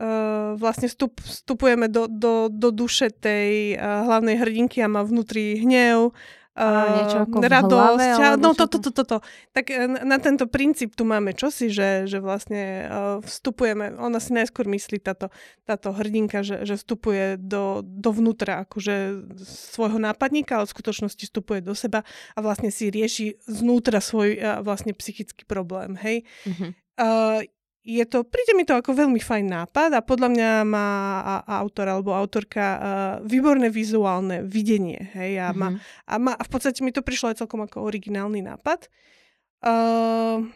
uh, 0.00 0.50
vlastne 0.56 0.88
vstup, 0.88 1.20
vstupujeme 1.20 1.88
do, 1.88 2.08
do, 2.08 2.48
do 2.48 2.68
duše 2.72 3.12
tej 3.12 3.76
uh, 3.76 4.04
hlavnej 4.08 4.40
hrdinky 4.40 4.80
a 4.80 4.92
má 4.92 5.04
vnútri 5.04 5.60
hnev, 5.60 6.12
Uh, 6.50 7.06
niečo 7.06 7.18
ako 7.30 7.36
radosť. 7.46 8.10
Hlave, 8.18 8.42
no 8.42 8.50
toto, 8.58 8.82
toto, 8.82 8.90
toto. 8.90 9.16
Tak 9.54 9.70
e, 9.70 9.86
na 10.02 10.18
tento 10.18 10.50
princíp 10.50 10.98
tu 10.98 11.06
máme 11.06 11.30
čosi, 11.30 11.70
že, 11.70 12.10
že 12.10 12.18
vlastne 12.18 12.90
uh, 12.90 13.16
vstupujeme, 13.22 13.94
ona 13.94 14.18
si 14.18 14.34
najskôr 14.34 14.66
myslí 14.66 14.98
táto, 14.98 15.30
táto 15.62 15.94
hrdinka, 15.94 16.42
že, 16.42 16.66
že 16.66 16.74
vstupuje 16.74 17.38
do, 17.38 17.86
dovnútra 17.86 18.66
akože 18.66 19.30
svojho 19.46 20.02
nápadníka, 20.02 20.58
ale 20.58 20.66
v 20.66 20.74
skutočnosti 20.74 21.22
vstupuje 21.30 21.62
do 21.62 21.72
seba 21.78 22.02
a 22.34 22.38
vlastne 22.42 22.74
si 22.74 22.90
rieši 22.90 23.38
znútra 23.46 24.02
svoj 24.02 24.34
uh, 24.34 24.58
vlastne 24.66 24.90
psychický 24.90 25.46
problém, 25.46 25.94
hej. 26.02 26.26
Uh-huh. 26.50 26.74
Uh, 26.98 27.46
je 27.90 28.04
to, 28.06 28.22
príde 28.22 28.54
mi 28.54 28.62
to 28.62 28.78
ako 28.78 28.94
veľmi 28.94 29.18
fajn 29.18 29.46
nápad 29.50 29.90
a 29.98 30.00
podľa 30.06 30.28
mňa 30.30 30.50
má 30.62 30.88
autor 31.46 31.90
alebo 31.90 32.14
autorka 32.14 32.62
uh, 32.62 32.80
výborné 33.26 33.66
vizuálne 33.66 34.46
videnie. 34.46 35.10
Hej, 35.18 35.42
a, 35.42 35.50
mm-hmm. 35.50 35.58
má, 35.58 35.68
mhm. 35.74 35.78
a, 36.06 36.14
má, 36.22 36.32
a 36.38 36.42
v 36.46 36.50
podstate 36.50 36.80
mi 36.86 36.94
to 36.94 37.02
prišlo 37.02 37.34
aj 37.34 37.42
celkom 37.42 37.66
ako 37.66 37.82
originálny 37.82 38.46
nápad. 38.46 38.86
Uh, 39.60 40.46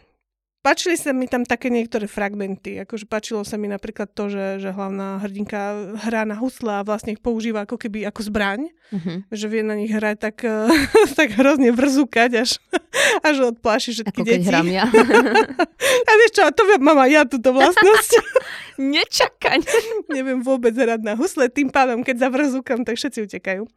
Páčili 0.65 0.97
sa 0.97 1.13
mi 1.13 1.29
tam 1.29 1.45
také 1.45 1.69
niektoré 1.69 2.09
fragmenty. 2.09 2.81
Akože 2.81 3.05
páčilo 3.05 3.45
sa 3.45 3.53
mi 3.53 3.69
napríklad 3.69 4.09
to, 4.09 4.33
že, 4.33 4.65
že 4.65 4.73
hlavná 4.73 5.21
hrdinka 5.21 5.93
hrá 6.01 6.25
na 6.25 6.33
husle 6.33 6.81
a 6.81 6.81
vlastne 6.81 7.13
ich 7.13 7.21
používa 7.21 7.69
ako 7.69 7.77
keby 7.77 8.01
ako 8.09 8.33
zbraň. 8.33 8.73
Uh-huh. 8.89 9.21
Že 9.29 9.45
vie 9.45 9.61
na 9.61 9.77
nich 9.77 9.93
hrať 9.93 10.17
tak, 10.17 10.41
tak 11.21 11.37
hrozne 11.37 11.69
vrzúkať, 11.69 12.41
až, 12.41 12.57
až 13.29 13.53
odpláši 13.53 13.93
všetky 13.93 14.17
ako 14.17 14.25
deti. 14.25 14.41
Ako 14.41 14.49
hrám 14.49 14.67
ja. 14.73 14.89
a 16.09 16.11
vieš 16.17 16.31
čo, 16.33 16.49
to 16.49 16.65
mám 16.81 16.97
aj 16.97 17.11
ja 17.13 17.21
túto 17.29 17.53
vlastnosť. 17.53 18.11
Nečakaň. 18.81 19.61
Neviem 20.09 20.41
vôbec 20.41 20.73
hrať 20.73 21.05
na 21.05 21.13
husle, 21.13 21.45
tým 21.45 21.69
pádom, 21.69 22.01
keď 22.01 22.25
zavrzúkam, 22.25 22.81
tak 22.81 22.97
všetci 22.97 23.29
utekajú. 23.29 23.69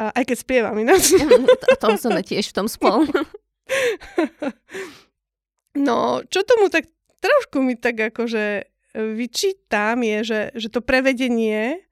A 0.00 0.08
aj 0.16 0.24
keď 0.24 0.36
spievam 0.40 0.76
ináč. 0.80 1.20
A 1.68 1.76
tom 1.76 2.00
sme 2.00 2.24
tiež 2.24 2.48
v 2.48 2.56
tom 2.56 2.64
spolu. 2.64 3.12
No, 5.74 6.22
čo 6.30 6.46
tomu 6.46 6.70
tak 6.70 6.86
trošku 7.18 7.58
mi 7.64 7.74
tak 7.74 8.14
akože 8.14 8.44
e, 8.60 8.64
vyčítam 8.94 10.04
je, 10.04 10.18
že, 10.22 10.40
že 10.54 10.68
to 10.70 10.84
prevedenie 10.84 11.82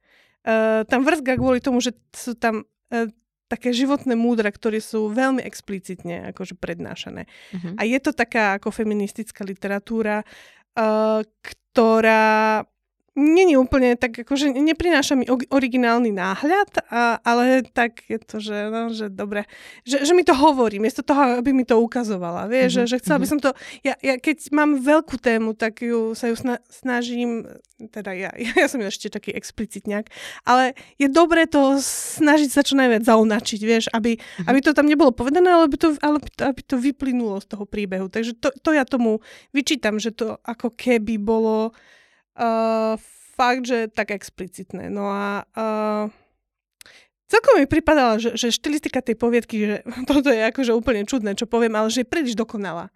uh, 0.44 0.84
tam 0.86 1.02
vrzga 1.02 1.40
kvôli 1.40 1.58
tomu, 1.58 1.80
že 1.80 1.96
sú 2.12 2.36
tam 2.36 2.62
uh, 2.62 3.08
také 3.48 3.72
životné 3.72 4.16
múdra, 4.16 4.48
ktoré 4.52 4.80
sú 4.80 5.12
veľmi 5.12 5.44
explicitne 5.44 6.32
akože 6.32 6.56
prednášané. 6.56 7.28
Uh-huh. 7.28 7.74
A 7.76 7.82
je 7.84 7.98
to 8.00 8.16
taká 8.16 8.56
ako 8.56 8.72
feministická 8.72 9.44
literatúra, 9.44 10.24
uh, 10.76 11.20
ktorá 11.44 12.64
Není 13.12 13.60
úplne 13.60 13.92
tak, 14.00 14.24
akože 14.24 14.56
neprináša 14.56 15.12
mi 15.20 15.28
originálny 15.28 16.16
náhľad, 16.16 16.88
a, 16.88 17.20
ale 17.20 17.60
tak 17.60 18.08
je 18.08 18.16
to, 18.16 18.40
že, 18.40 18.72
no, 18.72 18.88
že 18.88 19.12
dobre, 19.12 19.44
že, 19.84 20.00
že 20.00 20.16
mi 20.16 20.24
to 20.24 20.32
hovorí, 20.32 20.80
miesto 20.80 21.04
toho, 21.04 21.36
aby 21.44 21.52
mi 21.52 21.68
to 21.68 21.76
ukazovala, 21.76 22.48
vieš, 22.48 22.72
mm-hmm. 22.72 22.88
že, 22.88 22.96
že 22.96 23.00
chcela 23.04 23.20
by 23.20 23.26
mhm. 23.28 23.32
som 23.36 23.40
to, 23.44 23.50
ja, 23.84 24.00
ja 24.00 24.16
keď 24.16 24.48
mám 24.56 24.80
veľkú 24.80 25.20
tému, 25.20 25.52
tak 25.52 25.84
ju, 25.84 26.16
sa 26.16 26.32
ju 26.32 26.40
snažím, 26.72 27.44
teda 27.92 28.16
ja, 28.16 28.32
ja 28.64 28.64
som 28.64 28.80
ešte 28.80 29.12
taký 29.12 29.36
explicitňák, 29.36 30.08
ale 30.48 30.72
je 30.96 31.12
dobré 31.12 31.44
to 31.44 31.76
snažiť 32.16 32.48
sa 32.48 32.64
čo 32.64 32.80
najviac 32.80 33.04
zaunačiť, 33.04 33.60
vieš, 33.60 33.92
aby, 33.92 34.16
mm-hmm. 34.16 34.48
aby 34.48 34.58
to 34.64 34.72
tam 34.72 34.88
nebolo 34.88 35.12
povedané, 35.12 35.52
ale 35.52 35.68
aby 35.68 35.76
to, 35.76 35.92
ale 36.00 36.16
aby 36.40 36.60
to 36.64 36.80
vyplynulo 36.80 37.44
z 37.44 37.46
toho 37.52 37.68
príbehu. 37.68 38.08
Takže 38.08 38.40
to, 38.40 38.48
to 38.56 38.72
ja 38.72 38.88
tomu 38.88 39.20
vyčítam, 39.52 40.00
že 40.00 40.16
to 40.16 40.40
ako 40.48 40.72
keby 40.72 41.20
bolo 41.20 41.76
Uh, 42.32 42.96
fakt, 43.36 43.68
že 43.68 43.88
tak 43.88 44.12
explicitné. 44.12 44.88
No 44.92 45.08
a 45.08 45.44
uh, 45.44 46.06
celkom 47.32 47.60
mi 47.60 47.66
pripadala, 47.66 48.20
že, 48.20 48.36
že 48.36 48.52
štilistika 48.52 49.00
tej 49.00 49.16
poviedky, 49.16 49.56
že 49.64 49.76
toto 50.10 50.28
je 50.28 50.42
akože 50.52 50.76
úplne 50.76 51.08
čudné, 51.08 51.32
čo 51.32 51.48
poviem, 51.48 51.72
ale 51.76 51.88
že 51.88 52.04
je 52.04 52.12
príliš 52.12 52.36
dokonalá. 52.36 52.92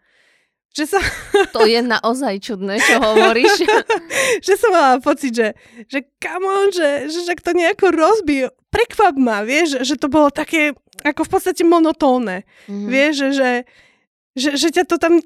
Že 0.76 0.84
sa... 0.92 1.00
To 1.56 1.64
je 1.64 1.80
naozaj 1.80 2.36
čudné, 2.44 2.76
čo 2.84 3.00
hovoríš. 3.00 3.64
že 4.46 4.54
som 4.60 4.70
mala 4.76 5.00
pocit, 5.00 5.32
že, 5.32 5.48
že 5.88 6.04
come 6.20 6.44
on, 6.44 6.68
že, 6.68 7.08
že, 7.08 7.20
že 7.24 7.32
to 7.40 7.56
nejako 7.56 7.96
rozbije. 7.96 8.52
Prekvap 8.68 9.16
ma, 9.16 9.40
vieš, 9.40 9.80
že 9.88 9.96
to 9.96 10.12
bolo 10.12 10.28
také 10.28 10.76
ako 11.00 11.24
v 11.24 11.32
podstate 11.32 11.62
monotónne. 11.64 12.44
Mm-hmm. 12.68 12.88
Vieš, 12.92 13.12
že, 13.16 13.28
že, 13.32 13.50
že, 14.36 14.60
že 14.60 14.68
ťa 14.68 14.84
to 14.84 15.00
tam 15.00 15.16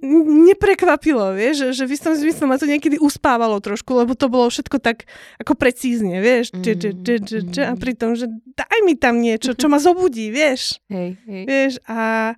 neprekvapilo, 0.47 1.35
vieš, 1.35 1.75
že, 1.75 1.83
že 1.83 1.85
v 1.91 1.95
istom 1.99 2.15
zmysle 2.15 2.47
ma 2.47 2.57
to 2.57 2.71
niekedy 2.71 2.97
uspávalo 3.03 3.59
trošku, 3.59 3.91
lebo 3.99 4.15
to 4.15 4.31
bolo 4.31 4.47
všetko 4.47 4.79
tak 4.79 5.11
ako 5.43 5.59
precízne, 5.59 6.23
vieš, 6.23 6.55
če, 6.55 6.73
če, 6.79 6.91
če, 7.03 7.15
če, 7.27 7.39
če, 7.51 7.63
a 7.67 7.75
pritom, 7.75 8.15
že 8.15 8.31
daj 8.55 8.79
mi 8.87 8.95
tam 8.95 9.19
niečo, 9.19 9.59
čo 9.59 9.67
ma 9.67 9.83
zobudí, 9.83 10.31
vieš. 10.31 10.79
Hej, 10.87 11.19
hej. 11.27 11.45
Vieš, 11.45 11.73
a... 11.91 12.33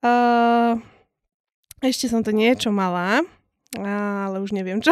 a 0.00 0.12
ešte 1.78 2.10
som 2.10 2.26
to 2.26 2.34
niečo 2.34 2.74
mala, 2.74 3.22
ale 3.78 4.36
už 4.42 4.50
neviem 4.50 4.82
čo. 4.82 4.90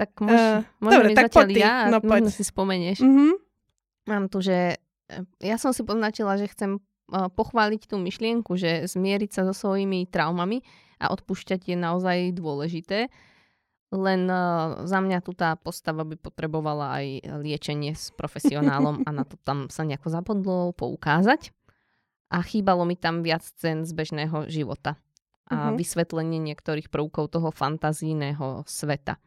Tak 0.00 0.10
môž, 0.24 0.66
uh, 0.66 0.66
dobre, 0.82 1.14
tak 1.14 1.30
ja 1.54 1.86
no, 1.92 2.02
možno 2.02 2.32
si 2.32 2.42
spomenieš. 2.42 3.04
Mm-hmm. 3.04 3.32
Mám 4.10 4.24
tu, 4.32 4.42
že 4.42 4.80
ja 5.38 5.56
som 5.60 5.70
si 5.70 5.86
poznačila, 5.86 6.34
že 6.40 6.50
chcem 6.50 6.78
uh, 6.78 6.89
pochváliť 7.10 7.90
tú 7.90 7.98
myšlienku, 7.98 8.54
že 8.54 8.86
zmieriť 8.86 9.30
sa 9.30 9.42
so 9.46 9.54
svojimi 9.54 10.06
traumami 10.06 10.62
a 11.02 11.10
odpúšťať 11.10 11.74
je 11.74 11.76
naozaj 11.76 12.18
dôležité. 12.36 13.10
Len 13.90 14.22
za 14.86 14.98
mňa 15.02 15.18
tu 15.26 15.34
tá 15.34 15.58
postava 15.58 16.06
by 16.06 16.14
potrebovala 16.14 17.02
aj 17.02 17.06
liečenie 17.42 17.98
s 17.98 18.14
profesionálom 18.14 19.02
a 19.02 19.10
na 19.10 19.26
to 19.26 19.34
tam 19.42 19.66
sa 19.66 19.82
nejako 19.82 20.08
zabudlo 20.14 20.70
poukázať. 20.78 21.50
A 22.30 22.46
chýbalo 22.46 22.86
mi 22.86 22.94
tam 22.94 23.26
viac 23.26 23.42
cen 23.42 23.82
z 23.82 23.90
bežného 23.90 24.46
života 24.46 24.94
a 25.50 25.74
uh-huh. 25.74 25.74
vysvetlenie 25.74 26.38
niektorých 26.38 26.86
prvkov 26.86 27.34
toho 27.34 27.50
fantazijného 27.50 28.62
sveta. 28.70 29.18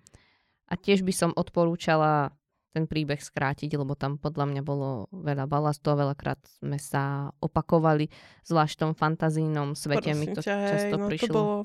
A 0.71 0.73
tiež 0.79 1.03
by 1.03 1.11
som 1.11 1.35
odporúčala 1.35 2.31
ten 2.73 2.89
príbeh 2.89 3.21
skrátiť, 3.21 3.77
lebo 3.77 3.93
tam 3.93 4.17
podľa 4.17 4.49
mňa 4.49 4.61
bolo 4.65 5.05
veľa 5.13 5.45
balastu 5.45 5.93
a 5.93 5.99
veľakrát 6.01 6.41
sme 6.57 6.81
sa 6.81 7.29
opakovali, 7.37 8.09
zvlášť 8.49 8.73
v 8.73 8.81
tom 8.81 8.93
fantazijnom 8.97 9.77
svete 9.77 10.09
Prosím 10.09 10.17
mi 10.17 10.27
to 10.33 10.41
ťa, 10.41 10.55
často 10.73 10.95
hej, 10.97 11.07
prišlo. 11.07 11.29
No 11.29 11.29
to, 11.29 11.37
bolo, 11.37 11.57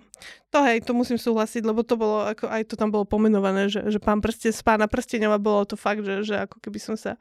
to 0.53 0.59
hej, 0.69 0.79
to 0.85 0.93
musím 0.93 1.19
súhlasiť, 1.19 1.63
lebo 1.65 1.81
to 1.81 1.97
bolo, 1.97 2.29
ako 2.29 2.45
aj 2.53 2.63
to 2.69 2.77
tam 2.77 2.93
bolo 2.93 3.09
pomenované, 3.09 3.73
že, 3.73 3.89
že 3.89 3.97
pán 3.97 4.21
prste, 4.21 4.53
z 4.53 4.61
pána 4.61 4.85
prstenova 4.85 5.41
bolo 5.41 5.65
to 5.65 5.81
fakt, 5.81 6.05
že, 6.05 6.29
že 6.29 6.45
ako 6.45 6.61
keby 6.61 6.77
som 6.77 6.95
sa 6.95 7.17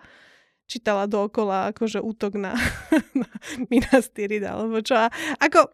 čítala 0.67 1.07
dookola 1.07 1.71
akože 1.71 2.03
útok 2.03 2.35
na, 2.35 2.51
na 3.23 3.29
Minas 3.71 4.11
Tirith, 4.11 4.43
alebo 4.43 4.83
čo. 4.83 4.99
A 4.99 5.07
ako, 5.39 5.71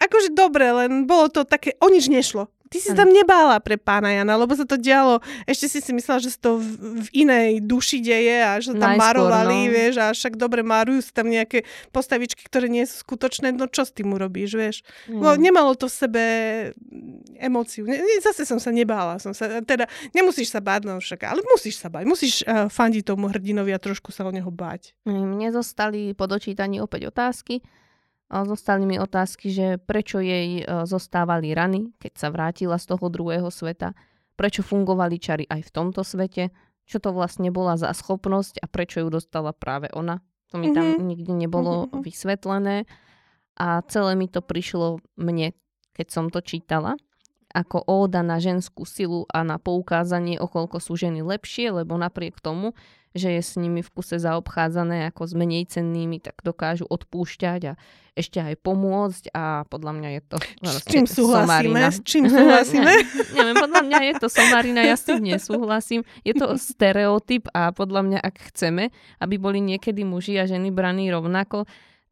Akože 0.00 0.32
dobre, 0.32 0.68
len 0.72 1.08
bolo 1.08 1.28
to 1.32 1.44
také, 1.44 1.76
o 1.80 1.88
nič 1.88 2.08
nešlo. 2.08 2.48
Ty 2.70 2.78
si 2.78 2.94
tam 2.94 3.10
nebála 3.10 3.58
pre 3.58 3.74
pána 3.74 4.14
Jana, 4.14 4.38
lebo 4.38 4.54
sa 4.54 4.62
to 4.62 4.78
dialo, 4.78 5.18
ešte 5.42 5.66
si 5.66 5.78
si 5.82 5.90
myslela, 5.90 6.22
že 6.22 6.38
sa 6.38 6.38
to 6.38 6.62
v, 6.62 7.02
v 7.02 7.08
inej 7.26 7.66
duši 7.66 7.98
deje 7.98 8.38
a 8.46 8.62
že 8.62 8.78
tam 8.78 8.94
Najskôr, 8.94 9.26
marovali, 9.26 9.66
no. 9.66 9.70
vieš, 9.74 9.94
a 9.98 10.14
však 10.14 10.38
dobre 10.38 10.62
marujú 10.62 11.02
sa 11.02 11.18
tam 11.18 11.34
nejaké 11.34 11.66
postavičky, 11.90 12.46
ktoré 12.46 12.70
nie 12.70 12.86
sú 12.86 13.02
skutočné, 13.02 13.50
no 13.58 13.66
čo 13.66 13.82
s 13.82 13.90
tým 13.90 14.14
urobíš, 14.14 14.54
vieš. 14.54 14.76
Mm. 15.10 15.18
No, 15.18 15.34
nemalo 15.34 15.74
to 15.74 15.90
v 15.90 15.94
sebe 15.98 16.22
emóciu. 17.42 17.90
Ne, 17.90 17.98
zase 18.22 18.46
som 18.46 18.62
sa 18.62 18.70
nebála, 18.70 19.18
som 19.18 19.34
sa, 19.34 19.58
teda 19.66 19.90
nemusíš 20.14 20.54
sa 20.54 20.62
báť, 20.62 20.86
no 20.86 21.02
však, 21.02 21.26
ale 21.26 21.42
musíš 21.50 21.82
sa 21.82 21.90
báť, 21.90 22.06
musíš 22.06 22.46
uh, 22.46 22.70
fandiť 22.70 23.02
tomu 23.02 23.26
hrdinovi 23.34 23.74
a 23.74 23.82
trošku 23.82 24.14
sa 24.14 24.22
o 24.22 24.30
neho 24.30 24.54
báť. 24.54 24.94
Mne 25.10 25.50
zostali 25.50 26.14
po 26.14 26.30
dočítaní 26.30 26.78
opäť 26.78 27.10
otázky. 27.10 27.66
Zostali 28.30 28.86
mi 28.86 28.96
otázky, 29.02 29.50
že 29.50 29.66
prečo 29.82 30.22
jej 30.22 30.62
e, 30.62 30.86
zostávali 30.86 31.50
rany, 31.50 31.90
keď 31.98 32.12
sa 32.14 32.28
vrátila 32.30 32.78
z 32.78 32.94
toho 32.94 33.10
druhého 33.10 33.50
sveta, 33.50 33.98
prečo 34.38 34.62
fungovali 34.62 35.18
čary 35.18 35.44
aj 35.50 35.66
v 35.66 35.74
tomto 35.74 36.06
svete, 36.06 36.54
čo 36.86 37.02
to 37.02 37.10
vlastne 37.10 37.50
bola 37.50 37.74
za 37.74 37.90
schopnosť 37.90 38.62
a 38.62 38.70
prečo 38.70 39.02
ju 39.02 39.10
dostala 39.10 39.50
práve 39.50 39.90
ona. 39.90 40.22
To 40.54 40.62
mi 40.62 40.70
tam 40.70 40.94
mm-hmm. 40.94 41.06
nikdy 41.06 41.32
nebolo 41.34 41.86
mm-hmm. 41.86 42.02
vysvetlené 42.06 42.76
a 43.58 43.82
celé 43.90 44.14
mi 44.14 44.30
to 44.30 44.42
prišlo 44.42 45.02
mne, 45.18 45.50
keď 45.94 46.06
som 46.10 46.26
to 46.30 46.38
čítala, 46.38 46.94
ako 47.50 47.82
óda 47.82 48.22
na 48.22 48.38
ženskú 48.38 48.86
silu 48.86 49.26
a 49.30 49.42
na 49.42 49.58
poukázanie, 49.58 50.38
okolko 50.38 50.78
sú 50.78 50.94
ženy 50.94 51.22
lepšie, 51.26 51.74
lebo 51.74 51.98
napriek 51.98 52.38
tomu, 52.38 52.78
že 53.14 53.34
je 53.34 53.42
s 53.42 53.58
nimi 53.58 53.82
v 53.82 53.90
kuse 53.90 54.22
zaobchádzané 54.22 55.10
ako 55.10 55.26
s 55.26 55.32
menej 55.34 55.66
cennými, 55.66 56.22
tak 56.22 56.38
dokážu 56.46 56.86
odpúšťať 56.86 57.60
a 57.70 57.72
ešte 58.18 58.42
aj 58.42 58.54
pomôcť 58.60 59.32
a 59.32 59.64
podľa 59.70 59.92
mňa 59.96 60.08
je 60.18 60.22
to 60.26 60.36
S 60.66 60.84
čím 60.86 61.06
súhlasíme? 61.06 61.78
S 61.78 61.98
čím 62.02 62.24
súhlasíme? 62.26 62.92
Neviem, 63.38 63.56
podľa 63.56 63.82
mňa 63.86 63.98
je 64.10 64.14
to 64.18 64.28
somarina, 64.28 64.84
ja 64.84 64.98
s 64.98 65.06
tým 65.06 65.22
nesúhlasím. 65.24 66.02
Je 66.26 66.34
to 66.34 66.58
stereotyp 66.58 67.48
a 67.54 67.70
podľa 67.70 68.00
mňa, 68.06 68.18
ak 68.20 68.52
chceme, 68.52 68.90
aby 69.22 69.34
boli 69.38 69.62
niekedy 69.62 70.02
muži 70.02 70.36
a 70.36 70.44
ženy 70.44 70.74
braní 70.74 71.08
rovnako, 71.08 71.64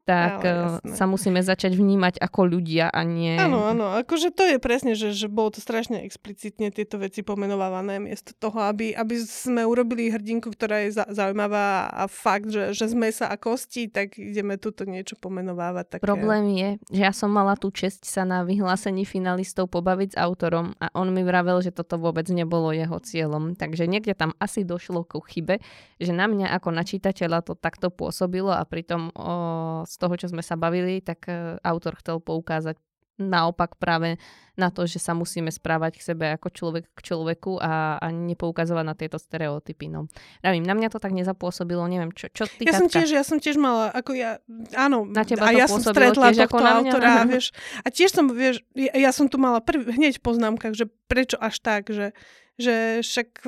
tak 0.09 0.41
no, 0.41 0.81
sa 0.97 1.05
musíme 1.05 1.45
začať 1.45 1.77
vnímať 1.77 2.17
ako 2.17 2.49
ľudia 2.49 2.89
a 2.89 3.05
nie... 3.05 3.37
Áno, 3.37 3.69
áno, 3.69 3.93
akože 4.01 4.33
to 4.33 4.41
je 4.41 4.57
presne, 4.57 4.97
že, 4.97 5.13
že 5.13 5.29
bolo 5.29 5.53
to 5.53 5.61
strašne 5.61 6.01
explicitne 6.01 6.73
tieto 6.73 6.97
veci 6.97 7.21
pomenovávané 7.21 8.01
miesto 8.01 8.33
toho, 8.33 8.65
aby, 8.73 8.97
aby 8.97 9.21
sme 9.21 9.69
urobili 9.69 10.09
hrdinku, 10.09 10.49
ktorá 10.49 10.89
je 10.89 10.97
za, 10.97 11.05
zaujímavá 11.13 11.93
a 11.93 12.09
fakt, 12.09 12.49
že, 12.49 12.73
že 12.73 12.89
sme 12.89 13.13
sa 13.13 13.29
a 13.29 13.37
kosti, 13.37 13.93
tak 13.93 14.17
ideme 14.17 14.57
tuto 14.57 14.89
niečo 14.89 15.21
pomenovávať. 15.21 16.01
Také... 16.01 16.03
Problém 16.09 16.57
je, 16.57 16.69
že 16.89 17.03
ja 17.05 17.13
som 17.13 17.29
mala 17.29 17.61
tú 17.61 17.69
česť 17.69 18.09
sa 18.09 18.25
na 18.25 18.49
vyhlásení 18.49 19.05
finalistov 19.05 19.69
pobaviť 19.69 20.17
s 20.17 20.17
autorom 20.17 20.73
a 20.81 20.89
on 20.97 21.13
mi 21.13 21.21
vravel, 21.21 21.61
že 21.61 21.69
toto 21.69 22.01
vôbec 22.01 22.25
nebolo 22.33 22.73
jeho 22.73 22.97
cieľom. 22.97 23.61
Takže 23.61 23.85
niekde 23.85 24.17
tam 24.17 24.33
asi 24.41 24.65
došlo 24.65 25.05
ku 25.05 25.21
chybe, 25.21 25.61
že 26.01 26.17
na 26.17 26.25
mňa 26.25 26.57
ako 26.57 26.73
na 26.73 26.81
čitateľa 26.81 27.45
to 27.45 27.53
takto 27.53 27.93
pôsobilo 27.93 28.57
a 28.57 28.65
pritom 28.65 29.13
o, 29.13 29.85
toho, 29.99 30.15
čo 30.15 30.31
sme 30.31 30.41
sa 30.41 30.55
bavili, 30.55 31.03
tak 31.03 31.27
e, 31.27 31.59
autor 31.61 31.99
chcel 31.99 32.23
poukázať 32.23 32.79
naopak 33.19 33.75
práve 33.77 34.17
na 34.55 34.71
to, 34.71 34.87
že 34.87 35.03
sa 35.03 35.15
musíme 35.15 35.51
správať 35.51 35.99
k 35.99 36.07
sebe 36.15 36.27
ako 36.35 36.51
človek 36.51 36.87
k 36.95 37.01
človeku 37.03 37.59
a, 37.59 37.99
a 37.99 38.07
nepoukazovať 38.11 38.85
na 38.87 38.95
tieto 38.95 39.19
stereotypy. 39.19 39.91
No. 39.91 40.07
Ravím, 40.43 40.67
na 40.67 40.75
mňa 40.75 40.89
to 40.91 41.03
tak 41.03 41.15
nezapôsobilo, 41.15 41.83
neviem, 41.91 42.11
čo, 42.15 42.31
čo 42.31 42.47
ty, 42.47 42.67
ja 42.67 42.75
som 42.75 42.91
tiež, 42.91 43.11
ja 43.11 43.23
som 43.27 43.39
tiež 43.39 43.59
mala, 43.59 43.91
ako 43.91 44.15
ja, 44.19 44.39
áno, 44.75 45.07
na 45.07 45.23
teba 45.27 45.51
a 45.51 45.55
ja 45.55 45.67
som 45.71 45.83
stretla 45.83 46.31
tiež 46.31 46.47
tohto 46.47 46.59
ako 46.59 46.59
na 46.59 46.73
mňa? 46.83 46.91
autora, 46.91 47.13
vieš, 47.31 47.47
a 47.83 47.87
tiež 47.91 48.11
som, 48.15 48.27
vieš, 48.31 48.63
ja, 48.75 48.95
ja 48.95 49.11
som 49.11 49.27
tu 49.27 49.39
mala 49.39 49.63
prv, 49.63 49.83
hneď 49.95 50.19
v 50.19 50.27
poznámkach, 50.27 50.75
že 50.75 50.91
prečo 51.11 51.39
až 51.39 51.59
tak, 51.63 51.91
že, 51.91 52.15
že 52.59 53.03
však 53.03 53.47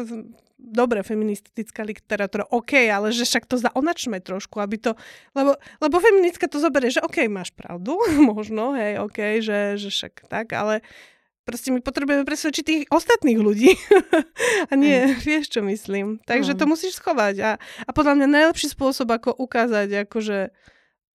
dobre, 0.60 1.00
feministická 1.00 1.80
literatúra, 1.82 2.44
OK, 2.52 2.76
ale 2.86 3.10
že 3.10 3.24
však 3.24 3.48
to 3.48 3.56
zaonačme 3.56 4.20
trošku, 4.20 4.60
aby 4.60 4.76
to, 4.76 4.92
lebo, 5.32 5.56
lebo 5.80 5.96
feministka 5.98 6.46
to 6.46 6.60
zoberie, 6.60 6.92
že 6.92 7.00
OK, 7.00 7.24
máš 7.26 7.50
pravdu, 7.56 7.96
možno, 8.30 8.76
hej, 8.76 9.00
OK, 9.00 9.40
že, 9.40 9.80
že 9.80 9.88
však 9.88 10.28
tak, 10.28 10.52
ale 10.52 10.84
proste 11.48 11.74
my 11.74 11.82
potrebujeme 11.82 12.22
presvedčiť 12.22 12.64
tých 12.64 12.82
ostatných 12.92 13.40
ľudí. 13.40 13.74
a 14.70 14.72
nie, 14.78 15.10
mm. 15.10 15.24
vieš, 15.24 15.50
čo 15.50 15.64
myslím. 15.66 16.22
Takže 16.22 16.54
mm. 16.54 16.58
to 16.62 16.64
musíš 16.70 17.00
schovať. 17.02 17.34
A, 17.42 17.50
a 17.58 17.90
podľa 17.90 18.22
mňa 18.22 18.26
najlepší 18.30 18.70
spôsob, 18.70 19.10
ako 19.10 19.34
ukázať, 19.34 20.06
akože 20.06 20.54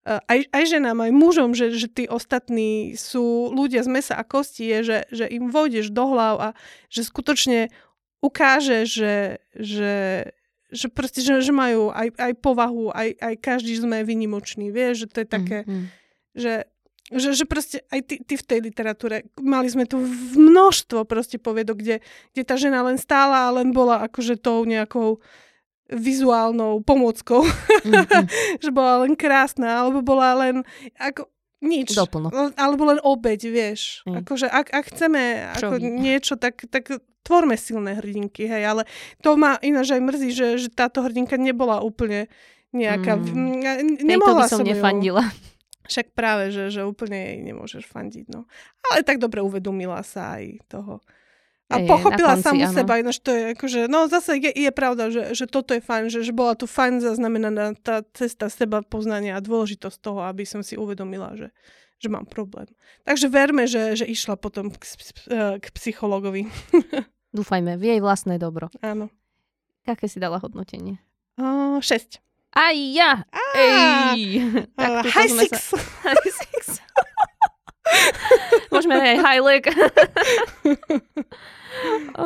aj, 0.06 0.40
aj 0.54 0.64
ženám, 0.70 1.02
aj 1.02 1.12
mužom, 1.18 1.58
že, 1.58 1.74
že 1.74 1.90
tí 1.90 2.06
ostatní 2.06 2.94
sú 2.94 3.50
ľudia 3.50 3.82
z 3.82 3.90
mesa 3.90 4.14
a 4.14 4.22
kosti, 4.22 4.62
je, 4.62 4.80
že, 4.86 4.98
že 5.10 5.26
im 5.26 5.50
vôjdeš 5.50 5.90
do 5.90 6.06
hlav 6.14 6.36
a 6.38 6.50
že 6.94 7.02
skutočne 7.02 7.74
ukáže, 8.20 8.86
že, 8.86 9.44
že, 9.56 9.96
že 10.72 10.88
proste, 10.92 11.24
že, 11.24 11.42
že 11.42 11.54
majú 11.56 11.92
aj, 11.92 12.16
aj 12.16 12.34
povahu, 12.40 12.92
aj, 12.92 13.16
aj 13.20 13.34
každý 13.40 13.76
sme 13.80 14.04
vynimočný, 14.04 14.72
vieš, 14.72 15.06
že 15.06 15.08
to 15.12 15.18
je 15.24 15.28
také, 15.28 15.58
mm, 15.64 15.72
mm. 15.72 15.86
že 16.36 16.54
že, 17.14 17.38
že 17.38 17.46
proste 17.46 17.86
aj 17.94 18.02
ty, 18.02 18.16
ty 18.26 18.34
v 18.34 18.48
tej 18.50 18.60
literatúre, 18.66 19.30
mali 19.38 19.70
sme 19.70 19.86
tu 19.86 20.02
množstvo 20.34 21.06
proste 21.06 21.38
poviedok, 21.38 21.78
kde, 21.78 21.96
kde 22.34 22.42
tá 22.42 22.58
žena 22.58 22.82
len 22.82 22.98
stála 22.98 23.46
a 23.46 23.54
len 23.62 23.70
bola 23.70 24.02
akože 24.10 24.42
tou 24.42 24.66
nejakou 24.66 25.22
vizuálnou 25.94 26.82
pomôckou. 26.82 27.46
Mm-hmm. 27.46 28.26
že 28.64 28.70
bola 28.74 29.06
len 29.06 29.14
krásna, 29.14 29.86
alebo 29.86 30.02
bola 30.02 30.34
len 30.50 30.66
ako 30.98 31.30
nič. 31.62 31.94
Doplnok. 31.94 32.58
Alebo 32.58 32.90
len 32.90 32.98
obeď, 33.06 33.54
vieš. 33.54 34.02
Mm. 34.10 34.26
Akože 34.26 34.50
ak, 34.50 34.74
ak 34.74 34.86
chceme 34.90 35.46
ako 35.62 35.78
niečo, 35.78 36.42
tak, 36.42 36.66
tak 36.74 36.90
tvorme 37.26 37.58
silné 37.58 37.98
hrdinky, 37.98 38.46
hej, 38.46 38.64
ale 38.64 38.82
to 39.26 39.34
ma 39.34 39.58
ináč 39.66 39.98
aj 39.98 40.02
mrzí, 40.06 40.30
že, 40.30 40.48
že 40.62 40.68
táto 40.70 41.02
hrdinka 41.02 41.36
nebola 41.42 41.82
úplne 41.82 42.30
nejaká... 42.70 43.18
Mm. 43.18 44.06
Nemohla 44.06 44.46
to 44.46 44.46
by 44.46 44.52
som, 44.54 44.60
som 44.62 44.68
nefandila. 44.70 45.26
Ju, 45.26 45.56
však 45.86 46.18
práve, 46.18 46.50
že, 46.50 46.74
že 46.74 46.82
úplne 46.82 47.18
jej 47.18 47.40
nemôžeš 47.46 47.86
fandiť, 47.86 48.26
no. 48.34 48.50
Ale 48.90 49.06
tak 49.06 49.22
dobre 49.22 49.42
uvedomila 49.46 50.02
sa 50.02 50.42
aj 50.42 50.66
toho 50.66 51.02
A 51.66 51.82
Hej, 51.82 51.90
pochopila 51.90 52.38
konci, 52.38 52.46
samú 52.46 52.66
áno. 52.66 52.78
seba, 52.78 53.02
ináč 53.02 53.18
to 53.26 53.34
je 53.34 53.58
akože, 53.58 53.80
no 53.90 54.06
zase 54.06 54.38
je, 54.38 54.54
je 54.54 54.70
pravda, 54.70 55.10
že, 55.10 55.34
že 55.34 55.50
toto 55.50 55.74
je 55.74 55.82
fajn, 55.82 56.14
že, 56.14 56.22
že 56.22 56.30
bola 56.30 56.54
tu 56.54 56.70
fajn 56.70 57.02
zaznamenaná 57.02 57.74
tá 57.82 58.06
cesta 58.14 58.54
seba 58.54 58.86
poznania 58.86 59.38
a 59.38 59.42
dôležitosť 59.42 59.98
toho, 59.98 60.22
aby 60.30 60.46
som 60.46 60.62
si 60.62 60.78
uvedomila, 60.78 61.34
že, 61.34 61.50
že 61.98 62.08
mám 62.10 62.30
problém. 62.30 62.70
Takže 63.02 63.34
verme, 63.34 63.66
že, 63.66 63.98
že 63.98 64.06
išla 64.06 64.38
potom 64.38 64.70
k, 64.70 64.86
eh, 64.86 65.58
k 65.58 65.66
psychologovi. 65.74 66.46
Dúfajme, 67.36 67.76
v 67.76 67.84
jej 67.84 68.00
vlastné 68.00 68.40
dobro. 68.40 68.72
Áno. 68.80 69.12
Aké 69.84 70.08
si 70.08 70.24
dala 70.24 70.40
hodnotenie? 70.40 71.04
Uh, 71.36 71.84
šesť. 71.84 72.24
Aj 72.56 72.72
ja! 72.72 73.28
Á, 73.28 73.44
Ej! 74.16 74.40
high 75.20 75.34
six. 75.44 75.76
Sa... 75.76 75.78
High 76.08 76.32
six. 76.32 76.80
Môžeme 78.74 78.96
aj 79.22 79.40
leg. 79.42 79.64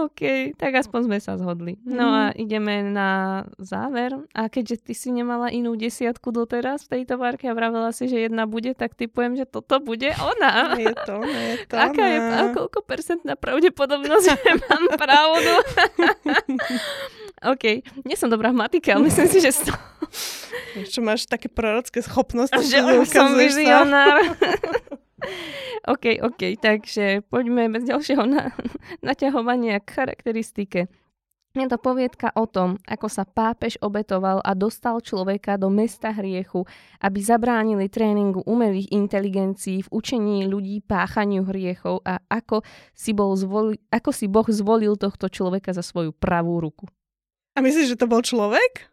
OK, 0.06 0.54
tak 0.62 0.78
aspoň 0.78 1.00
sme 1.10 1.18
sa 1.18 1.34
zhodli. 1.36 1.82
No 1.82 2.14
a 2.14 2.24
ideme 2.38 2.86
na 2.86 3.44
záver. 3.58 4.14
A 4.38 4.46
keďže 4.46 4.90
ty 4.90 4.94
si 4.94 5.10
nemala 5.10 5.50
inú 5.50 5.74
desiatku 5.74 6.30
doteraz 6.30 6.86
v 6.86 7.02
tejto 7.02 7.18
várke 7.18 7.50
a 7.50 7.58
vravela 7.58 7.90
si, 7.90 8.06
že 8.06 8.30
jedna 8.30 8.46
bude, 8.46 8.78
tak 8.78 8.94
typujem, 8.94 9.34
že 9.34 9.50
toto 9.50 9.82
bude 9.82 10.14
ona. 10.22 10.78
Je 10.78 10.94
to, 10.94 11.18
no 11.18 11.40
je 11.50 11.56
to. 11.66 11.76
Aká 11.76 12.06
je, 12.06 12.18
no. 12.22 12.30
a 12.30 12.42
koľko 12.54 12.80
percentná 12.86 13.34
pravdepodobnosť, 13.34 14.26
že 14.30 14.52
mám 14.70 14.86
pravdu? 14.94 15.54
OK, 17.56 17.64
nie 18.06 18.16
som 18.20 18.30
dobrá 18.30 18.52
v 18.52 18.60
matike, 18.62 18.92
ale 18.92 19.08
myslím 19.08 19.28
si, 19.32 19.40
že, 19.40 19.56
sto, 19.56 19.74
Čo 20.92 21.00
máš 21.02 21.26
také 21.26 21.48
prorocké 21.48 22.04
schopnosti. 22.04 22.60
že 22.68 22.84
že 22.84 23.06
som 23.10 23.34
vizionár. 23.34 24.36
OK, 25.88 26.20
OK, 26.22 26.60
takže 26.60 27.24
poďme 27.32 27.72
bez 27.72 27.88
ďalšieho 27.88 28.24
na, 28.28 28.52
naťahovania 29.08 29.80
k 29.80 29.88
charakteristike. 29.88 30.92
Je 31.58 31.66
to 31.66 31.82
poviedka 31.82 32.30
o 32.38 32.46
tom, 32.46 32.78
ako 32.86 33.10
sa 33.10 33.26
pápež 33.26 33.82
obetoval 33.82 34.38
a 34.46 34.54
dostal 34.54 35.02
človeka 35.02 35.58
do 35.58 35.74
mesta 35.74 36.14
hriechu, 36.14 36.62
aby 37.02 37.20
zabránili 37.26 37.90
tréningu 37.90 38.46
umelých 38.46 38.94
inteligencií 38.94 39.82
v 39.82 39.90
učení 39.90 40.46
ľudí 40.46 40.86
páchaniu 40.86 41.50
hriechov 41.50 42.06
a 42.06 42.22
ako 42.30 42.62
si, 42.94 43.18
bol 43.18 43.34
zvoli, 43.34 43.82
ako 43.90 44.14
si 44.14 44.30
Boh 44.30 44.46
zvolil 44.46 44.94
tohto 44.94 45.26
človeka 45.26 45.74
za 45.74 45.82
svoju 45.82 46.14
pravú 46.14 46.62
ruku. 46.62 46.86
A 47.58 47.66
myslíš, 47.66 47.98
že 47.98 48.00
to 48.00 48.06
bol 48.06 48.22
človek? 48.22 48.86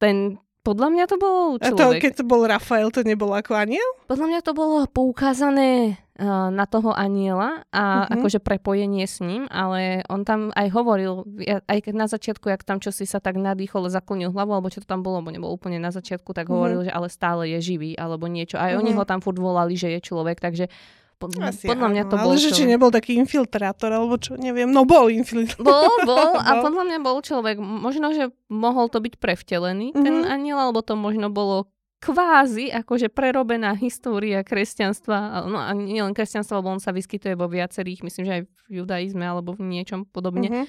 Ten, 0.00 0.40
podľa 0.64 0.88
mňa 0.88 1.04
to 1.06 1.16
bol 1.16 1.38
A 1.54 1.68
to, 1.68 1.76
človek. 1.76 2.00
keď 2.00 2.12
to 2.16 2.24
bol 2.24 2.42
Rafael, 2.42 2.88
to 2.88 3.04
nebol 3.04 3.28
ako 3.30 3.52
aniel? 3.52 3.84
Podľa 4.04 4.26
mňa 4.26 4.40
to 4.40 4.52
bolo 4.52 4.88
poukázané 4.88 5.94
uh, 6.14 6.48
na 6.48 6.64
toho 6.64 6.90
aniela 6.90 7.62
a 7.70 8.06
Mhm. 8.06 8.12
akože 8.14 8.38
prepojenie 8.40 9.04
s 9.04 9.20
ním, 9.20 9.44
ale 9.48 10.00
on 10.06 10.22
tam 10.22 10.48
aj 10.52 10.68
hovoril, 10.70 11.22
aj 11.64 11.78
keď 11.80 11.94
na 11.94 12.06
začiatku, 12.06 12.48
jak 12.48 12.62
tam 12.62 12.78
čosi 12.78 13.04
sa 13.04 13.18
tak 13.18 13.36
nadýchol, 13.36 13.86
zaklonil 13.88 14.30
hlavu, 14.30 14.50
alebo 14.52 14.68
čo 14.68 14.78
to 14.78 14.86
tam 14.86 15.00
bolo, 15.00 15.20
bo 15.20 15.28
nebol 15.28 15.50
úplne 15.50 15.76
na 15.76 15.90
začiatku, 15.90 16.32
tak 16.32 16.46
Mhm. 16.46 16.52
hovoril, 16.52 16.80
že 16.82 16.90
ale 16.90 17.08
stále 17.08 17.46
je 17.50 17.58
živý, 17.60 17.92
alebo 17.94 18.24
niečo. 18.26 18.56
Aj 18.56 18.72
oni 18.72 18.90
Mhm. 18.90 18.98
ho 18.98 19.04
tam 19.04 19.20
furt 19.20 19.36
volali, 19.36 19.74
že 19.74 19.90
je 19.90 20.00
človek, 20.00 20.38
takže 20.38 20.66
pod, 21.14 21.34
Asi 21.38 21.64
podľa 21.64 21.88
mňa 21.88 22.02
áno, 22.02 22.10
to 22.10 22.16
ale 22.16 22.24
bol 22.26 22.34
že 22.36 22.50
či 22.50 22.64
nebol 22.64 22.88
taký 22.88 23.14
infiltrátor, 23.14 23.88
alebo 23.88 24.14
čo, 24.16 24.34
neviem. 24.34 24.66
No 24.66 24.84
bol 24.84 25.08
infiltrátor. 25.08 25.62
Bol, 25.62 25.88
bol 26.04 26.36
a 26.40 26.60
podľa 26.60 26.84
mňa 26.84 26.98
bol 27.00 27.18
človek. 27.18 27.56
Možno, 27.56 28.10
že 28.10 28.28
mohol 28.46 28.86
to 28.86 28.98
byť 28.98 29.14
prevtelený, 29.16 29.92
ten 29.92 30.20
Mhm. 30.20 30.28
aniel, 30.28 30.58
alebo 30.58 30.80
to 30.80 30.94
možno 30.94 31.28
bolo 31.28 31.70
kvázi 31.98 32.68
akože 32.68 33.08
prerobená 33.08 33.72
história 33.74 34.44
kresťanstva, 34.44 35.46
no 35.46 35.56
a 35.56 35.72
nielen 35.72 36.12
kresťanstva, 36.12 36.60
lebo 36.60 36.68
on 36.68 36.78
sa 36.78 36.92
vyskytuje 36.92 37.32
vo 37.32 37.48
viacerých, 37.48 38.04
myslím, 38.04 38.24
že 38.24 38.32
aj 38.34 38.42
v 38.44 38.84
judaizme 38.84 39.24
alebo 39.24 39.56
v 39.56 39.64
niečom 39.64 40.04
podobne, 40.04 40.48
Mhm. 40.52 40.64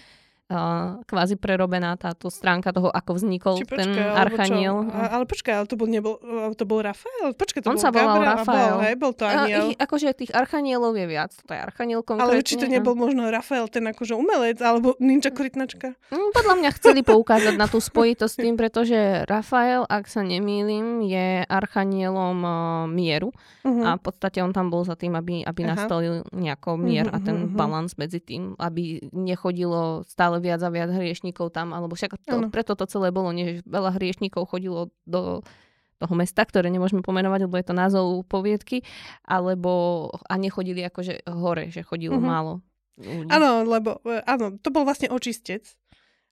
A 0.45 0.93
kvázi 1.09 1.41
prerobená 1.41 1.97
táto 1.97 2.30
stránka 2.30 2.69
toho, 2.69 2.93
ako 2.93 3.17
vznikol 3.17 3.57
Či 3.57 3.65
ten 3.65 3.97
archaniel. 3.97 4.85
A, 4.93 5.17
ale 5.17 5.26
počkaj, 5.26 5.53
ale 5.57 5.65
to 5.65 5.73
bol, 5.73 5.89
nebol, 5.89 6.22
to 6.53 6.69
bol 6.69 6.85
Rafael? 6.85 7.34
Počkaj, 7.34 7.65
to 7.65 7.73
On 7.73 7.77
bol 7.77 7.81
sa 7.81 7.89
volal 7.89 8.22
Gabriel, 8.22 8.30
a 8.30 8.35
Rafael. 8.38 8.76
Bol, 8.77 8.84
hej, 8.85 8.95
bol 9.01 9.13
to 9.17 9.23
A 9.26 9.31
aniel. 9.49 9.73
ich, 9.73 9.77
akože 9.81 10.07
tých 10.13 10.31
archanielov 10.38 10.93
je 10.93 11.05
viac, 11.09 11.34
to 11.34 11.49
je 11.49 11.57
archaniel 11.57 12.05
konkrétne. 12.05 12.38
Ale 12.38 12.45
či 12.45 12.61
to 12.61 12.69
nebol 12.69 12.93
možno 12.93 13.26
Rafael, 13.34 13.65
ten 13.73 13.89
akože 13.89 14.13
umelec, 14.13 14.61
alebo 14.61 14.93
ninja 15.01 15.34
korytnačka? 15.34 15.97
Mm, 16.13 16.30
Podľa 16.30 16.55
mňa 16.61 16.69
chceli 16.77 17.01
poukázať 17.01 17.57
na 17.57 17.65
tú 17.65 17.81
spojitosť 17.81 18.34
s 18.34 18.38
tým, 18.38 18.53
pretože 18.53 19.26
Rafael, 19.26 19.81
ak 19.89 20.05
sa 20.05 20.22
nemýlim, 20.22 21.01
je 21.01 21.41
archanielom 21.49 22.38
uh, 22.45 22.55
mieru 22.85 23.34
Uh-huh. 23.65 23.81
a 23.81 23.97
v 23.97 24.01
podstate 24.05 24.45
on 24.45 24.53
tam 24.53 24.69
bol 24.69 24.85
za 24.85 24.93
tým, 24.93 25.17
aby, 25.17 25.41
aby 25.41 25.65
Aha. 25.65 25.73
nastolil 25.73 26.22
nejako 26.30 26.77
mier 26.77 27.09
a 27.09 27.17
Mhm, 27.17 27.26
ten 27.26 27.38
mhm. 27.49 27.57
balans 27.57 27.97
medzi 27.97 28.22
tým, 28.22 28.53
aby 28.61 29.01
nechodilo 29.09 30.05
stále 30.05 30.35
viac 30.40 30.62
a 30.62 30.70
viac 30.70 30.90
hriešnikov 30.91 31.52
tam, 31.52 31.72
alebo 31.72 31.94
však 31.94 32.18
to, 32.24 32.36
preto 32.49 32.74
to 32.74 32.86
celé 32.86 33.12
bolo, 33.12 33.30
nie, 33.32 33.60
že 33.60 33.68
veľa 33.68 33.95
hriešnikov 33.95 34.48
chodilo 34.48 34.90
do 35.06 35.44
toho 35.95 36.14
mesta, 36.14 36.44
ktoré 36.44 36.68
nemôžeme 36.68 36.99
pomenovať, 36.99 37.48
lebo 37.48 37.56
je 37.56 37.66
to 37.66 37.76
názov 37.76 38.06
poviedky, 38.28 38.84
alebo 39.24 40.07
a 40.28 40.36
nechodili 40.36 40.84
akože 40.84 41.24
hore, 41.32 41.72
že 41.72 41.88
chodilo 41.88 42.20
Mhm. 42.20 42.26
málo. 42.28 42.53
Áno, 43.28 43.68
lebo 43.68 43.99
e, 44.07 44.24
áno, 44.24 44.56
to 44.56 44.72
bol 44.72 44.88
vlastne 44.88 45.12
očistec. 45.12 45.68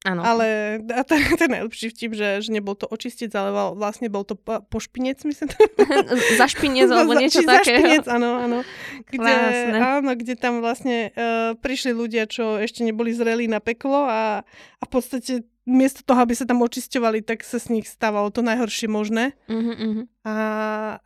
Áno. 0.04 0.20
Ale 0.20 0.80
a 0.92 1.02
je 1.08 1.48
najlepší 1.48 1.88
vtip, 1.96 2.12
že, 2.12 2.44
že 2.44 2.50
nebol 2.52 2.76
to 2.76 2.84
očistec, 2.92 3.32
ale 3.32 3.56
vlastne 3.72 4.12
bol 4.12 4.28
to 4.28 4.36
po- 4.36 4.60
pošpinec, 4.68 5.24
myslím. 5.24 5.48
za 6.40 6.48
špinec 6.52 6.92
alebo 6.92 7.16
niečo 7.16 7.40
či 7.40 7.48
za 7.48 7.64
takého. 7.64 7.80
špinec, 7.80 8.06
áno, 8.12 8.30
áno. 8.44 8.60
Kde, 9.08 9.32
Krásne. 9.32 9.78
áno, 9.80 10.12
kde 10.20 10.34
tam 10.36 10.60
vlastne 10.60 11.16
uh, 11.16 11.56
prišli 11.56 11.96
ľudia, 11.96 12.28
čo 12.28 12.60
ešte 12.60 12.84
neboli 12.84 13.16
zrelí 13.16 13.48
na 13.48 13.64
peklo 13.64 14.04
a, 14.04 14.44
a 14.80 14.84
v 14.84 14.92
podstate 14.92 15.48
miesto 15.64 16.04
toho, 16.04 16.20
aby 16.20 16.36
sa 16.36 16.44
tam 16.44 16.60
očisťovali, 16.60 17.24
tak 17.24 17.48
sa 17.48 17.56
s 17.56 17.72
nich 17.72 17.88
stávalo 17.88 18.28
to 18.28 18.44
najhoršie 18.44 18.92
možné. 18.92 19.32
Uh-huh, 19.48 19.72
uh-huh. 19.72 20.04
A 20.28 20.36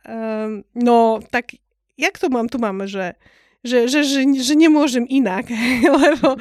um, 0.02 0.66
no, 0.74 1.22
tak 1.30 1.54
jak 1.94 2.18
to 2.18 2.26
mám? 2.30 2.50
Tu 2.50 2.58
máme, 2.58 2.90
že 2.90 3.14
že, 3.66 3.90
že, 3.90 4.06
že, 4.06 4.20
že 4.38 4.54
nemôžem 4.54 5.02
inak, 5.10 5.50
lebo 6.06 6.38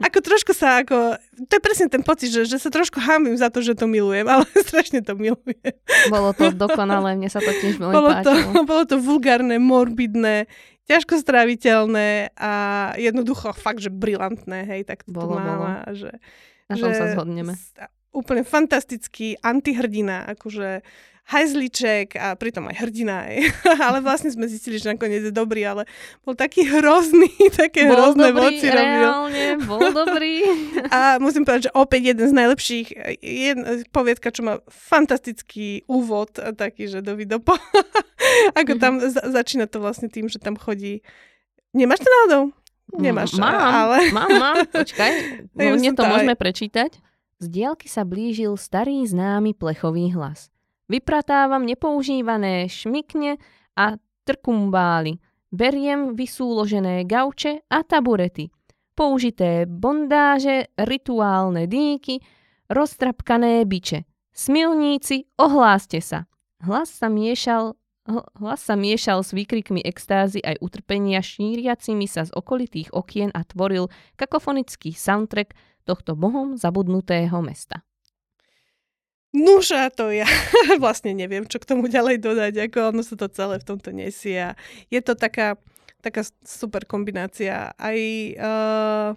ako 0.00 0.18
trošku 0.24 0.56
sa 0.56 0.80
ako, 0.80 1.20
to 1.48 1.52
je 1.52 1.62
presne 1.62 1.86
ten 1.92 2.00
pocit, 2.00 2.32
že, 2.32 2.48
že 2.48 2.56
sa 2.56 2.72
trošku 2.72 2.96
hámim 2.96 3.36
za 3.36 3.52
to, 3.52 3.60
že 3.60 3.76
to 3.76 3.84
milujem, 3.84 4.24
ale 4.32 4.48
strašne 4.64 5.04
to 5.04 5.12
milujem. 5.16 5.76
Bolo 6.08 6.32
to 6.32 6.48
dokonalé, 6.48 7.20
mne 7.20 7.28
sa 7.28 7.44
to 7.44 7.52
tiež 7.52 7.76
veľmi 7.76 7.92
Bolo 7.92 8.10
to, 8.24 8.32
páčilo. 8.32 8.64
bolo 8.70 8.84
to 8.88 8.96
vulgárne, 8.96 9.60
morbidné, 9.60 10.48
ťažko 10.88 11.20
stráviteľné 11.20 12.32
a 12.36 12.52
jednoducho 12.96 13.52
fakt, 13.52 13.84
že 13.84 13.92
brilantné, 13.92 14.64
hej, 14.64 14.80
tak 14.88 15.04
to 15.04 15.12
Bolo, 15.12 15.36
mám. 15.36 15.48
bolo. 15.48 15.68
Že, 15.92 16.10
Na 16.72 16.74
tom 16.80 16.92
sa 16.92 17.12
zhodneme. 17.12 17.52
Úplne 18.14 18.46
fantastický 18.46 19.36
antihrdina, 19.42 20.24
akože 20.36 20.84
hajzliček 21.24 22.14
a 22.14 22.34
pritom 22.34 22.68
aj 22.68 22.76
hrdina. 22.78 23.24
Aj. 23.24 23.36
ale 23.86 23.98
vlastne 23.98 24.28
sme 24.28 24.44
zistili, 24.44 24.76
že 24.76 24.92
nakoniec 24.92 25.22
je 25.22 25.32
dobrý, 25.32 25.64
ale 25.64 25.88
bol 26.20 26.32
taký 26.32 26.64
hrozný, 26.64 27.32
také 27.56 27.88
Bol 27.88 27.96
hrozné 27.96 28.28
dobrý, 28.28 28.40
voci 28.54 28.66
robil. 28.68 29.08
bol 29.62 29.80
dobrý. 30.04 30.34
A 30.88 31.16
musím 31.16 31.42
povedať, 31.42 31.68
že 31.68 31.74
opäť 31.74 32.12
jeden 32.12 32.26
z 32.26 32.34
najlepších, 32.34 32.86
jedna 33.18 33.64
poviedka, 33.88 34.28
čo 34.28 34.42
má 34.42 34.54
fantastický 34.68 35.82
úvod, 35.84 36.28
taký, 36.36 36.86
že 36.86 37.00
do 37.00 37.16
videopo. 37.16 37.56
Ako 38.52 38.76
tam 38.76 39.00
za- 39.00 39.24
začína 39.24 39.64
to 39.64 39.80
vlastne 39.80 40.06
tým, 40.06 40.28
že 40.28 40.36
tam 40.36 40.54
chodí... 40.54 41.00
Nemáš 41.72 42.00
to 42.00 42.08
náhodou? 42.08 42.42
Nemáš, 42.94 43.34
Mm, 43.34 43.40
Mám, 43.40 43.58
ale... 43.58 43.96
mám, 44.12 44.30
mám. 44.30 44.56
Počkaj, 44.68 45.12
no, 45.50 45.74
mne 45.74 45.90
to 45.90 46.04
môžeme 46.04 46.36
prečítať. 46.36 47.00
Z 47.34 47.46
diálky 47.50 47.88
sa 47.88 48.06
blížil 48.06 48.54
starý 48.54 49.02
známy 49.02 49.50
plechový 49.50 50.12
hlas. 50.12 50.53
Vypratávam 50.88 51.64
nepoužívané 51.64 52.68
šmikne 52.68 53.40
a 53.74 53.96
trkumbály. 54.28 55.20
Beriem 55.54 56.18
vysúložené 56.18 57.06
gauče 57.06 57.64
a 57.70 57.86
taburety. 57.86 58.50
Použité 58.94 59.66
bondáže, 59.66 60.70
rituálne 60.78 61.66
dýky, 61.66 62.22
roztrapkané 62.70 63.62
biče. 63.66 64.06
Smilníci, 64.34 65.30
ohláste 65.38 66.02
sa. 66.02 66.26
Hlas 66.62 66.90
sa 66.90 67.06
miešal 67.06 67.78
Hl- 68.04 68.28
Hlas 68.36 68.60
sa 68.60 68.76
miešal 68.76 69.24
s 69.24 69.32
výkrikmi 69.32 69.80
extázy 69.80 70.44
aj 70.44 70.60
utrpenia 70.60 71.24
šíriacimi 71.24 72.04
sa 72.04 72.28
z 72.28 72.36
okolitých 72.36 72.92
okien 72.92 73.32
a 73.32 73.40
tvoril 73.48 73.88
kakofonický 74.20 74.92
soundtrack 74.92 75.56
tohto 75.88 76.12
bohom 76.12 76.60
zabudnutého 76.60 77.40
mesta. 77.40 77.80
Nuža 79.34 79.90
to 79.90 80.14
ja 80.14 80.30
vlastne 80.82 81.10
neviem, 81.10 81.42
čo 81.50 81.58
k 81.58 81.66
tomu 81.66 81.90
ďalej 81.90 82.22
dodať, 82.22 82.70
ako 82.70 82.94
ono 82.94 83.02
sa 83.02 83.18
to 83.18 83.26
celé 83.34 83.58
v 83.58 83.66
tomto 83.66 83.90
nesie. 83.90 84.38
A 84.38 84.54
je 84.94 85.02
to 85.02 85.18
taká, 85.18 85.58
taká 85.98 86.22
super 86.46 86.86
kombinácia 86.86 87.74
aj 87.74 87.98
uh, 88.38 89.08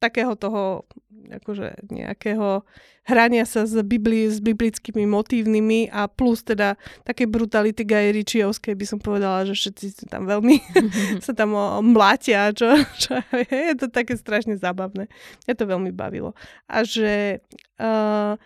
takého 0.00 0.32
toho 0.32 0.88
akože 1.30 1.92
nejakého 1.92 2.64
hrania 3.06 3.44
sa 3.44 3.68
s, 3.68 3.76
Bibli, 3.84 4.26
s 4.26 4.40
biblickými 4.40 5.04
motívnymi 5.06 5.92
a 5.92 6.08
plus 6.08 6.42
teda 6.42 6.74
také 7.04 7.28
brutality 7.28 7.84
Guy 7.84 8.16
Ritchiovskej 8.16 8.74
by 8.74 8.86
som 8.88 8.98
povedala, 8.98 9.46
že 9.46 9.54
všetci 9.54 10.08
tam 10.10 10.26
veľmi 10.26 10.56
sa 11.26 11.36
tam 11.36 11.54
mlátia, 11.92 12.50
čo, 12.56 12.72
čo 12.98 13.20
je 13.36 13.76
to 13.76 13.92
také 13.92 14.16
strašne 14.16 14.56
zábavné. 14.58 15.06
Mňa 15.46 15.54
to 15.54 15.64
veľmi 15.68 15.92
bavilo. 15.92 16.32
A 16.66 16.82
že 16.82 17.44
uh, 17.78 18.40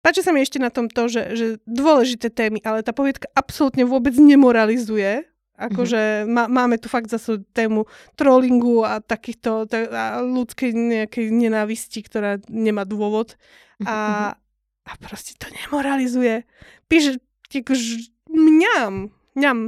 Páči 0.00 0.24
sa 0.24 0.32
mi 0.32 0.40
ešte 0.40 0.56
na 0.56 0.72
tom 0.72 0.88
to, 0.88 1.12
že, 1.12 1.22
že 1.36 1.46
dôležité 1.68 2.32
témy, 2.32 2.64
ale 2.64 2.80
tá 2.80 2.96
poviedka 2.96 3.28
absolútne 3.36 3.84
vôbec 3.84 4.16
nemoralizuje 4.16 5.28
Akože 5.60 6.24
mm-hmm. 6.24 6.32
má, 6.32 6.44
máme 6.48 6.80
tu 6.80 6.88
fakt 6.88 7.12
zase 7.12 7.44
tému 7.52 7.84
trollingu 8.16 8.80
a 8.80 9.04
takýchto 9.04 9.68
a 9.92 10.24
ľudskej 10.24 10.72
nejakej 10.72 11.28
nenávisti, 11.28 12.00
ktorá 12.00 12.40
nemá 12.48 12.88
dôvod. 12.88 13.36
A, 13.84 14.32
mm-hmm. 14.32 14.88
a 14.88 14.92
proste 15.04 15.36
to 15.36 15.52
nemoralizuje. 15.52 16.48
Píše 16.88 17.20
akož 17.52 18.08
mňam, 18.32 19.12
mňam, 19.36 19.58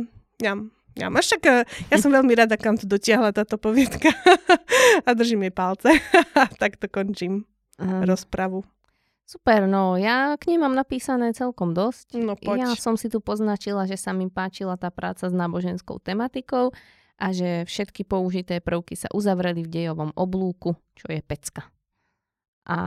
mňam. 0.41 0.59
mňam. 0.97 1.13
Až 1.13 1.37
tak, 1.37 1.45
eh, 1.45 1.69
ja 1.93 1.97
som 2.01 2.09
veľmi 2.09 2.33
rada, 2.33 2.57
kam 2.57 2.81
to 2.81 2.89
dotiahla 2.89 3.37
táto 3.37 3.61
poviedka 3.61 4.17
a 5.07 5.09
držím 5.13 5.45
jej 5.45 5.53
palce. 5.53 5.93
tak 6.63 6.81
to 6.81 6.89
končím 6.89 7.45
uh-huh. 7.77 8.09
rozpravu. 8.09 8.65
Super, 9.23 9.65
no 9.65 9.97
ja 9.97 10.37
k 10.37 10.53
nej 10.53 10.59
mám 10.61 10.77
napísané 10.77 11.33
celkom 11.33 11.73
dosť. 11.73 12.21
No 12.21 12.37
poď. 12.37 12.69
Ja 12.69 12.71
som 12.77 13.01
si 13.01 13.09
tu 13.09 13.23
poznačila, 13.23 13.89
že 13.89 13.97
sa 13.97 14.13
mi 14.13 14.29
páčila 14.29 14.77
tá 14.77 14.93
práca 14.93 15.31
s 15.31 15.35
náboženskou 15.35 16.03
tematikou 16.03 16.75
a 17.17 17.27
že 17.31 17.65
všetky 17.65 18.03
použité 18.05 18.59
prvky 18.59 18.99
sa 18.99 19.09
uzavreli 19.15 19.63
v 19.63 19.73
dejovom 19.73 20.11
oblúku, 20.19 20.75
čo 20.99 21.07
je 21.09 21.23
pecka. 21.23 21.71
A 22.63 22.79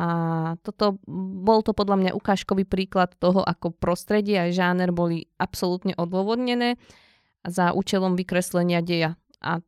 toto, 0.64 1.04
bol 1.44 1.60
to 1.60 1.76
podľa 1.76 2.00
mňa 2.00 2.12
ukážkový 2.16 2.64
príklad 2.64 3.12
toho, 3.20 3.44
ako 3.44 3.76
prostredie 3.76 4.40
a 4.40 4.48
žáner 4.48 4.96
boli 4.96 5.28
absolútne 5.36 5.92
odôvodnené 6.00 6.80
za 7.44 7.76
účelom 7.76 8.16
vykreslenia 8.16 8.80
deja. 8.80 9.20
A 9.44 9.60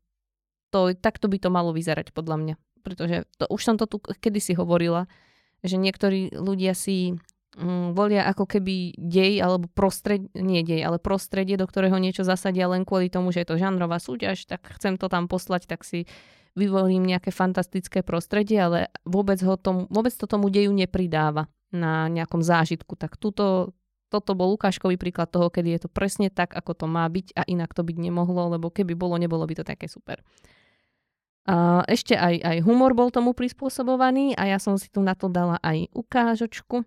to, 0.71 0.95
takto 0.95 1.27
by 1.27 1.37
to 1.43 1.49
malo 1.51 1.75
vyzerať 1.75 2.15
podľa 2.15 2.37
mňa. 2.39 2.55
Pretože 2.87 3.27
to, 3.35 3.51
už 3.51 3.61
som 3.63 3.75
to 3.75 3.83
tu 3.83 3.99
kedysi 3.99 4.55
hovorila, 4.55 5.11
že 5.65 5.77
niektorí 5.77 6.33
ľudia 6.33 6.77
si 6.77 7.17
mm, 7.57 7.97
volia 7.97 8.25
ako 8.29 8.45
keby 8.45 8.97
dej 8.97 9.41
alebo 9.41 9.65
prostredie, 9.71 10.29
nie 10.37 10.61
dej, 10.61 10.85
ale 10.85 11.01
prostredie, 11.01 11.57
do 11.57 11.65
ktorého 11.65 11.97
niečo 11.97 12.21
zasadia 12.21 12.69
len 12.69 12.85
kvôli 12.85 13.09
tomu, 13.09 13.33
že 13.33 13.41
je 13.43 13.49
to 13.49 13.61
žánrová 13.61 13.97
súťaž, 13.97 14.45
tak 14.45 14.65
chcem 14.77 14.95
to 15.01 15.09
tam 15.09 15.25
poslať, 15.25 15.65
tak 15.65 15.81
si 15.81 16.05
vyvolím 16.57 17.05
nejaké 17.05 17.29
fantastické 17.29 18.01
prostredie, 18.01 18.57
ale 18.57 18.89
vôbec, 19.05 19.37
ho 19.45 19.55
tom, 19.61 19.85
vôbec 19.93 20.09
to 20.09 20.25
tomu 20.25 20.49
deju 20.49 20.73
nepridáva 20.73 21.45
na 21.69 22.09
nejakom 22.09 22.41
zážitku. 22.41 22.97
Tak 22.97 23.21
túto, 23.21 23.77
toto 24.09 24.33
bol 24.33 24.57
ukážkový 24.57 24.97
príklad 24.97 25.29
toho, 25.29 25.53
kedy 25.53 25.77
je 25.77 25.81
to 25.85 25.89
presne 25.93 26.33
tak, 26.33 26.57
ako 26.57 26.73
to 26.73 26.85
má 26.89 27.05
byť 27.05 27.37
a 27.37 27.45
inak 27.45 27.77
to 27.77 27.85
byť 27.85 27.97
nemohlo, 28.01 28.57
lebo 28.57 28.73
keby 28.73 28.97
bolo, 28.97 29.21
nebolo 29.21 29.45
by 29.45 29.61
to 29.61 29.65
také 29.67 29.85
super. 29.85 30.25
Ešte 31.87 32.19
aj, 32.19 32.43
aj 32.43 32.57
humor 32.67 32.91
bol 32.91 33.07
tomu 33.07 33.31
prispôsobovaný 33.31 34.35
a 34.35 34.51
ja 34.51 34.59
som 34.59 34.75
si 34.75 34.91
tu 34.91 34.99
na 34.99 35.15
to 35.15 35.31
dala 35.31 35.55
aj 35.63 35.87
ukážočku. 35.95 36.83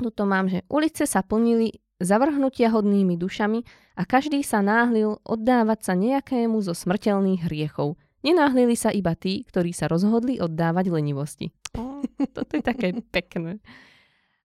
Tuto 0.00 0.24
mám, 0.24 0.48
že 0.48 0.64
ulice 0.72 1.04
sa 1.04 1.20
plnili 1.20 1.76
zavrhnutia 2.00 2.72
hodnými 2.72 3.20
dušami 3.20 3.60
a 4.00 4.02
každý 4.08 4.40
sa 4.40 4.64
náhlil 4.64 5.20
oddávať 5.22 5.78
sa 5.84 5.92
nejakému 5.92 6.56
zo 6.64 6.72
smrteľných 6.72 7.44
hriechov. 7.44 8.00
Nenáhlili 8.24 8.78
sa 8.80 8.88
iba 8.88 9.12
tí, 9.12 9.44
ktorí 9.44 9.76
sa 9.76 9.92
rozhodli 9.92 10.40
oddávať 10.40 10.88
lenivosti. 10.88 11.52
Toto 12.36 12.52
je 12.56 12.64
také 12.64 12.96
pekné. 13.12 13.60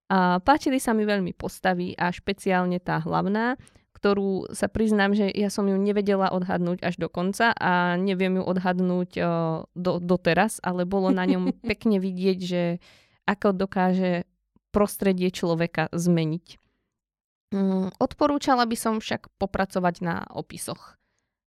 A 0.08 0.44
páčili 0.44 0.80
sa 0.80 0.92
mi 0.92 1.08
veľmi 1.08 1.36
postavy 1.36 1.96
a 1.96 2.12
špeciálne 2.12 2.80
tá 2.80 3.00
hlavná, 3.00 3.60
ktorú 3.98 4.54
sa 4.54 4.70
priznám, 4.70 5.18
že 5.18 5.26
ja 5.34 5.50
som 5.50 5.66
ju 5.66 5.74
nevedela 5.74 6.30
odhadnúť 6.30 6.86
až 6.86 7.02
do 7.02 7.10
konca 7.10 7.50
a 7.58 7.98
neviem 7.98 8.38
ju 8.38 8.44
odhadnúť 8.46 9.10
uh, 9.18 9.26
do, 9.74 9.98
doteraz, 9.98 10.62
ale 10.62 10.86
bolo 10.86 11.10
na 11.10 11.26
ňom 11.26 11.50
pekne 11.74 11.98
vidieť, 11.98 12.38
že 12.38 12.78
ako 13.26 13.58
dokáže 13.58 14.30
prostredie 14.70 15.34
človeka 15.34 15.90
zmeniť. 15.90 16.62
Um, 17.58 17.90
odporúčala 17.98 18.70
by 18.70 18.78
som 18.78 19.02
však 19.02 19.34
popracovať 19.42 19.96
na 20.06 20.16
opisoch, 20.30 21.00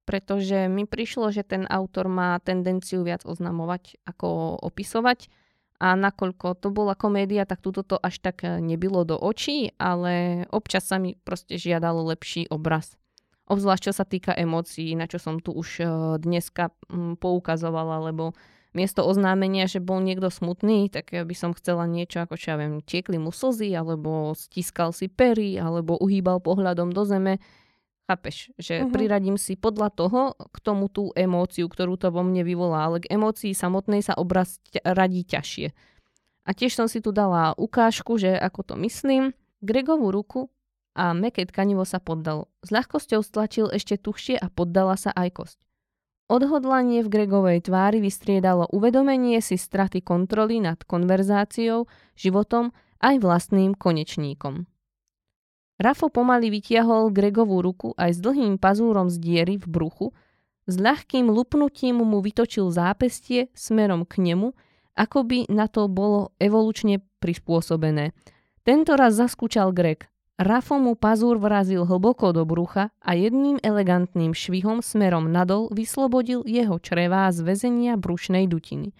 pretože 0.02 0.66
mi 0.66 0.90
prišlo, 0.90 1.30
že 1.30 1.46
ten 1.46 1.70
autor 1.70 2.10
má 2.10 2.34
tendenciu 2.42 3.06
viac 3.06 3.22
oznamovať 3.22 4.02
ako 4.10 4.58
opisovať 4.58 5.30
a 5.80 5.96
nakoľko 5.96 6.60
to 6.60 6.68
bola 6.68 6.92
komédia, 6.92 7.48
tak 7.48 7.64
túto 7.64 7.80
to 7.80 7.96
až 7.96 8.20
tak 8.20 8.44
eh, 8.44 8.60
nebylo 8.60 9.08
do 9.08 9.16
očí, 9.16 9.72
ale 9.80 10.44
občas 10.52 10.84
sa 10.84 11.00
mi 11.00 11.16
proste 11.16 11.56
žiadalo 11.56 12.04
lepší 12.12 12.46
obraz. 12.52 13.00
Obzvlášť 13.50 13.90
čo 13.90 13.92
sa 13.96 14.06
týka 14.06 14.30
emócií, 14.36 14.94
na 14.94 15.10
čo 15.10 15.18
som 15.18 15.40
tu 15.40 15.56
už 15.56 15.68
eh, 15.80 15.88
dneska 16.20 16.70
mm, 16.92 17.16
poukazovala, 17.18 18.12
lebo 18.12 18.36
miesto 18.76 19.02
oznámenia, 19.02 19.66
že 19.66 19.82
bol 19.82 19.98
niekto 19.98 20.30
smutný, 20.30 20.92
tak 20.92 21.10
by 21.10 21.34
som 21.34 21.56
chcela 21.56 21.88
niečo 21.90 22.22
ako, 22.22 22.38
čo 22.38 22.54
ja 22.54 22.56
viem, 22.60 22.84
tiekli 22.84 23.18
mu 23.18 23.34
slzy, 23.34 23.74
alebo 23.74 24.36
stiskal 24.36 24.94
si 24.94 25.10
pery, 25.10 25.58
alebo 25.58 25.98
uhýbal 25.98 26.38
pohľadom 26.38 26.94
do 26.94 27.02
zeme. 27.02 27.42
Chápeš, 28.10 28.50
že 28.58 28.82
uh-huh. 28.82 28.90
priradím 28.90 29.38
si 29.38 29.54
podľa 29.54 29.94
toho 29.94 30.34
k 30.34 30.56
tomu 30.58 30.90
tú 30.90 31.14
emóciu, 31.14 31.70
ktorú 31.70 31.94
to 31.94 32.10
vo 32.10 32.26
mne 32.26 32.42
vyvolá, 32.42 32.90
ale 32.90 32.98
k 32.98 33.14
emócii 33.14 33.54
samotnej 33.54 34.02
sa 34.02 34.18
obraz 34.18 34.58
radí 34.82 35.22
ťažšie. 35.22 35.70
A 36.42 36.50
tiež 36.50 36.74
som 36.74 36.90
si 36.90 36.98
tu 36.98 37.14
dala 37.14 37.54
ukážku, 37.54 38.18
že 38.18 38.34
ako 38.34 38.66
to 38.66 38.74
myslím, 38.82 39.30
Gregovú 39.62 40.10
ruku 40.10 40.50
a 40.98 41.14
meké 41.14 41.46
tkanivo 41.46 41.86
sa 41.86 42.02
poddalo. 42.02 42.50
S 42.66 42.74
ľahkosťou 42.74 43.22
stlačil 43.22 43.70
ešte 43.70 43.94
tuhšie 43.94 44.42
a 44.42 44.50
poddala 44.50 44.98
sa 44.98 45.14
aj 45.14 45.30
kosť. 45.30 45.58
Odhodlanie 46.26 47.06
v 47.06 47.12
Gregovej 47.14 47.70
tvári 47.70 48.02
vystriedalo 48.02 48.66
uvedomenie 48.74 49.38
si 49.38 49.54
straty 49.54 50.02
kontroly 50.02 50.58
nad 50.58 50.82
konverzáciou, 50.82 51.86
životom 52.18 52.74
aj 52.98 53.22
vlastným 53.22 53.78
konečníkom. 53.78 54.66
Rafo 55.80 56.12
pomaly 56.12 56.52
vytiahol 56.52 57.08
Gregovú 57.08 57.64
ruku 57.64 57.96
aj 57.96 58.12
s 58.12 58.20
dlhým 58.20 58.60
pazúrom 58.60 59.08
z 59.08 59.16
diery 59.16 59.56
v 59.56 59.64
bruchu, 59.64 60.06
s 60.68 60.76
ľahkým 60.76 61.32
lupnutím 61.32 62.04
mu 62.04 62.20
vytočil 62.20 62.68
zápestie 62.68 63.48
smerom 63.56 64.04
k 64.04 64.20
nemu, 64.20 64.52
ako 64.92 65.24
by 65.24 65.48
na 65.48 65.72
to 65.72 65.88
bolo 65.88 66.36
evolučne 66.36 67.00
prispôsobené. 67.24 68.12
Tento 68.60 68.92
raz 68.92 69.16
zaskúčal 69.16 69.72
Greg. 69.72 70.04
Rafo 70.36 70.76
mu 70.76 71.00
pazúr 71.00 71.40
vrazil 71.40 71.88
hlboko 71.88 72.36
do 72.36 72.44
brucha 72.44 72.92
a 73.00 73.16
jedným 73.16 73.56
elegantným 73.64 74.36
švihom 74.36 74.84
smerom 74.84 75.32
nadol 75.32 75.72
vyslobodil 75.72 76.44
jeho 76.44 76.76
črevá 76.76 77.32
z 77.32 77.40
väzenia 77.40 77.96
brušnej 77.96 78.44
dutiny. 78.48 78.92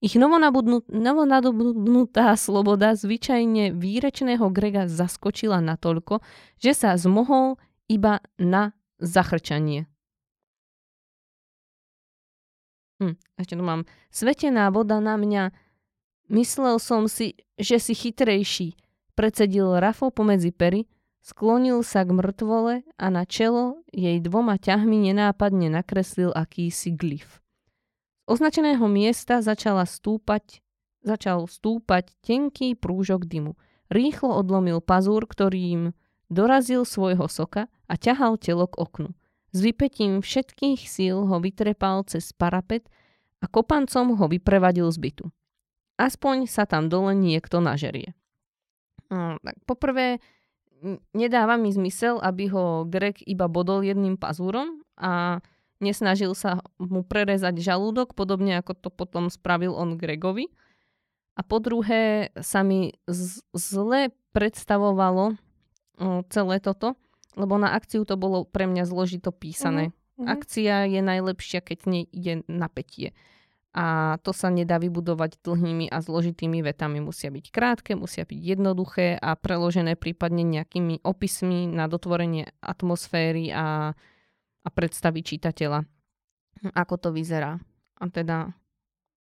Ich 0.00 0.16
novonadobnutá 0.16 2.32
sloboda 2.32 2.96
zvyčajne 2.96 3.76
výrečného 3.76 4.48
Grega 4.48 4.88
zaskočila 4.88 5.60
natoľko, 5.60 6.24
že 6.56 6.72
sa 6.72 6.96
zmohol 6.96 7.60
iba 7.84 8.24
na 8.40 8.72
zachrčanie. 8.96 9.84
Hm, 13.04 13.12
ešte 13.36 13.60
tu 13.60 13.64
mám. 13.64 13.84
Svetená 14.08 14.72
voda 14.72 15.04
na 15.04 15.20
mňa. 15.20 15.52
Myslel 16.32 16.80
som 16.80 17.04
si, 17.04 17.36
že 17.60 17.76
si 17.76 17.92
chytrejší. 17.92 18.80
Precedil 19.12 19.84
Rafo 19.84 20.08
pomedzi 20.08 20.48
pery, 20.48 20.88
sklonil 21.20 21.84
sa 21.84 22.08
k 22.08 22.16
mŕtvole 22.16 22.88
a 22.96 23.06
na 23.12 23.28
čelo 23.28 23.84
jej 23.92 24.16
dvoma 24.16 24.56
ťahmi 24.56 25.12
nenápadne 25.12 25.68
nakreslil 25.68 26.32
akýsi 26.32 26.96
glyf 26.96 27.44
označeného 28.30 28.86
miesta 28.86 29.42
začala 29.42 29.82
stúpať, 29.82 30.62
začal 31.02 31.50
stúpať 31.50 32.14
tenký 32.22 32.78
prúžok 32.78 33.26
dymu. 33.26 33.58
Rýchlo 33.90 34.38
odlomil 34.38 34.78
pazúr, 34.78 35.26
ktorým 35.26 35.90
dorazil 36.30 36.86
svojho 36.86 37.26
soka 37.26 37.66
a 37.90 37.94
ťahal 37.98 38.38
telo 38.38 38.70
k 38.70 38.78
oknu. 38.78 39.10
S 39.50 39.58
vypetím 39.66 40.22
všetkých 40.22 40.86
síl 40.86 41.26
ho 41.26 41.36
vytrepal 41.42 42.06
cez 42.06 42.30
parapet 42.30 42.86
a 43.42 43.50
kopancom 43.50 44.14
ho 44.14 44.26
vyprevadil 44.30 44.86
z 44.94 44.98
bytu. 45.02 45.26
Aspoň 45.98 46.46
sa 46.46 46.70
tam 46.70 46.86
dole 46.86 47.18
niekto 47.18 47.58
nažerie. 47.58 48.14
No, 49.10 49.42
tak 49.42 49.58
poprvé, 49.66 50.22
nedáva 51.10 51.58
mi 51.58 51.74
zmysel, 51.74 52.22
aby 52.22 52.46
ho 52.54 52.86
Greg 52.86 53.18
iba 53.26 53.50
bodol 53.50 53.82
jedným 53.82 54.14
pazúrom 54.14 54.86
a 54.94 55.42
nesnažil 55.80 56.36
sa 56.36 56.62
mu 56.78 57.02
prerezať 57.02 57.58
žalúdok, 57.58 58.12
podobne 58.14 58.60
ako 58.60 58.76
to 58.76 58.88
potom 58.92 59.32
spravil 59.32 59.74
on 59.74 59.96
Gregovi. 59.96 60.52
A 61.34 61.42
po 61.42 61.56
druhé 61.56 62.30
sa 62.38 62.60
mi 62.60 62.94
z- 63.08 63.40
zle 63.56 64.12
predstavovalo 64.36 65.40
celé 66.28 66.56
toto, 66.60 67.00
lebo 67.36 67.56
na 67.56 67.72
akciu 67.76 68.04
to 68.04 68.16
bolo 68.20 68.44
pre 68.44 68.68
mňa 68.68 68.84
zložito 68.84 69.32
písané. 69.32 69.96
Uh-huh. 70.16 70.28
Akcia 70.28 70.84
je 70.84 71.00
najlepšia, 71.00 71.64
keď 71.64 71.78
nej 71.88 72.04
ide 72.12 72.44
napätie. 72.48 73.16
a 73.70 74.18
to 74.26 74.34
sa 74.34 74.50
nedá 74.50 74.82
vybudovať 74.82 75.38
dlhými 75.46 75.86
a 75.94 76.02
zložitými 76.02 76.58
vetami. 76.58 76.98
Musia 76.98 77.30
byť 77.30 77.46
krátke, 77.54 77.94
musia 77.94 78.26
byť 78.26 78.34
jednoduché 78.38 79.14
a 79.14 79.38
preložené 79.38 79.94
prípadne 79.94 80.42
nejakými 80.42 81.06
opismi 81.06 81.70
na 81.70 81.86
dotvorenie 81.86 82.50
atmosféry 82.58 83.54
a, 83.54 83.94
a 84.64 84.68
predstavy 84.68 85.24
čitateľa. 85.24 85.84
Ako 86.76 87.00
to 87.00 87.08
vyzerá. 87.14 87.56
A 88.00 88.04
teda 88.08 88.52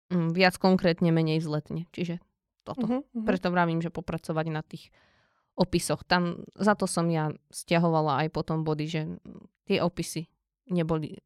mm, 0.09 0.33
viac 0.33 0.57
konkrétne, 0.57 1.13
menej 1.13 1.41
vzletne. 1.41 1.85
Čiže 1.93 2.21
toto. 2.67 2.85
Uh-huh, 2.85 3.01
uh-huh. 3.03 3.25
Preto 3.25 3.47
vravím, 3.53 3.79
že 3.79 3.93
popracovať 3.93 4.45
na 4.51 4.61
tých 4.65 4.91
opisoch. 5.57 6.03
Tam 6.05 6.43
za 6.59 6.75
to 6.77 6.85
som 6.85 7.07
ja 7.09 7.31
stiahovala 7.49 8.25
aj 8.25 8.27
potom 8.35 8.61
body, 8.61 8.85
že 8.85 9.01
tie 9.65 9.81
opisy 9.81 10.29
neboli 10.69 11.17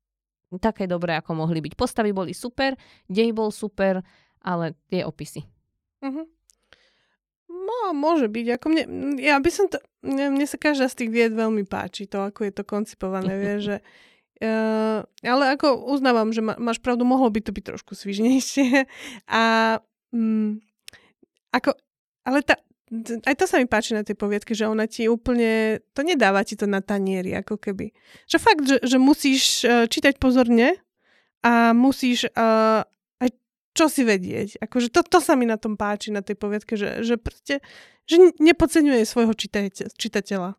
také 0.60 0.86
dobré, 0.86 1.16
ako 1.18 1.36
mohli 1.36 1.64
byť. 1.64 1.74
Postavy 1.80 2.12
boli 2.12 2.36
super, 2.36 2.76
dej 3.08 3.32
bol 3.32 3.50
super, 3.50 4.04
ale 4.44 4.76
tie 4.92 5.08
opisy. 5.08 5.44
Uh-huh. 6.04 6.28
No, 7.52 7.92
môže 7.92 8.32
byť. 8.32 8.46
Ako 8.56 8.66
mne, 8.72 8.84
ja 9.20 9.36
by 9.38 9.52
som 9.52 9.68
to, 9.68 9.78
mne, 10.02 10.40
mne 10.40 10.48
sa 10.48 10.56
každá 10.56 10.88
z 10.88 11.04
tých 11.04 11.12
vied 11.12 11.34
veľmi 11.36 11.68
páči, 11.68 12.08
to, 12.08 12.24
ako 12.24 12.48
je 12.48 12.54
to 12.56 12.64
koncipované, 12.64 13.34
vie, 13.36 13.56
že 13.70 13.78
Uh, 14.42 15.06
ale 15.22 15.54
ako 15.54 15.86
uznávam, 15.86 16.34
že 16.34 16.42
ma, 16.42 16.58
máš 16.58 16.82
pravdu, 16.82 17.06
mohlo 17.06 17.30
by 17.30 17.46
to 17.46 17.54
byť 17.54 17.62
trošku 17.62 17.94
svižnejšie. 17.94 18.90
A 19.30 19.78
um, 20.10 20.58
ako, 21.54 21.78
ale 22.26 22.42
tá, 22.42 22.58
aj 23.30 23.38
to 23.38 23.46
sa 23.46 23.62
mi 23.62 23.70
páči 23.70 23.94
na 23.94 24.02
tej 24.02 24.18
poviedke, 24.18 24.58
že 24.58 24.66
ona 24.66 24.90
ti 24.90 25.06
úplne, 25.06 25.78
to 25.94 26.02
nedáva 26.02 26.42
ti 26.42 26.58
to 26.58 26.66
na 26.66 26.82
tanieri, 26.82 27.38
ako 27.38 27.62
keby. 27.62 27.94
Že 28.26 28.38
fakt, 28.42 28.64
že, 28.66 28.82
že 28.82 28.98
musíš 28.98 29.62
uh, 29.62 29.86
čítať 29.86 30.18
pozorne 30.18 30.74
a 31.46 31.78
musíš 31.78 32.26
uh, 32.34 32.82
čo 33.72 33.88
si 33.88 34.04
vedieť. 34.04 34.60
Akože 34.60 34.92
to, 34.92 35.02
to 35.04 35.20
sa 35.24 35.40
mi 35.40 35.48
na 35.48 35.56
tom 35.56 35.80
páči, 35.80 36.12
na 36.12 36.24
tej 36.24 36.36
poviedke, 36.36 36.76
že, 36.76 37.04
že 37.04 37.16
proste, 37.16 37.64
že 38.08 38.36
nepodceňuje 38.40 39.04
svojho 39.08 39.32
čitateľa. 39.32 39.92
čitateľa. 39.96 40.50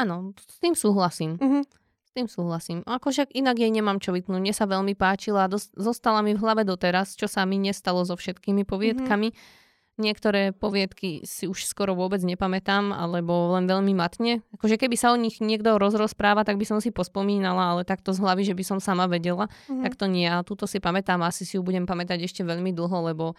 Áno, 0.00 0.32
s 0.38 0.56
tým 0.60 0.72
súhlasím. 0.72 1.36
Uh-huh. 1.36 1.62
S 2.08 2.10
tým 2.16 2.26
súhlasím. 2.26 2.80
Akože 2.88 3.28
inak 3.36 3.60
jej 3.60 3.68
nemám 3.68 4.00
čo 4.00 4.16
vytnúť. 4.16 4.40
Mne 4.40 4.54
sa 4.56 4.64
veľmi 4.64 4.96
páčila, 4.96 5.46
dos- 5.46 5.70
zostala 5.76 6.24
mi 6.24 6.32
v 6.32 6.40
hlave 6.40 6.64
doteraz, 6.64 7.14
čo 7.14 7.28
sa 7.28 7.44
mi 7.44 7.60
nestalo 7.60 8.02
so 8.02 8.16
všetkými 8.16 8.64
poviedkami. 8.64 9.30
Uh-huh 9.30 9.58
Niektoré 10.00 10.56
poviedky 10.56 11.20
si 11.28 11.44
už 11.44 11.68
skoro 11.68 11.92
vôbec 11.92 12.24
nepamätám, 12.24 12.96
alebo 12.96 13.52
len 13.52 13.68
veľmi 13.68 13.92
matne. 13.92 14.40
Akože 14.56 14.80
keby 14.80 14.96
sa 14.96 15.12
o 15.12 15.20
nich 15.20 15.44
niekto 15.44 15.76
rozpráva, 15.76 16.40
tak 16.48 16.56
by 16.56 16.64
som 16.64 16.80
si 16.80 16.88
pospomínala, 16.88 17.76
ale 17.76 17.82
takto 17.84 18.16
z 18.16 18.24
hlavy, 18.24 18.48
že 18.48 18.56
by 18.56 18.64
som 18.64 18.78
sama 18.80 19.04
vedela, 19.04 19.46
mm-hmm. 19.46 19.84
tak 19.84 20.00
to 20.00 20.08
nie. 20.08 20.24
A 20.24 20.40
túto 20.40 20.64
si 20.64 20.80
pamätám, 20.80 21.20
asi 21.20 21.44
si 21.44 21.60
ju 21.60 21.62
budem 21.62 21.84
pamätať 21.84 22.24
ešte 22.24 22.40
veľmi 22.40 22.72
dlho, 22.72 23.12
lebo 23.12 23.36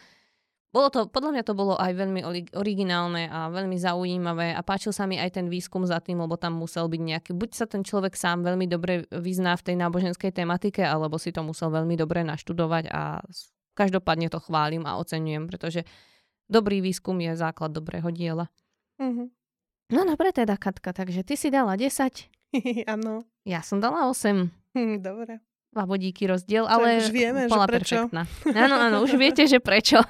bolo 0.71 0.87
to, 0.87 1.11
podľa 1.11 1.35
mňa 1.35 1.43
to 1.43 1.51
bolo 1.51 1.75
aj 1.75 1.91
veľmi 1.91 2.23
originálne 2.55 3.27
a 3.27 3.51
veľmi 3.51 3.75
zaujímavé 3.75 4.55
a 4.55 4.63
páčil 4.63 4.95
sa 4.95 5.03
mi 5.03 5.19
aj 5.19 5.35
ten 5.35 5.51
výskum 5.51 5.83
za 5.83 5.99
tým, 5.99 6.23
lebo 6.23 6.39
tam 6.39 6.55
musel 6.55 6.87
byť 6.87 7.01
nejaký, 7.03 7.31
buď 7.35 7.49
sa 7.51 7.65
ten 7.67 7.83
človek 7.83 8.15
sám 8.15 8.47
veľmi 8.47 8.71
dobre 8.71 9.03
vyzná 9.11 9.59
v 9.59 9.65
tej 9.67 9.75
náboženskej 9.75 10.31
tematike, 10.31 10.79
alebo 10.79 11.19
si 11.19 11.35
to 11.35 11.43
musel 11.43 11.75
veľmi 11.75 11.99
dobre 11.99 12.23
naštudovať 12.23 12.87
a 12.87 13.19
každopádne 13.75 14.31
to 14.31 14.39
chválim 14.39 14.87
a 14.87 14.95
oceňujem, 14.95 15.43
pretože 15.51 15.83
dobrý 16.49 16.81
výskum 16.81 17.21
je 17.21 17.35
základ 17.35 17.71
dobrého 17.71 18.09
diela. 18.11 18.49
Mm-hmm. 19.01 19.27
No 19.91 20.01
dobre 20.07 20.31
teda, 20.31 20.57
Katka, 20.57 20.93
takže 20.93 21.23
ty 21.23 21.37
si 21.37 21.51
dala 21.51 21.75
10. 21.75 21.91
Áno. 22.93 23.27
ja 23.43 23.59
som 23.61 23.83
dala 23.83 24.07
8. 24.07 24.49
Hm, 24.77 25.01
dobre 25.07 25.43
dva 25.71 25.87
bodíky 25.87 26.27
rozdiel, 26.27 26.67
ale 26.67 26.99
už 26.99 27.15
vieme, 27.15 27.47
bola 27.47 27.63
že 27.63 27.71
prečo. 27.71 27.95
perfektná. 27.95 28.23
Áno, 28.51 28.75
áno, 28.75 28.97
už 29.07 29.15
viete, 29.15 29.47
že 29.47 29.63
prečo. 29.63 30.03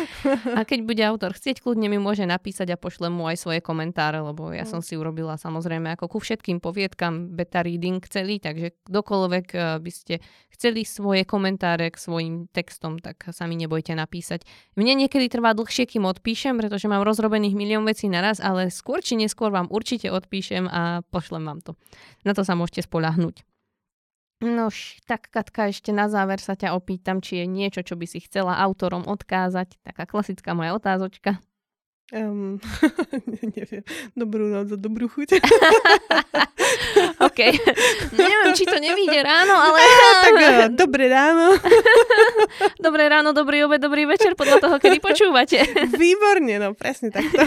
a 0.58 0.60
keď 0.66 0.78
bude 0.82 1.02
autor 1.06 1.38
chcieť, 1.38 1.62
kľudne 1.62 1.86
mi 1.86 2.02
môže 2.02 2.26
napísať 2.26 2.74
a 2.74 2.76
pošlem 2.76 3.14
mu 3.14 3.30
aj 3.30 3.38
svoje 3.38 3.62
komentáre, 3.62 4.18
lebo 4.18 4.50
ja 4.50 4.66
som 4.66 4.82
si 4.82 4.98
urobila 4.98 5.38
samozrejme 5.38 5.94
ako 5.94 6.10
ku 6.10 6.18
všetkým 6.18 6.58
poviedkam 6.58 7.30
beta 7.30 7.62
reading 7.62 8.02
celý, 8.10 8.42
takže 8.42 8.74
kdokoľvek 8.90 9.46
eh, 9.54 9.62
by 9.78 9.92
ste 9.94 10.14
chceli 10.50 10.82
svoje 10.82 11.22
komentáre 11.22 11.94
k 11.94 11.96
svojim 11.96 12.34
textom, 12.50 12.98
tak 12.98 13.30
sa 13.30 13.46
mi 13.46 13.54
nebojte 13.54 13.94
napísať. 13.94 14.42
Mne 14.74 15.06
niekedy 15.06 15.30
trvá 15.30 15.54
dlhšie, 15.54 15.94
kým 15.94 16.10
odpíšem, 16.10 16.58
pretože 16.58 16.90
mám 16.90 17.06
rozrobených 17.06 17.54
milión 17.54 17.86
vecí 17.86 18.10
naraz, 18.10 18.42
ale 18.42 18.66
skôr 18.74 18.98
či 18.98 19.14
neskôr 19.14 19.54
vám 19.54 19.70
určite 19.70 20.10
odpíšem 20.10 20.66
a 20.66 21.06
pošlem 21.06 21.46
vám 21.46 21.62
to. 21.62 21.78
Na 22.26 22.34
to 22.34 22.42
sa 22.42 22.58
môžete 22.58 22.90
spolahnúť. 22.90 23.53
Nož, 24.42 24.98
tak 25.06 25.30
Katka, 25.30 25.70
ešte 25.70 25.94
na 25.94 26.10
záver 26.10 26.42
sa 26.42 26.58
ťa 26.58 26.74
opýtam, 26.74 27.22
či 27.22 27.42
je 27.42 27.46
niečo, 27.46 27.86
čo 27.86 27.94
by 27.94 28.06
si 28.08 28.18
chcela 28.24 28.58
autorom 28.58 29.06
odkázať. 29.06 29.78
Taká 29.86 30.10
klasická 30.10 30.58
moja 30.58 30.74
otázočka. 30.74 31.38
Um, 32.12 32.60
neviem. 33.56 33.80
Dobrú 34.12 34.52
noc 34.52 34.68
a 34.70 34.76
dobrú 34.76 35.08
chuť. 35.08 35.40
OK. 37.26 37.40
Neviem, 38.12 38.52
či 38.52 38.68
to 38.68 38.76
nevíde 38.76 39.24
ráno, 39.24 39.56
ale... 39.56 39.78
tak 40.28 40.34
uh, 40.36 40.68
dobré 40.68 41.08
ráno. 41.08 41.56
dobré 42.76 43.08
ráno, 43.08 43.32
dobrý 43.32 43.64
obed, 43.64 43.80
dobrý 43.80 44.04
večer, 44.04 44.36
podľa 44.36 44.60
toho, 44.60 44.76
kedy 44.76 45.00
počúvate. 45.00 45.64
Výborne, 45.96 46.60
no 46.60 46.76
presne 46.76 47.08
takto. 47.08 47.40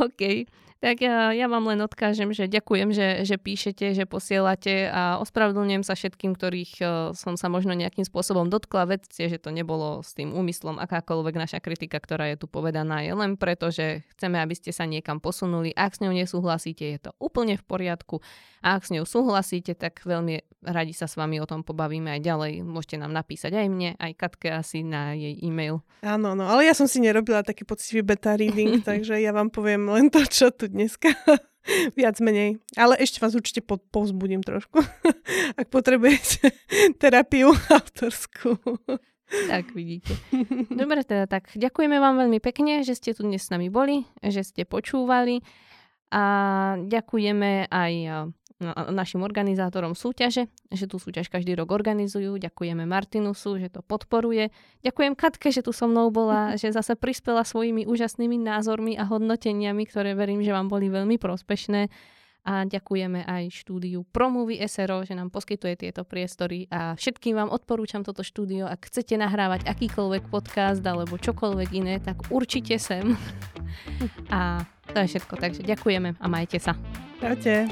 OK. 0.00 0.48
Tak 0.78 1.02
ja, 1.02 1.34
ja 1.34 1.50
vám 1.50 1.66
len 1.74 1.82
odkážem, 1.82 2.30
že 2.30 2.46
ďakujem, 2.46 2.94
že, 2.94 3.26
že 3.26 3.34
píšete, 3.34 3.98
že 3.98 4.06
posielate 4.06 4.86
a 4.86 5.18
ospravedlňujem 5.18 5.82
sa 5.82 5.98
všetkým, 5.98 6.38
ktorých 6.38 6.72
uh, 6.78 6.88
som 7.18 7.34
sa 7.34 7.50
možno 7.50 7.74
nejakým 7.74 8.06
spôsobom 8.06 8.46
dotkla. 8.46 8.86
Vedzte, 8.86 9.26
že 9.26 9.42
to 9.42 9.50
nebolo 9.50 10.06
s 10.06 10.14
tým 10.14 10.30
úmyslom. 10.30 10.78
Akákoľvek 10.78 11.34
naša 11.34 11.58
kritika, 11.58 11.98
ktorá 11.98 12.30
je 12.30 12.38
tu 12.38 12.46
povedaná, 12.46 13.02
je 13.02 13.10
len 13.10 13.34
preto, 13.34 13.74
že 13.74 14.06
chceme, 14.14 14.38
aby 14.38 14.54
ste 14.54 14.70
sa 14.70 14.86
niekam 14.86 15.18
posunuli. 15.18 15.74
Ak 15.74 15.98
s 15.98 16.02
ňou 16.06 16.14
nesúhlasíte, 16.14 16.86
je 16.86 16.98
to 17.02 17.10
úplne 17.18 17.58
v 17.58 17.64
poriadku. 17.66 18.22
A 18.62 18.78
ak 18.78 18.86
s 18.86 18.94
ňou 18.94 19.02
súhlasíte, 19.02 19.74
tak 19.74 20.06
veľmi 20.06 20.46
radi 20.62 20.94
sa 20.94 21.06
s 21.06 21.14
vami 21.14 21.38
o 21.38 21.46
tom 21.46 21.62
pobavíme 21.62 22.18
aj 22.18 22.20
ďalej. 22.22 22.52
Môžete 22.66 23.02
nám 23.02 23.14
napísať 23.14 23.54
aj 23.54 23.66
mne, 23.70 23.90
aj 23.98 24.12
Katke 24.18 24.50
asi 24.50 24.82
na 24.82 25.14
jej 25.14 25.34
e-mail. 25.42 25.82
Áno, 26.02 26.34
no, 26.34 26.46
ale 26.46 26.66
ja 26.66 26.74
som 26.74 26.90
si 26.90 26.98
nerobila 26.98 27.46
taký 27.46 27.62
poctivý 27.62 28.02
beta 28.02 28.34
reading, 28.34 28.82
takže 28.88 29.18
ja 29.18 29.30
vám 29.30 29.50
poviem 29.50 29.86
len 29.86 30.10
to, 30.10 30.22
čo 30.26 30.50
tu 30.50 30.67
dneska. 30.68 31.12
Viac 31.98 32.16
menej. 32.24 32.60
Ale 32.80 32.96
ešte 32.96 33.20
vás 33.20 33.36
určite 33.36 33.60
pod, 33.60 33.84
povzbudím 33.92 34.40
trošku, 34.40 34.80
ak 35.60 35.66
potrebujete 35.68 36.52
terapiu 37.02 37.52
autorskú. 37.52 38.56
Tak 39.28 39.76
vidíte. 39.76 40.16
Dobre 40.72 41.04
teda, 41.04 41.28
tak 41.28 41.52
ďakujeme 41.52 42.00
vám 42.00 42.16
veľmi 42.16 42.40
pekne, 42.40 42.80
že 42.80 42.96
ste 42.96 43.12
tu 43.12 43.28
dnes 43.28 43.44
s 43.44 43.52
nami 43.52 43.68
boli, 43.68 44.08
že 44.24 44.40
ste 44.40 44.64
počúvali 44.64 45.44
a 46.08 46.24
ďakujeme 46.80 47.68
aj 47.68 47.92
našim 48.90 49.22
organizátorom 49.22 49.94
súťaže, 49.94 50.50
že 50.74 50.84
tú 50.90 50.98
súťaž 50.98 51.30
každý 51.30 51.54
rok 51.54 51.70
organizujú. 51.70 52.42
Ďakujeme 52.42 52.82
Martinusu, 52.90 53.62
že 53.62 53.70
to 53.70 53.86
podporuje. 53.86 54.50
Ďakujem 54.82 55.14
Katke, 55.14 55.54
že 55.54 55.62
tu 55.62 55.70
so 55.70 55.86
mnou 55.86 56.10
bola, 56.10 56.52
že 56.60 56.74
zase 56.74 56.98
prispela 56.98 57.46
svojimi 57.46 57.86
úžasnými 57.86 58.34
názormi 58.34 58.98
a 58.98 59.06
hodnoteniami, 59.06 59.86
ktoré 59.86 60.18
verím, 60.18 60.42
že 60.42 60.50
vám 60.50 60.66
boli 60.66 60.90
veľmi 60.90 61.16
prospešné. 61.22 61.86
A 62.48 62.64
ďakujeme 62.64 63.28
aj 63.28 63.52
štúdiu 63.52 64.08
Promovy 64.08 64.56
SRO, 64.64 65.04
že 65.04 65.12
nám 65.12 65.28
poskytuje 65.28 65.84
tieto 65.84 66.08
priestory 66.08 66.64
a 66.72 66.96
všetkým 66.96 67.36
vám 67.36 67.52
odporúčam 67.52 68.00
toto 68.00 68.24
štúdio. 68.24 68.64
Ak 68.64 68.88
chcete 68.88 69.20
nahrávať 69.20 69.68
akýkoľvek 69.68 70.32
podcast 70.32 70.80
alebo 70.80 71.20
čokoľvek 71.20 71.68
iné, 71.76 72.00
tak 72.00 72.32
určite 72.32 72.80
sem. 72.80 73.12
A 74.32 74.64
to 74.88 75.04
je 75.04 75.12
všetko, 75.12 75.34
takže 75.36 75.60
ďakujeme 75.68 76.16
a 76.16 76.26
majte 76.32 76.56
sa. 76.56 76.72
Čaute. 77.20 77.68